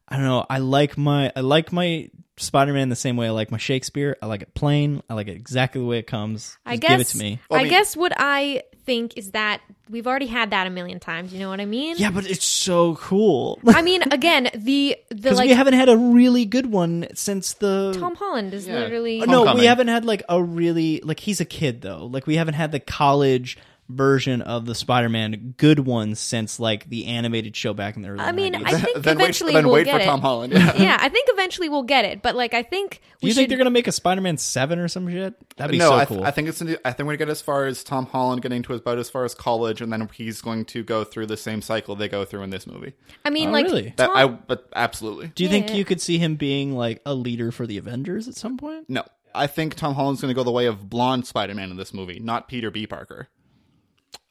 I 0.08 0.18
don't 0.18 0.26
know. 0.26 0.46
I 0.50 0.60
like 0.60 0.98
my 0.98 1.32
I 1.36 1.40
like 1.40 1.72
my 1.72 2.10
Spider 2.38 2.74
Man 2.74 2.90
the 2.90 2.96
same 2.96 3.18
way 3.18 3.28
I 3.28 3.32
like 3.32 3.52
my 3.52 3.58
Shakespeare. 3.58 4.18
I 4.22 4.26
like 4.26 4.42
it 4.42 4.54
plain. 4.54 5.02
I 5.10 5.14
like 5.14 5.28
it 5.28 5.36
exactly 5.36 5.82
the 5.82 5.88
way 5.88 6.00
it 6.00 6.08
comes. 6.08 6.44
Just 6.44 6.58
I 6.66 6.76
guess 6.76 6.92
give 6.92 7.00
it 7.02 7.08
to 7.08 7.18
me. 7.18 7.40
I 7.50 7.56
I 7.56 7.58
mean- 7.64 7.70
guess 7.70 7.96
what 7.98 8.14
I 8.18 8.64
think 8.86 9.18
is 9.18 9.32
that 9.32 9.62
we've 9.92 10.08
already 10.08 10.28
had 10.28 10.50
that 10.52 10.66
a 10.66 10.70
million 10.70 11.00
times. 11.00 11.34
You 11.34 11.40
know 11.40 11.50
what 11.50 11.60
I 11.60 11.66
mean? 11.66 11.96
Yeah, 11.98 12.10
but 12.12 12.26
it's 12.26 12.46
so 12.46 12.96
cool. 12.96 13.60
I 13.68 13.82
mean, 13.82 14.02
again, 14.12 14.50
the 14.56 14.98
the 15.10 15.34
like 15.34 15.48
we 15.50 15.54
haven't 15.54 15.74
had 15.74 15.90
a 15.90 15.98
really 15.98 16.46
good 16.46 16.66
one 16.66 17.08
since 17.14 17.54
the 17.54 17.96
Tom 18.00 18.16
Holland 18.16 18.54
is 18.54 18.68
Yeah. 18.68 18.80
literally 18.80 19.22
Oh, 19.22 19.26
no, 19.26 19.38
Homecoming. 19.40 19.60
we 19.62 19.66
haven't 19.68 19.88
had 19.90 20.06
like 20.06 20.24
a 20.30 20.42
really 20.42 21.02
like 21.04 21.20
he's 21.20 21.42
a 21.42 21.46
kid 21.46 21.82
though. 21.82 22.06
Like 22.06 22.26
we 22.26 22.38
haven't 22.38 22.54
had 22.56 22.72
the 22.72 22.80
college 22.80 23.58
version 23.92 24.42
of 24.42 24.66
the 24.66 24.76
Spider-Man 24.76 25.56
good 25.58 25.80
ones 25.80 26.20
since 26.20 26.60
like 26.60 26.90
the 26.90 27.06
animated 27.08 27.56
show 27.56 27.74
back 27.74 27.96
in 27.96 28.02
the 28.02 28.10
early. 28.10 28.20
I 28.22 28.32
mean, 28.32 28.54
90s. 28.54 28.66
I 28.66 28.80
think 28.80 28.82
then 29.04 29.18
wait, 29.18 29.22
eventually 29.24 29.54
then 29.54 29.66
we'll 29.66 29.74
wait 29.76 29.86
get 29.86 29.96
for 29.96 30.00
it. 30.02 30.06
Tom 30.06 30.22
Holland. 30.22 30.54
Yeah. 30.54 30.76
yeah, 30.76 30.98
I 31.00 31.10
think 31.10 31.28
eventually 31.32 31.70
we'll 31.70 31.84
get 31.84 32.06
it. 32.06 32.22
But 32.22 32.36
like, 32.36 32.54
I 32.54 32.64
think 32.64 33.02
Do 33.02 33.02
we 33.24 33.30
you 33.30 33.36
think 33.36 33.50
they're 33.50 33.58
gonna 33.58 33.70
make 33.70 33.88
a 33.88 33.92
Spider-Man 33.92 34.38
seven 34.38 34.80
or 34.80 34.88
some 34.88 35.10
shit? 35.10 35.34
That'd 35.58 35.72
be 35.72 35.78
no, 35.78 35.90
so 35.90 35.96
I, 35.96 36.06
cool. 36.06 36.18
th- 36.18 36.28
I 36.28 36.32
think 36.32 36.48
it's. 36.50 36.62
I 36.86 36.92
think 36.94 37.08
we 37.10 37.18
get 37.18 37.30
as 37.30 37.42
far 37.42 37.66
as 37.66 37.84
Tom 37.84 38.06
Holland 38.06 38.42
getting 38.42 38.64
to 38.64 38.74
about 38.74 38.98
as 38.98 39.10
far 39.10 39.26
as 39.26 39.36
college, 39.36 39.82
and 39.82 39.92
then 39.92 40.10
he's 40.14 40.42
going 40.42 40.66
to 40.66 40.84
go 40.84 41.04
through 41.04 41.28
the 41.28 41.38
same 41.38 41.62
cycle 41.62 41.96
they 41.96 42.08
go 42.08 42.26
through 42.26 42.44
in 42.44 42.50
this 42.50 42.66
movie. 42.68 42.94
I 43.26 43.30
mean, 43.30 43.50
Oh, 43.50 43.52
like, 43.52 43.66
really? 43.66 43.94
That 43.98 44.08
Tom- 44.08 44.18
I, 44.18 44.28
but 44.28 44.68
absolutely. 44.76 45.28
Do 45.36 45.44
you 45.44 45.50
think 45.50 45.70
Yeah. 45.70 45.76
you 45.76 45.86
could 45.86 46.02
see 46.02 46.18
him 46.18 46.36
being 46.36 46.76
like 46.76 47.02
a 47.06 47.14
leader 47.14 47.52
for 47.52 47.68
the 47.68 47.78
Avengers 47.78 48.28
at 48.28 48.36
some 48.36 48.58
point? 48.58 48.90
No, 48.90 49.04
I 49.36 49.48
think 49.48 49.76
Tom 49.76 49.94
Holland's 49.96 50.22
going 50.22 50.30
to 50.34 50.36
go 50.36 50.44
the 50.44 50.52
way 50.52 50.66
of 50.66 50.90
blonde 50.90 51.26
Spider-Man 51.28 51.72
in 51.72 51.78
this 51.78 51.94
movie, 51.94 52.20
not 52.20 52.48
Peter 52.48 52.72
B. 52.72 52.86
Parker, 52.88 53.28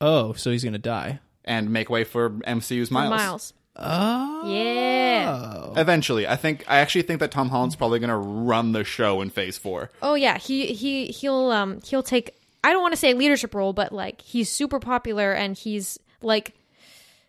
Oh, 0.01 0.33
so 0.35 0.51
he's 0.51 0.65
gonna 0.65 0.79
die. 0.79 1.21
and 1.45 1.71
make 1.71 1.89
way 1.91 2.05
for 2.05 2.31
MCU's 2.31 2.91
Miles. 2.91 3.11
Miles. 3.11 3.53
Oh, 3.77 4.43
Yeah. 4.53 5.71
Eventually, 5.81 6.27
I 6.27 6.37
think. 6.37 6.65
I 6.69 6.79
actually 6.81 7.03
think 7.03 7.21
that 7.21 7.31
Tom 7.31 7.49
Holland's 7.49 7.77
probably 7.77 7.99
going 7.99 8.11
to 8.11 8.17
run 8.17 8.73
the 8.73 8.85
show 8.85 9.21
in 9.21 9.31
Phase 9.31 9.57
Four. 9.59 9.91
Oh 10.03 10.15
yeah, 10.15 10.39
he 10.39 10.67
he 10.75 11.07
he'll 11.07 11.51
um 11.51 11.81
he'll 11.85 12.03
take. 12.03 12.35
I 12.63 12.73
don't 12.73 12.83
want 12.83 12.93
to 12.93 12.99
say 12.99 13.13
a 13.13 13.17
leadership 13.17 13.55
role, 13.55 13.73
but 13.73 13.93
like 13.93 14.21
he's 14.21 14.51
super 14.51 14.81
popular 14.81 15.33
and 15.33 15.57
he's 15.57 15.99
like 16.21 16.55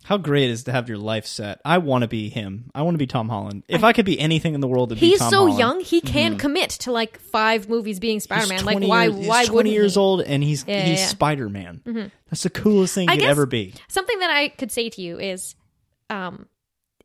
How 0.04 0.18
great 0.18 0.50
is 0.50 0.64
to 0.64 0.72
have 0.72 0.90
your 0.90 0.98
life 0.98 1.26
set? 1.26 1.62
I 1.64 1.78
want 1.78 2.02
to 2.02 2.08
be 2.08 2.30
him. 2.30 2.72
I 2.74 2.82
want 2.82 2.96
to 2.96 2.98
be 2.98 3.08
Tom 3.08 3.30
Holland. 3.30 3.64
If 3.68 3.84
I, 3.84 3.94
could 3.94 4.06
be 4.06 4.20
anything 4.20 4.56
in 4.56 4.62
the 4.62 4.68
world, 4.68 4.92
it'd 4.92 5.00
be 5.00 5.10
he's 5.10 5.20
Tom 5.20 5.30
so 5.30 5.38
Holland. 5.40 5.60
young 5.60 5.80
he 5.82 6.02
can 6.02 6.38
commit 6.38 6.72
to 6.72 6.92
like 6.92 7.20
five 7.20 7.70
movies 7.70 8.00
being 8.00 8.20
Spider-Man. 8.20 8.66
Like 8.66 8.74
20 8.74 8.88
why 8.88 9.04
years, 9.06 9.16
he's 9.18 9.28
why 9.28 9.46
20 9.46 9.72
years 9.72 9.94
he? 9.94 10.00
old 10.00 10.22
and 10.22 10.44
he's 10.44 10.66
Yeah, 10.68 10.82
he's 10.84 11.00
yeah. 11.00 11.08
Spider 11.08 11.50
Man. 11.50 12.12
That's 12.30 12.44
the 12.44 12.50
coolest 12.50 12.96
thing 12.96 13.10
I 13.10 13.14
you 13.14 13.20
could 13.22 13.30
ever 13.30 13.46
be. 13.46 13.74
Something 13.90 14.20
that 14.20 14.32
I 14.32 14.50
could 14.50 14.72
say 14.72 14.90
to 14.90 15.02
you 15.02 15.20
is, 15.20 15.56
um, 16.10 16.48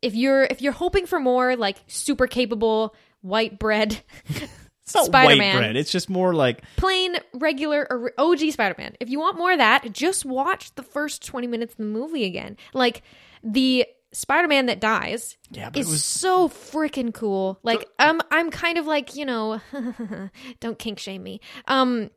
if 0.02 0.14
you're 0.14 0.44
if 0.44 0.62
you're 0.62 0.72
hoping 0.72 1.06
for 1.06 1.18
more 1.20 1.56
like 1.56 1.76
super 1.86 2.26
capable 2.26 2.94
white 3.20 3.58
bread 3.58 4.00
It's 4.86 4.94
not 4.94 5.06
Spider-Man. 5.06 5.54
white 5.54 5.58
bread. 5.60 5.76
It's 5.76 5.90
just 5.90 6.08
more 6.08 6.32
like 6.32 6.62
plain 6.76 7.16
regular 7.34 7.86
or 7.90 8.12
OG 8.18 8.52
Spider-Man. 8.52 8.96
If 9.00 9.10
you 9.10 9.18
want 9.18 9.36
more 9.36 9.50
of 9.52 9.58
that, 9.58 9.92
just 9.92 10.24
watch 10.24 10.72
the 10.76 10.82
first 10.84 11.24
20 11.26 11.48
minutes 11.48 11.72
of 11.74 11.78
the 11.78 11.84
movie 11.84 12.24
again. 12.24 12.56
Like 12.72 13.02
the 13.42 13.84
Spider-Man 14.12 14.66
that 14.66 14.80
dies 14.80 15.36
Yeah, 15.50 15.70
is 15.74 15.88
was- 15.88 16.04
so 16.04 16.48
freaking 16.48 17.12
cool. 17.12 17.58
Like 17.64 17.84
um 17.98 18.20
I'm 18.30 18.50
kind 18.50 18.78
of 18.78 18.86
like, 18.86 19.16
you 19.16 19.26
know, 19.26 19.60
don't 20.60 20.78
kink 20.78 21.00
shame 21.00 21.22
me. 21.24 21.40
Um 21.66 22.10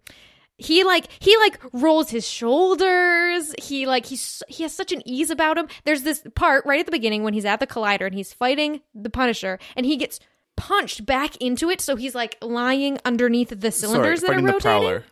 he 0.58 0.84
like 0.84 1.08
he 1.20 1.36
like 1.38 1.60
rolls 1.74 2.10
his 2.12 2.28
shoulders. 2.28 3.54
He 3.62 3.88
like 3.88 4.06
he's 4.06 4.44
he 4.48 4.64
has 4.64 4.74
such 4.76 4.92
an 4.92 5.02
ease 5.08 5.30
about 5.32 5.58
him. 5.58 5.68
There's 5.86 6.04
this 6.04 6.22
part 6.36 6.66
right 6.66 6.80
at 6.80 6.86
the 6.86 6.92
beginning 6.92 7.24
when 7.24 7.34
he's 7.34 7.46
at 7.46 7.60
the 7.60 7.68
collider 7.68 8.06
and 8.06 8.14
he's 8.14 8.34
fighting 8.34 8.82
the 8.94 9.10
Punisher 9.10 9.58
and 9.76 9.86
he 9.86 9.98
gets 9.98 10.20
punched 10.60 11.06
back 11.06 11.36
into 11.38 11.70
it 11.70 11.82
so 11.82 11.96
he's 11.96 12.14
like 12.14 12.38
lying 12.42 13.00
underneath 13.06 13.50
the 13.50 13.72
cylinders 13.72 14.20
Sorry, 14.20 14.20
that 14.20 14.26
are 14.26 14.28
fighting 14.28 14.46
the 14.46 14.54
rotating. 14.54 14.62
Prowler. 14.62 15.04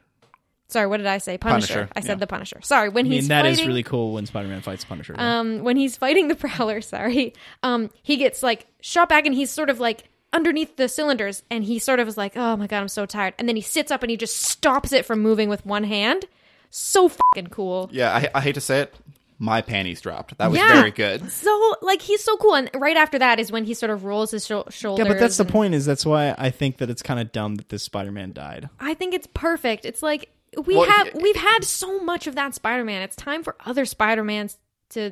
Sorry, 0.70 0.86
what 0.86 0.98
did 0.98 1.06
I 1.06 1.18
say? 1.20 1.38
Punisher. 1.38 1.74
Punisher, 1.74 1.90
I 1.96 2.02
said 2.02 2.10
yeah. 2.10 2.16
the 2.16 2.28
Punisher. 2.28 2.60
Sorry, 2.62 2.90
when 2.90 3.06
I 3.06 3.10
mean 3.10 3.20
he's 3.20 3.28
that 3.30 3.46
is 3.46 3.58
fighting, 3.58 3.68
really 3.68 3.84
cool 3.84 4.14
when 4.14 4.26
Spider 4.26 4.50
Man 4.50 4.62
fights 4.62 4.84
Punisher. 4.84 5.16
um 5.18 5.64
when 5.64 5.78
he's 5.78 5.96
fighting 5.98 6.28
the 6.28 6.36
Prowler, 6.36 6.82
sorry, 6.94 7.34
um 7.64 7.90
he 8.04 8.18
gets 8.18 8.44
like 8.44 8.68
shot 8.82 9.10
back 9.10 9.26
and 9.26 9.34
he's 9.34 9.50
sort 9.50 9.70
of 9.70 9.80
like 9.80 10.04
underneath 10.34 10.76
the 10.76 10.90
cylinders 10.90 11.44
and 11.50 11.64
he 11.64 11.80
sort 11.80 12.00
of 12.00 12.08
is 12.08 12.18
like, 12.18 12.36
oh 12.36 12.58
my 12.58 12.68
god, 12.68 12.82
I'm 12.82 12.90
so 12.90 13.06
tired, 13.06 13.34
and 13.40 13.48
then 13.48 13.56
he 13.56 13.62
sits 13.62 13.92
up 13.92 14.04
and 14.04 14.10
he 14.12 14.18
just 14.18 14.36
stops 14.42 14.92
it 14.92 15.06
from 15.06 15.22
moving 15.22 15.48
with 15.50 15.66
one 15.66 15.86
hand. 15.86 16.26
So 16.70 17.08
fucking 17.08 17.48
cool. 17.48 17.90
Yeah, 17.94 18.14
I, 18.14 18.30
I 18.36 18.42
hate 18.42 18.56
to 18.56 18.62
say 18.62 18.82
it. 18.82 18.94
My 19.40 19.62
panties 19.62 20.02
dropped. 20.02 20.38
That 20.40 20.50
was 20.50 20.60
Yeah. 20.60 20.74
very 20.74 20.92
good. 20.92 21.32
So 21.32 21.76
like 21.82 22.02
he's 22.02 22.24
so 22.24 22.38
cool, 22.38 22.56
and 22.56 22.70
right 22.76 22.98
after 22.98 23.20
that 23.20 23.40
is 23.40 23.52
when 23.52 23.66
he 23.66 23.74
sort 23.74 23.92
of 23.92 24.04
rolls 24.04 24.32
his 24.32 24.46
shou- 24.46 24.64
shoulders. 24.70 25.06
yeah, 25.06 25.12
but 25.14 25.20
that's 25.20 25.38
the 25.38 25.46
point. 25.46 25.74
Is 25.76 25.86
that's 25.86 26.06
why 26.06 26.34
I 26.38 26.50
think 26.50 26.78
that 26.78 26.90
it's 26.90 27.02
kind 27.04 27.20
of 27.20 27.32
dumb 27.32 27.56
that 27.56 27.70
this 27.70 27.84
Spider 27.84 28.12
Man 28.12 28.34
died. 28.34 28.70
I 28.80 28.94
think 28.96 29.14
it's 29.14 29.28
perfect. 29.34 29.86
It's 29.86 30.02
like 30.02 30.30
we 30.66 30.76
Well, 30.76 30.90
have 30.90 31.14
y- 31.14 31.20
we've 31.22 31.36
had 31.36 31.64
so 31.64 32.00
much 32.00 32.26
of 32.26 32.36
that 32.36 32.56
Spider-Man. 32.56 33.02
It's 33.04 33.16
time 33.18 33.44
for 33.44 33.56
other 33.66 33.86
Spider-Mans 33.86 34.58
to 34.92 35.12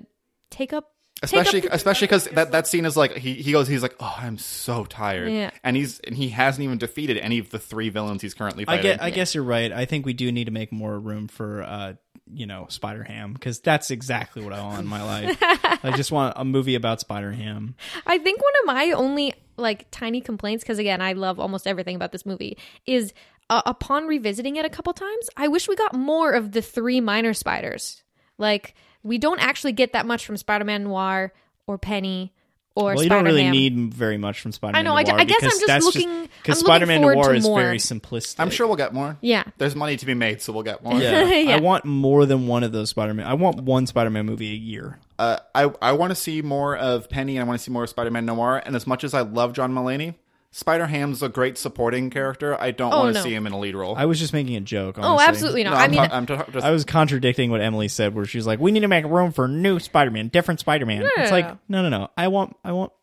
take 0.50 0.74
up 0.74 0.92
take 1.22 1.34
up 1.34 1.42
Especially, 1.42 1.60
the- 1.62 1.74
especially 1.74 2.08
because 2.08 2.26
that, 2.26 2.52
that 2.52 2.68
scene 2.68 2.86
is 2.86 2.98
like 2.98 3.16
he, 3.16 3.36
he 3.36 3.52
goes 3.54 3.68
he's 3.70 3.82
like 3.82 3.96
oh 4.00 4.16
I'm 4.18 4.38
so 4.38 4.84
tired 4.86 5.32
Yeah. 5.32 5.52
and 5.64 5.76
he's 5.78 6.00
and 6.02 6.16
he 6.16 6.28
hasn't 6.30 6.64
even 6.64 6.78
defeated 6.78 7.18
any 7.20 7.40
of 7.40 7.50
the 7.52 7.60
three 7.60 7.88
villains 7.90 8.22
he's 8.22 8.34
currently 8.34 8.64
I 8.68 8.78
fighting. 8.78 8.84
get. 8.84 9.02
I 9.02 9.10
guess 9.12 9.34
you're 9.36 9.44
right. 9.44 9.72
I 9.72 9.86
think 9.86 10.06
we 10.06 10.14
do 10.14 10.32
need 10.32 10.46
to 10.46 10.52
make 10.52 10.72
more 10.74 10.98
room 11.00 11.28
for, 11.28 11.64
uh, 11.64 11.94
you 12.34 12.46
know, 12.48 12.66
Spider 12.70 13.04
Ham 13.04 13.34
because 13.34 13.60
that's 13.60 13.92
exactly 13.92 14.44
what 14.44 14.54
I 14.54 14.62
want 14.64 14.80
in 14.80 14.88
my 14.88 15.04
life. 15.04 15.38
I 15.42 15.94
just 15.96 16.12
want 16.12 16.34
a 16.38 16.46
movie 16.46 16.76
about 16.76 17.00
Spider 17.00 17.32
Ham. 17.32 17.76
I 18.06 18.18
think 18.18 18.42
one 18.42 18.54
of 18.62 18.76
my 18.76 18.92
only 18.92 19.34
like 19.58 19.90
tiny 19.92 20.22
complaints 20.22 20.64
because 20.64 20.80
again 20.80 21.02
I 21.02 21.14
love 21.14 21.40
almost 21.40 21.68
everything 21.68 21.96
about 21.96 22.12
this 22.12 22.26
movie 22.26 22.58
is 22.86 23.14
uh, 23.50 23.62
upon 23.66 24.06
revisiting 24.06 24.58
it 24.58 24.66
a 24.66 24.70
couple 24.70 24.92
times 24.92 25.30
I 25.38 25.48
wish 25.48 25.68
we 25.70 25.76
got 25.76 25.96
more 25.96 26.32
of 26.32 26.52
the 26.52 26.62
three 26.62 27.00
minor 27.00 27.34
spiders. 27.34 28.04
Like 28.38 28.76
we 29.04 29.18
don't 29.18 29.40
actually 29.40 29.74
get 29.74 29.94
that 29.94 30.06
much 30.06 30.26
from 30.26 30.36
Spider-Man 30.36 30.84
Noir 30.84 31.32
or 31.68 31.78
Penny 31.78 32.34
or 32.76 32.94
Well, 32.94 33.04
you 33.04 33.10
don't 33.10 33.24
really 33.26 33.50
need 33.50 33.94
very 33.94 34.18
much 34.18 34.42
from 34.42 34.52
Spider 34.52 34.74
Man. 34.74 34.86
I 34.86 34.90
know, 34.90 34.96
I 34.96 35.04
d- 35.04 35.12
I 35.12 35.24
guess 35.24 35.42
I'm 35.44 35.68
just 35.68 35.86
looking- 35.86 36.30
because 36.44 36.60
Spider 36.60 36.86
Man 36.86 37.00
forward 37.00 37.16
Noir 37.16 37.34
is 37.34 37.44
more. 37.44 37.60
very 37.60 37.78
simplistic. 37.78 38.36
I'm 38.38 38.50
sure 38.52 38.68
we'll 38.68 38.76
get 38.76 38.94
more. 38.94 39.18
Yeah. 39.22 39.44
There's 39.58 39.76
money 39.76 39.98
to 39.98 40.06
be 40.06 40.14
made, 40.14 40.42
so 40.42 40.54
we'll 40.54 40.64
get 40.64 40.84
more. 40.84 41.00
Yeah. 41.00 41.24
Yeah. 41.46 41.56
I 41.56 41.60
want 41.60 41.86
more 41.86 42.26
than 42.26 42.48
one 42.48 42.64
of 42.64 42.72
those 42.72 42.90
Spider 42.90 43.14
Man. 43.14 43.26
I 43.26 43.34
want 43.34 43.62
one 43.62 43.88
Spider 43.88 44.10
Man 44.10 44.26
movie 44.26 44.52
a 44.52 44.56
year. 44.56 45.00
Uh, 45.18 45.38
I 45.56 45.72
I 45.82 45.94
want 45.94 46.12
to 46.12 46.16
see 46.16 46.42
more 46.42 46.76
of 46.76 47.10
Penny 47.10 47.38
and 47.38 47.44
I 47.46 47.48
want 47.48 47.58
to 47.60 47.64
see 47.64 47.72
more 47.72 47.84
of 47.84 47.90
Spider-Man 47.90 48.26
Noir. 48.26 48.62
And 48.66 48.76
as 48.76 48.86
much 48.86 49.06
as 49.06 49.14
I 49.14 49.22
love 49.22 49.54
John 49.54 49.74
Mulaney, 49.74 50.16
Spider 50.58 50.86
Ham's 50.88 51.22
a 51.22 51.28
great 51.28 51.58
supporting 51.58 52.10
character. 52.10 52.56
I 52.62 52.72
don't 52.72 52.94
Oh, 52.94 53.00
want 53.00 53.14
to 53.14 53.20
no. 53.20 53.24
see 53.26 53.34
him 53.36 53.46
in 53.46 53.52
a 53.52 53.60
lead 53.60 53.76
role. 53.76 53.94
I 53.98 54.06
was 54.06 54.20
just 54.20 54.32
making 54.32 54.56
a 54.56 54.62
joke. 54.62 54.98
Oh, 54.98 55.02
honestly. 55.02 55.28
absolutely 55.28 55.64
not. 55.66 55.72
No, 55.72 55.76
I 55.76 55.84
I'm 55.84 55.92
mean, 55.92 56.00
ta- 56.00 56.10
I'm 56.16 56.26
ta- 56.26 56.46
just, 56.50 56.66
I 56.66 56.72
was 56.72 56.86
contradicting 56.86 57.52
what 57.52 57.60
Emily 57.60 57.90
said, 57.90 58.16
where 58.16 58.24
she's 58.24 58.48
like, 58.48 58.60
"We 58.62 58.72
need 58.72 58.80
to 58.80 58.88
make 58.88 59.04
room 59.04 59.34
for 59.34 59.50
new 59.50 59.80
Spider-Man, 59.80 60.30
different 60.30 60.62
Spider-Man." 60.62 61.02
It's 61.04 61.12
Yeah. 61.18 61.30
like, 61.30 61.58
no, 61.68 61.82
no, 61.82 61.90
no. 61.90 62.10
I 62.18 62.30
want, 62.30 62.56
I 62.64 62.72
want, 62.72 62.94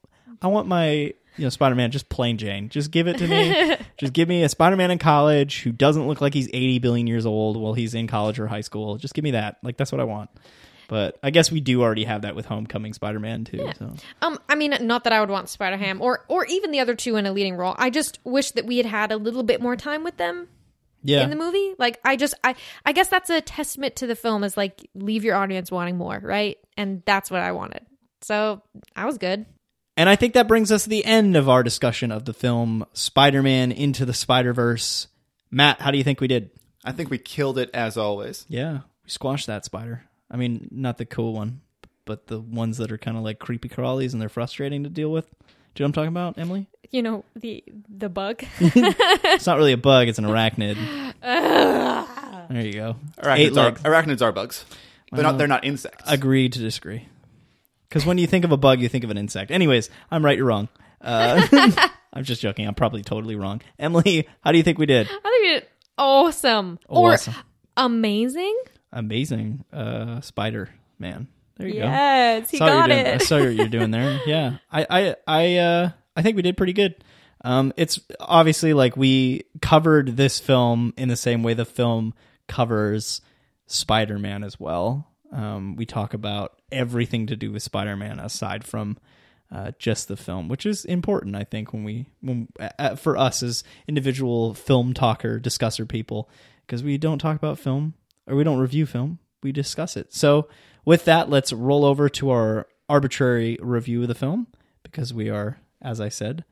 I 0.41 0.47
want 0.47 0.67
my 0.67 1.13
you 1.37 1.45
know, 1.45 1.49
Spider 1.51 1.75
Man, 1.75 1.91
just 1.91 2.09
plain 2.09 2.37
Jane. 2.39 2.69
Just 2.71 2.91
give 2.91 3.07
it 3.07 3.19
to 3.19 3.27
me. 3.29 3.77
just 3.99 4.13
give 4.15 4.29
me 4.29 4.43
a 4.45 4.49
Spider 4.49 4.77
Man 4.77 4.91
in 4.91 4.99
college 4.99 5.61
who 5.63 5.73
doesn't 5.73 6.07
look 6.09 6.21
like 6.23 6.33
he's 6.35 6.49
80 6.49 6.79
billion 6.79 7.07
years 7.07 7.25
old 7.27 7.57
while 7.59 7.75
he's 7.75 7.95
in 7.95 8.07
college 8.07 8.39
or 8.39 8.47
high 8.47 8.61
school. 8.63 8.97
Just 8.97 9.13
give 9.15 9.25
me 9.25 9.31
that. 9.33 9.57
Like, 9.63 9.77
that's 9.77 9.91
what 9.93 10.01
I 10.01 10.05
want. 10.05 10.29
But 10.93 11.19
I 11.23 11.31
guess 11.31 11.51
we 11.51 11.63
do 11.63 11.81
already 11.81 12.05
have 12.05 12.21
that 12.21 12.37
with 12.37 12.45
Homecoming 12.45 12.93
Spider 12.93 13.19
Man, 13.19 13.45
too. 13.45 13.67
So. 13.79 13.95
Um, 14.21 14.39
I 14.47 14.57
mean, 14.57 14.77
not 14.83 15.05
that 15.05 15.13
I 15.15 15.21
would 15.21 15.31
want 15.31 15.49
Spider 15.49 15.79
Ham 15.79 16.03
or 16.03 16.27
or 16.29 16.45
even 16.45 16.71
the 16.71 16.81
other 16.81 16.95
two 16.95 17.17
in 17.17 17.25
a 17.25 17.33
leading 17.33 17.57
role. 17.57 17.75
I 17.79 17.89
just 17.89 18.19
wish 18.25 18.51
that 18.51 18.67
we 18.67 18.77
had 18.77 18.85
had 18.85 19.11
a 19.11 19.17
little 19.17 19.43
bit 19.43 19.63
more 19.63 19.75
time 19.75 20.05
with 20.05 20.19
them 20.19 20.49
Yeah. 21.03 21.25
in 21.25 21.31
the 21.31 21.37
movie. 21.37 21.73
Like, 21.79 21.99
I 22.05 22.17
just, 22.17 22.35
I, 22.45 22.57
I 22.85 22.93
guess 22.93 23.09
that's 23.09 23.31
a 23.31 23.41
testament 23.41 23.97
to 23.97 24.07
the 24.07 24.15
film. 24.15 24.45
Is 24.45 24.55
like 24.55 24.87
leave 24.95 25.25
your 25.25 25.35
audience 25.35 25.71
wanting 25.73 25.97
more, 25.97 26.21
right? 26.23 26.59
And 26.77 27.03
that's 27.07 27.31
what 27.31 27.41
I 27.41 27.53
wanted. 27.53 27.87
So 28.21 28.61
I 28.95 29.07
was 29.07 29.17
good. 29.17 29.47
And 29.97 30.11
I 30.11 30.17
think 30.17 30.35
that 30.35 30.47
brings 30.47 30.71
us 30.71 30.83
to 30.83 30.91
the 30.91 31.07
end 31.07 31.37
of 31.37 31.49
our 31.49 31.63
discussion 31.63 32.13
of 32.13 32.27
the 32.27 32.35
film 32.35 32.85
Spider 32.93 33.43
Man 33.43 33.73
Into 33.73 34.05
the 34.05 34.13
Spider 34.13 34.53
Verse. 34.53 35.07
Matt, 35.51 35.81
how 35.81 35.91
do 35.91 35.97
you 35.97 36.05
think 36.05 36.21
we 36.21 36.29
did? 36.29 36.51
I 36.85 36.93
think 36.93 37.09
we 37.09 37.17
killed 37.17 37.57
it 37.57 37.71
as 37.73 37.97
always. 37.97 38.45
Yeah, 38.51 38.81
we 39.05 39.09
squashed 39.11 39.47
that 39.47 39.65
spider. 39.65 40.05
I 40.33 40.37
mean, 40.37 40.69
not 40.73 40.97
the 40.99 41.05
cool 41.05 41.35
one, 41.35 41.61
but 42.07 42.27
the 42.27 42.41
ones 42.41 42.79
that 42.79 42.91
are 42.91 42.99
kind 42.99 43.17
of 43.17 43.23
like 43.23 43.39
creepy 43.39 43.69
crawlies 43.69 44.13
and 44.13 44.21
they're 44.23 44.29
frustrating 44.31 44.83
to 44.85 44.89
deal 44.91 45.13
with. 45.13 45.27
Do 45.75 45.83
you 45.83 45.85
know 45.85 45.85
what 45.85 45.89
I'm 45.89 45.93
talking 45.93 46.09
about, 46.09 46.39
Emily? 46.39 46.67
You 46.91 47.03
know 47.03 47.25
the 47.37 47.63
the 47.89 48.09
bug. 48.09 48.43
It's 48.61 49.47
not 49.47 49.57
really 49.59 49.73
a 49.73 49.77
bug, 49.79 50.09
it's 50.09 50.19
an 50.19 50.25
arachnid. 50.25 50.77
there 51.23 52.67
you 52.67 52.73
go. 52.73 52.97
Eight 53.25 53.53
Arachnids 53.53 53.57
are, 53.57 53.73
arachnids 53.73 54.23
are 54.23 54.33
bugs. 54.33 54.65
They're 55.13 55.23
not. 55.23 55.39
They're 55.39 55.47
not 55.47 55.65
insects. 55.65 56.05
Agree 56.11 56.49
to 56.49 56.59
disagree. 56.59 57.09
Because 57.89 58.07
when 58.07 58.17
you 58.19 58.27
think 58.27 58.45
of 58.45 58.53
a 58.53 58.57
bug, 58.57 58.81
you 58.81 58.89
think 58.89 59.05
of 59.05 59.11
an 59.11 59.19
insect. 59.19 59.51
Anyways, 59.51 59.91
I'm 60.11 60.25
right, 60.25 60.37
you're 60.37 60.47
wrong. 60.47 60.69
Uh, 61.01 61.47
I'm 62.13 62.25
just 62.25 62.41
joking. 62.41 62.67
I'm 62.67 62.75
probably 62.75 63.03
totally 63.03 63.37
wrong. 63.37 63.61
Emily, 63.79 64.27
how 64.43 64.53
do 64.53 64.57
you 64.59 64.65
think 64.65 64.79
we 64.79 64.87
did? 64.87 65.07
I 65.07 65.11
think 65.11 65.25
we 65.43 65.49
did 65.51 65.67
awesome, 65.99 66.79
Awesome. 66.89 67.35
or 67.35 67.43
amazing. 67.77 68.57
Amazing. 68.93 69.65
Uh, 69.73 70.21
Spider 70.21 70.71
Man. 70.99 71.29
There 71.57 71.69
you 71.69 71.75
go. 71.75 71.81
Yes, 71.81 72.51
he 72.51 72.59
got 72.59 72.89
you're 72.89 72.97
doing. 72.97 73.15
I 73.15 73.19
saw 73.19 73.39
what 73.39 73.55
you're 73.55 73.69
doing 73.69 73.91
there. 73.91 74.21
Yeah, 74.27 74.59
I, 74.71 74.87
I, 74.89 75.17
I, 75.27 75.57
uh, 75.57 75.91
I 76.17 76.23
think 76.23 76.37
we 76.37 76.43
did 76.43 76.57
pretty 76.57 76.73
good. 76.73 77.03
Um, 77.45 77.73
it's 77.77 78.01
obviously 78.21 78.73
like 78.73 78.97
we 78.97 79.45
covered 79.61 80.17
this 80.17 80.39
film 80.39 80.95
in 80.97 81.09
the 81.09 81.17
same 81.17 81.43
way 81.43 81.55
the 81.55 81.65
film 81.65 82.15
covers 82.47 83.21
Spider-Man 83.67 84.45
as 84.45 84.59
well. 84.61 85.09
Um, 85.33 85.77
we 85.77 85.87
talk 85.87 86.15
about 86.15 86.61
everything 86.71 87.27
to 87.27 87.37
do 87.37 87.51
with 87.53 87.63
Spider-Man 87.63 88.21
aside 88.21 88.65
from 88.65 88.99
uh, 89.51 89.73
just 89.79 90.09
the 90.09 90.17
film, 90.17 90.49
which 90.49 90.65
is 90.65 90.85
important, 90.85 91.37
I 91.37 91.45
think, 91.45 91.73
when 91.73 91.85
we, 91.85 92.07
when 92.21 92.49
uh, 92.79 92.97
for 92.97 93.17
us 93.17 93.43
as 93.43 93.65
individual 93.87 94.55
film 94.55 94.95
talker, 94.95 95.39
discusser 95.39 95.85
people, 95.85 96.31
because 96.67 96.83
we 96.83 96.97
don't 96.97 97.19
talk 97.19 97.37
about 97.37 97.59
film 97.59 97.95
or 98.27 98.37
we 98.37 98.45
don't 98.45 98.59
review 98.59 98.87
film, 98.87 99.19
we 99.43 99.53
discuss 99.53 99.97
it. 99.97 100.13
So, 100.13 100.49
with 100.85 101.05
that, 101.05 101.31
let's 101.31 101.53
roll 101.53 101.85
over 101.85 102.09
to 102.09 102.31
our 102.31 102.67
arbitrary 102.89 103.59
review 103.61 104.03
of 104.03 104.09
the 104.09 104.15
film 104.15 104.49
because 104.83 105.15
we 105.15 105.31
are, 105.31 105.59
as 105.81 106.01
I 106.01 106.09
said, 106.09 106.45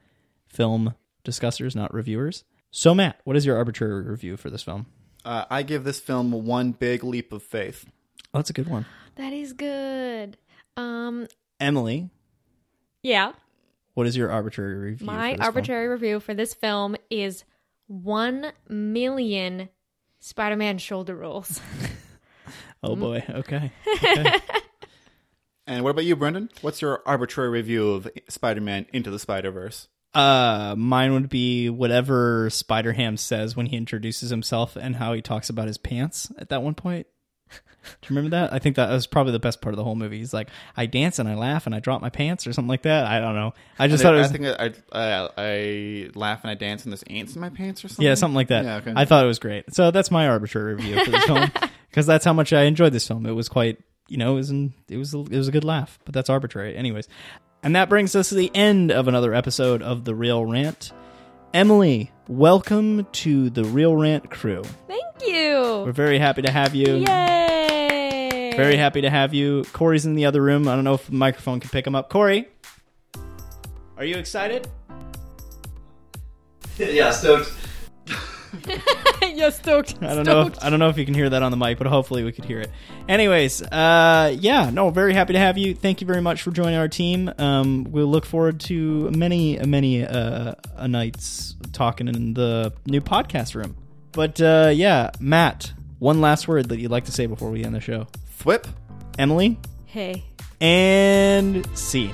film 0.47 0.95
discussers, 1.25 1.75
not 1.75 1.93
reviewers. 1.93 2.45
So, 2.71 2.95
Matt, 2.95 3.21
what 3.25 3.37
is 3.37 3.45
your 3.45 3.57
arbitrary 3.57 4.03
review 4.03 4.37
for 4.37 4.51
this 4.51 4.63
film? 4.63 4.87
Uh, 5.25 5.45
I 5.51 5.63
give 5.63 5.85
this 5.85 6.01
film 6.01 6.31
one 6.33 6.73
big 6.73 7.05
leap 7.05 7.33
of 7.33 7.43
faith. 7.43 7.85
Oh, 8.33 8.39
that's 8.39 8.51
a 8.51 8.55
good 8.55 8.69
one. 8.69 8.87
That 9.17 9.33
is 9.33 9.53
good. 9.53 10.39
Um, 10.77 11.27
Emily, 11.59 12.09
yeah. 13.03 13.33
what 13.95 14.07
is 14.07 14.17
your 14.17 14.31
arbitrary 14.31 14.77
review? 14.77 15.07
My 15.07 15.13
for 15.13 15.37
this 15.37 15.37
film? 15.37 15.47
arbitrary 15.47 15.89
review 15.89 16.21
for 16.21 16.35
this 16.35 16.55
film 16.55 16.97
is 17.11 17.45
one 17.87 18.53
million 18.69 19.69
Spider-Man 20.21 20.79
shoulder 20.79 21.15
rolls. 21.17 21.61
Oh 22.83 22.97
Mm. 22.97 23.01
boy. 23.01 23.25
Okay. 23.41 23.71
And 25.67 25.85
what 25.85 25.91
about 25.91 26.05
you, 26.07 26.17
Breandan? 26.17 26.49
What's 26.63 26.83
your 26.83 27.03
arbitrary 27.07 27.51
review 27.51 27.91
of 27.91 28.09
Spider-Man 28.29 28.87
Into 28.93 29.11
the 29.11 29.19
Spider-Verse? 29.19 29.87
Uh, 30.15 30.75
mine 30.77 31.13
would 31.13 31.29
be 31.29 31.69
whatever 31.71 32.51
Spider 32.51 32.93
Ham 32.95 33.17
says 33.17 33.55
when 33.55 33.67
he 33.67 33.77
introduces 33.77 34.31
himself 34.31 34.75
and 34.77 34.97
how 34.97 35.13
he 35.13 35.23
talks 35.23 35.49
about 35.51 35.69
his 35.69 35.79
pants 35.79 36.33
at 36.39 36.49
that 36.49 36.63
one 36.63 36.75
point. 36.75 37.07
Do 37.83 38.13
you 38.13 38.17
remember 38.17 38.37
that? 38.37 38.53
I 38.53 38.59
think 38.59 38.77
that 38.77 38.91
was 38.91 39.07
probably 39.07 39.33
the 39.33 39.39
best 39.39 39.61
part 39.61 39.73
of 39.73 39.77
the 39.77 39.85
whole 39.85 39.95
movie. 39.95 40.19
He's 40.19 40.35
like, 40.35 40.49
I 40.77 40.87
dance 40.87 41.19
and 41.19 41.29
I 41.29 41.35
laugh 41.35 41.67
and 41.67 41.75
I 41.75 41.81
drop 41.81 42.01
my 42.01 42.11
pants 42.11 42.47
or 42.47 42.53
something 42.53 42.69
like 42.69 42.83
that. 42.83 43.07
I 43.07 43.21
don't 43.21 43.35
know. 43.35 43.55
I 43.79 43.89
just 43.89 44.03
I, 44.03 44.07
thought 44.07 44.15
it 44.15 44.19
was 44.19 44.29
I 44.29 44.33
think 44.33 44.83
I, 44.93 44.99
I, 44.99 45.29
I 45.37 46.11
laugh 46.15 46.43
and 46.43 46.51
I 46.51 46.55
dance 46.55 46.85
and 46.85 46.93
there's 46.93 47.03
ants 47.05 47.35
in 47.35 47.41
my 47.41 47.49
pants 47.49 47.85
or 47.85 47.89
something. 47.89 48.05
yeah, 48.05 48.15
something 48.15 48.35
like 48.35 48.49
that. 48.49 48.65
Yeah, 48.65 48.77
okay. 48.77 48.93
I 48.95 49.05
thought 49.05 49.25
it 49.25 49.29
was 49.29 49.39
great. 49.39 49.75
So 49.75 49.91
that's 49.91 50.11
my 50.11 50.29
arbitrary 50.29 50.75
review 50.75 51.05
for 51.05 51.11
this 51.11 51.25
film 51.25 51.51
because 51.91 52.07
that's 52.07 52.25
how 52.25 52.33
much 52.33 52.53
I 52.53 52.63
enjoyed 52.63 52.93
this 52.93 53.09
film. 53.09 53.27
It 53.27 53.33
was 53.33 53.49
quite, 53.49 53.79
you 54.09 54.19
know, 54.19 54.33
it 54.33 54.37
was 54.37 54.51
an, 54.51 54.75
it 54.89 54.97
was 54.97 55.15
a, 55.15 55.19
it 55.19 55.37
was 55.37 55.49
a 55.49 55.53
good 55.53 55.65
laugh, 55.65 55.99
but 56.05 56.15
that's 56.15 56.31
arbitrary, 56.31 56.77
anyways. 56.77 57.09
And 57.63 57.77
that 57.77 57.89
brings 57.89 58.15
us 58.15 58.31
to 58.31 58.35
the 58.35 58.51
end 58.55 58.91
of 58.91 59.09
another 59.09 59.35
episode 59.35 59.83
of 59.83 60.05
the 60.05 60.15
Reel 60.15 60.45
Rant. 60.45 60.93
Emily, 61.53 62.13
welcome 62.29 63.05
to 63.11 63.51
the 63.51 63.65
Reel 63.65 63.97
Rant 63.97 64.31
crew. 64.31 64.63
Thank 64.87 65.03
you. 65.27 65.83
We're 65.85 65.91
very 65.91 66.21
happy 66.21 66.43
to 66.43 66.51
have 66.51 66.77
you. 66.77 66.99
Yay! 66.99 68.53
Very 68.57 68.77
happy 68.77 69.01
to 69.01 69.11
have 69.11 69.35
you. 69.35 69.65
Corey's 69.73 70.07
in 70.07 70.15
the 70.15 70.27
other 70.27 70.41
room. 70.41 70.69
I 70.69 70.77
don't 70.77 70.85
know 70.85 70.95
if 70.95 71.07
the 71.07 71.13
microphone 71.13 71.59
can 71.59 71.69
pick 71.71 71.85
him 71.85 71.97
up. 71.97 72.09
Corey, 72.09 72.49
are 73.97 74.05
you 74.05 74.17
excited? 74.17 74.69
yeah, 76.79 77.11
stoked. 77.11 77.53
yes, 79.23 79.59
stoked. 79.59 79.97
I 80.03 80.15
don't 80.15 80.27
know. 80.27 80.47
If, 80.49 80.63
I 80.65 80.71
don't 80.71 80.79
know 80.79 80.89
if 80.89 80.99
you 80.99 81.05
can 81.05 81.15
hear 81.15 81.29
that 81.31 81.43
on 81.43 81.51
the 81.51 81.57
mic, 81.57 81.79
but 81.79 81.87
hopefully 81.87 82.25
we 82.25 82.33
could 82.33 82.45
hear 82.45 82.61
it. 82.61 82.71
Anyways, 83.09 83.63
uh, 83.63 84.35
yeah, 84.39 84.71
no, 84.71 84.91
very 84.91 85.15
happy 85.15 85.33
to 85.35 85.39
have 85.39 85.59
you. 85.59 85.75
Thank 85.75 86.01
you 86.01 86.07
very 86.07 86.23
much 86.23 86.43
for 86.43 86.51
joining 86.51 86.77
our 86.77 86.89
team. 86.89 87.33
Um, 87.39 87.85
we'll 87.91 88.07
look 88.07 88.25
forward 88.27 88.61
to 88.61 89.11
many, 89.11 89.59
many 89.59 90.05
uh, 90.05 90.55
uh, 90.77 90.87
nights 90.87 91.57
talking 91.73 92.09
in 92.09 92.35
the 92.35 92.73
new 92.87 93.01
podcast 93.01 93.55
room. 93.55 93.77
But 94.13 94.41
uh, 94.41 94.71
yeah, 94.75 95.11
Matt, 95.21 95.73
one 95.99 96.21
last 96.21 96.49
word 96.49 96.69
that 96.71 96.79
you'd 96.81 96.91
like 96.91 97.05
to 97.07 97.13
say 97.13 97.27
before 97.27 97.51
we 97.51 97.65
end 97.65 97.75
the 97.75 97.81
show. 97.81 98.07
Thwip. 98.41 98.67
Emily 99.19 99.59
Hey. 99.87 100.25
and 100.61 101.67
scene. 101.77 102.13